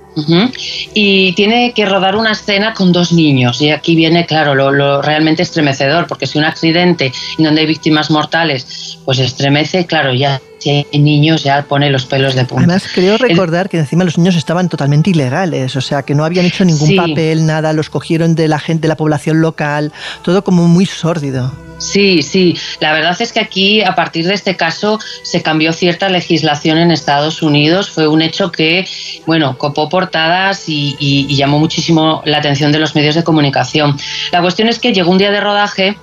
Y 0.94 1.32
tiene 1.32 1.72
que 1.74 1.86
rodar 1.86 2.16
una 2.16 2.32
escena 2.32 2.74
con 2.74 2.92
dos 2.92 3.12
niños. 3.12 3.60
Y 3.60 3.70
aquí 3.70 3.94
viene, 3.94 4.26
claro, 4.26 4.54
lo, 4.54 5.02
realmente 5.02 5.42
estremecedor, 5.42 6.06
porque 6.06 6.26
si 6.26 6.38
un 6.38 6.44
accidente 6.44 7.12
en 7.38 7.44
donde 7.44 7.62
hay 7.62 7.66
víctimas 7.66 8.10
mortales, 8.10 8.98
pues 9.04 9.18
estremece, 9.18 9.86
claro, 9.86 10.12
ya 10.12 10.40
si 10.62 10.70
hay 10.70 10.98
niños 10.98 11.42
ya 11.42 11.62
pone 11.62 11.90
los 11.90 12.06
pelos 12.06 12.34
de 12.34 12.44
punta. 12.44 12.64
Además, 12.64 12.88
creo 12.94 13.18
recordar 13.18 13.68
que 13.68 13.78
encima 13.78 14.04
los 14.04 14.16
niños 14.16 14.36
estaban 14.36 14.68
totalmente 14.68 15.10
ilegales, 15.10 15.74
o 15.76 15.80
sea, 15.80 16.02
que 16.02 16.14
no 16.14 16.24
habían 16.24 16.46
hecho 16.46 16.64
ningún 16.64 16.94
papel, 16.94 17.46
nada, 17.46 17.72
los 17.72 17.90
cogieron 17.90 18.34
de 18.34 18.48
la 18.48 18.58
gente, 18.58 18.82
de 18.82 18.88
la 18.88 18.96
población 18.96 19.40
local, 19.40 19.92
todo 20.22 20.44
como 20.44 20.68
muy 20.68 20.86
sórdido. 20.86 21.52
Sí, 21.78 22.22
sí. 22.22 22.56
La 22.78 22.92
verdad 22.92 23.20
es 23.20 23.32
que 23.32 23.40
aquí, 23.40 23.82
a 23.82 23.96
partir 23.96 24.24
de 24.28 24.34
este 24.34 24.56
caso, 24.56 25.00
se 25.24 25.42
cambió 25.42 25.72
cierta 25.72 26.08
legislación 26.08 26.78
en 26.78 26.92
Estados 26.92 27.42
Unidos. 27.42 27.90
Fue 27.90 28.06
un 28.06 28.22
hecho 28.22 28.52
que, 28.52 28.86
bueno, 29.26 29.58
copó 29.58 29.88
portadas 29.88 30.68
y, 30.68 30.96
y 31.00 31.34
llamó 31.34 31.58
muchísimo 31.58 32.22
la 32.24 32.38
atención 32.38 32.70
de 32.70 32.78
los 32.78 32.94
medios 32.94 33.16
de 33.16 33.24
comunicación. 33.24 33.98
La 34.30 34.40
cuestión 34.40 34.68
es 34.68 34.78
que 34.78 34.92
llegó 34.92 35.10
un 35.10 35.18
día 35.18 35.32
de 35.32 35.40
rodaje 35.40 35.96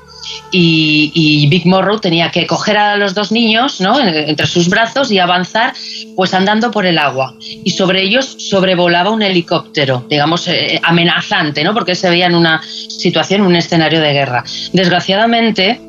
y, 0.52 1.48
Big 1.50 1.66
Morrow 1.66 2.00
tenía 2.00 2.32
que 2.32 2.46
coger 2.48 2.78
a 2.78 2.98
los 2.98 3.14
dos 3.14 3.32
niños 3.32 3.82
¿no? 3.82 4.00
entre 4.00 4.48
sus 4.48 4.70
brazos 4.70 5.12
y 5.12 5.20
avanzar 5.20 5.74
pues 6.16 6.34
andando 6.34 6.72
por 6.72 6.86
el 6.86 6.98
agua. 6.98 7.36
Y 7.40 7.72
sobre 7.72 8.02
ellos 8.02 8.36
sobrevolaba 8.40 9.10
un 9.10 9.22
helicóptero, 9.22 10.06
digamos, 10.10 10.48
eh, 10.48 10.80
amenazante, 10.84 11.64
¿no? 11.64 11.74
porque 11.74 11.96
se 11.96 12.10
veía 12.10 12.28
en 12.28 12.36
una 12.36 12.62
situación, 12.64 13.42
un 13.42 13.56
escenario 13.56 14.00
de 14.02 14.14
guerra. 14.14 14.44
Desgraciadamente, 14.74 15.80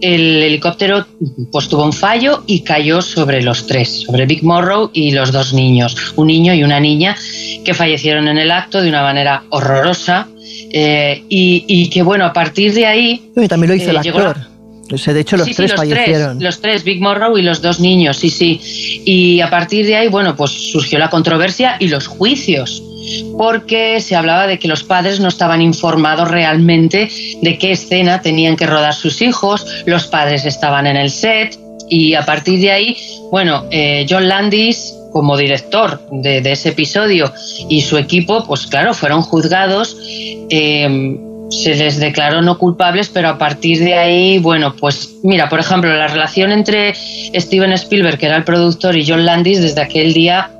el 0.00 0.42
helicóptero 0.42 1.06
pues 1.50 1.68
tuvo 1.68 1.84
un 1.84 1.92
fallo 1.92 2.42
y 2.46 2.60
cayó 2.60 3.00
sobre 3.00 3.42
los 3.42 3.66
tres, 3.66 4.02
sobre 4.02 4.26
Big 4.26 4.42
Morrow 4.42 4.90
y 4.92 5.12
los 5.12 5.32
dos 5.32 5.52
niños, 5.52 5.96
un 6.16 6.26
niño 6.26 6.52
y 6.54 6.64
una 6.64 6.80
niña 6.80 7.16
que 7.64 7.72
fallecieron 7.72 8.28
en 8.28 8.38
el 8.38 8.50
acto 8.50 8.82
de 8.82 8.88
una 8.88 9.02
manera 9.02 9.44
horrorosa 9.50 10.28
eh, 10.72 11.24
y, 11.28 11.90
que 11.90 12.02
bueno, 12.02 12.24
a 12.24 12.32
partir 12.32 12.72
de 12.72 12.86
ahí... 12.86 13.30
también 13.48 13.70
lo 13.70 13.74
hizo 13.74 13.90
el 13.90 13.96
eh, 13.96 13.98
actor. 13.98 14.36
de 14.88 15.20
hecho, 15.20 15.36
los 15.36 15.50
tres 15.50 15.74
fallecieron. 15.74 16.42
los 16.42 16.60
tres, 16.60 16.82
Big 16.82 17.00
Morrow 17.00 17.36
y 17.36 17.42
los 17.42 17.60
dos 17.60 17.78
niños, 17.78 18.16
sí, 18.16 18.30
sí. 18.30 19.02
Y 19.04 19.40
a 19.40 19.50
partir 19.50 19.84
de 19.86 19.96
ahí, 19.96 20.08
bueno, 20.08 20.34
pues 20.34 20.50
surgió 20.50 20.98
la 20.98 21.10
controversia 21.10 21.76
y 21.78 21.88
los 21.88 22.06
juicios, 22.06 22.82
porque 23.36 24.00
se 24.00 24.16
hablaba 24.16 24.46
de 24.46 24.58
que 24.58 24.68
los 24.68 24.82
padres 24.82 25.20
no 25.20 25.28
estaban 25.28 25.60
informados 25.60 26.30
realmente 26.30 27.10
de 27.42 27.58
qué 27.58 27.72
escena 27.72 28.22
tenían 28.22 28.56
que 28.56 28.66
rodar 28.66 28.94
sus 28.94 29.20
hijos, 29.20 29.66
los 29.84 30.06
padres 30.06 30.46
estaban 30.46 30.86
en 30.86 30.96
el 30.96 31.10
set, 31.10 31.58
y 31.92 32.14
a 32.14 32.22
partir 32.22 32.58
de 32.58 32.70
ahí, 32.70 32.96
bueno, 33.30 33.66
eh, 33.70 34.06
John 34.08 34.26
Landis 34.26 34.94
como 35.12 35.36
director 35.36 36.00
de, 36.10 36.38
ese 36.38 36.70
episodio 36.70 37.30
y 37.68 37.82
su 37.82 37.98
equipo, 37.98 38.46
pues 38.46 38.66
claro, 38.66 38.94
fueron 38.94 39.20
juzgados. 39.20 39.98
Eh, 40.48 41.18
se 41.50 41.74
les 41.74 41.98
declaró 41.98 42.40
no 42.40 42.56
culpables, 42.56 43.10
pero 43.10 43.28
a 43.28 43.36
partir 43.36 43.80
de 43.80 43.92
ahí, 43.92 44.38
bueno, 44.38 44.74
pues 44.74 45.16
mira, 45.22 45.50
por 45.50 45.60
ejemplo, 45.60 45.94
la 45.94 46.08
relación 46.08 46.50
entre 46.50 46.94
Steven 46.94 47.74
Spielberg, 47.74 48.16
que 48.16 48.24
era 48.24 48.38
el 48.38 48.44
productor, 48.44 48.96
y 48.96 49.06
John 49.06 49.26
Landis, 49.26 49.60
desde 49.60 49.82
aquel 49.82 50.14
día 50.14 50.50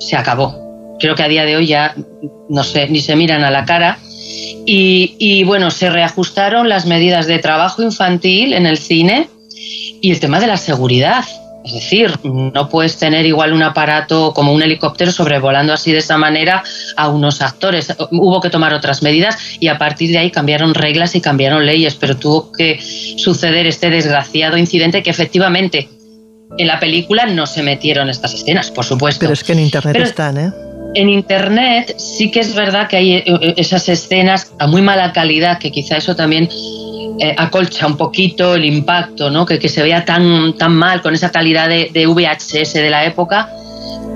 se 0.00 0.16
acabó. 0.16 0.54
Creo 1.00 1.14
que 1.14 1.22
a 1.22 1.28
día 1.28 1.46
de 1.46 1.56
hoy 1.56 1.66
ya 1.66 1.94
no 2.50 2.62
sé, 2.62 2.90
ni 2.90 3.00
se 3.00 3.16
miran 3.16 3.42
a 3.42 3.50
la 3.50 3.64
cara. 3.64 3.98
Y, 4.66 5.16
y 5.18 5.44
bueno, 5.44 5.70
se 5.70 5.88
reajustaron 5.88 6.68
las 6.68 6.84
medidas 6.84 7.26
de 7.26 7.38
trabajo 7.38 7.82
infantil 7.82 8.52
en 8.52 8.66
el 8.66 8.76
cine 8.76 9.28
y 10.04 10.10
el 10.10 10.20
tema 10.20 10.38
de 10.38 10.46
la 10.46 10.58
seguridad. 10.58 11.24
Es 11.64 11.72
decir, 11.72 12.12
no 12.24 12.68
puedes 12.68 12.98
tener 12.98 13.24
igual 13.24 13.54
un 13.54 13.62
aparato 13.62 14.34
como 14.34 14.52
un 14.52 14.62
helicóptero 14.62 15.10
sobrevolando 15.10 15.72
así 15.72 15.92
de 15.92 15.98
esa 15.98 16.18
manera 16.18 16.62
a 16.94 17.08
unos 17.08 17.40
actores. 17.40 17.90
Hubo 18.10 18.38
que 18.42 18.50
tomar 18.50 18.74
otras 18.74 19.02
medidas 19.02 19.38
y 19.60 19.68
a 19.68 19.78
partir 19.78 20.10
de 20.10 20.18
ahí 20.18 20.30
cambiaron 20.30 20.74
reglas 20.74 21.14
y 21.14 21.22
cambiaron 21.22 21.64
leyes, 21.64 21.94
pero 21.94 22.18
tuvo 22.18 22.52
que 22.52 22.78
suceder 23.16 23.66
este 23.66 23.88
desgraciado 23.88 24.58
incidente 24.58 25.02
que 25.02 25.08
efectivamente 25.08 25.88
en 26.58 26.66
la 26.66 26.78
película 26.78 27.24
no 27.24 27.46
se 27.46 27.62
metieron 27.62 28.10
estas 28.10 28.34
escenas, 28.34 28.70
por 28.70 28.84
supuesto. 28.84 29.20
Pero 29.20 29.32
es 29.32 29.42
que 29.42 29.52
en 29.52 29.60
Internet 29.60 29.96
están, 29.96 30.36
¿eh? 30.36 30.52
En 30.94 31.08
Internet 31.08 31.94
sí 31.96 32.30
que 32.30 32.40
es 32.40 32.54
verdad 32.54 32.88
que 32.88 32.98
hay 32.98 33.14
eh, 33.14 33.54
esas 33.56 33.88
escenas 33.88 34.52
a 34.58 34.66
muy 34.66 34.82
mala 34.82 35.14
calidad, 35.14 35.58
que 35.58 35.72
quizá 35.72 35.96
eso 35.96 36.14
también 36.14 36.50
eh, 37.20 37.34
acolcha 37.36 37.86
un 37.86 37.96
poquito 37.96 38.56
el 38.56 38.64
impacto, 38.64 39.30
¿no? 39.30 39.46
que, 39.46 39.58
que, 39.58 39.68
se 39.68 39.82
vea 39.82 40.04
tan, 40.04 40.56
tan 40.56 40.74
mal 40.74 41.00
con 41.00 41.14
esa 41.14 41.30
calidad 41.30 41.68
de, 41.68 42.06
VHS 42.06 42.74
de 42.74 42.90
la 42.90 43.04
época, 43.04 43.50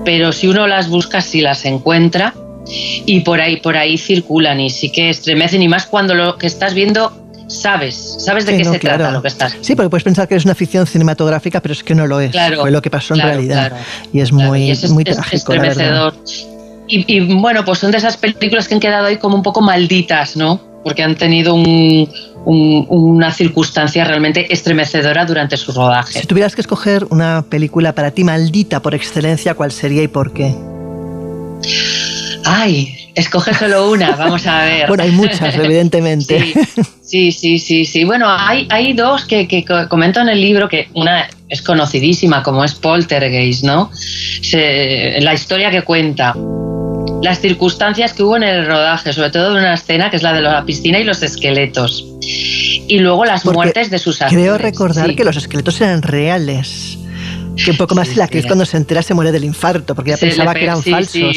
pero 0.04 0.32
si 0.32 0.48
uno 0.48 0.66
las 0.66 0.88
busca, 0.88 1.20
sí 1.20 1.40
las 1.40 1.64
encuentra 1.64 2.34
y 2.66 3.20
por 3.20 3.40
ahí, 3.40 3.58
por 3.58 3.76
ahí 3.76 3.98
circulan 3.98 4.60
y 4.60 4.70
sí 4.70 4.90
que 4.90 5.10
estremecen 5.10 5.62
y 5.62 5.68
más 5.68 5.86
cuando 5.86 6.14
lo 6.14 6.36
que 6.38 6.48
estás 6.48 6.74
viendo 6.74 7.12
sabes, 7.46 8.16
sabes 8.18 8.46
de 8.46 8.56
qué 8.56 8.64
se 8.64 8.78
trata 8.78 9.10
lo 9.10 9.22
que 9.22 9.28
estás. 9.28 9.56
Sí, 9.60 9.76
porque 9.76 9.90
puedes 9.90 10.04
pensar 10.04 10.26
que 10.26 10.34
es 10.34 10.44
una 10.44 10.54
ficción 10.54 10.86
cinematográfica, 10.86 11.60
pero 11.60 11.72
es 11.72 11.84
que 11.84 11.94
no 11.94 12.06
lo 12.06 12.20
es. 12.20 12.32
Fue 12.60 12.70
lo 12.70 12.82
que 12.82 12.90
pasó 12.90 13.14
en 13.14 13.20
realidad. 13.20 13.72
Y 14.12 14.20
es 14.20 14.32
muy, 14.32 14.76
muy 14.90 15.04
trágico. 15.04 15.54
Y, 16.90 17.04
y, 17.16 17.34
bueno, 17.34 17.66
pues 17.66 17.80
son 17.80 17.90
de 17.90 17.98
esas 17.98 18.16
películas 18.16 18.66
que 18.66 18.74
han 18.74 18.80
quedado 18.80 19.06
ahí 19.06 19.18
como 19.18 19.36
un 19.36 19.42
poco 19.42 19.60
malditas, 19.60 20.36
¿no? 20.36 20.67
Porque 20.84 21.02
han 21.02 21.16
tenido 21.16 21.54
un, 21.54 22.08
una 22.44 23.32
circunstancia 23.32 24.04
realmente 24.04 24.52
estremecedora 24.52 25.24
durante 25.26 25.56
su 25.56 25.72
rodaje. 25.72 26.20
Si 26.20 26.26
tuvieras 26.26 26.54
que 26.54 26.60
escoger 26.60 27.06
una 27.10 27.44
película 27.48 27.92
para 27.94 28.10
ti 28.10 28.24
maldita 28.24 28.80
por 28.80 28.94
excelencia, 28.94 29.54
¿cuál 29.54 29.72
sería 29.72 30.02
y 30.02 30.08
por 30.08 30.32
qué? 30.32 30.54
Ay, 32.44 33.10
escoge 33.14 33.52
solo 33.52 33.90
una, 33.90 34.10
vamos 34.16 34.46
a 34.46 34.64
ver. 34.64 34.88
bueno, 34.88 35.02
hay 35.02 35.10
muchas, 35.10 35.54
evidentemente. 35.54 36.54
Sí, 37.08 37.32
sí, 37.32 37.58
sí, 37.58 37.86
sí. 37.86 38.04
Bueno, 38.04 38.26
hay, 38.28 38.68
hay 38.68 38.92
dos 38.92 39.24
que, 39.24 39.48
que, 39.48 39.64
comento 39.88 40.20
en 40.20 40.28
el 40.28 40.42
libro, 40.42 40.68
que 40.68 40.90
una 40.92 41.26
es 41.48 41.62
conocidísima, 41.62 42.42
como 42.42 42.62
es 42.64 42.74
Poltergeist, 42.74 43.64
¿no? 43.64 43.90
la 44.52 45.32
historia 45.32 45.70
que 45.70 45.80
cuenta 45.80 46.34
las 47.22 47.40
circunstancias 47.40 48.12
que 48.12 48.22
hubo 48.22 48.36
en 48.36 48.42
el 48.42 48.66
rodaje, 48.66 49.12
sobre 49.12 49.30
todo 49.30 49.54
de 49.54 49.60
una 49.60 49.74
escena 49.74 50.10
que 50.10 50.16
es 50.16 50.22
la 50.22 50.32
de 50.32 50.40
la 50.40 50.64
piscina 50.64 50.98
y 50.98 51.04
los 51.04 51.22
esqueletos. 51.22 52.04
Y 52.20 52.98
luego 52.98 53.24
las 53.24 53.44
muertes 53.44 53.90
de 53.90 53.98
sus 53.98 54.22
actores. 54.22 54.42
Creo 54.42 54.58
recordar 54.58 55.14
que 55.14 55.24
los 55.24 55.36
esqueletos 55.36 55.80
eran 55.80 56.02
reales. 56.02 56.98
Que 57.62 57.72
un 57.72 57.76
poco 57.76 57.94
más 57.94 58.16
la 58.16 58.24
actriz 58.24 58.46
cuando 58.46 58.64
se 58.64 58.76
entera 58.76 59.02
se 59.02 59.14
muere 59.14 59.32
del 59.32 59.44
infarto, 59.44 59.94
porque 59.94 60.10
ya 60.12 60.16
pensaba 60.16 60.54
que 60.54 60.64
eran 60.64 60.82
falsos. 60.82 61.36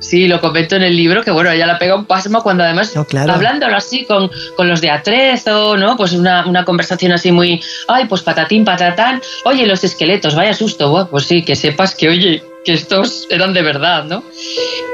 Sí, 0.00 0.26
lo 0.26 0.40
comento 0.40 0.76
en 0.76 0.82
el 0.82 0.96
libro, 0.96 1.22
que 1.22 1.30
bueno, 1.30 1.50
ella 1.50 1.66
la 1.66 1.78
pega 1.78 1.94
un 1.94 2.06
pasmo 2.06 2.42
cuando 2.42 2.64
además, 2.64 2.96
hablándolo 2.96 3.76
así 3.76 4.06
con, 4.06 4.30
con, 4.56 4.66
los 4.66 4.80
de 4.80 4.90
Atrezo, 4.90 5.76
¿no? 5.76 5.94
Pues 5.98 6.12
una, 6.12 6.46
una, 6.46 6.64
conversación 6.64 7.12
así 7.12 7.30
muy, 7.30 7.60
ay, 7.86 8.06
pues 8.06 8.22
patatín, 8.22 8.64
patatán, 8.64 9.20
oye, 9.44 9.66
los 9.66 9.84
esqueletos, 9.84 10.34
vaya 10.34 10.54
susto, 10.54 11.06
pues 11.10 11.26
sí, 11.26 11.44
que 11.44 11.54
sepas 11.54 11.94
que, 11.94 12.08
oye, 12.08 12.42
que 12.64 12.72
estos 12.72 13.26
eran 13.30 13.54
de 13.54 13.62
verdad, 13.62 14.04
¿no? 14.04 14.22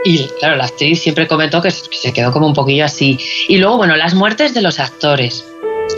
Y 0.05 0.25
claro, 0.39 0.57
la 0.57 0.65
actriz 0.65 1.01
siempre 1.01 1.27
comentó 1.27 1.61
que 1.61 1.71
se 1.71 2.13
quedó 2.13 2.33
como 2.33 2.47
un 2.47 2.55
poquillo 2.55 2.85
así. 2.85 3.19
Y 3.49 3.59
luego, 3.59 3.77
bueno, 3.77 3.97
las 3.97 4.15
muertes 4.15 4.55
de 4.55 4.63
los 4.63 4.79
actores. 4.79 5.45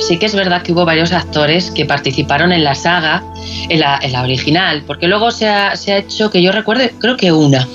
Sí 0.01 0.19
que 0.19 0.27
es 0.27 0.35
verdad 0.35 0.63
que 0.63 0.73
hubo 0.73 0.85
varios 0.85 1.13
actores 1.13 1.71
que 1.71 1.85
participaron 1.85 2.53
en 2.53 2.63
la 2.63 2.75
saga, 2.75 3.25
en 3.69 3.81
la, 3.81 4.23
original, 4.23 4.83
porque 4.87 5.09
luego 5.09 5.31
se 5.31 5.49
ha, 5.49 5.77
se 5.77 5.93
ha 5.93 5.99
hecho, 5.99 6.31
que 6.31 6.43
yo 6.43 6.53
recuerde, 6.53 6.95
creo 6.99 7.17
que 7.17 7.33
una, 7.33 7.67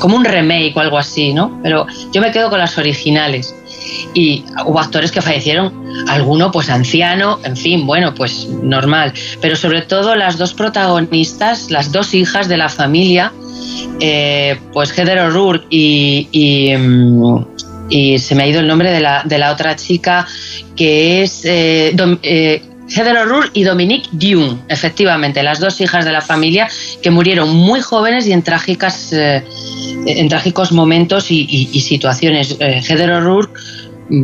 como 0.00 0.16
un 0.16 0.24
remake 0.24 0.76
o 0.76 0.80
algo 0.80 0.98
así, 0.98 1.32
¿no? 1.32 1.58
Pero 1.62 1.86
yo 2.12 2.20
me 2.20 2.30
quedo 2.30 2.50
con 2.50 2.58
las 2.58 2.76
originales 2.76 3.54
y 4.14 4.44
hubo 4.66 4.80
actores 4.80 5.12
que 5.12 5.22
fallecieron, 5.22 5.72
alguno 6.08 6.50
pues 6.50 6.68
anciano, 6.70 7.38
en 7.44 7.56
fin, 7.56 7.86
bueno, 7.86 8.14
pues 8.14 8.46
normal, 8.48 9.12
pero 9.40 9.56
sobre 9.56 9.82
todo 9.82 10.14
las 10.14 10.38
dos 10.38 10.54
protagonistas, 10.54 11.70
las 11.70 11.92
dos 11.92 12.14
hijas 12.14 12.48
de 12.48 12.56
la 12.56 12.68
familia, 12.68 13.32
eh, 14.00 14.58
pues 14.72 14.92
Heather 14.92 15.18
O'Rourke 15.18 15.66
y, 15.70 16.74
mm, 16.76 17.44
y, 17.90 18.18
se 18.18 18.34
me 18.34 18.44
ha 18.44 18.46
ido 18.46 18.60
el 18.60 18.66
nombre 18.66 18.90
de 18.90 19.00
la, 19.00 19.22
de 19.24 19.38
la 19.38 19.52
otra 19.52 19.76
chica 19.76 20.26
que 20.76 21.22
es 21.22 21.44
eh, 21.44 21.94
eh, 22.22 22.62
Heather 22.88 23.16
O'Rourke 23.18 23.50
y 23.52 23.62
Dominique 23.62 24.08
Dune, 24.12 24.58
efectivamente, 24.68 25.42
las 25.42 25.60
dos 25.60 25.80
hijas 25.80 26.04
de 26.04 26.12
la 26.12 26.20
familia 26.20 26.68
que 27.02 27.10
murieron 27.10 27.50
muy 27.50 27.80
jóvenes 27.80 28.26
y 28.26 28.32
en 28.32 28.42
trágicas, 28.42 29.14
en 30.06 30.28
trágicos 30.28 30.72
momentos 30.72 31.30
y, 31.30 31.80
situaciones. 31.80 32.56
Heather 32.60 33.10
O'Rourke 33.10 33.52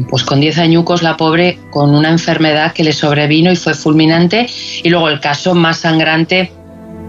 pues 0.09 0.25
con 0.25 0.41
10 0.41 0.59
añucos 0.59 1.03
la 1.03 1.17
pobre 1.17 1.59
con 1.71 1.95
una 1.95 2.11
enfermedad 2.11 2.73
que 2.73 2.83
le 2.83 2.93
sobrevino 2.93 3.53
y 3.53 3.57
fue 3.57 3.75
fulminante. 3.75 4.47
Y 4.83 4.89
luego 4.91 5.09
el 5.09 5.21
caso 5.21 5.55
más 5.55 5.79
sangrante 5.79 6.51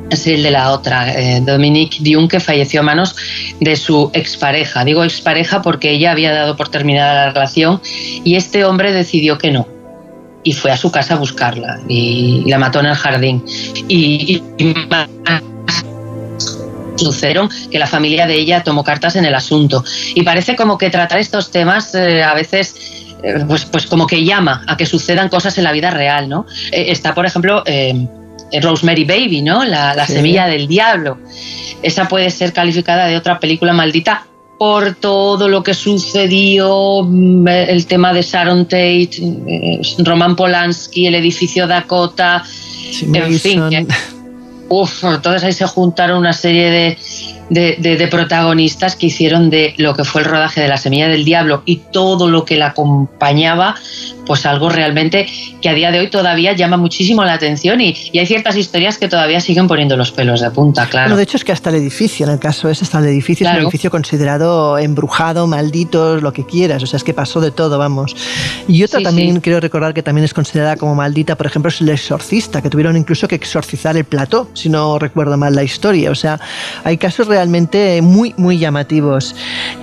es 0.10 0.27
el 0.27 0.44
de 0.44 0.52
la 0.52 0.72
otra, 0.72 1.14
eh, 1.19 1.41
Dominique 1.41 1.98
Dion, 2.02 2.27
que 2.27 2.39
falleció 2.39 2.81
a 2.81 2.84
manos 2.84 3.15
de 3.60 3.76
su 3.76 4.10
expareja. 4.14 4.85
Digo 4.85 5.03
expareja 5.03 5.61
porque 5.61 5.91
ella 5.91 6.11
había 6.11 6.34
dado 6.34 6.56
por 6.56 6.69
terminada 6.69 7.26
la 7.26 7.34
relación 7.34 7.81
y 8.23 8.35
este 8.35 8.64
hombre 8.64 8.94
decidió 8.94 9.38
que 9.38 9.52
no. 9.52 9.68
Y 10.44 10.53
fue 10.53 10.72
a 10.72 10.77
su 10.77 10.91
casa 10.91 11.15
a 11.15 11.18
buscarla 11.18 11.80
y, 11.89 12.44
la 12.48 12.57
mató 12.57 12.80
en 12.80 12.85
el 12.85 12.95
jardín. 12.95 13.44
Y 13.89 14.41
sucedieron 16.98 17.49
que 17.72 17.80
la 17.80 17.88
familia 17.88 18.28
de 18.28 18.36
ella 18.36 18.64
tomó 18.64 18.84
cartas 18.84 19.15
en 19.15 19.26
el 19.26 19.36
asunto. 19.36 19.84
Y 20.15 20.24
parece 20.24 20.56
como 20.56 20.78
que 20.78 20.90
tratar 20.90 21.19
estos 21.19 21.52
temas 21.52 21.94
eh, 21.95 22.24
a 22.24 22.34
veces 22.34 22.76
eh, 23.24 23.44
pues, 23.48 23.65
pues 23.65 23.86
como 23.86 24.07
que 24.07 24.24
llama 24.24 24.64
a 24.68 24.78
que 24.78 24.86
sucedan 24.86 25.30
cosas 25.30 25.57
en 25.57 25.64
la 25.64 25.72
vida 25.72 25.91
real, 25.91 26.30
¿no? 26.30 26.45
Eh, 26.72 26.86
está, 26.90 27.14
por 27.14 27.26
ejemplo, 27.26 27.64
Rosemary 28.61 29.06
Baby, 29.06 29.41
¿no? 29.41 29.64
La, 29.65 30.06
semilla 30.06 30.48
del 30.48 30.68
diablo. 30.68 31.19
Esa 31.82 32.07
puede 32.07 32.30
ser 32.32 32.53
calificada 32.53 33.07
de 33.07 33.18
otra 33.18 33.40
película 33.40 33.74
maldita 33.74 34.26
por 34.57 34.95
todo 34.95 35.48
lo 35.48 35.61
que 35.61 35.76
sucedió, 35.76 37.03
mm, 37.03 37.48
el 37.48 37.86
tema 37.86 38.11
de 38.11 38.24
Sharon 38.24 38.65
Tate, 38.65 39.10
Roman 39.99 40.36
Polanski, 40.36 41.06
el 41.06 41.14
edificio 41.14 41.68
Dakota, 41.68 42.44
en 43.02 43.40
fin. 43.40 43.88
Uf, 44.69 45.03
entonces 45.06 45.44
ahí 45.44 45.53
se 45.53 45.65
juntaron 45.65 46.18
una 46.18 46.34
serie 46.34 46.98
de, 47.49 47.77
de, 47.80 48.07
protagonistas 48.07 48.95
que 48.95 49.06
hicieron 49.06 49.49
de 49.49 49.73
lo 49.77 49.95
que 49.95 50.03
fue 50.03 50.22
el 50.22 50.27
rodaje 50.27 50.61
de 50.61 50.68
La 50.68 50.77
Semilla 50.77 51.07
del 51.07 51.23
Diablo 51.23 51.64
y 51.65 51.77
todo 51.91 52.27
lo 52.27 52.44
que 52.44 52.57
la 52.57 52.68
acompañaba, 52.68 53.76
pues 54.28 54.45
algo 54.45 54.70
realmente 54.70 55.26
que 55.62 55.70
a 55.70 55.74
día 55.74 55.91
de 55.91 55.99
hoy 55.99 56.10
todavía 56.10 56.54
llama 56.54 56.78
muchísimo 56.78 57.24
la 57.24 57.34
atención 57.34 57.82
y, 57.82 57.95
hay 58.18 58.26
ciertas 58.26 58.58
historias 58.58 58.98
que 58.98 59.08
todavía 59.08 59.40
siguen 59.40 59.68
poniendo 59.68 59.95
los 59.95 60.12
pelos 60.12 60.41
de 60.41 60.49
punta, 60.49 60.88
claro. 60.88 61.06
Bueno, 61.06 61.18
de 61.18 61.24
hecho 61.24 61.38
es 61.38 61.44
que 61.44 61.52
hasta 61.52 61.70
el 61.70 61.76
edificio, 61.76 62.26
en 62.26 62.34
el 62.34 62.40
caso 62.40 62.68
es 62.68 62.82
hasta 62.82 62.98
el 62.98 63.06
edificio, 63.06 63.48
es 63.48 63.54
un 63.54 63.62
edificio 63.62 63.91
considerado 63.91 64.78
embrujado, 64.78 65.45
maldito, 65.45 66.20
lo 66.20 66.34
que 66.34 66.45
quieras, 66.45 66.82
o 66.84 66.88
sea, 66.88 66.98
es 66.98 67.04
que 67.04 67.14
pasó 67.14 67.40
de 67.40 67.52
todo, 67.52 67.78
vamos. 67.78 68.16
Y 68.68 68.84
otra 68.84 69.02
también 69.02 69.40
quiero 69.40 69.60
recordar 69.60 69.94
que 69.94 70.02
también 70.02 70.26
es 70.26 70.34
considerada 70.34 70.78
como 70.78 70.95
maldita, 70.95 71.36
por 71.36 71.45
ejemplo, 71.45 71.70
es 71.70 71.80
el 71.80 71.90
exorcista, 71.90 72.62
que 72.62 72.70
tuvieron 72.70 72.98
incluso 72.98 73.28
que 73.28 73.36
exorcizar 73.36 73.95
el 73.95 74.06
plató, 74.06 74.49
si 74.54 74.70
no 74.70 74.98
recuerdo 74.99 75.38
mal 75.38 75.56
la 75.56 75.64
historia, 75.64 76.12
o 76.12 76.16
sea, 76.16 76.40
hay 76.84 76.98
casos 76.98 77.28
realmente 77.28 78.02
muy, 78.02 78.34
muy 78.38 78.58
llamativos. 78.58 79.36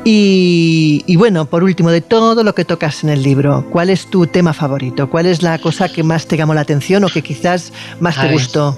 Y, 0.04 1.04
y 1.06 1.16
bueno, 1.16 1.46
por 1.46 1.62
último, 1.62 1.90
de 1.90 2.00
todo 2.00 2.42
lo 2.42 2.54
que 2.54 2.64
tocas 2.64 3.04
en 3.04 3.10
el 3.10 3.22
libro, 3.22 3.66
¿cuál 3.70 3.90
es 3.90 4.06
tu 4.10 4.26
tema 4.34 4.52
favorito? 4.52 5.08
¿Cuál 5.08 5.26
es 5.26 5.42
la 5.42 5.58
cosa 5.58 5.88
que 5.88 6.02
más 6.02 6.26
te 6.26 6.36
llamó 6.36 6.54
la 6.54 6.62
atención 6.62 7.04
o 7.04 7.08
que 7.08 7.22
quizás 7.22 7.72
más 8.00 8.20
te 8.20 8.32
gustó? 8.32 8.76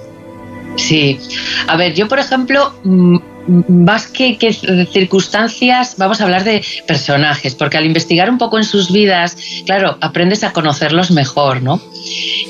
Sí, 0.75 1.19
a 1.67 1.75
ver, 1.75 1.95
yo 1.95 2.07
por 2.07 2.19
ejemplo, 2.19 2.75
mm, 2.83 3.17
más 3.67 4.05
que, 4.05 4.37
que, 4.37 4.53
circunstancias, 4.53 5.95
vamos 5.97 6.21
a 6.21 6.25
hablar 6.25 6.43
de 6.43 6.63
personajes, 6.85 7.55
porque 7.55 7.77
al 7.77 7.87
investigar 7.87 8.29
un 8.29 8.37
poco 8.37 8.59
en 8.59 8.63
sus 8.63 8.91
vidas, 8.91 9.35
claro, 9.65 9.97
aprendes 9.99 10.43
a 10.43 10.53
conocerlos 10.53 11.09
mejor, 11.09 11.63
¿no? 11.63 11.81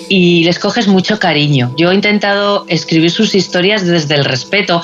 Y 0.09 0.43
les 0.43 0.59
coges 0.59 0.89
mucho 0.89 1.17
cariño. 1.17 1.73
Yo 1.77 1.91
he 1.91 1.95
intentado 1.95 2.65
escribir 2.67 3.11
sus 3.11 3.33
historias 3.35 3.85
desde 3.85 4.15
el 4.15 4.25
respeto. 4.25 4.81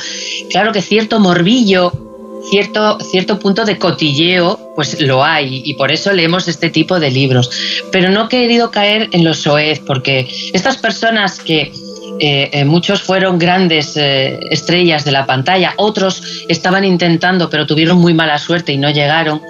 Claro 0.49 0.71
que 0.71 0.81
cierto 0.81 1.19
morbillo 1.19 2.12
cierto, 2.49 2.99
cierto 2.99 3.39
punto 3.39 3.65
de 3.65 3.77
cotilleo, 3.77 4.59
pues 4.75 4.99
lo 5.01 5.23
hay 5.23 5.61
y 5.65 5.73
por 5.75 5.91
eso 5.91 6.11
leemos 6.11 6.47
este 6.47 6.69
tipo 6.69 6.99
de 6.99 7.11
libros. 7.11 7.49
Pero 7.91 8.09
no 8.09 8.25
he 8.25 8.29
querido 8.29 8.71
caer 8.71 9.09
en 9.11 9.23
los 9.23 9.39
soez, 9.39 9.79
porque 9.79 10.27
estas 10.53 10.77
personas 10.77 11.39
que 11.39 11.71
eh, 12.19 12.49
eh, 12.53 12.65
muchos 12.65 13.01
fueron 13.01 13.39
grandes 13.39 13.97
eh, 13.97 14.39
estrellas 14.51 15.03
de 15.03 15.11
la 15.11 15.25
pantalla, 15.25 15.73
otros 15.77 16.45
estaban 16.47 16.85
intentando 16.85 17.49
pero 17.49 17.65
tuvieron 17.65 17.97
muy 17.97 18.13
mala 18.13 18.37
suerte 18.37 18.71
y 18.71 18.77
no 18.77 18.91
llegaron, 18.91 19.41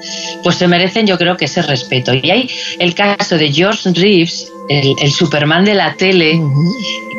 pues 0.44 0.56
se 0.56 0.68
merecen 0.68 1.06
yo 1.06 1.18
creo 1.18 1.36
que 1.36 1.46
ese 1.46 1.62
respeto. 1.62 2.14
Y 2.14 2.32
hay 2.32 2.50
el 2.80 2.96
caso 2.96 3.38
de 3.38 3.52
George 3.52 3.92
Reeves, 3.94 4.52
el, 4.70 5.12
Superman 5.12 5.66
de 5.66 5.76
la 5.76 5.96
tele, 5.96 6.40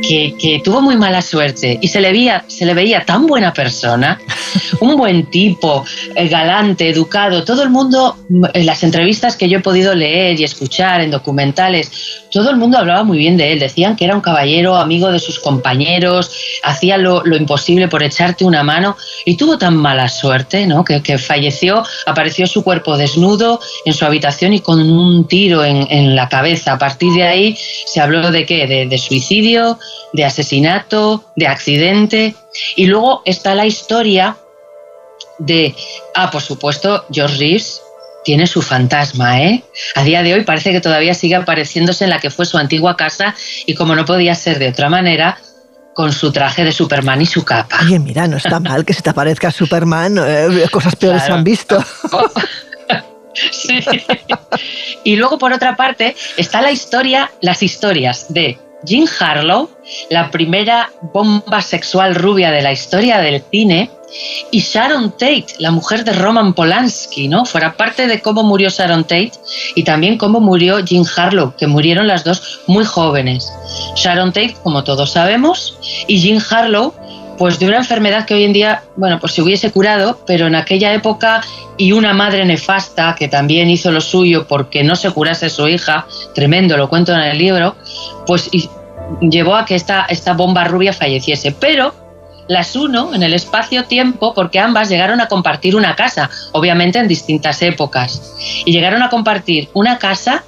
que, 0.09 0.61
tuvo 0.65 0.81
muy 0.81 0.97
mala 0.97 1.21
suerte 1.21 1.79
y 1.81 1.89
se 1.89 2.01
le, 2.01 2.11
veía, 2.13 2.45
se 2.49 2.65
le 2.65 2.73
veía 2.75 3.05
tan 3.05 3.27
buena 3.27 3.53
persona, 3.53 4.19
un 4.81 4.97
buen 4.97 5.27
tipo, 5.27 5.85
eh, 6.15 6.29
galante, 6.29 6.89
educado, 6.89 7.45
todo 7.45 7.63
el 7.63 7.71
mundo, 7.71 8.17
en 8.55 8.67
las 8.67 8.83
entrevistas 8.83 9.37
que 9.37 9.49
yo 9.49 9.59
he 9.59 9.63
podido 9.63 9.95
leer 9.95 10.41
y 10.41 10.45
escuchar 10.45 11.03
en 11.03 11.11
documentales, 11.11 12.23
todo 12.31 12.51
el 12.51 12.57
mundo 12.57 12.79
hablaba 12.79 13.05
muy 13.05 13.19
bien 13.19 13.37
de 13.37 13.53
él, 13.53 13.59
decían 13.61 13.95
que 13.95 14.05
era 14.05 14.15
un 14.15 14.21
caballero, 14.21 14.77
amigo 14.77 15.13
de 15.13 15.19
sus 15.19 15.39
compañeros, 15.39 16.33
hacía 16.63 16.97
lo, 16.97 17.23
imposible 17.37 17.89
por 17.89 18.03
echarte 18.03 18.45
una 18.45 18.63
mano 18.63 18.97
y 19.25 19.37
tuvo 19.37 19.59
tan 19.59 19.77
mala 19.77 20.09
suerte 20.09 20.67
¿no? 20.67 20.85
que, 20.85 21.19
falleció, 21.19 21.83
apareció 22.07 22.47
su 22.47 22.65
cuerpo 22.65 22.97
desnudo 22.97 23.61
en 23.85 23.93
su 23.93 24.05
habitación 24.05 24.55
y 24.55 24.61
con 24.61 24.81
un 24.81 25.27
tiro 25.27 25.65
en, 25.65 25.87
en 25.91 26.17
la 26.17 26.29
cabeza. 26.29 26.73
A 26.73 26.79
partir 26.79 27.13
de 27.13 27.23
ahí, 27.23 27.35
ahí 27.35 27.57
se 27.87 28.01
habló 28.01 28.31
de 28.31 28.47
qué, 28.47 28.67
de, 28.67 28.99
suicidio, 28.99 29.79
de 30.13 30.25
asesinato, 30.25 31.25
de 31.37 31.47
accidente. 31.47 32.35
Y 32.77 32.87
luego 32.87 33.23
está 33.25 33.55
la 33.55 33.67
historia 33.67 34.37
de, 35.39 35.75
ah, 36.15 36.31
por 36.31 36.43
supuesto, 36.43 37.05
George 37.11 37.37
Reeves 37.39 37.81
tiene 38.25 38.47
su 38.47 38.63
fantasma, 38.63 39.43
¿eh? 39.43 39.65
A 39.95 40.03
día 40.03 40.23
de 40.23 40.35
hoy 40.35 40.45
parece 40.45 40.73
que 40.73 40.81
todavía 40.81 41.15
sigue 41.15 41.35
apareciéndose 41.35 42.05
en 42.05 42.11
la 42.11 42.21
que 42.21 42.31
fue 42.31 42.47
su 42.47 42.57
antigua 42.57 42.97
casa 42.97 43.35
y 43.67 43.75
como 43.75 43.95
no 43.95 44.05
podía 44.05 44.35
ser 44.35 44.59
de 44.59 44.69
otra 44.69 44.89
manera, 44.89 45.39
con 45.95 46.13
su 46.13 46.33
traje 46.33 46.65
de 46.65 46.73
Superman 46.73 47.23
y 47.23 47.27
su 47.27 47.45
capa. 47.45 47.79
Oye, 47.83 47.99
mira, 47.99 48.27
no 48.27 48.37
está 48.37 48.59
mal 48.61 48.85
que 48.85 48.93
se 48.93 49.03
te 49.03 49.11
aparezca 49.11 49.51
Superman, 49.51 50.19
eh, 50.19 50.67
cosas 50.71 50.97
peores 50.97 51.23
se 51.23 51.33
han 51.33 51.45
visto. 51.45 51.83
Sí. 53.51 53.81
Y 55.03 55.17
luego, 55.17 55.39
por 55.39 55.53
otra 55.53 55.75
parte, 55.75 56.15
está 56.37 56.63
la 56.63 56.71
historia, 56.71 57.33
las 57.41 57.65
historias 57.65 58.33
de 58.33 58.61
Jean 58.85 59.07
Harlow, 59.19 59.71
la 60.11 60.31
primera 60.31 60.91
bomba 61.13 61.61
sexual 61.61 62.15
rubia 62.15 62.51
de 62.51 62.63
la 62.63 62.73
historia 62.73 63.19
del 63.19 63.43
cine, 63.51 63.91
y 64.51 64.61
Sharon 64.61 65.13
Tate, 65.13 65.47
la 65.59 65.71
mujer 65.71 66.05
de 66.05 66.13
Roman 66.13 66.55
Polanski, 66.55 67.27
¿no? 67.29 67.45
Fuera 67.45 67.77
parte 67.77 68.07
de 68.07 68.21
cómo 68.21 68.45
murió 68.45 68.69
Sharon 68.69 69.03
Tate 69.03 69.33
y 69.75 69.83
también 69.83 70.19
cómo 70.19 70.41
murió 70.41 70.79
Jean 70.81 71.05
Harlow, 71.17 71.55
que 71.57 71.67
murieron 71.67 72.07
las 72.07 72.23
dos 72.23 72.61
muy 72.67 72.85
jóvenes. 72.85 73.53
Sharon 73.97 74.33
Tate, 74.33 74.57
como 74.63 74.85
todos 74.85 75.11
sabemos, 75.11 75.79
y 76.07 76.21
Jean 76.21 76.41
Harlow 76.49 76.95
pues 77.37 77.59
de 77.59 77.67
una 77.67 77.79
enfermedad 77.79 78.27
que 78.27 78.35
hoy 78.35 78.45
en 78.45 78.53
día, 78.53 78.85
bueno, 78.95 79.19
pues 79.19 79.33
se 79.33 79.43
hubiese 79.43 79.73
curado, 79.73 80.21
pero 80.25 80.47
en 80.47 80.55
aquella 80.55 80.95
época 80.95 81.43
y 81.77 81.91
una 81.91 82.13
madre 82.13 82.45
nefasta 82.45 83.17
que 83.19 83.27
también 83.27 83.69
hizo 83.69 83.91
lo 83.91 84.01
suyo 84.01 84.47
porque 84.47 84.85
no 84.85 84.95
se 84.95 85.11
curase 85.11 85.51
su 85.51 85.67
hija, 85.67 86.07
tremendo, 86.33 86.77
lo 86.77 86.89
cuento 86.89 87.13
en 87.13 87.21
el 87.21 87.37
libro, 87.37 87.75
pues 88.27 88.49
llevó 89.21 89.57
a 89.57 89.65
que 89.65 89.75
esta, 89.75 90.07
esta 90.09 90.33
bomba 90.35 90.65
rubia 90.65 90.93
falleciese. 90.93 91.53
Pero 91.53 91.95
las 92.49 92.77
uno 92.77 93.15
en 93.15 93.23
el 93.23 93.35
espacio-tiempo 93.35 94.35
porque 94.35 94.59
ambas 94.59 94.89
llegaron 94.89 95.21
a 95.21 95.29
compartir 95.29 95.77
una 95.77 95.97
casa, 95.97 96.31
obviamente 96.53 96.99
en 96.99 97.09
distintas 97.09 97.63
épocas. 97.63 98.35
Y 98.65 98.73
llegaron 98.73 99.03
a 99.03 99.11
compartir 99.11 99.69
una 99.75 99.99
casa 99.99 100.45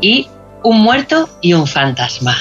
y 0.00 0.28
un 0.62 0.80
muerto 0.80 1.28
y 1.40 1.52
un 1.52 1.66
fantasma. 1.66 2.36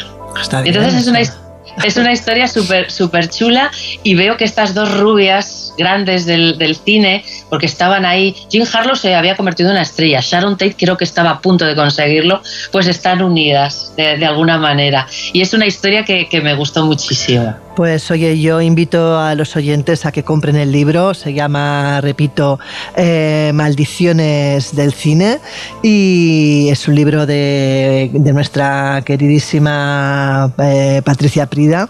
Entonces 0.66 0.94
es 0.94 1.08
una 1.08 1.22
historia 1.22 1.47
Es 1.84 1.96
una 1.98 2.12
historia 2.12 2.48
súper 2.48 2.92
super 2.92 3.30
chula 3.30 3.72
y 4.04 4.16
veo 4.16 4.36
que 4.36 4.46
estas 4.46 4.74
dos 4.74 4.98
rubias 4.98 5.74
grandes 5.78 6.26
del, 6.26 6.58
del, 6.58 6.76
cine, 6.76 7.24
porque 7.50 7.68
estaban 7.68 8.06
ahí, 8.06 8.36
Jim 8.50 8.66
Harlow 8.72 8.96
se 8.96 9.14
había 9.16 9.36
convertido 9.36 9.70
en 9.70 9.76
una 9.76 9.84
estrella, 9.84 10.20
Sharon 10.22 10.58
Tate 10.58 10.76
creo 10.78 10.98
que 10.98 11.04
estaba 11.04 11.30
a 11.30 11.40
punto 11.40 11.66
de 11.66 11.76
conseguirlo, 11.76 12.42
pues 12.72 12.88
están 12.88 13.22
unidas 13.22 13.94
de, 13.96 14.18
de 14.18 14.26
alguna 14.26 14.58
manera. 14.58 15.08
Y 15.34 15.42
es 15.42 15.54
una 15.54 15.68
historia 15.68 16.04
que, 16.04 16.28
que 16.28 16.42
me 16.42 16.56
gustó 16.56 16.86
muchísimo. 16.86 17.67
Pues 17.78 18.10
oye, 18.10 18.40
yo 18.40 18.60
invito 18.60 19.20
a 19.20 19.36
los 19.36 19.56
oyentes 19.56 20.08
a 20.08 20.12
que 20.12 20.24
compren 20.24 20.56
el 20.56 20.72
libro, 20.72 21.14
se 21.14 21.36
llama, 21.36 22.02
repito, 22.02 22.58
eh, 22.96 23.52
Maldiciones 23.54 24.76
del 24.76 24.94
Cine 24.94 25.38
y 25.84 26.70
es 26.72 26.88
un 26.88 26.96
libro 26.96 27.28
de, 27.28 28.10
de 28.12 28.34
nuestra 28.34 29.04
queridísima 29.06 30.52
eh, 30.58 31.04
Patricia 31.06 31.46
Prida. 31.46 31.88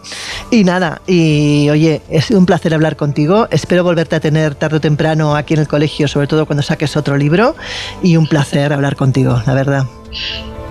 Y 0.51 0.65
nada, 0.65 1.01
y 1.07 1.69
oye, 1.69 2.01
es 2.09 2.31
un 2.31 2.45
placer 2.45 2.73
hablar 2.73 2.97
contigo, 2.97 3.47
espero 3.49 3.85
volverte 3.85 4.17
a 4.17 4.19
tener 4.19 4.55
tarde 4.55 4.75
o 4.75 4.81
temprano 4.81 5.37
aquí 5.37 5.53
en 5.53 5.61
el 5.61 5.69
colegio, 5.69 6.09
sobre 6.09 6.27
todo 6.27 6.45
cuando 6.45 6.63
saques 6.63 6.97
otro 6.97 7.15
libro, 7.15 7.55
y 8.03 8.17
un 8.17 8.27
placer 8.27 8.73
hablar 8.73 8.97
contigo, 8.97 9.41
la 9.47 9.53
verdad. 9.53 9.85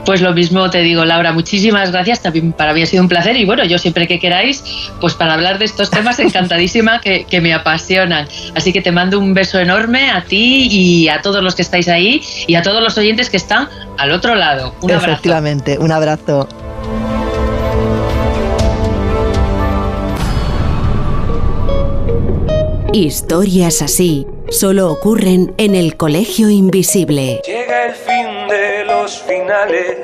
Pues 0.06 0.22
lo 0.22 0.32
mismo 0.32 0.70
te 0.70 0.78
digo, 0.82 1.04
Laura, 1.04 1.32
muchísimas 1.32 1.90
gracias. 1.90 2.22
También 2.22 2.52
para 2.52 2.72
mí 2.72 2.80
ha 2.80 2.86
sido 2.86 3.02
un 3.02 3.08
placer. 3.08 3.36
Y 3.36 3.44
bueno, 3.44 3.64
yo 3.64 3.76
siempre 3.76 4.06
que 4.06 4.20
queráis, 4.20 4.62
pues 5.00 5.14
para 5.14 5.34
hablar 5.34 5.58
de 5.58 5.64
estos 5.64 5.90
temas, 5.90 6.20
encantadísima 6.20 7.00
que, 7.00 7.24
que, 7.24 7.40
me 7.40 7.52
apasionan. 7.52 8.28
Así 8.54 8.72
que 8.72 8.80
te 8.80 8.92
mando 8.92 9.18
un 9.18 9.34
beso 9.34 9.58
enorme 9.58 10.10
a 10.10 10.22
ti 10.22 10.68
y 10.70 11.08
a 11.08 11.20
todos 11.22 11.42
los 11.42 11.56
que 11.56 11.62
estáis 11.62 11.88
ahí 11.88 12.22
y 12.46 12.54
a 12.54 12.62
todos 12.62 12.80
los 12.80 12.96
oyentes 12.96 13.28
que 13.28 13.36
están 13.36 13.68
al 13.98 14.12
otro 14.12 14.36
lado. 14.36 14.74
Un 14.80 14.92
abrazo. 14.92 15.10
Efectivamente, 15.10 15.76
un 15.78 15.90
abrazo. 15.90 16.48
Historias 22.92 23.82
así 23.82 24.26
solo 24.48 24.90
ocurren 24.90 25.52
en 25.58 25.74
el 25.74 25.96
Colegio 25.96 26.48
Invisible. 26.48 27.42
Llega 27.44 27.86
el 27.86 27.94
fin 27.94 28.48
de 28.48 28.65
los 29.06 29.22
finales, 29.22 29.98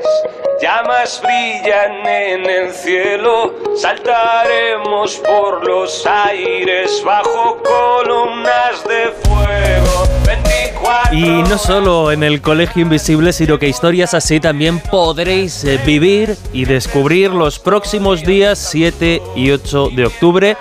llamas 0.63 1.21
brillan 1.21 2.07
en 2.07 2.49
el 2.49 2.71
cielo, 2.73 3.53
saltaremos 3.77 5.17
por 5.17 5.67
los 5.67 6.07
aires 6.07 7.03
bajo 7.05 7.61
columnas 7.65 8.85
de 8.85 9.11
fuego. 9.25 10.09
24 10.25 11.19
Y 11.19 11.43
no 11.49 11.59
solo 11.59 12.13
en 12.13 12.23
el 12.23 12.41
Colegio 12.41 12.83
Invisible, 12.83 13.33
sino 13.33 13.59
que 13.59 13.67
historias 13.67 14.15
así 14.15 14.39
también 14.39 14.79
podréis 14.79 15.65
eh, 15.65 15.81
vivir 15.85 16.37
y 16.53 16.65
descubrir 16.65 17.33
los 17.33 17.59
próximos 17.59 18.23
días 18.23 18.61
7 18.71 19.21
y 19.35 19.51
8 19.51 19.89
de 19.97 20.07
octubre 20.07 20.57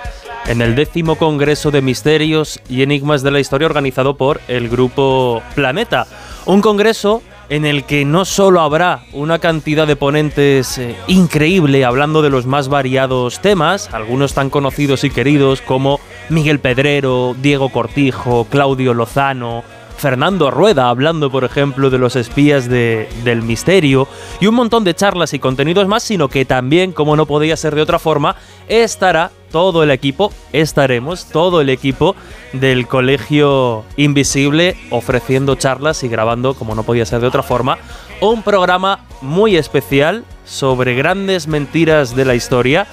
en 0.46 0.62
el 0.62 0.74
décimo 0.74 1.14
Congreso 1.14 1.70
de 1.70 1.80
Misterios 1.80 2.58
y 2.68 2.82
Enigmas 2.82 3.22
de 3.22 3.30
la 3.30 3.38
Historia 3.38 3.68
organizado 3.68 4.16
por 4.16 4.40
el 4.48 4.68
Grupo 4.68 5.44
Planeta. 5.54 6.08
Un 6.44 6.60
congreso 6.60 7.22
en 7.48 7.64
el 7.64 7.84
que 7.84 8.04
no 8.04 8.24
solo 8.24 8.60
habrá 8.60 9.04
una 9.12 9.38
cantidad 9.38 9.86
de 9.86 9.96
ponentes 9.96 10.78
eh, 10.78 10.96
increíble 11.06 11.84
hablando 11.84 12.22
de 12.22 12.30
los 12.30 12.46
más 12.46 12.68
variados 12.68 13.40
temas, 13.40 13.92
algunos 13.92 14.34
tan 14.34 14.50
conocidos 14.50 15.04
y 15.04 15.10
queridos 15.10 15.60
como 15.60 16.00
Miguel 16.28 16.60
Pedrero, 16.60 17.34
Diego 17.40 17.68
Cortijo, 17.70 18.46
Claudio 18.50 18.94
Lozano, 18.94 19.64
Fernando 19.96 20.50
Rueda 20.50 20.88
hablando, 20.88 21.30
por 21.30 21.44
ejemplo, 21.44 21.88
de 21.88 21.98
los 21.98 22.16
espías 22.16 22.68
de, 22.68 23.08
del 23.22 23.42
misterio 23.42 24.08
y 24.40 24.48
un 24.48 24.54
montón 24.56 24.82
de 24.82 24.94
charlas 24.94 25.32
y 25.32 25.38
contenidos 25.38 25.86
más, 25.86 26.02
sino 26.02 26.28
que 26.28 26.44
también, 26.44 26.92
como 26.92 27.14
no 27.14 27.26
podía 27.26 27.56
ser 27.56 27.74
de 27.74 27.82
otra 27.82 28.00
forma, 28.00 28.34
estará 28.66 29.30
todo 29.52 29.84
el 29.84 29.92
equipo, 29.92 30.32
estaremos 30.52 31.26
todo 31.26 31.60
el 31.60 31.68
equipo 31.68 32.16
del 32.52 32.88
Colegio 32.88 33.84
Invisible 33.96 34.76
ofreciendo 34.90 35.54
charlas 35.54 36.02
y 36.02 36.08
grabando, 36.08 36.54
como 36.54 36.74
no 36.74 36.82
podía 36.82 37.06
ser 37.06 37.20
de 37.20 37.28
otra 37.28 37.44
forma, 37.44 37.78
un 38.20 38.42
programa 38.42 39.00
muy 39.20 39.56
especial 39.56 40.24
sobre 40.44 40.94
grandes 40.94 41.46
mentiras 41.46 42.16
de 42.16 42.24
la 42.24 42.34
historia 42.34 42.86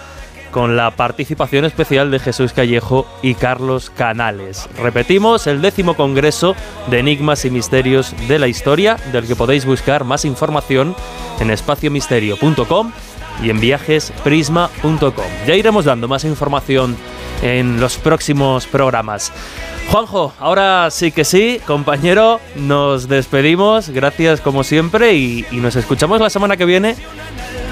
con 0.52 0.76
la 0.76 0.91
participación 0.91 1.65
especial 1.65 2.11
de 2.11 2.19
Jesús 2.19 2.53
Callejo 2.53 3.06
y 3.22 3.36
Carlos 3.36 3.90
Canales. 3.90 4.68
Repetimos, 4.81 5.48
el 5.48 5.61
décimo 5.61 5.95
Congreso 5.95 6.56
de 6.88 6.99
Enigmas 6.99 7.45
y 7.45 7.52
Misterios 7.52 8.15
de 8.27 8.40
la 8.40 8.48
Historia, 8.48 8.98
del 9.11 9.27
que 9.27 9.36
podéis 9.36 9.65
buscar 9.65 10.03
más 10.03 10.26
información 10.26 10.95
en 11.40 11.52
espaciomisterio.com 11.52 12.91
y 13.44 13.49
en 13.49 13.60
viajesprisma.com. 13.60 15.26
Ya 15.48 15.56
iremos 15.56 15.86
dando 15.86 16.07
más 16.07 16.24
información 16.24 16.95
en 17.41 17.80
los 17.80 17.98
próximos 17.98 18.68
programas. 18.68 19.32
Juanjo, 19.91 20.34
ahora 20.40 20.91
sí 20.91 21.11
que 21.11 21.26
sí, 21.26 21.60
compañero, 21.66 22.40
nos 22.56 23.07
despedimos, 23.07 23.90
gracias 23.90 24.40
como 24.40 24.64
siempre 24.64 25.16
y, 25.16 25.45
nos 25.52 25.76
escuchamos 25.76 26.22
la 26.22 26.30
semana 26.30 26.57
que 26.57 26.66
viene 26.66 26.95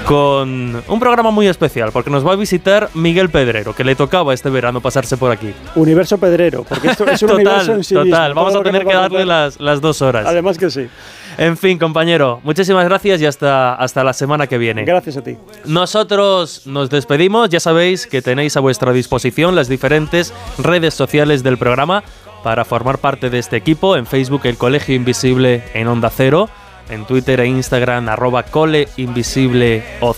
con 0.08 0.82
un 0.88 1.00
programa 1.00 1.30
muy 1.30 1.48
especial, 1.48 1.92
porque 1.92 2.08
nos 2.08 2.26
va 2.26 2.32
a 2.32 2.36
visitar 2.36 2.88
Miguel 2.94 3.28
Pedrero, 3.28 3.74
que 3.74 3.84
le 3.84 3.94
tocaba 3.94 4.32
este 4.32 4.48
verano 4.48 4.80
pasarse 4.80 5.18
por 5.18 5.30
aquí. 5.30 5.52
Universo 5.74 6.16
Pedrero, 6.16 6.64
porque 6.64 6.88
esto 6.88 7.04
es 7.04 7.20
un 7.20 7.28
total, 7.28 7.44
universo 7.44 7.74
en 7.74 7.84
sí 7.84 7.94
Total, 7.94 8.30
mismo, 8.30 8.42
vamos 8.42 8.54
a 8.54 8.58
que 8.60 8.64
tener 8.64 8.86
que 8.86 8.94
a 8.94 9.00
darle 9.00 9.26
las, 9.26 9.60
las 9.60 9.82
dos 9.82 10.00
horas. 10.00 10.24
Además 10.26 10.56
que 10.56 10.70
sí. 10.70 10.88
En 11.36 11.58
fin, 11.58 11.78
compañero, 11.78 12.40
muchísimas 12.42 12.86
gracias 12.86 13.20
y 13.20 13.26
hasta, 13.26 13.74
hasta 13.74 14.02
la 14.02 14.14
semana 14.14 14.46
que 14.46 14.56
viene. 14.56 14.86
Gracias 14.86 15.18
a 15.18 15.22
ti. 15.22 15.36
Nosotros 15.66 16.66
nos 16.66 16.88
despedimos, 16.88 17.50
ya 17.50 17.60
sabéis 17.60 18.06
que 18.06 18.22
tenéis 18.22 18.56
a 18.56 18.60
vuestra 18.60 18.94
disposición 18.94 19.54
las 19.54 19.68
diferentes 19.68 20.32
redes 20.56 20.94
sociales 20.94 21.42
del 21.42 21.58
programa 21.58 22.02
para 22.42 22.64
formar 22.64 22.96
parte 22.96 23.28
de 23.28 23.38
este 23.38 23.56
equipo. 23.56 23.94
En 23.94 24.06
Facebook 24.06 24.40
El 24.44 24.56
Colegio 24.56 24.94
Invisible 24.94 25.64
en 25.74 25.86
Onda 25.86 26.08
Cero, 26.08 26.48
en 26.88 27.04
Twitter 27.06 27.40
e 27.40 27.46
Instagram 27.46 28.08
arroba 28.08 28.44
coleinvisibleoc 28.44 30.16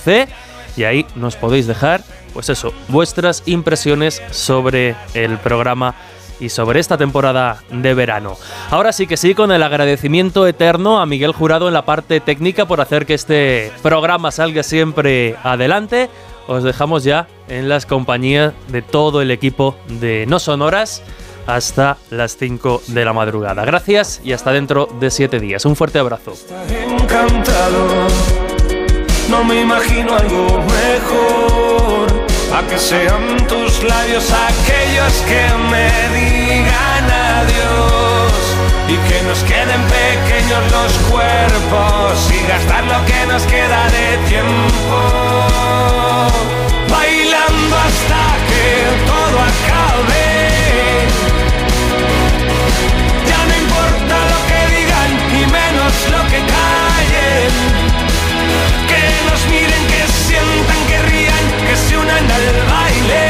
y 0.76 0.84
ahí 0.84 1.06
nos 1.16 1.36
podéis 1.36 1.66
dejar, 1.66 2.02
pues 2.32 2.48
eso, 2.48 2.72
vuestras 2.88 3.42
impresiones 3.47 4.22
sobre 4.30 4.94
el 5.14 5.38
programa 5.38 5.94
y 6.38 6.48
sobre 6.48 6.80
esta 6.80 6.97
temporada 6.97 7.62
de 7.70 7.92
verano. 7.94 8.36
Ahora 8.70 8.92
sí 8.92 9.06
que 9.06 9.16
sí, 9.16 9.34
con 9.34 9.52
el 9.52 9.62
agradecimiento 9.62 10.47
eterno 10.47 11.01
a 11.01 11.06
Miguel 11.06 11.32
Jurado 11.32 11.68
en 11.68 11.74
la 11.74 11.84
parte 11.84 12.20
técnica 12.20 12.66
por 12.66 12.80
hacer 12.80 13.05
que 13.05 13.14
este 13.14 13.72
programa 13.82 14.30
salga 14.30 14.62
siempre 14.62 15.36
adelante. 15.42 16.09
Os 16.47 16.64
dejamos 16.64 17.05
ya 17.05 17.28
en 17.48 17.68
las 17.68 17.84
compañías 17.84 18.55
de 18.68 18.82
todo 18.82 19.20
el 19.22 19.30
equipo 19.30 19.76
de 19.88 20.24
No 20.26 20.38
Sonoras 20.38 21.02
hasta 21.55 21.98
las 22.10 22.36
5 22.36 22.82
de 22.89 23.05
la 23.05 23.12
madrugada. 23.12 23.64
Gracias 23.64 24.20
y 24.24 24.32
hasta 24.32 24.52
dentro 24.52 24.86
de 25.01 25.10
7 25.10 25.40
días. 25.40 25.64
Un 25.64 25.77
fuerte 25.77 25.98
abrazo. 25.98 26.35
encantado. 26.68 28.06
No 29.28 29.44
me 29.44 29.60
imagino 29.60 30.16
algo 30.16 30.47
mejor. 30.62 32.27
A 32.52 32.66
que 32.68 32.78
sean 32.78 33.36
tus 33.47 33.82
labios 33.85 34.28
aquellos 34.32 35.12
que 35.28 35.47
me 35.70 35.89
digan 36.18 37.10
adiós. 37.10 38.32
Y 38.89 38.97
que 39.09 39.22
nos 39.22 39.39
queden 39.44 39.82
pequeños 39.86 40.72
los 40.72 40.93
cuerpos. 41.10 42.31
Y 42.32 42.47
gastar 42.48 42.85
lo 42.85 43.05
que 43.06 43.27
nos 43.27 43.43
queda 43.44 43.85
de 43.90 44.28
tiempo. 44.28 44.98
Bailando 46.90 47.77
hasta 47.77 48.22
que 48.48 49.06
todo 49.06 49.39
acabe. 49.39 50.30
Ya 53.28 53.40
no 53.48 53.55
importa 53.64 54.16
lo 54.32 54.38
que 54.48 54.60
digan 54.74 55.10
y 55.40 55.42
menos 55.59 55.92
lo 56.14 56.20
que 56.30 56.40
callen. 56.55 57.51
Que 58.90 59.02
nos 59.28 59.40
miren, 59.52 59.84
que 59.92 60.02
sientan, 60.24 60.80
que 60.88 60.98
rían, 61.10 61.44
que 61.66 61.74
se 61.76 61.97
unan 61.97 62.26
al 62.38 62.48
baile. 62.72 63.24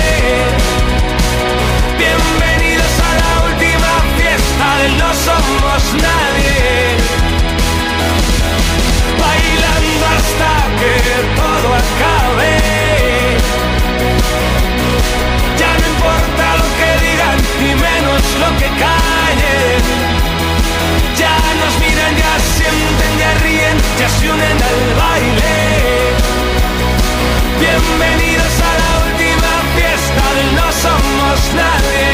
Bienvenidos 2.00 2.94
a 3.08 3.10
la 3.22 3.32
última 3.48 3.92
fiesta 4.16 4.66
del 4.80 4.92
No 4.98 5.10
Somos 5.26 5.82
Nadie. 6.04 6.96
Bailando 9.20 10.04
hasta 10.16 10.52
que 10.80 10.94
todo 11.40 11.68
acabe. 11.82 12.54
Ya 15.60 15.70
no 15.80 15.86
importa 15.94 16.44
lo 16.60 16.68
que 16.78 16.90
digan 17.04 17.38
y 17.60 17.74
menos 17.74 17.89
lo 18.40 18.56
que 18.56 18.68
callen. 18.82 19.82
Ya 21.20 21.36
nos 21.60 21.74
miran, 21.82 22.14
ya 22.22 22.34
sienten, 22.54 23.12
ya 23.22 23.30
ríen, 23.44 23.76
ya 23.98 24.08
se 24.08 24.30
unen 24.30 24.58
al 24.70 24.80
baile. 25.00 25.56
Bienvenidos 27.60 28.54
a 28.68 28.72
la 28.82 28.90
última 29.06 29.52
fiesta 29.76 30.24
del 30.36 30.48
No 30.58 30.68
Somos 30.82 31.40
Nadie. 31.60 32.10